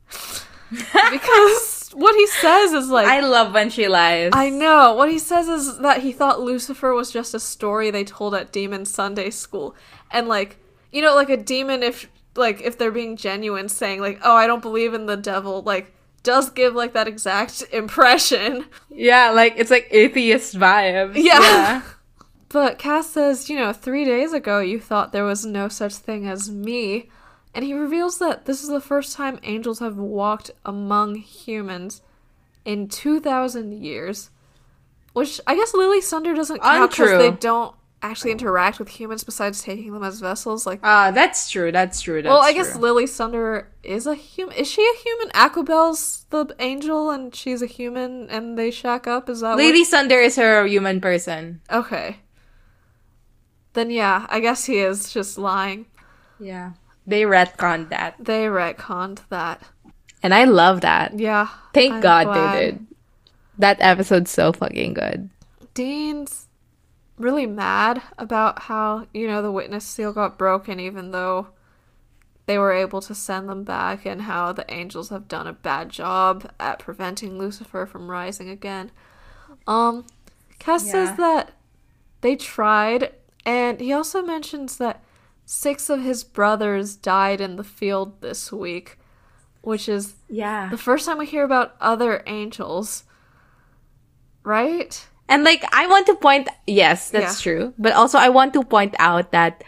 because 0.70 1.73
what 1.94 2.16
he 2.16 2.28
says 2.28 2.74
is 2.74 2.90
like, 2.90 3.08
I 3.08 3.20
love 3.22 3.54
when 3.54 3.70
she 3.70 3.88
lies. 3.88 4.32
I 4.34 4.50
know. 4.50 4.94
What 4.94 5.10
he 5.10 5.20
says 5.20 5.48
is 5.48 5.78
that 5.80 6.02
he 6.02 6.12
thought 6.12 6.42
Lucifer 6.42 6.94
was 6.94 7.12
just 7.12 7.34
a 7.34 7.40
story 7.40 7.92
they 7.92 8.04
told 8.04 8.36
at 8.36 8.52
demon 8.52 8.86
Sunday 8.86 9.30
school. 9.30 9.76
And 10.12 10.28
like, 10.28 10.58
you 10.92 11.02
know, 11.02 11.16
like 11.16 11.30
a 11.30 11.38
demon 11.38 11.84
if 11.84 12.10
like 12.36 12.62
if 12.62 12.78
they're 12.78 12.92
being 12.92 13.18
genuine 13.18 13.70
saying 13.70 14.02
like, 14.02 14.20
"Oh, 14.24 14.36
I 14.36 14.48
don't 14.48 14.62
believe 14.62 14.94
in 14.94 15.06
the 15.06 15.18
devil." 15.18 15.62
Like 15.62 15.94
does 16.24 16.50
give 16.50 16.74
like 16.74 16.94
that 16.94 17.08
exact 17.08 17.64
impression. 17.72 18.66
Yeah, 18.90 19.32
like 19.32 19.54
it's 19.58 19.72
like 19.72 19.88
atheist 19.92 20.56
vibes. 20.56 21.14
Yeah. 21.16 21.82
But 22.50 22.78
Cass 22.78 23.10
says, 23.10 23.50
you 23.50 23.58
know, 23.58 23.74
three 23.74 24.06
days 24.06 24.32
ago 24.32 24.60
you 24.60 24.80
thought 24.80 25.12
there 25.12 25.24
was 25.24 25.46
no 25.46 25.68
such 25.68 25.96
thing 25.96 26.28
as 26.28 26.52
me. 26.52 27.10
And 27.56 27.64
he 27.64 27.74
reveals 27.74 28.18
that 28.20 28.46
this 28.46 28.64
is 28.64 28.70
the 28.70 28.82
first 28.82 29.16
time 29.16 29.40
angels 29.44 29.80
have 29.80 29.98
walked 29.98 30.52
among 30.66 31.16
humans 31.16 32.02
in 32.66 32.88
2,000 32.88 33.74
years. 33.74 34.30
Which 35.14 35.40
I 35.46 35.56
guess 35.56 35.74
Lily 35.76 36.02
Sunder 36.02 36.34
doesn't 36.34 36.62
count 36.62 36.90
because 36.92 37.12
they 37.20 37.30
don't 37.30 37.76
actually 38.02 38.32
interact 38.32 38.80
with 38.80 38.90
humans 38.90 39.24
besides 39.24 39.62
taking 39.62 39.94
them 39.94 40.04
as 40.04 40.20
vessels. 40.20 40.66
Like, 40.66 40.80
Uh, 40.84 41.12
that's 41.12 41.50
true. 41.50 41.72
That's 41.72 42.02
true. 42.02 42.22
That's 42.22 42.32
well, 42.32 42.42
I 42.42 42.52
guess 42.52 42.72
true. 42.72 42.82
Lily 42.82 43.06
Sunder 43.08 43.70
is 43.84 44.08
a 44.08 44.16
human. 44.16 44.56
Is 44.56 44.70
she 44.70 44.82
a 44.82 45.02
human? 45.04 45.30
Akobel's 45.30 46.26
the 46.32 46.54
angel, 46.60 47.12
and 47.12 47.34
she's 47.34 47.62
a 47.62 47.68
human, 47.68 48.28
and 48.30 48.58
they 48.58 48.72
shack 48.72 49.06
up. 49.08 49.30
Is 49.30 49.42
that 49.42 49.56
Lily 49.56 49.84
Sunder 49.84 50.20
is 50.20 50.36
her 50.36 50.66
human 50.66 51.00
person. 51.00 51.62
Okay. 51.72 52.18
Then 53.74 53.90
yeah, 53.90 54.26
I 54.30 54.40
guess 54.40 54.66
he 54.66 54.80
is 54.80 55.14
just 55.14 55.38
lying. 55.38 55.86
Yeah. 56.40 56.72
They 57.06 57.24
retconned 57.24 57.90
that. 57.90 58.16
They 58.20 58.46
retconned 58.46 59.28
that. 59.30 59.62
And 60.22 60.34
I 60.34 60.46
love 60.46 60.82
that. 60.82 61.20
Yeah. 61.20 61.50
Thank 61.74 61.96
I'm 61.96 62.02
God 62.02 62.24
glad. 62.26 62.54
they 62.56 62.66
did. 62.66 62.88
That 63.58 63.78
episode's 63.82 64.32
so 64.32 64.54
fucking 64.54 64.94
good. 64.94 65.30
Dean's 65.74 66.48
really 67.18 67.46
mad 67.46 68.02
about 68.18 68.64
how, 68.64 69.08
you 69.14 69.28
know, 69.28 69.42
the 69.42 69.52
witness 69.52 69.86
seal 69.86 70.14
got 70.14 70.38
broken 70.38 70.80
even 70.80 71.12
though 71.12 71.48
they 72.46 72.58
were 72.58 72.74
able 72.74 73.02
to 73.02 73.16
send 73.16 73.48
them 73.48 73.64
back 73.64 74.06
and 74.06 74.24
how 74.24 74.52
the 74.52 74.70
angels 74.74 75.10
have 75.10 75.28
done 75.28 75.48
a 75.48 75.54
bad 75.54 75.90
job 75.90 76.50
at 76.60 76.80
preventing 76.80 77.38
Lucifer 77.38 77.86
from 77.86 78.10
rising 78.10 78.50
again. 78.50 78.92
Um 79.68 80.06
Cass 80.60 80.86
Yeah. 80.86 80.92
says 80.92 81.18
that 81.18 81.52
they 82.22 82.36
tried 82.36 83.14
and 83.46 83.80
he 83.80 83.92
also 83.92 84.22
mentions 84.22 84.78
that 84.78 85.03
six 85.46 85.90
of 85.90 86.02
his 86.02 86.24
brothers 86.24 86.96
died 86.96 87.42
in 87.42 87.56
the 87.58 87.64
field 87.64 88.22
this 88.22 88.52
week, 88.52 88.98
which 89.62 89.88
is 89.90 90.14
Yeah. 90.30 90.70
the 90.70 90.78
first 90.78 91.06
time 91.06 91.18
we 91.18 91.26
hear 91.26 91.44
about 91.44 91.76
other 91.82 92.24
angels. 92.28 93.04
Right? 94.44 95.08
And 95.30 95.44
like 95.44 95.64
I 95.74 95.88
want 95.88 96.06
to 96.08 96.16
point 96.16 96.50
yes, 96.68 97.10
that's 97.10 97.40
Yeah. 97.40 97.44
true. 97.44 97.74
But 97.78 97.94
also 97.94 98.18
I 98.18 98.30
want 98.30 98.54
to 98.54 98.64
point 98.64 98.96
out 99.00 99.32
that 99.32 99.64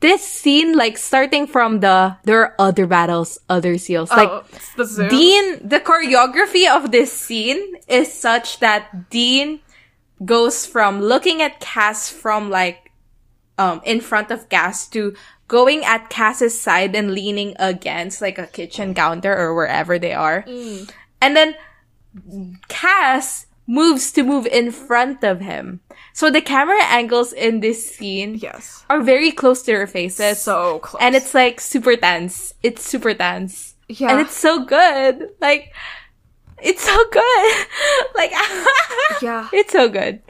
this 0.00 0.22
scene, 0.22 0.76
like 0.76 0.98
starting 0.98 1.46
from 1.46 1.80
the 1.80 2.16
there 2.24 2.40
are 2.42 2.54
other 2.58 2.86
battles, 2.86 3.38
other 3.48 3.78
seals. 3.78 4.10
Oh, 4.12 4.16
like 4.16 4.28
oh, 4.28 4.44
it's 4.52 4.96
the. 4.96 5.08
Dean, 5.08 5.66
the 5.66 5.80
choreography 5.80 6.68
of 6.68 6.90
this 6.92 7.12
scene 7.12 7.76
is 7.88 8.12
such 8.12 8.60
that 8.60 9.08
Dean 9.10 9.60
goes 10.24 10.66
from 10.66 11.00
looking 11.00 11.42
at 11.42 11.58
Cass 11.58 12.08
from 12.10 12.50
like 12.50 12.83
um 13.58 13.80
in 13.84 14.00
front 14.00 14.30
of 14.30 14.48
Cass 14.48 14.88
to 14.88 15.14
going 15.48 15.84
at 15.84 16.08
Cass's 16.10 16.58
side 16.58 16.94
and 16.96 17.12
leaning 17.12 17.54
against 17.58 18.20
like 18.20 18.38
a 18.38 18.46
kitchen 18.46 18.94
counter 18.94 19.36
or 19.36 19.54
wherever 19.54 19.98
they 19.98 20.12
are. 20.12 20.44
And 21.20 21.36
then 21.36 21.54
Cass 22.68 23.46
moves 23.66 24.12
to 24.12 24.22
move 24.22 24.46
in 24.46 24.70
front 24.70 25.24
of 25.24 25.40
him. 25.40 25.80
So 26.12 26.30
the 26.30 26.40
camera 26.40 26.82
angles 26.84 27.32
in 27.32 27.60
this 27.60 27.94
scene 27.94 28.36
yes. 28.36 28.84
are 28.88 29.02
very 29.02 29.32
close 29.32 29.62
to 29.62 29.72
their 29.72 29.86
faces. 29.86 30.40
So 30.40 30.78
close. 30.80 31.02
And 31.02 31.14
it's 31.14 31.34
like 31.34 31.60
super 31.60 31.96
tense. 31.96 32.54
It's 32.62 32.84
super 32.84 33.14
tense. 33.14 33.74
Yeah. 33.88 34.12
And 34.12 34.20
it's 34.20 34.36
so 34.36 34.64
good. 34.64 35.30
Like, 35.40 35.72
it's 36.62 36.82
so 36.82 37.04
good. 37.10 37.66
like, 38.14 38.32
Yeah. 39.22 39.48
It's 39.52 39.72
so 39.72 39.88
good. 39.88 40.22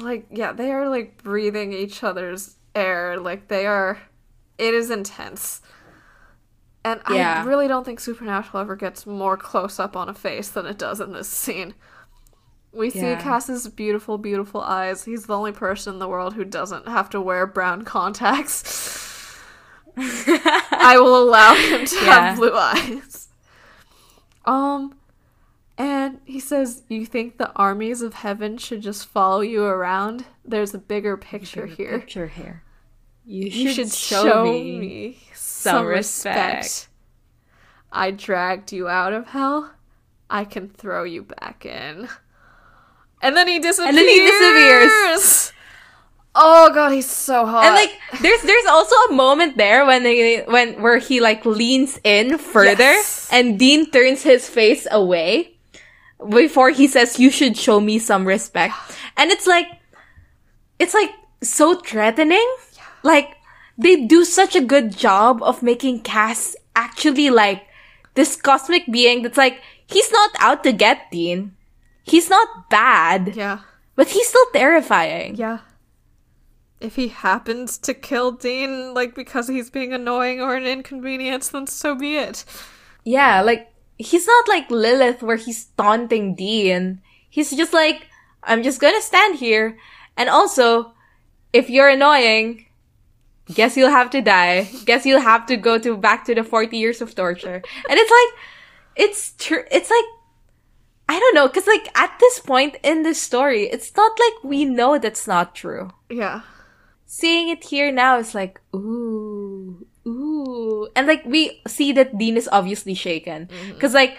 like 0.00 0.26
yeah, 0.30 0.52
they 0.52 0.70
are 0.70 0.88
like 0.88 1.22
breathing 1.22 1.72
each 1.72 2.02
other's 2.02 2.56
air. 2.74 3.18
Like 3.18 3.48
they 3.48 3.66
are 3.66 3.98
it 4.58 4.74
is 4.74 4.90
intense. 4.90 5.60
And 6.84 7.00
Yeah. 7.10 7.42
I 7.42 7.44
really 7.46 7.66
don't 7.68 7.84
think 7.84 7.98
Supernatural 8.00 8.60
ever 8.60 8.76
gets 8.76 9.06
more 9.06 9.36
close 9.36 9.78
up 9.80 9.96
on 9.96 10.08
a 10.08 10.14
face 10.14 10.48
than 10.50 10.66
it 10.66 10.78
does 10.78 11.00
in 11.00 11.12
this 11.12 11.28
scene. 11.28 11.74
We 12.72 12.90
see 12.90 13.00
Yeah. 13.00 13.20
Cass's 13.22 13.68
beautiful, 13.68 14.18
beautiful 14.18 14.60
eyes. 14.60 15.04
He's 15.04 15.26
the 15.26 15.36
only 15.36 15.52
person 15.52 15.94
in 15.94 15.98
the 16.00 16.08
world 16.08 16.34
who 16.34 16.44
doesn't 16.44 16.88
have 16.88 17.08
to 17.10 17.20
wear 17.20 17.46
brown 17.46 17.82
contacts. 17.96 19.38
I 19.96 20.96
will 20.98 21.16
allow 21.22 21.54
him 21.54 21.86
to 21.86 21.96
Yeah. 21.96 22.02
have 22.30 22.36
blue 22.36 22.52
eyes. 22.52 23.28
Um, 24.44 24.96
and 25.78 26.20
he 26.24 26.40
says, 26.40 26.82
"You 26.88 27.06
think 27.06 27.38
the 27.38 27.52
armies 27.54 28.02
of 28.02 28.14
heaven 28.14 28.58
should 28.58 28.82
just 28.82 29.06
follow 29.06 29.40
you 29.40 29.64
around? 29.64 30.26
There's 30.44 30.74
a 30.74 30.78
bigger 30.78 31.16
picture 31.16 31.66
here. 31.66 31.98
Picture 31.98 32.26
here. 32.26 32.63
You 33.26 33.50
should, 33.50 33.60
You 33.60 33.72
should 33.72 33.92
show, 33.92 34.44
me. 34.44 35.18
some, 35.34 35.76
some 35.78 35.86
respect. 35.86 36.56
respect. 36.64 36.88
I 37.92 38.10
dragged 38.10 38.72
you 38.72 38.88
out 38.88 39.12
of 39.12 39.28
hell. 39.28 39.72
I 40.28 40.44
can 40.44 40.68
throw 40.68 41.04
you 41.04 41.22
back 41.22 41.64
in." 41.64 42.08
And 43.22 43.36
then 43.36 43.48
he 43.48 43.58
disappears. 43.58 43.94
then 43.94 44.06
he 44.08 44.20
disappears. 44.26 45.52
Oh 46.34 46.70
god, 46.74 46.90
he's 46.90 47.08
so 47.08 47.46
hot. 47.46 47.64
And 47.64 47.74
like, 47.76 47.92
there's 48.20 48.42
there's 48.42 48.66
also 48.66 48.94
a 49.08 49.12
moment 49.14 49.56
there 49.56 49.86
when 49.86 50.02
they 50.02 50.42
when 50.42 50.82
where 50.82 50.98
he 50.98 51.20
like 51.20 51.46
leans 51.46 51.98
in 52.04 52.38
further, 52.38 52.90
Yes. 52.98 53.28
and 53.32 53.56
Dean 53.58 53.88
turns 53.90 54.22
his 54.22 54.48
face 54.50 54.86
away 54.90 55.56
before 56.28 56.70
he 56.70 56.88
says, 56.88 57.20
"You 57.20 57.30
should 57.30 57.56
show 57.56 57.80
me 57.80 57.98
some 58.00 58.26
respect." 58.26 58.74
And 59.16 59.30
it's 59.30 59.46
like, 59.46 59.68
it's 60.80 60.92
like 60.92 61.12
so 61.40 61.76
threatening. 61.76 62.44
Like 63.04 63.36
they 63.78 64.06
do 64.06 64.24
such 64.24 64.56
a 64.56 64.64
good 64.64 64.96
job 64.96 65.42
of 65.42 65.62
making 65.62 66.00
Cass 66.02 66.56
actually 66.74 67.30
like 67.30 67.62
this 68.14 68.34
cosmic 68.34 68.90
being 68.90 69.22
that's 69.22 69.38
like 69.38 69.60
he's 69.86 70.10
not 70.10 70.30
out 70.40 70.64
to 70.64 70.72
get 70.72 71.10
Dean. 71.12 71.54
He's 72.02 72.28
not 72.28 72.68
bad, 72.68 73.36
yeah. 73.36 73.60
but 73.94 74.08
he's 74.08 74.28
still 74.28 74.46
terrifying. 74.52 75.36
Yeah. 75.36 75.60
If 76.80 76.96
he 76.96 77.08
happens 77.08 77.78
to 77.78 77.94
kill 77.94 78.32
Dean, 78.32 78.92
like 78.92 79.14
because 79.14 79.48
he's 79.48 79.70
being 79.70 79.92
annoying 79.92 80.40
or 80.40 80.56
an 80.56 80.66
inconvenience, 80.66 81.48
then 81.48 81.66
so 81.66 81.94
be 81.94 82.16
it. 82.16 82.44
Yeah, 83.04 83.40
like 83.42 83.72
he's 83.96 84.26
not 84.26 84.48
like 84.48 84.70
Lilith 84.70 85.22
where 85.22 85.36
he's 85.36 85.66
taunting 85.76 86.34
Dean. 86.34 87.00
He's 87.30 87.50
just 87.50 87.72
like, 87.72 88.08
I'm 88.42 88.62
just 88.62 88.80
gonna 88.80 89.00
stand 89.00 89.38
here. 89.38 89.78
And 90.16 90.28
also, 90.28 90.92
if 91.52 91.70
you're 91.70 91.88
annoying, 91.88 92.63
guess 93.52 93.76
you'll 93.76 93.90
have 93.90 94.10
to 94.10 94.22
die. 94.22 94.68
Guess 94.84 95.04
you'll 95.04 95.20
have 95.20 95.46
to 95.46 95.56
go 95.56 95.78
to 95.78 95.96
back 95.96 96.24
to 96.26 96.34
the 96.34 96.44
40 96.44 96.76
years 96.76 97.00
of 97.00 97.14
torture. 97.14 97.62
And 97.88 97.98
it's 97.98 98.10
like, 98.10 98.40
it's 98.96 99.32
true. 99.38 99.64
It's 99.70 99.90
like, 99.90 100.04
I 101.08 101.18
don't 101.18 101.34
know, 101.34 101.48
cause 101.48 101.66
like 101.66 101.86
at 101.98 102.16
this 102.18 102.40
point 102.40 102.76
in 102.82 103.02
the 103.02 103.14
story, 103.14 103.64
it's 103.64 103.94
not 103.94 104.12
like 104.18 104.44
we 104.44 104.64
know 104.64 104.98
that's 104.98 105.26
not 105.26 105.54
true. 105.54 105.90
Yeah. 106.08 106.40
Seeing 107.04 107.50
it 107.50 107.64
here 107.64 107.92
now 107.92 108.18
is 108.18 108.34
like, 108.34 108.60
ooh, 108.74 109.86
ooh. 110.06 110.88
And 110.96 111.06
like 111.06 111.24
we 111.26 111.60
see 111.68 111.92
that 111.92 112.16
Dean 112.16 112.38
is 112.38 112.48
obviously 112.50 112.94
shaken. 112.94 113.46
Mm-hmm. 113.48 113.78
Cause 113.78 113.92
like 113.92 114.16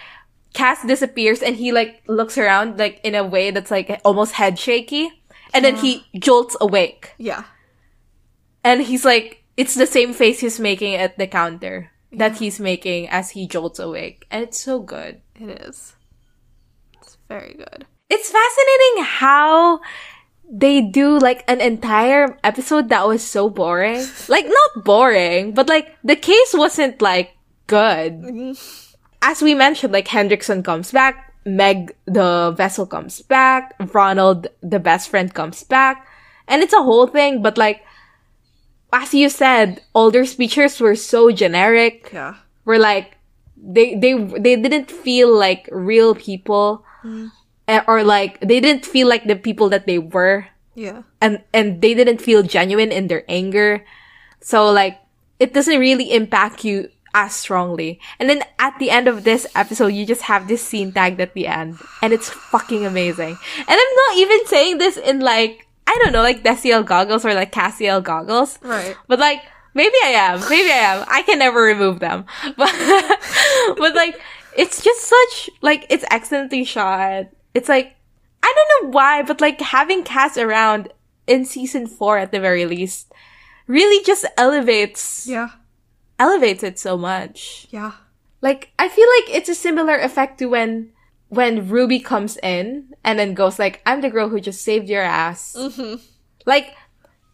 Cass 0.54 0.86
disappears 0.86 1.42
and 1.42 1.56
he 1.56 1.72
like 1.72 2.04
looks 2.08 2.38
around 2.38 2.78
like 2.78 3.02
in 3.04 3.16
a 3.16 3.24
way 3.24 3.50
that's 3.50 3.72
like 3.72 4.00
almost 4.06 4.34
head 4.34 4.60
shaky. 4.60 5.10
And 5.54 5.66
then 5.66 5.76
he 5.76 6.06
jolts 6.20 6.56
awake. 6.62 7.14
Yeah. 7.18 7.46
And 8.66 8.82
he's 8.82 9.06
like, 9.06 9.44
it's 9.56 9.76
the 9.76 9.86
same 9.86 10.12
face 10.12 10.40
he's 10.40 10.60
making 10.60 10.96
at 10.96 11.20
the 11.20 11.28
counter 11.28 11.92
that 12.12 12.38
he's 12.38 12.60
making 12.60 13.08
as 13.10 13.30
he 13.30 13.48
jolts 13.48 13.78
awake. 13.78 14.26
And 14.32 14.42
it's 14.42 14.60
so 14.60 14.82
good. 14.82 15.22
It 15.40 15.62
is. 15.62 15.96
It's 17.00 17.18
very 17.30 17.54
good. 17.54 17.86
It's 18.10 18.32
fascinating 18.32 19.06
how 19.06 19.82
they 20.50 20.82
do 20.82 21.20
like 21.20 21.44
an 21.48 21.62
entire 21.62 22.40
episode 22.44 22.90
that 22.90 23.08
was 23.08 23.24
so 23.24 23.50
boring. 23.50 24.04
Like 24.28 24.46
not 24.50 24.84
boring, 24.84 25.54
but 25.54 25.70
like 25.70 25.96
the 26.04 26.16
case 26.16 26.54
wasn't 26.54 27.02
like 27.02 27.38
good. 27.68 28.18
Mm-hmm. 28.18 28.58
As 29.22 29.42
we 29.42 29.54
mentioned, 29.54 29.94
like 29.94 30.08
Henriksen 30.08 30.64
comes 30.64 30.92
back, 30.92 31.34
Meg 31.46 31.96
the 32.06 32.54
vessel 32.58 32.88
comes 32.88 33.22
back, 33.22 33.78
Ronald 33.94 34.48
the 34.62 34.80
best 34.80 35.10
friend 35.10 35.32
comes 35.32 35.62
back, 35.64 36.08
and 36.48 36.64
it's 36.64 36.74
a 36.74 36.82
whole 36.82 37.06
thing, 37.06 37.42
but 37.44 37.58
like 37.58 37.85
as 38.96 39.12
you 39.14 39.28
said, 39.28 39.84
older 39.94 40.24
speeches 40.24 40.80
were 40.80 40.96
so 40.96 41.30
generic. 41.30 42.10
Yeah. 42.16 42.40
were 42.64 42.80
like 42.80 43.20
they 43.60 43.94
they 44.00 44.16
they 44.16 44.56
didn't 44.56 44.88
feel 44.90 45.36
like 45.36 45.68
real 45.70 46.16
people. 46.16 46.88
Eh, 47.68 47.82
or 47.86 48.02
like 48.06 48.40
they 48.42 48.62
didn't 48.64 48.86
feel 48.86 49.06
like 49.10 49.28
the 49.28 49.36
people 49.36 49.68
that 49.70 49.86
they 49.86 50.00
were. 50.00 50.48
Yeah. 50.76 51.04
and 51.22 51.44
and 51.54 51.80
they 51.84 51.94
didn't 51.94 52.20
feel 52.24 52.44
genuine 52.44 52.92
in 52.92 53.08
their 53.12 53.24
anger. 53.28 53.84
So 54.40 54.72
like 54.72 54.98
it 55.40 55.52
doesn't 55.52 55.80
really 55.80 56.16
impact 56.16 56.64
you 56.64 56.88
as 57.14 57.36
strongly. 57.36 58.00
And 58.20 58.30
then 58.30 58.44
at 58.60 58.76
the 58.80 58.92
end 58.92 59.08
of 59.08 59.24
this 59.24 59.48
episode 59.56 59.92
you 59.96 60.06
just 60.06 60.24
have 60.28 60.48
this 60.48 60.64
scene 60.64 60.92
tagged 60.92 61.20
at 61.20 61.34
the 61.34 61.48
end. 61.48 61.80
And 62.02 62.12
it's 62.12 62.30
fucking 62.30 62.86
amazing. 62.86 63.36
And 63.60 63.76
i'm 63.76 63.94
not 64.08 64.14
even 64.18 64.40
saying 64.48 64.78
this 64.80 64.96
in 64.98 65.20
like 65.20 65.65
I 65.88 66.00
don't 66.04 66.12
know, 66.14 66.22
like 66.22 66.44
Destiel 66.44 66.86
goggles 66.86 67.26
or 67.26 67.34
like 67.34 67.52
Cassiel 67.52 68.02
goggles. 68.04 68.60
Right. 68.62 68.96
But 69.08 69.20
like, 69.20 69.42
maybe 69.74 69.96
I 70.04 70.10
am. 70.10 70.40
Maybe 70.50 70.72
I 70.72 70.76
am. 70.96 71.06
I 71.08 71.22
can 71.22 71.40
never 71.40 71.62
remove 71.62 72.00
them. 72.00 72.26
But, 72.58 72.74
but 73.78 73.96
like, 73.96 74.20
it's 74.58 74.82
just 74.84 75.02
such, 75.04 75.50
like, 75.62 75.86
it's 75.90 76.06
excellently 76.10 76.64
shot. 76.64 77.28
It's 77.54 77.70
like, 77.70 77.96
I 78.44 78.54
don't 78.56 78.86
know 78.86 78.92
why, 78.92 79.22
but 79.24 79.42
like 79.42 79.60
having 79.62 80.04
Cass 80.04 80.38
around 80.38 80.90
in 81.28 81.46
season 81.46 81.88
four 81.88 82.18
at 82.18 82.32
the 82.32 82.40
very 82.40 82.66
least 82.66 83.12
really 83.68 84.04
just 84.06 84.26
elevates, 84.38 85.26
Yeah. 85.28 85.50
elevates 86.20 86.64
it 86.64 86.78
so 86.80 86.98
much. 86.98 87.68
Yeah. 87.72 87.94
Like, 88.42 88.72
I 88.78 88.90
feel 88.90 89.08
like 89.20 89.36
it's 89.36 89.50
a 89.50 89.56
similar 89.56 89.96
effect 89.98 90.38
to 90.40 90.46
when, 90.46 90.92
when 91.36 91.70
Ruby 91.70 92.00
comes 92.00 92.38
in 92.42 92.94
and 93.04 93.20
then 93.20 93.34
goes 93.34 93.60
like, 93.60 93.82
I'm 93.86 94.02
the 94.02 94.10
girl 94.10 94.30
who 94.30 94.40
just 94.40 94.64
saved 94.64 94.90
your 94.90 95.04
ass. 95.04 95.56
Mm-hmm. 95.58 96.02
Like, 96.46 96.74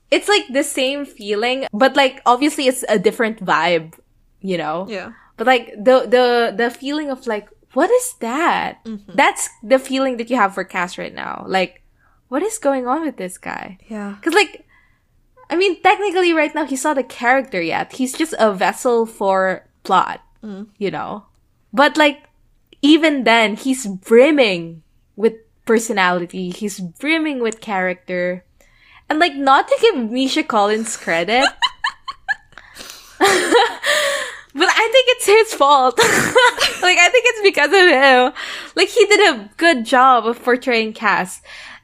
it's 0.09 0.27
like 0.27 0.43
the 0.51 0.63
same 0.63 1.05
feeling, 1.05 1.67
but 1.71 1.95
like, 1.95 2.21
obviously 2.25 2.67
it's 2.67 2.83
a 2.89 2.99
different 2.99 3.45
vibe, 3.45 3.93
you 4.41 4.57
know? 4.57 4.85
Yeah. 4.89 5.13
But 5.37 5.47
like, 5.47 5.71
the, 5.77 6.05
the, 6.09 6.53
the 6.55 6.69
feeling 6.69 7.09
of 7.09 7.25
like, 7.27 7.47
what 7.73 7.89
is 7.89 8.15
that? 8.19 8.83
Mm-hmm. 8.83 9.13
That's 9.15 9.47
the 9.63 9.79
feeling 9.79 10.17
that 10.17 10.29
you 10.29 10.35
have 10.35 10.53
for 10.53 10.63
Cass 10.63 10.97
right 10.97 11.13
now. 11.13 11.45
Like, 11.47 11.81
what 12.27 12.43
is 12.43 12.57
going 12.57 12.87
on 12.87 13.05
with 13.05 13.17
this 13.17 13.37
guy? 13.37 13.77
Yeah. 13.87 14.17
Cause 14.21 14.33
like, 14.33 14.65
I 15.49 15.55
mean, 15.55 15.81
technically 15.81 16.33
right 16.33 16.53
now 16.55 16.65
he's 16.65 16.83
not 16.83 16.97
a 16.97 17.03
character 17.03 17.61
yet. 17.61 17.93
He's 17.93 18.13
just 18.13 18.33
a 18.39 18.53
vessel 18.53 19.05
for 19.05 19.67
plot, 19.83 20.21
you 20.77 20.91
know? 20.91 21.25
But 21.71 21.97
like, 21.97 22.23
even 22.81 23.23
then, 23.23 23.55
he's 23.55 23.85
brimming 23.85 24.83
with 25.15 25.33
personality. 25.65 26.49
He's 26.49 26.79
brimming 26.79 27.39
with 27.39 27.61
character. 27.61 28.43
And 29.09 29.19
like, 29.19 29.35
not 29.35 29.67
to 29.67 29.77
give 29.81 30.09
Misha 30.09 30.43
Collins 30.43 30.97
credit, 30.97 31.45
but 33.19 33.27
I 34.69 34.89
think 34.91 35.05
it's 35.09 35.25
his 35.25 35.53
fault. 35.53 35.97
like, 35.99 36.97
I 36.97 37.09
think 37.11 37.25
it's 37.27 37.41
because 37.41 37.71
of 37.71 37.89
him. 37.89 38.33
Like, 38.75 38.89
he 38.89 39.05
did 39.05 39.35
a 39.35 39.49
good 39.57 39.85
job 39.85 40.25
of 40.25 40.41
portraying 40.43 40.93
Cass. 40.93 41.41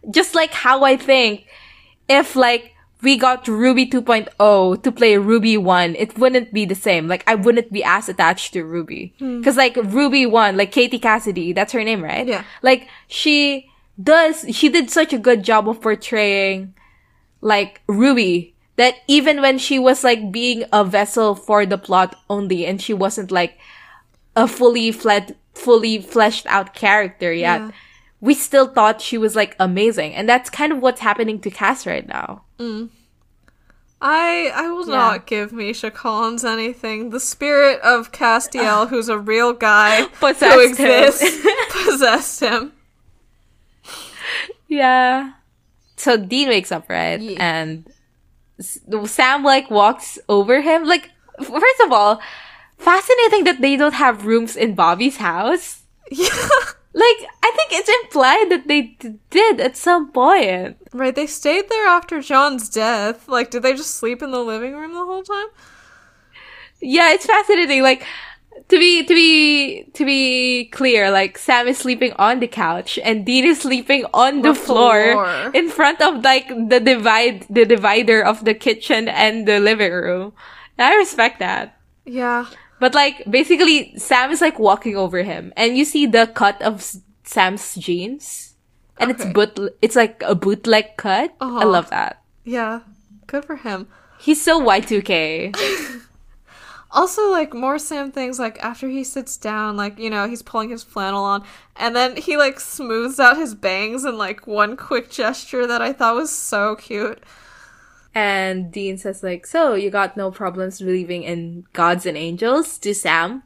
Just 0.10 0.36
like 0.36 0.52
how 0.52 0.84
I 0.84 0.96
think 0.96 1.48
if 2.08 2.36
like 2.36 2.74
we 3.02 3.16
got 3.18 3.48
Ruby 3.48 3.86
2.0 3.86 4.82
to 4.84 4.92
play 4.92 5.18
Ruby 5.18 5.58
1, 5.58 5.96
it 5.96 6.18
wouldn't 6.18 6.52
be 6.54 6.66
the 6.66 6.76
same. 6.76 7.08
Like 7.08 7.24
I 7.28 7.36
wouldn't 7.36 7.72
be 7.72 7.84
as 7.84 8.10
attached 8.10 8.54
to 8.54 8.64
Ruby. 8.64 9.14
Hmm. 9.20 9.42
Cause 9.44 9.56
like 9.58 9.76
Ruby 9.76 10.26
1, 10.26 10.58
like 10.58 10.72
Katie 10.72 11.00
Cassidy, 11.00 11.54
that's 11.54 11.74
her 11.74 11.84
name, 11.84 12.04
right? 12.04 12.28
Yeah. 12.28 12.44
Like 12.62 12.88
she 13.08 13.70
does, 14.02 14.46
she 14.52 14.70
did 14.70 14.90
such 14.90 15.14
a 15.14 15.20
good 15.20 15.44
job 15.44 15.70
of 15.70 15.82
portraying 15.82 16.74
like 17.42 17.82
Ruby 17.88 18.56
that 18.78 18.96
even 19.08 19.42
when 19.42 19.58
she 19.58 19.78
was 19.80 20.04
like 20.04 20.32
being 20.32 20.64
a 20.74 20.84
vessel 20.84 21.36
for 21.36 21.66
the 21.66 21.78
plot 21.78 22.16
only 22.30 22.66
and 22.66 22.82
she 22.82 22.94
wasn't 22.94 23.32
like 23.32 23.58
a 24.36 24.48
fully 24.48 24.92
fled, 24.92 25.36
fully 25.54 26.00
fleshed 26.02 26.46
out 26.48 26.74
character 26.74 27.34
yet, 27.34 27.62
Yeah. 27.62 27.72
We 28.20 28.34
still 28.34 28.68
thought 28.68 29.02
she 29.02 29.18
was 29.18 29.36
like 29.36 29.56
amazing. 29.60 30.14
And 30.16 30.28
that's 30.28 30.50
kind 30.50 30.72
of 30.72 30.80
what's 30.80 31.02
happening 31.02 31.40
to 31.42 31.50
Cass 31.52 31.86
right 31.86 32.08
now. 32.08 32.44
Mm. 32.60 32.90
I 34.02 34.52
I 34.54 34.70
will 34.70 34.88
Yeah. 34.88 34.96
not 34.96 35.26
give 35.28 35.52
Misha 35.54 35.90
Collins 35.92 36.44
anything. 36.46 37.10
The 37.10 37.20
spirit 37.20 37.80
of 37.82 38.12
Castiel, 38.12 38.88
who's 38.90 39.10
a 39.10 39.18
real 39.18 39.54
guy 39.54 40.06
Possessed 40.20 40.54
who 40.54 40.62
him. 40.62 40.70
exists, 40.70 41.48
possessed 41.72 42.40
him. 42.42 42.74
Yeah. 44.68 45.34
So 45.96 46.18
Dean 46.18 46.50
wakes 46.50 46.72
up, 46.72 46.90
right? 46.90 47.20
Yeah. 47.20 47.38
And 47.40 47.88
Sam 48.60 49.44
like 49.44 49.70
walks 49.72 50.20
over 50.30 50.62
him. 50.62 50.86
Like, 50.86 51.10
first 51.42 51.80
of 51.84 51.92
all, 51.92 52.20
fascinating 52.78 53.46
that 53.46 53.62
they 53.62 53.76
don't 53.78 53.94
have 53.96 54.26
rooms 54.26 54.56
in 54.56 54.76
Bobby's 54.76 55.18
house. 55.18 55.84
Yeah. 56.10 56.30
Like, 56.98 57.20
I 57.44 57.52
think 57.56 57.70
it's 57.74 57.90
implied 58.04 58.48
that 58.50 58.68
they 58.68 58.82
d- 58.98 59.20
did 59.30 59.60
at 59.62 59.78
some 59.78 60.12
point. 60.12 60.78
Right, 60.94 61.14
they 61.14 61.28
stayed 61.28 61.70
there 61.70 61.86
after 61.88 62.22
John's 62.22 62.70
death. 62.70 63.28
Like, 63.30 63.52
did 63.52 63.62
they 63.62 63.74
just 63.76 63.96
sleep 63.96 64.24
in 64.24 64.32
the 64.32 64.40
living 64.40 64.74
room 64.74 64.94
the 64.94 65.06
whole 65.06 65.22
time? 65.22 65.48
Yeah, 66.82 67.14
it's 67.14 67.26
fascinating. 67.26 67.84
Like, 67.84 68.04
to 68.70 68.78
be 68.80 69.04
to 69.06 69.14
be 69.14 69.84
to 69.94 70.06
be 70.06 70.66
clear, 70.74 71.12
like 71.12 71.38
Sam 71.38 71.68
is 71.68 71.78
sleeping 71.78 72.14
on 72.18 72.40
the 72.40 72.48
couch 72.48 72.98
and 73.04 73.24
Dean 73.26 73.46
is 73.46 73.62
sleeping 73.62 74.04
on 74.14 74.42
the, 74.42 74.54
The 74.54 74.56
floor, 74.56 75.12
floor. 75.14 75.52
in 75.54 75.70
front 75.70 76.02
of 76.02 76.24
like 76.24 76.48
the 76.50 76.80
divide 76.80 77.46
the 77.50 77.66
divider 77.66 78.22
of 78.26 78.44
the 78.46 78.56
kitchen 78.56 79.08
and 79.08 79.48
the 79.48 79.60
living 79.60 79.92
room. 79.94 80.34
And 80.78 80.92
I 80.92 80.96
respect 80.98 81.38
that. 81.40 81.78
Yeah. 82.06 82.48
But 82.80 82.94
like 82.94 83.24
basically 83.30 83.98
Sam 83.98 84.32
is 84.32 84.42
like 84.42 84.60
walking 84.60 84.96
over 84.96 85.24
him 85.24 85.52
and 85.58 85.78
you 85.78 85.86
see 85.86 86.06
the 86.06 86.28
cut 86.28 86.62
of 86.62 86.86
Sam's 87.24 87.76
jeans. 87.76 88.56
And 89.00 89.12
it's 89.12 89.26
boot 89.26 89.58
it's 89.82 89.96
like 89.96 90.22
a 90.26 90.34
bootleg 90.36 90.98
cut. 90.98 91.34
I 91.42 91.46
Uh-huh. 91.46 91.68
love 91.68 91.90
that. 91.90 92.22
Yeah. 92.44 92.82
Good 93.28 93.46
for 93.46 93.58
him. 93.58 93.88
He's 94.20 94.42
so 94.42 94.60
Y2K. 94.62 95.54
Also, 96.90 97.30
like, 97.30 97.54
more 97.54 97.78
Sam 97.78 98.12
things, 98.14 98.40
like, 98.40 98.58
after 98.64 98.88
he 98.88 99.04
sits 99.04 99.36
down, 99.36 99.76
like, 99.76 100.00
you 100.00 100.10
know, 100.10 100.26
he's 100.28 100.42
pulling 100.42 100.70
his 100.70 100.84
flannel 100.84 101.22
on, 101.24 101.44
and 101.76 101.94
then 101.94 102.16
he, 102.16 102.38
like, 102.38 102.62
smooths 102.62 103.20
out 103.20 103.36
his 103.36 103.54
bangs 103.54 104.06
in, 104.06 104.18
like, 104.18 104.48
one 104.48 104.78
quick 104.78 105.12
gesture 105.12 105.68
that 105.68 105.82
I 105.82 105.92
thought 105.92 106.16
was 106.16 106.32
so 106.32 106.78
cute. 106.78 107.22
And 108.18 108.72
Dean 108.72 108.98
says 108.98 109.22
like, 109.22 109.46
"So 109.46 109.76
you 109.78 109.92
got 109.94 110.18
no 110.18 110.32
problems 110.32 110.82
believing 110.82 111.22
in 111.22 111.66
gods 111.74 112.08
and 112.10 112.18
angels?" 112.18 112.80
to 112.82 112.96
Sam, 112.98 113.44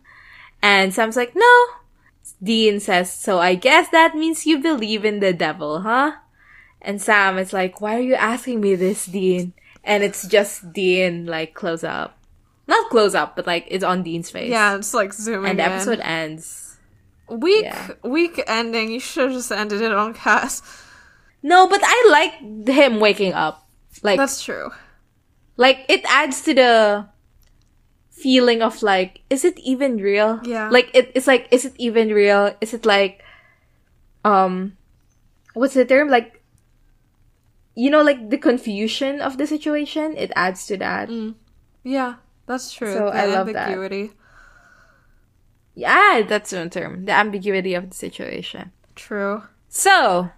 and 0.63 0.93
Sam's 0.95 1.17
like, 1.19 1.35
"No." 1.35 1.53
Dean 2.41 2.79
says, 2.79 3.11
"So 3.11 3.39
I 3.39 3.55
guess 3.55 3.89
that 3.91 4.15
means 4.15 4.47
you 4.47 4.59
believe 4.63 5.03
in 5.03 5.19
the 5.19 5.33
devil, 5.33 5.81
huh?" 5.81 6.23
And 6.81 7.01
Sam 7.01 7.37
is 7.37 7.51
like, 7.51 7.81
"Why 7.81 7.97
are 7.99 8.07
you 8.11 8.15
asking 8.15 8.61
me 8.61 8.75
this, 8.79 9.11
Dean?" 9.11 9.51
And 9.83 10.03
it's 10.07 10.23
just 10.25 10.71
Dean 10.71 11.25
like 11.27 11.51
close 11.53 11.83
up, 11.83 12.15
not 12.65 12.87
close 12.89 13.13
up, 13.13 13.35
but 13.35 13.45
like 13.45 13.67
it's 13.67 13.83
on 13.83 14.03
Dean's 14.07 14.31
face. 14.31 14.49
Yeah, 14.55 14.77
it's 14.79 14.93
like 14.93 15.11
zooming 15.11 15.51
And 15.51 15.59
the 15.59 15.65
in. 15.67 15.71
episode 15.71 15.99
ends. 15.99 16.77
Weak, 17.27 17.65
yeah. 17.67 17.91
weak 18.07 18.39
ending. 18.47 18.91
You 18.91 19.01
should 19.03 19.27
have 19.27 19.35
just 19.35 19.51
ended 19.51 19.81
it 19.81 19.91
on 19.91 20.13
Cass. 20.13 20.63
No, 21.43 21.67
but 21.67 21.81
I 21.83 21.97
like 22.07 22.33
him 22.69 22.99
waking 23.01 23.33
up. 23.33 23.60
Like 24.01 24.17
That's 24.17 24.41
true. 24.43 24.71
like 25.57 25.85
it 25.89 26.01
adds 26.05 26.41
to 26.43 26.53
the 26.53 27.05
feeling 28.09 28.61
of 28.61 28.81
like 28.83 29.21
is 29.29 29.43
it 29.45 29.57
even 29.59 29.97
real 29.97 30.39
Yeah. 30.43 30.69
like 30.69 30.89
it, 30.93 31.11
it's 31.15 31.25
like 31.27 31.47
is 31.51 31.65
it 31.65 31.73
even 31.77 32.09
real 32.13 32.53
is 32.61 32.73
it 32.73 32.85
like 32.85 33.23
um 34.25 34.77
what's 35.53 35.73
the 35.73 35.85
term 35.85 36.09
like 36.09 36.41
you 37.73 37.89
know 37.89 38.01
like 38.03 38.29
the 38.29 38.37
confusion 38.37 39.21
of 39.21 39.37
the 39.37 39.47
situation 39.47 40.15
it 40.17 40.31
adds 40.35 40.65
to 40.67 40.77
that 40.77 41.09
Yeah, 41.83 42.15
that's 42.45 42.71
true. 42.73 42.93
So 42.93 43.05
the 43.09 43.15
I 43.17 43.25
love 43.25 43.49
that. 43.53 43.73
yeah 45.73 46.21
that's 46.27 46.51
one 46.51 46.69
term 46.69 47.05
the 47.05 47.11
ambiguity 47.13 47.73
of 47.73 47.89
the 47.89 47.95
situation 47.95 48.71
True. 48.95 49.43
so 49.69 50.29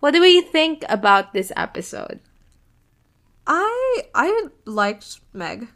what 0.00 0.12
do 0.12 0.20
we 0.20 0.40
think 0.40 0.84
about 0.88 1.32
this 1.34 1.52
episode 1.56 2.20
I 3.46 4.02
I 4.14 4.48
liked 4.64 5.20
Meg, 5.32 5.68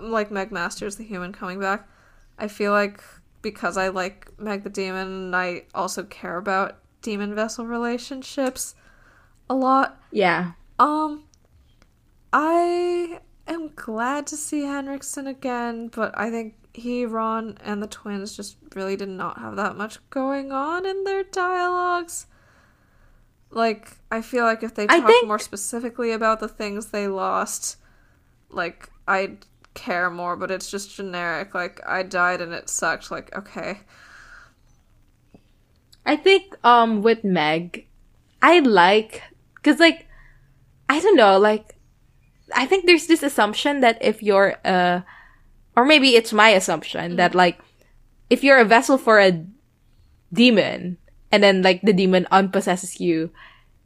like 0.00 0.30
Meg 0.30 0.52
Masters, 0.52 0.96
the 0.96 1.04
human 1.04 1.32
coming 1.32 1.60
back. 1.60 1.88
I 2.38 2.48
feel 2.48 2.72
like 2.72 3.02
because 3.42 3.76
I 3.76 3.88
like 3.88 4.30
Meg 4.38 4.64
the 4.64 4.70
demon, 4.70 5.06
and 5.06 5.36
I 5.36 5.64
also 5.74 6.02
care 6.04 6.36
about 6.36 6.78
demon 7.02 7.34
vessel 7.34 7.66
relationships 7.66 8.74
a 9.50 9.54
lot. 9.54 10.00
yeah 10.10 10.52
Um, 10.78 11.24
I 12.32 13.20
am 13.46 13.70
glad 13.76 14.26
to 14.28 14.36
see 14.36 14.62
Henriksen 14.62 15.26
again, 15.26 15.88
but 15.88 16.16
I 16.18 16.30
think 16.30 16.54
he, 16.72 17.04
Ron, 17.04 17.58
and 17.62 17.82
the 17.82 17.86
twins 17.86 18.36
just 18.36 18.56
really 18.74 18.96
did 18.96 19.08
not 19.08 19.38
have 19.38 19.56
that 19.56 19.76
much 19.76 19.98
going 20.10 20.50
on 20.50 20.86
in 20.86 21.04
their 21.04 21.22
dialogues. 21.22 22.26
Like, 23.54 23.92
I 24.10 24.20
feel 24.20 24.44
like 24.44 24.62
if 24.62 24.74
they 24.74 24.84
I 24.84 24.98
talked 24.98 25.06
think- 25.06 25.26
more 25.28 25.38
specifically 25.38 26.10
about 26.12 26.40
the 26.40 26.48
things 26.48 26.86
they 26.86 27.06
lost, 27.08 27.76
like, 28.50 28.90
I'd 29.06 29.46
care 29.74 30.10
more, 30.10 30.36
but 30.36 30.50
it's 30.50 30.70
just 30.70 30.94
generic. 30.94 31.54
Like, 31.54 31.80
I 31.86 32.02
died 32.02 32.40
and 32.40 32.52
it 32.52 32.68
sucked. 32.68 33.10
Like, 33.10 33.34
okay. 33.36 33.80
I 36.06 36.16
think 36.16 36.54
um 36.64 37.00
with 37.02 37.24
Meg, 37.24 37.86
I 38.42 38.58
like 38.60 39.22
because 39.54 39.80
like 39.80 40.06
I 40.88 41.00
don't 41.00 41.16
know 41.16 41.38
like 41.38 41.76
I 42.54 42.66
think 42.66 42.84
there's 42.84 43.06
this 43.06 43.22
assumption 43.22 43.80
that 43.80 43.96
if 44.02 44.22
you're 44.22 44.56
uh 44.66 45.00
or 45.76 45.86
maybe 45.86 46.14
it's 46.14 46.32
my 46.32 46.50
assumption 46.50 47.16
that 47.16 47.34
like 47.34 47.58
if 48.28 48.44
you're 48.44 48.58
a 48.58 48.66
vessel 48.66 48.98
for 48.98 49.18
a 49.18 49.46
demon 50.30 50.98
and 51.34 51.42
then 51.42 51.62
like 51.66 51.82
the 51.82 51.92
demon 51.92 52.30
unpossesses 52.30 53.02
you, 53.02 53.34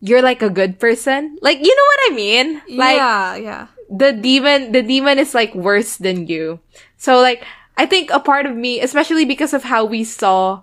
you're 0.04 0.20
like 0.20 0.44
a 0.44 0.52
good 0.52 0.76
person. 0.78 1.40
Like, 1.40 1.58
you 1.64 1.72
know 1.72 1.88
what 1.88 2.12
I 2.12 2.14
mean? 2.14 2.48
Like, 2.76 2.96
yeah, 3.00 3.36
yeah. 3.36 3.66
the 3.88 4.12
demon 4.12 4.72
the 4.76 4.84
demon 4.84 5.16
is 5.18 5.32
like 5.32 5.54
worse 5.56 5.96
than 5.96 6.28
you 6.28 6.60
so 7.00 7.24
like 7.24 7.40
i 7.80 7.88
think 7.88 8.12
a 8.12 8.20
part 8.20 8.44
of 8.44 8.52
me 8.52 8.84
especially 8.84 9.24
because 9.24 9.56
of 9.56 9.64
how 9.64 9.80
we 9.80 10.04
saw 10.04 10.60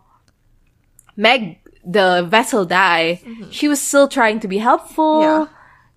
meg 1.18 1.57
the 1.82 2.22
vessel 2.30 2.66
die 2.70 3.18
mm-hmm. 3.26 3.49
she 3.49 3.66
was 3.68 3.82
still 3.82 4.06
trying 4.07 4.38
to 4.40 4.48
be 4.48 4.62
helpful 4.62 5.22
Yeah. 5.26 5.48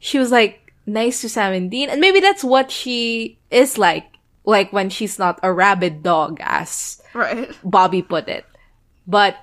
she 0.01 0.17
was 0.17 0.33
like 0.33 0.73
nice 0.89 1.21
to 1.21 1.29
sam 1.29 1.53
and 1.53 1.69
dean 1.71 1.93
and 1.93 2.01
maybe 2.01 2.21
that's 2.21 2.41
what 2.41 2.71
she 2.73 3.37
is 3.53 3.77
like 3.77 4.09
like 4.49 4.73
when 4.73 4.89
she's 4.89 5.19
not 5.21 5.37
a 5.43 5.53
rabid 5.53 6.01
dog 6.03 6.41
as 6.41 6.97
Right. 7.13 7.51
Bobby 7.65 8.03
put 8.03 8.29
it. 8.29 8.45
But 9.07 9.37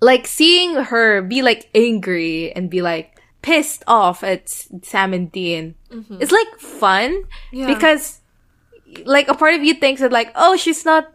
like 0.00 0.26
seeing 0.26 0.74
her 0.74 1.22
be 1.22 1.42
like 1.42 1.68
angry 1.74 2.52
and 2.52 2.70
be 2.70 2.82
like 2.82 3.18
pissed 3.42 3.82
off 3.86 4.22
at 4.22 4.48
Sam 4.48 5.14
and 5.14 5.30
Dean, 5.32 5.74
mm-hmm. 5.90 6.18
it's 6.20 6.32
like 6.32 6.58
fun 6.58 7.24
Yeah. 7.52 7.66
because 7.66 8.20
like 9.04 9.28
a 9.28 9.34
part 9.34 9.54
of 9.54 9.62
you 9.64 9.74
thinks 9.74 10.00
that 10.00 10.12
like 10.12 10.32
oh 10.34 10.56
she's 10.56 10.84
not 10.84 11.10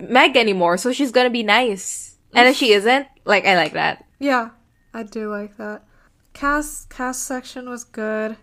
Meg 0.00 0.36
anymore, 0.36 0.76
so 0.78 0.92
she's 0.92 1.12
gonna 1.12 1.30
be 1.30 1.44
nice, 1.44 2.16
and 2.34 2.48
if 2.48 2.56
she 2.56 2.72
isn't, 2.78 3.06
like 3.24 3.46
I 3.46 3.54
like 3.54 3.72
that. 3.74 4.04
Yeah, 4.18 4.50
I 4.92 5.04
do 5.04 5.30
like 5.30 5.56
that. 5.58 5.84
Cast 6.34 6.90
cast 6.90 7.22
section 7.24 7.68
was 7.70 7.84
good. 7.84 8.36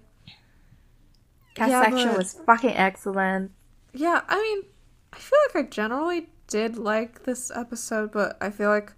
Cast 1.55 1.71
Yeah, 1.71 1.83
section 1.83 2.07
but- 2.09 2.17
was 2.17 2.33
fucking 2.45 2.75
excellent. 2.75 3.51
Yeah, 3.93 4.21
I 4.27 4.35
mean, 4.41 4.63
I 5.11 5.17
feel 5.17 5.39
like 5.53 5.65
I 5.65 5.67
generally 5.69 6.29
did 6.47 6.77
like 6.77 7.23
this 7.23 7.51
episode, 7.53 8.11
but 8.11 8.37
I 8.39 8.51
feel 8.51 8.69
like 8.69 8.93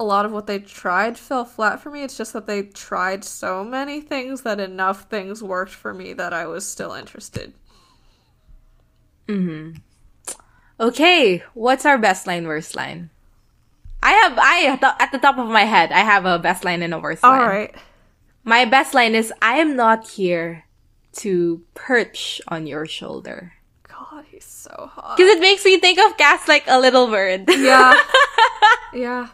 a 0.00 0.04
lot 0.04 0.24
of 0.24 0.32
what 0.32 0.46
they 0.46 0.58
tried 0.60 1.18
fell 1.18 1.44
flat 1.44 1.80
for 1.80 1.90
me. 1.90 2.02
It's 2.02 2.16
just 2.16 2.32
that 2.32 2.46
they 2.46 2.62
tried 2.62 3.24
so 3.24 3.64
many 3.64 4.00
things 4.00 4.42
that 4.42 4.60
enough 4.60 5.08
things 5.10 5.42
worked 5.42 5.72
for 5.72 5.92
me 5.92 6.12
that 6.12 6.32
I 6.32 6.46
was 6.46 6.66
still 6.66 6.92
interested. 6.92 7.52
Hmm. 9.28 9.72
Okay, 10.80 11.42
what's 11.54 11.84
our 11.84 11.98
best 11.98 12.26
line, 12.26 12.46
worst 12.46 12.76
line? 12.76 13.10
I 14.00 14.12
have 14.12 14.38
I 14.38 14.94
at 15.00 15.10
the- 15.10 15.18
top 15.18 15.38
of 15.38 15.48
my 15.48 15.64
head, 15.64 15.90
I 15.90 16.00
have 16.00 16.24
a 16.24 16.38
best 16.38 16.64
line 16.64 16.82
and 16.82 16.94
a 16.94 16.98
worst 17.00 17.22
line. 17.24 17.40
All 17.40 17.48
right. 17.48 17.74
My 18.44 18.64
best 18.64 18.94
line 18.94 19.14
is 19.16 19.32
I 19.42 19.58
am 19.58 19.74
not 19.74 20.08
here 20.08 20.64
to 21.18 21.64
perch 21.74 22.40
on 22.46 22.66
your 22.68 22.86
shoulder. 22.86 23.54
God, 23.82 24.24
he's 24.30 24.44
so 24.44 24.70
hot. 24.94 25.16
Because 25.16 25.34
it 25.34 25.40
makes 25.40 25.64
me 25.64 25.78
think 25.80 25.98
of 25.98 26.16
Cass 26.16 26.46
like 26.46 26.64
a 26.68 26.78
little 26.78 27.08
bird. 27.08 27.44
Yeah. 27.48 27.98
yeah. 28.94 29.28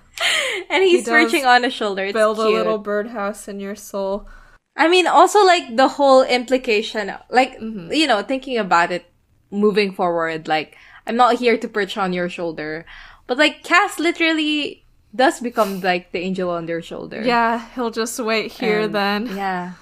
and 0.70 0.82
he's 0.84 1.04
does 1.04 1.12
perching 1.12 1.44
on 1.44 1.64
a 1.64 1.70
shoulder. 1.70 2.04
It's 2.04 2.12
Build 2.14 2.38
a 2.38 2.48
little 2.48 2.78
birdhouse 2.78 3.48
in 3.48 3.60
your 3.60 3.76
soul. 3.76 4.28
I 4.76 4.88
mean, 4.88 5.06
also 5.06 5.44
like 5.44 5.76
the 5.76 5.88
whole 5.88 6.22
implication, 6.22 7.12
like, 7.30 7.58
Mm-hmm. 7.60 7.92
you 7.92 8.06
know, 8.06 8.22
thinking 8.22 8.58
about 8.58 8.90
it 8.90 9.06
moving 9.50 9.92
forward, 9.92 10.48
like, 10.48 10.76
I'm 11.06 11.16
not 11.16 11.36
here 11.36 11.56
to 11.58 11.68
perch 11.68 11.96
on 11.96 12.12
your 12.12 12.28
shoulder. 12.28 12.84
But 13.26 13.38
like, 13.38 13.62
Cass 13.62 13.98
literally 13.98 14.84
does 15.14 15.38
become 15.40 15.80
like 15.80 16.10
the 16.12 16.18
angel 16.18 16.50
on 16.50 16.66
their 16.66 16.82
shoulder. 16.82 17.22
Yeah, 17.22 17.64
he'll 17.74 17.90
just 17.92 18.18
wait 18.18 18.50
here 18.52 18.80
And- 18.90 18.94
then. 18.94 19.26
Yeah. 19.36 19.72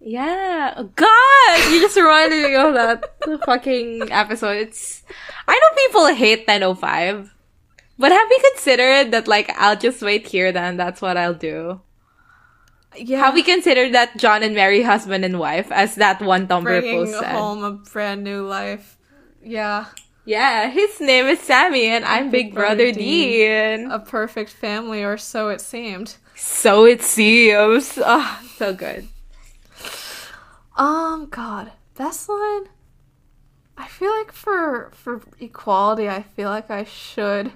Yeah. 0.00 0.74
Oh, 0.76 0.90
God! 0.94 1.72
You 1.72 1.80
just 1.80 1.96
reminded 1.96 2.42
me 2.44 2.54
of 2.54 2.74
that 2.74 3.14
fucking 3.46 4.08
episode. 4.12 4.56
It's. 4.58 5.02
I 5.48 5.54
know 5.54 5.76
people 5.76 6.06
hate 6.14 6.46
905. 6.46 7.34
But 7.98 8.12
have 8.12 8.28
you 8.30 8.40
considered 8.52 9.10
that, 9.12 9.26
like, 9.26 9.50
I'll 9.56 9.76
just 9.76 10.02
wait 10.02 10.26
here 10.28 10.52
then? 10.52 10.76
That's 10.76 11.00
what 11.00 11.16
I'll 11.16 11.34
do. 11.34 11.80
Yeah. 12.96 13.18
Have 13.18 13.34
we 13.34 13.42
considered 13.42 13.92
that 13.94 14.16
John 14.16 14.42
and 14.42 14.54
Mary, 14.54 14.82
husband 14.82 15.24
and 15.24 15.38
wife, 15.38 15.70
as 15.70 15.96
that 15.96 16.20
one 16.20 16.46
Tumblr 16.46 16.62
bringing 16.64 17.06
post 17.06 17.18
said? 17.18 17.32
home 17.32 17.62
a 17.62 17.72
brand 17.72 18.24
new 18.24 18.46
life. 18.46 18.96
Yeah. 19.42 19.86
Yeah, 20.24 20.70
his 20.70 21.00
name 21.00 21.26
is 21.26 21.38
Sammy 21.40 21.86
and 21.86 22.04
I'm 22.04 22.30
Big, 22.30 22.52
Brother, 22.52 22.90
Dean. 22.90 23.90
A 23.90 24.00
perfect 24.00 24.50
family, 24.50 25.04
or 25.04 25.16
so 25.16 25.50
it 25.50 25.60
seemed. 25.60 26.16
So 26.34 26.84
it 26.84 27.00
seems. 27.00 27.96
Ah, 28.04 28.42
so 28.56 28.74
good. 28.74 29.06
Um, 30.76 31.28
God, 31.30 31.70
best 31.96 32.28
line. 32.28 32.64
I 33.78 33.86
feel 33.86 34.10
like 34.10 34.32
for 34.32 34.90
for 34.94 35.22
equality, 35.38 36.08
I 36.08 36.22
feel 36.22 36.50
like 36.50 36.70
I 36.70 36.84
should 36.84 37.52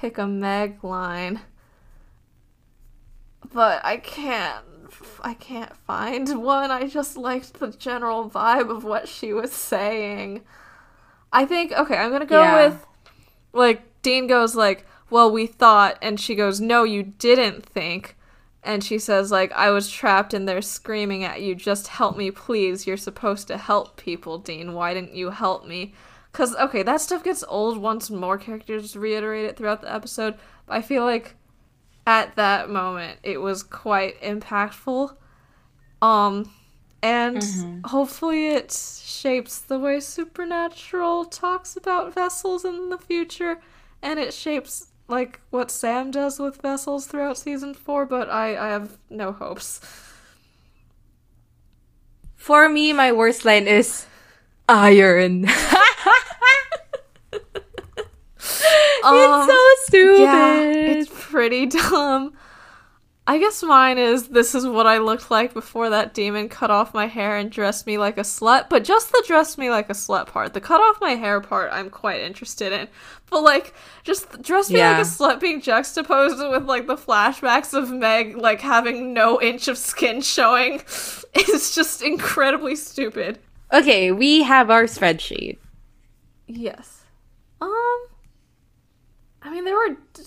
pick 0.00 0.16
a 0.16 0.26
Meg 0.26 0.82
line, 0.82 1.40
but 3.52 3.84
I 3.84 3.98
can't. 3.98 4.64
I 5.22 5.34
can't 5.34 5.76
find 5.76 6.42
one. 6.42 6.70
I 6.70 6.88
just 6.88 7.16
liked 7.16 7.54
the 7.60 7.68
general 7.68 8.28
vibe 8.28 8.70
of 8.74 8.82
what 8.82 9.08
she 9.08 9.32
was 9.32 9.52
saying. 9.52 10.40
I 11.32 11.44
think 11.44 11.72
okay. 11.72 11.96
I'm 11.96 12.10
gonna 12.10 12.26
go 12.26 12.40
Yeah. 12.40 12.66
with 12.66 12.86
like 13.52 13.82
Dean 14.02 14.26
goes 14.26 14.56
like, 14.56 14.86
"Well, 15.10 15.30
we 15.30 15.46
thought," 15.46 15.98
and 16.00 16.18
she 16.18 16.34
goes, 16.34 16.60
"No, 16.60 16.82
you 16.84 17.02
didn't 17.02 17.64
think." 17.66 18.16
And 18.62 18.82
she 18.82 18.98
says 18.98 19.30
like, 19.30 19.52
"I 19.52 19.70
was 19.70 19.90
trapped 19.90 20.34
in 20.34 20.46
there 20.46 20.62
screaming 20.62 21.24
at 21.24 21.40
you, 21.42 21.54
just 21.54 21.88
help 21.88 22.16
me, 22.16 22.30
please. 22.30 22.86
You're 22.86 22.96
supposed 22.96 23.48
to 23.48 23.58
help 23.58 23.96
people, 23.96 24.38
Dean. 24.38 24.72
Why 24.74 24.94
didn't 24.94 25.14
you 25.14 25.30
help 25.30 25.66
me?" 25.66 25.94
Cuz 26.32 26.54
okay, 26.56 26.82
that 26.82 27.00
stuff 27.00 27.24
gets 27.24 27.44
old 27.48 27.78
once 27.78 28.10
more 28.10 28.38
characters 28.38 28.96
reiterate 28.96 29.46
it 29.46 29.56
throughout 29.56 29.80
the 29.80 29.92
episode, 29.92 30.36
but 30.66 30.76
I 30.76 30.82
feel 30.82 31.04
like 31.04 31.36
at 32.06 32.36
that 32.36 32.70
moment 32.70 33.18
it 33.22 33.40
was 33.40 33.62
quite 33.62 34.20
impactful. 34.22 35.16
Um 36.00 36.50
and 37.02 37.82
hopefully 37.86 38.48
it 38.48 38.72
shapes 38.72 39.58
the 39.58 39.78
way 39.78 40.00
Supernatural 40.00 41.24
talks 41.24 41.76
about 41.76 42.14
vessels 42.14 42.64
in 42.64 42.90
the 42.90 42.98
future, 42.98 43.60
and 44.02 44.18
it 44.18 44.34
shapes 44.34 44.88
like 45.08 45.40
what 45.50 45.70
Sam 45.70 46.10
does 46.10 46.38
with 46.38 46.60
vessels 46.60 47.06
throughout 47.06 47.38
season 47.38 47.72
four. 47.74 48.04
But 48.04 48.28
I, 48.28 48.56
I 48.56 48.68
have 48.68 48.98
no 49.08 49.32
hopes. 49.32 49.80
For 52.36 52.68
me, 52.68 52.92
my 52.92 53.12
worst 53.12 53.44
line 53.44 53.66
is 53.66 54.06
iron. 54.68 55.46
Um, 59.04 59.14
it's 59.16 59.46
so 59.52 59.66
stupid. 59.86 60.20
Yeah, 60.20 60.60
it's 60.62 61.10
pretty 61.12 61.66
dumb. 61.66 62.34
I 63.26 63.38
guess 63.38 63.62
mine 63.62 63.96
is 63.98 64.28
this 64.28 64.54
is 64.56 64.66
what 64.66 64.86
I 64.88 64.98
looked 64.98 65.30
like 65.30 65.54
before 65.54 65.90
that 65.90 66.14
demon 66.14 66.48
cut 66.48 66.70
off 66.70 66.92
my 66.92 67.06
hair 67.06 67.36
and 67.36 67.48
dressed 67.50 67.86
me 67.86 67.96
like 67.96 68.18
a 68.18 68.22
slut, 68.22 68.68
but 68.68 68.82
just 68.82 69.12
the 69.12 69.22
dress 69.26 69.56
me 69.56 69.70
like 69.70 69.88
a 69.88 69.92
slut 69.92 70.26
part. 70.26 70.52
The 70.52 70.60
cut 70.60 70.80
off 70.80 71.00
my 71.00 71.10
hair 71.12 71.40
part 71.40 71.70
I'm 71.72 71.90
quite 71.90 72.20
interested 72.22 72.72
in. 72.72 72.88
But 73.30 73.42
like 73.44 73.72
just 74.02 74.42
dress 74.42 74.68
me 74.70 74.78
Yeah. 74.78 74.92
like 74.98 75.02
a 75.02 75.08
slut 75.08 75.38
being 75.40 75.60
juxtaposed 75.60 76.38
with 76.38 76.64
like 76.64 76.88
the 76.88 76.96
flashbacks 76.96 77.72
of 77.72 77.90
Meg 77.92 78.36
like 78.36 78.60
having 78.60 79.12
no 79.14 79.40
inch 79.40 79.68
of 79.68 79.78
skin 79.78 80.20
showing 80.36 80.82
is 81.34 81.72
just 81.74 82.02
incredibly 82.02 82.74
stupid. 82.74 83.38
okay, 83.72 84.10
we 84.10 84.42
have 84.42 84.70
our 84.70 84.84
spreadsheet. 84.84 85.58
Yes. 86.48 87.04
Um. 87.60 88.00
I 89.42 89.50
mean, 89.50 89.64
there 89.64 89.76
were 89.76 89.96
t- 90.12 90.24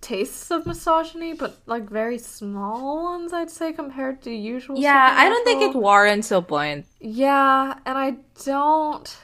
tastes 0.00 0.50
of 0.50 0.66
misogyny, 0.66 1.34
but 1.34 1.58
like 1.66 1.88
very 1.88 2.18
small 2.18 3.04
ones, 3.04 3.32
I'd 3.32 3.50
say, 3.50 3.72
compared 3.72 4.22
to 4.22 4.30
usual. 4.30 4.78
Yeah, 4.78 5.14
I 5.16 5.28
don't 5.28 5.44
think 5.44 5.62
it 5.62 5.78
warrants 5.78 6.30
a 6.30 6.40
point. 6.40 6.86
Yeah, 7.00 7.78
and 7.84 7.98
I 7.98 8.16
don't. 8.44 9.16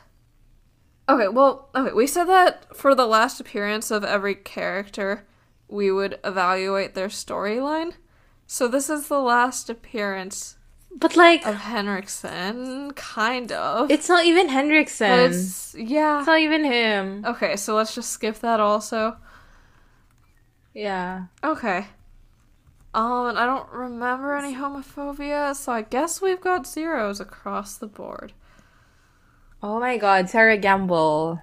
Okay, 1.09 1.28
well, 1.28 1.68
okay, 1.74 1.92
we 1.92 2.06
said 2.06 2.24
that 2.24 2.74
for 2.76 2.94
the 2.94 3.06
last 3.06 3.40
appearance 3.40 3.90
of 3.90 4.05
every 4.05 4.34
character, 4.34 5.26
we 5.68 5.90
would 5.90 6.18
evaluate 6.24 6.94
their 6.94 7.09
storyline. 7.09 7.94
So 8.46 8.68
this 8.68 8.88
is 8.90 9.09
the 9.09 9.20
last 9.20 9.68
appearance 9.70 10.56
But 10.97 11.16
like, 11.16 11.45
of 11.45 11.57
Henriksen, 11.57 12.93
kind 12.93 13.51
of. 13.51 13.91
it's 13.91 14.09
not 14.09 14.25
even 14.25 14.47
but 14.47 14.53
Henriksen. 14.53 15.31
It's, 15.31 15.75
yeah. 15.75 16.19
it's 16.19 16.27
not 16.27 16.39
even 16.39 16.65
him. 16.65 17.25
Okay, 17.27 17.57
so 17.57 17.75
let's 17.75 17.95
just 17.95 18.11
skip 18.11 18.39
that 18.41 18.61
also. 18.61 19.16
Yeah. 20.73 21.27
Okay. 21.43 21.87
Um, 22.95 23.27
and 23.27 23.39
I 23.39 23.45
don't 23.45 23.69
remember 23.71 24.37
any 24.37 24.55
homophobia, 24.55 25.55
so 25.57 25.73
I 25.73 25.83
guess 25.83 26.23
we've 26.23 26.41
got 26.41 26.66
zeros 26.66 27.19
across 27.19 27.77
the 27.77 27.89
board. 27.89 28.33
Oh 29.61 29.81
my 29.81 29.97
god, 29.97 30.31
Sera 30.31 30.57
Gamble. 30.57 31.41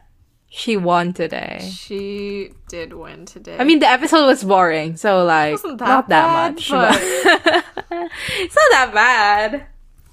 She 0.53 0.75
won 0.75 1.13
today. 1.13 1.71
She 1.73 2.51
did 2.67 2.91
win 2.91 3.25
today. 3.25 3.55
I 3.57 3.63
mean, 3.63 3.79
the 3.79 3.87
episode 3.87 4.25
was 4.25 4.43
boring, 4.43 4.97
so 4.97 5.23
like, 5.23 5.61
that 5.61 5.79
not 5.79 6.09
that 6.09 6.53
much. 6.53 6.69
but- 6.69 6.91
but- 6.91 7.63
it's 8.37 8.55
not 8.55 8.71
that 8.71 8.91
bad. 8.93 9.65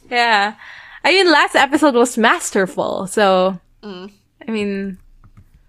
Yeah. 0.08 0.54
I 1.04 1.10
mean, 1.10 1.30
last 1.30 1.56
episode 1.56 1.94
was 1.94 2.16
masterful, 2.16 3.08
so. 3.08 3.60
Mm. 3.82 4.12
I 4.46 4.50
mean, 4.52 4.98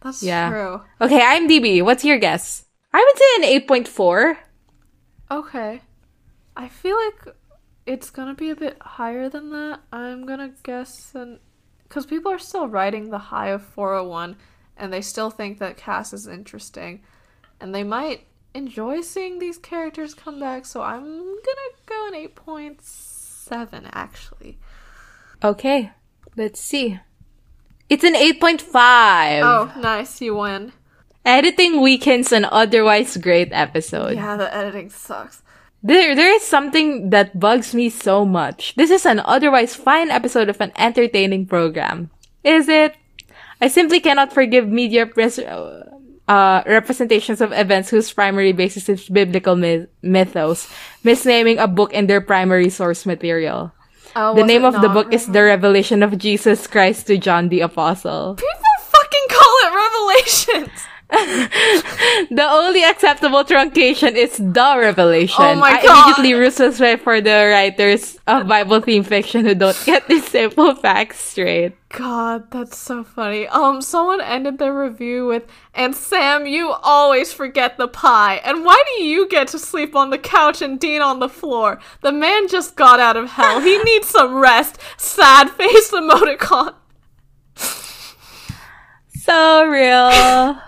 that's 0.02 0.22
yeah. 0.22 0.50
true. 0.50 0.82
okay, 1.02 1.20
I'm 1.24 1.50
IMDb. 1.50 1.84
what's 1.84 2.06
your 2.06 2.20
guess? 2.20 2.66
I 2.94 3.04
would 3.04 3.44
say 3.44 3.56
an 3.56 3.62
8.4. 3.68 4.38
Okay. 5.32 5.82
I 6.56 6.68
feel 6.68 6.96
like 6.96 7.36
it's 7.88 8.12
gonna 8.12 8.36
be 8.36 8.52
a 8.52 8.56
bit 8.56 8.78
higher 8.82 9.30
than 9.30 9.50
that. 9.50 9.80
I'm 9.92 10.28
gonna 10.28 10.52
guess 10.62 11.12
and 11.16 11.40
because 11.84 12.06
people 12.06 12.32
are 12.32 12.38
still 12.40 12.68
writing 12.68 13.10
the 13.10 13.18
high 13.18 13.50
of 13.50 13.64
401 13.64 14.36
and 14.80 14.92
they 14.92 15.02
still 15.02 15.30
think 15.30 15.60
that 15.60 15.78
Cass 15.78 16.14
is 16.14 16.28
interesting 16.28 17.02
and 17.60 17.76
they 17.76 17.84
might 17.84 18.26
enjoy 18.54 19.02
seeing 19.02 19.40
these 19.40 19.58
characters 19.58 20.14
come 20.14 20.40
back, 20.40 20.66
so 20.66 20.82
I'm 20.82 21.04
gonna 21.04 21.70
go 21.86 22.08
an 22.08 22.14
8.7 22.14 23.90
actually. 23.94 24.58
Okay, 25.44 25.92
let's 26.36 26.60
see. 26.60 27.00
It's 27.90 28.04
an 28.04 28.16
8.5. 28.16 29.42
Oh, 29.44 29.74
nice, 29.80 30.22
you 30.22 30.36
win. 30.36 30.74
Editing 31.26 31.82
weekends 31.82 32.32
an 32.32 32.46
otherwise 32.46 33.18
great 33.18 33.50
episode. 33.52 34.16
Yeah, 34.16 34.38
the 34.38 34.54
editing 34.56 34.90
sucks. 34.90 35.42
There, 35.82 36.16
there 36.16 36.34
is 36.34 36.44
something 36.44 37.10
that 37.12 37.40
bugs 37.40 37.74
me 37.74 37.90
so 37.90 38.26
much. 38.26 38.76
This 38.76 38.92
is 38.92 39.06
an 39.06 39.20
otherwise 39.20 39.76
fine 39.76 40.10
episode 40.12 40.50
of 40.50 40.60
an 40.60 40.72
entertaining 40.78 41.46
program. 41.46 42.10
Is 42.44 42.68
it? 42.68 42.96
I 43.62 43.68
simply 43.68 44.00
cannot 44.00 44.32
forgive 44.34 44.68
media 44.68 45.06
pres- 45.06 45.40
uh, 45.40 46.64
representations 46.66 47.42
of 47.42 47.52
events 47.52 47.90
whose 47.90 48.12
primary 48.14 48.54
basis 48.54 48.88
is 48.88 49.10
biblical 49.10 49.56
myth- 49.56 49.90
mythos, 50.02 50.70
misnaming 51.04 51.58
a 51.62 51.68
book 51.68 51.92
in 51.94 52.08
their 52.08 52.22
primary 52.22 52.70
source 52.70 53.06
material. 53.06 53.72
Oh, 54.16 54.36
The 54.36 54.44
name 54.44 54.66
of 54.66 54.82
the 54.82 54.90
book 54.90 55.14
is 55.14 55.28
The 55.28 55.44
Revelation 55.44 56.02
of 56.02 56.18
Jesus 56.18 56.66
Christ 56.68 57.08
to 57.08 57.18
John 57.18 57.50
the 57.50 57.62
Apostle. 57.62 58.36
People 58.36 58.76
fucking 58.90 59.28
call 59.30 59.56
it 59.66 59.72
Revelations! 59.76 60.80
The 62.32 62.48
only 62.48 62.84
acceptable 62.84 63.44
truncation 63.44 64.14
is 64.14 64.38
the 64.38 64.76
revelation. 64.78 65.44
Oh 65.44 65.56
my 65.56 65.82
god! 65.82 65.86
I 65.86 66.04
immediately 66.04 66.34
root 66.34 66.60
respect 66.60 67.04
for 67.04 67.20
the 67.22 67.50
writers 67.52 68.20
of 68.28 68.48
Bible 68.48 68.82
themed 68.82 69.08
fiction 69.08 69.46
who 69.46 69.56
don't 69.56 69.78
get 69.86 70.08
these 70.08 70.28
simple 70.28 70.76
facts 70.76 71.20
straight. 71.20 71.74
God, 71.90 72.52
that's 72.52 72.78
so 72.78 73.04
funny. 73.04 73.48
Um, 73.48 73.82
someone 73.82 74.22
ended 74.22 74.60
their 74.60 74.74
review 74.74 75.26
with, 75.26 75.48
and 75.74 75.96
Sam, 75.96 76.46
you 76.46 76.72
always 76.84 77.34
forget 77.34 77.78
the 77.78 77.88
pie. 77.88 78.36
And 78.46 78.64
why 78.64 78.82
do 78.96 79.04
you 79.04 79.28
get 79.28 79.48
to 79.50 79.60
sleep 79.60 79.96
on 79.96 80.12
the 80.12 80.20
couch 80.20 80.62
and 80.62 80.80
Dean 80.80 81.02
on 81.02 81.20
the 81.20 81.30
floor? 81.30 81.80
The 82.02 82.12
man 82.12 82.48
just 82.48 82.76
got 82.76 83.00
out 83.00 83.18
of 83.18 83.32
hell. 83.32 83.62
He 83.62 83.78
needs 83.84 84.08
some 84.08 84.36
rest. 84.36 84.78
Sad 84.98 85.50
face 85.50 85.90
emoticon. 85.92 86.76
So 89.12 89.66
real. 89.66 90.60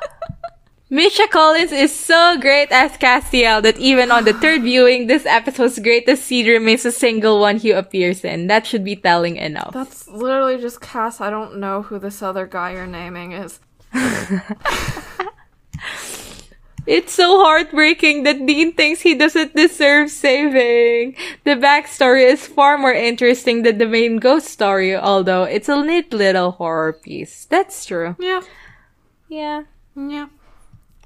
Misha 0.93 1.25
Collins 1.29 1.71
is 1.71 1.95
so 1.95 2.37
great 2.37 2.69
as 2.69 2.91
Castiel 2.97 3.63
that 3.63 3.77
even 3.77 4.11
on 4.11 4.25
the 4.25 4.33
third 4.33 4.61
viewing, 4.61 5.07
this 5.07 5.25
episode's 5.25 5.79
greatest 5.79 6.25
seed 6.25 6.47
remains 6.47 6.83
a 6.85 6.91
single 6.91 7.39
one 7.39 7.55
he 7.55 7.71
appears 7.71 8.25
in. 8.25 8.47
That 8.47 8.65
should 8.67 8.83
be 8.83 8.97
telling 8.97 9.37
enough. 9.37 9.71
That's 9.73 10.05
literally 10.09 10.57
just 10.59 10.81
Cass. 10.81 11.21
I 11.21 11.29
don't 11.29 11.59
know 11.59 11.81
who 11.83 11.97
this 11.97 12.21
other 12.21 12.45
guy 12.45 12.73
you're 12.73 12.85
naming 12.87 13.31
is. 13.31 13.61
It's 16.87 17.13
so 17.13 17.37
heartbreaking 17.45 18.23
that 18.23 18.43
Dean 18.45 18.73
thinks 18.73 19.01
he 19.01 19.13
doesn't 19.13 19.55
deserve 19.55 20.09
saving. 20.09 21.15
The 21.43 21.51
backstory 21.51 22.25
is 22.25 22.47
far 22.47 22.75
more 22.75 22.91
interesting 22.91 23.61
than 23.61 23.77
the 23.77 23.85
main 23.85 24.17
ghost 24.17 24.47
story, 24.47 24.95
although 24.97 25.43
it's 25.43 25.69
a 25.69 25.83
neat 25.85 26.11
little 26.11 26.51
horror 26.51 26.93
piece. 26.93 27.45
That's 27.45 27.85
true. 27.85 28.15
Yeah, 28.19 28.41
Yeah. 29.29 29.63
yeah. 29.95 30.25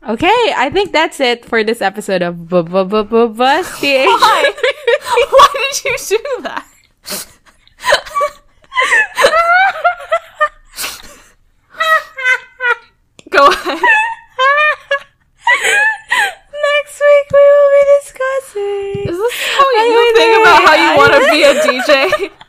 Okay, 0.07 0.53
I 0.55 0.69
think 0.71 0.91
that's 0.91 1.19
it 1.19 1.45
for 1.45 1.63
this 1.63 1.81
episode 1.81 2.21
of 2.21 2.47
Bu- 2.47 2.63
Bu- 2.63 2.85
Bu- 2.85 3.03
Bu- 3.05 3.33
Busty. 3.33 4.05
Why? 4.05 4.53
Why 5.31 5.47
did 5.83 5.83
you 5.83 6.17
do 6.17 6.41
that? 6.43 6.67
Go 13.29 13.47
ahead. 13.47 13.79
Next 16.65 17.01
week 17.01 17.27
we 17.33 17.43
will 17.51 17.71
be 17.75 17.83
discussing. 17.99 19.09
Is 19.09 19.17
this 19.17 19.35
how 19.57 19.67
you 19.71 19.95
I 19.97 20.13
think 20.15 20.31
about 20.41 20.59
how 20.67 20.75
you 20.83 20.89
want 20.97 21.13
to 21.13 21.21
be 21.31 21.39
a 21.43 21.53
DJ? 21.61 22.31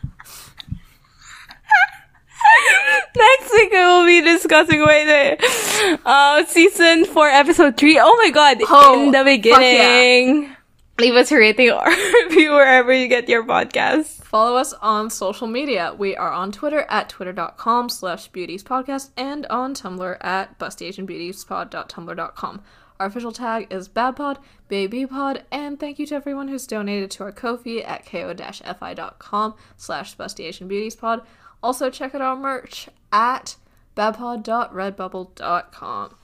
Next 3.17 3.53
week 3.53 3.71
we 3.73 3.79
will 3.79 4.05
be 4.07 4.21
discussing 4.21 4.85
wait, 4.85 5.07
wait, 5.07 5.99
uh 6.05 6.45
season 6.47 7.05
four 7.05 7.29
episode 7.29 7.77
three. 7.77 7.99
Oh 8.01 8.17
my 8.23 8.31
god! 8.31 8.59
Oh, 8.69 9.05
in 9.05 9.11
the 9.13 9.25
beginning, 9.25 10.55
leave 10.99 11.15
us 11.15 11.33
a 11.33 11.37
rating 11.37 11.71
or 11.71 11.87
review 12.25 12.53
wherever 12.53 12.93
you 12.93 13.09
get 13.09 13.29
your 13.29 13.45
podcast. 13.45 14.23
Follow 14.23 14.57
us 14.57 14.73
on 14.75 15.09
social 15.09 15.47
media. 15.47 15.95
We 15.97 16.17
are 16.17 16.33
on 16.33 16.53
Twitter 16.53 16.85
at 16.91 17.09
twitter.com 17.09 17.89
slash 17.89 18.31
beautiespodcast 18.31 19.11
and 19.17 19.47
on 19.47 19.75
Tumblr 19.75 20.17
at 20.21 20.59
bustyasianbeautiespod.tumblr.com. 20.59 22.63
Our 22.99 23.07
official 23.07 23.33
tag 23.33 23.67
is 23.71 23.89
babpod, 23.89 24.39
babypod, 24.71 25.43
and 25.53 25.79
thank 25.79 25.99
you 25.99 26.07
to 26.07 26.15
everyone 26.15 26.49
who's 26.49 26.67
donated 26.67 27.11
to 27.13 27.25
our 27.25 27.33
Ko-fi 27.33 27.83
at 27.83 28.07
ko-fi.com 28.07 29.55
slash 29.77 30.17
bustyasianbeautiespod. 30.17 31.23
Also 31.63 31.89
check 31.91 32.15
out 32.15 32.21
our 32.21 32.37
merch 32.37 32.89
at 33.13 33.57
babpod.redbubble.com. 33.97 36.15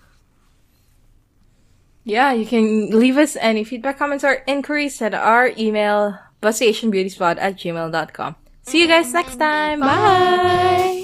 Yeah, 2.04 2.32
you 2.32 2.46
can 2.46 2.90
leave 2.90 3.16
us 3.16 3.36
any 3.36 3.62
feedback, 3.64 3.98
comments, 3.98 4.24
or 4.24 4.42
inquiries 4.46 5.00
at 5.00 5.14
our 5.14 5.52
email, 5.56 6.18
bustyasianbeautiespod 6.42 7.38
at 7.38 7.56
gmail.com. 7.56 8.36
See 8.64 8.80
you 8.80 8.88
guys 8.88 9.12
next 9.12 9.36
time. 9.36 9.80
Bye. 9.80 11.00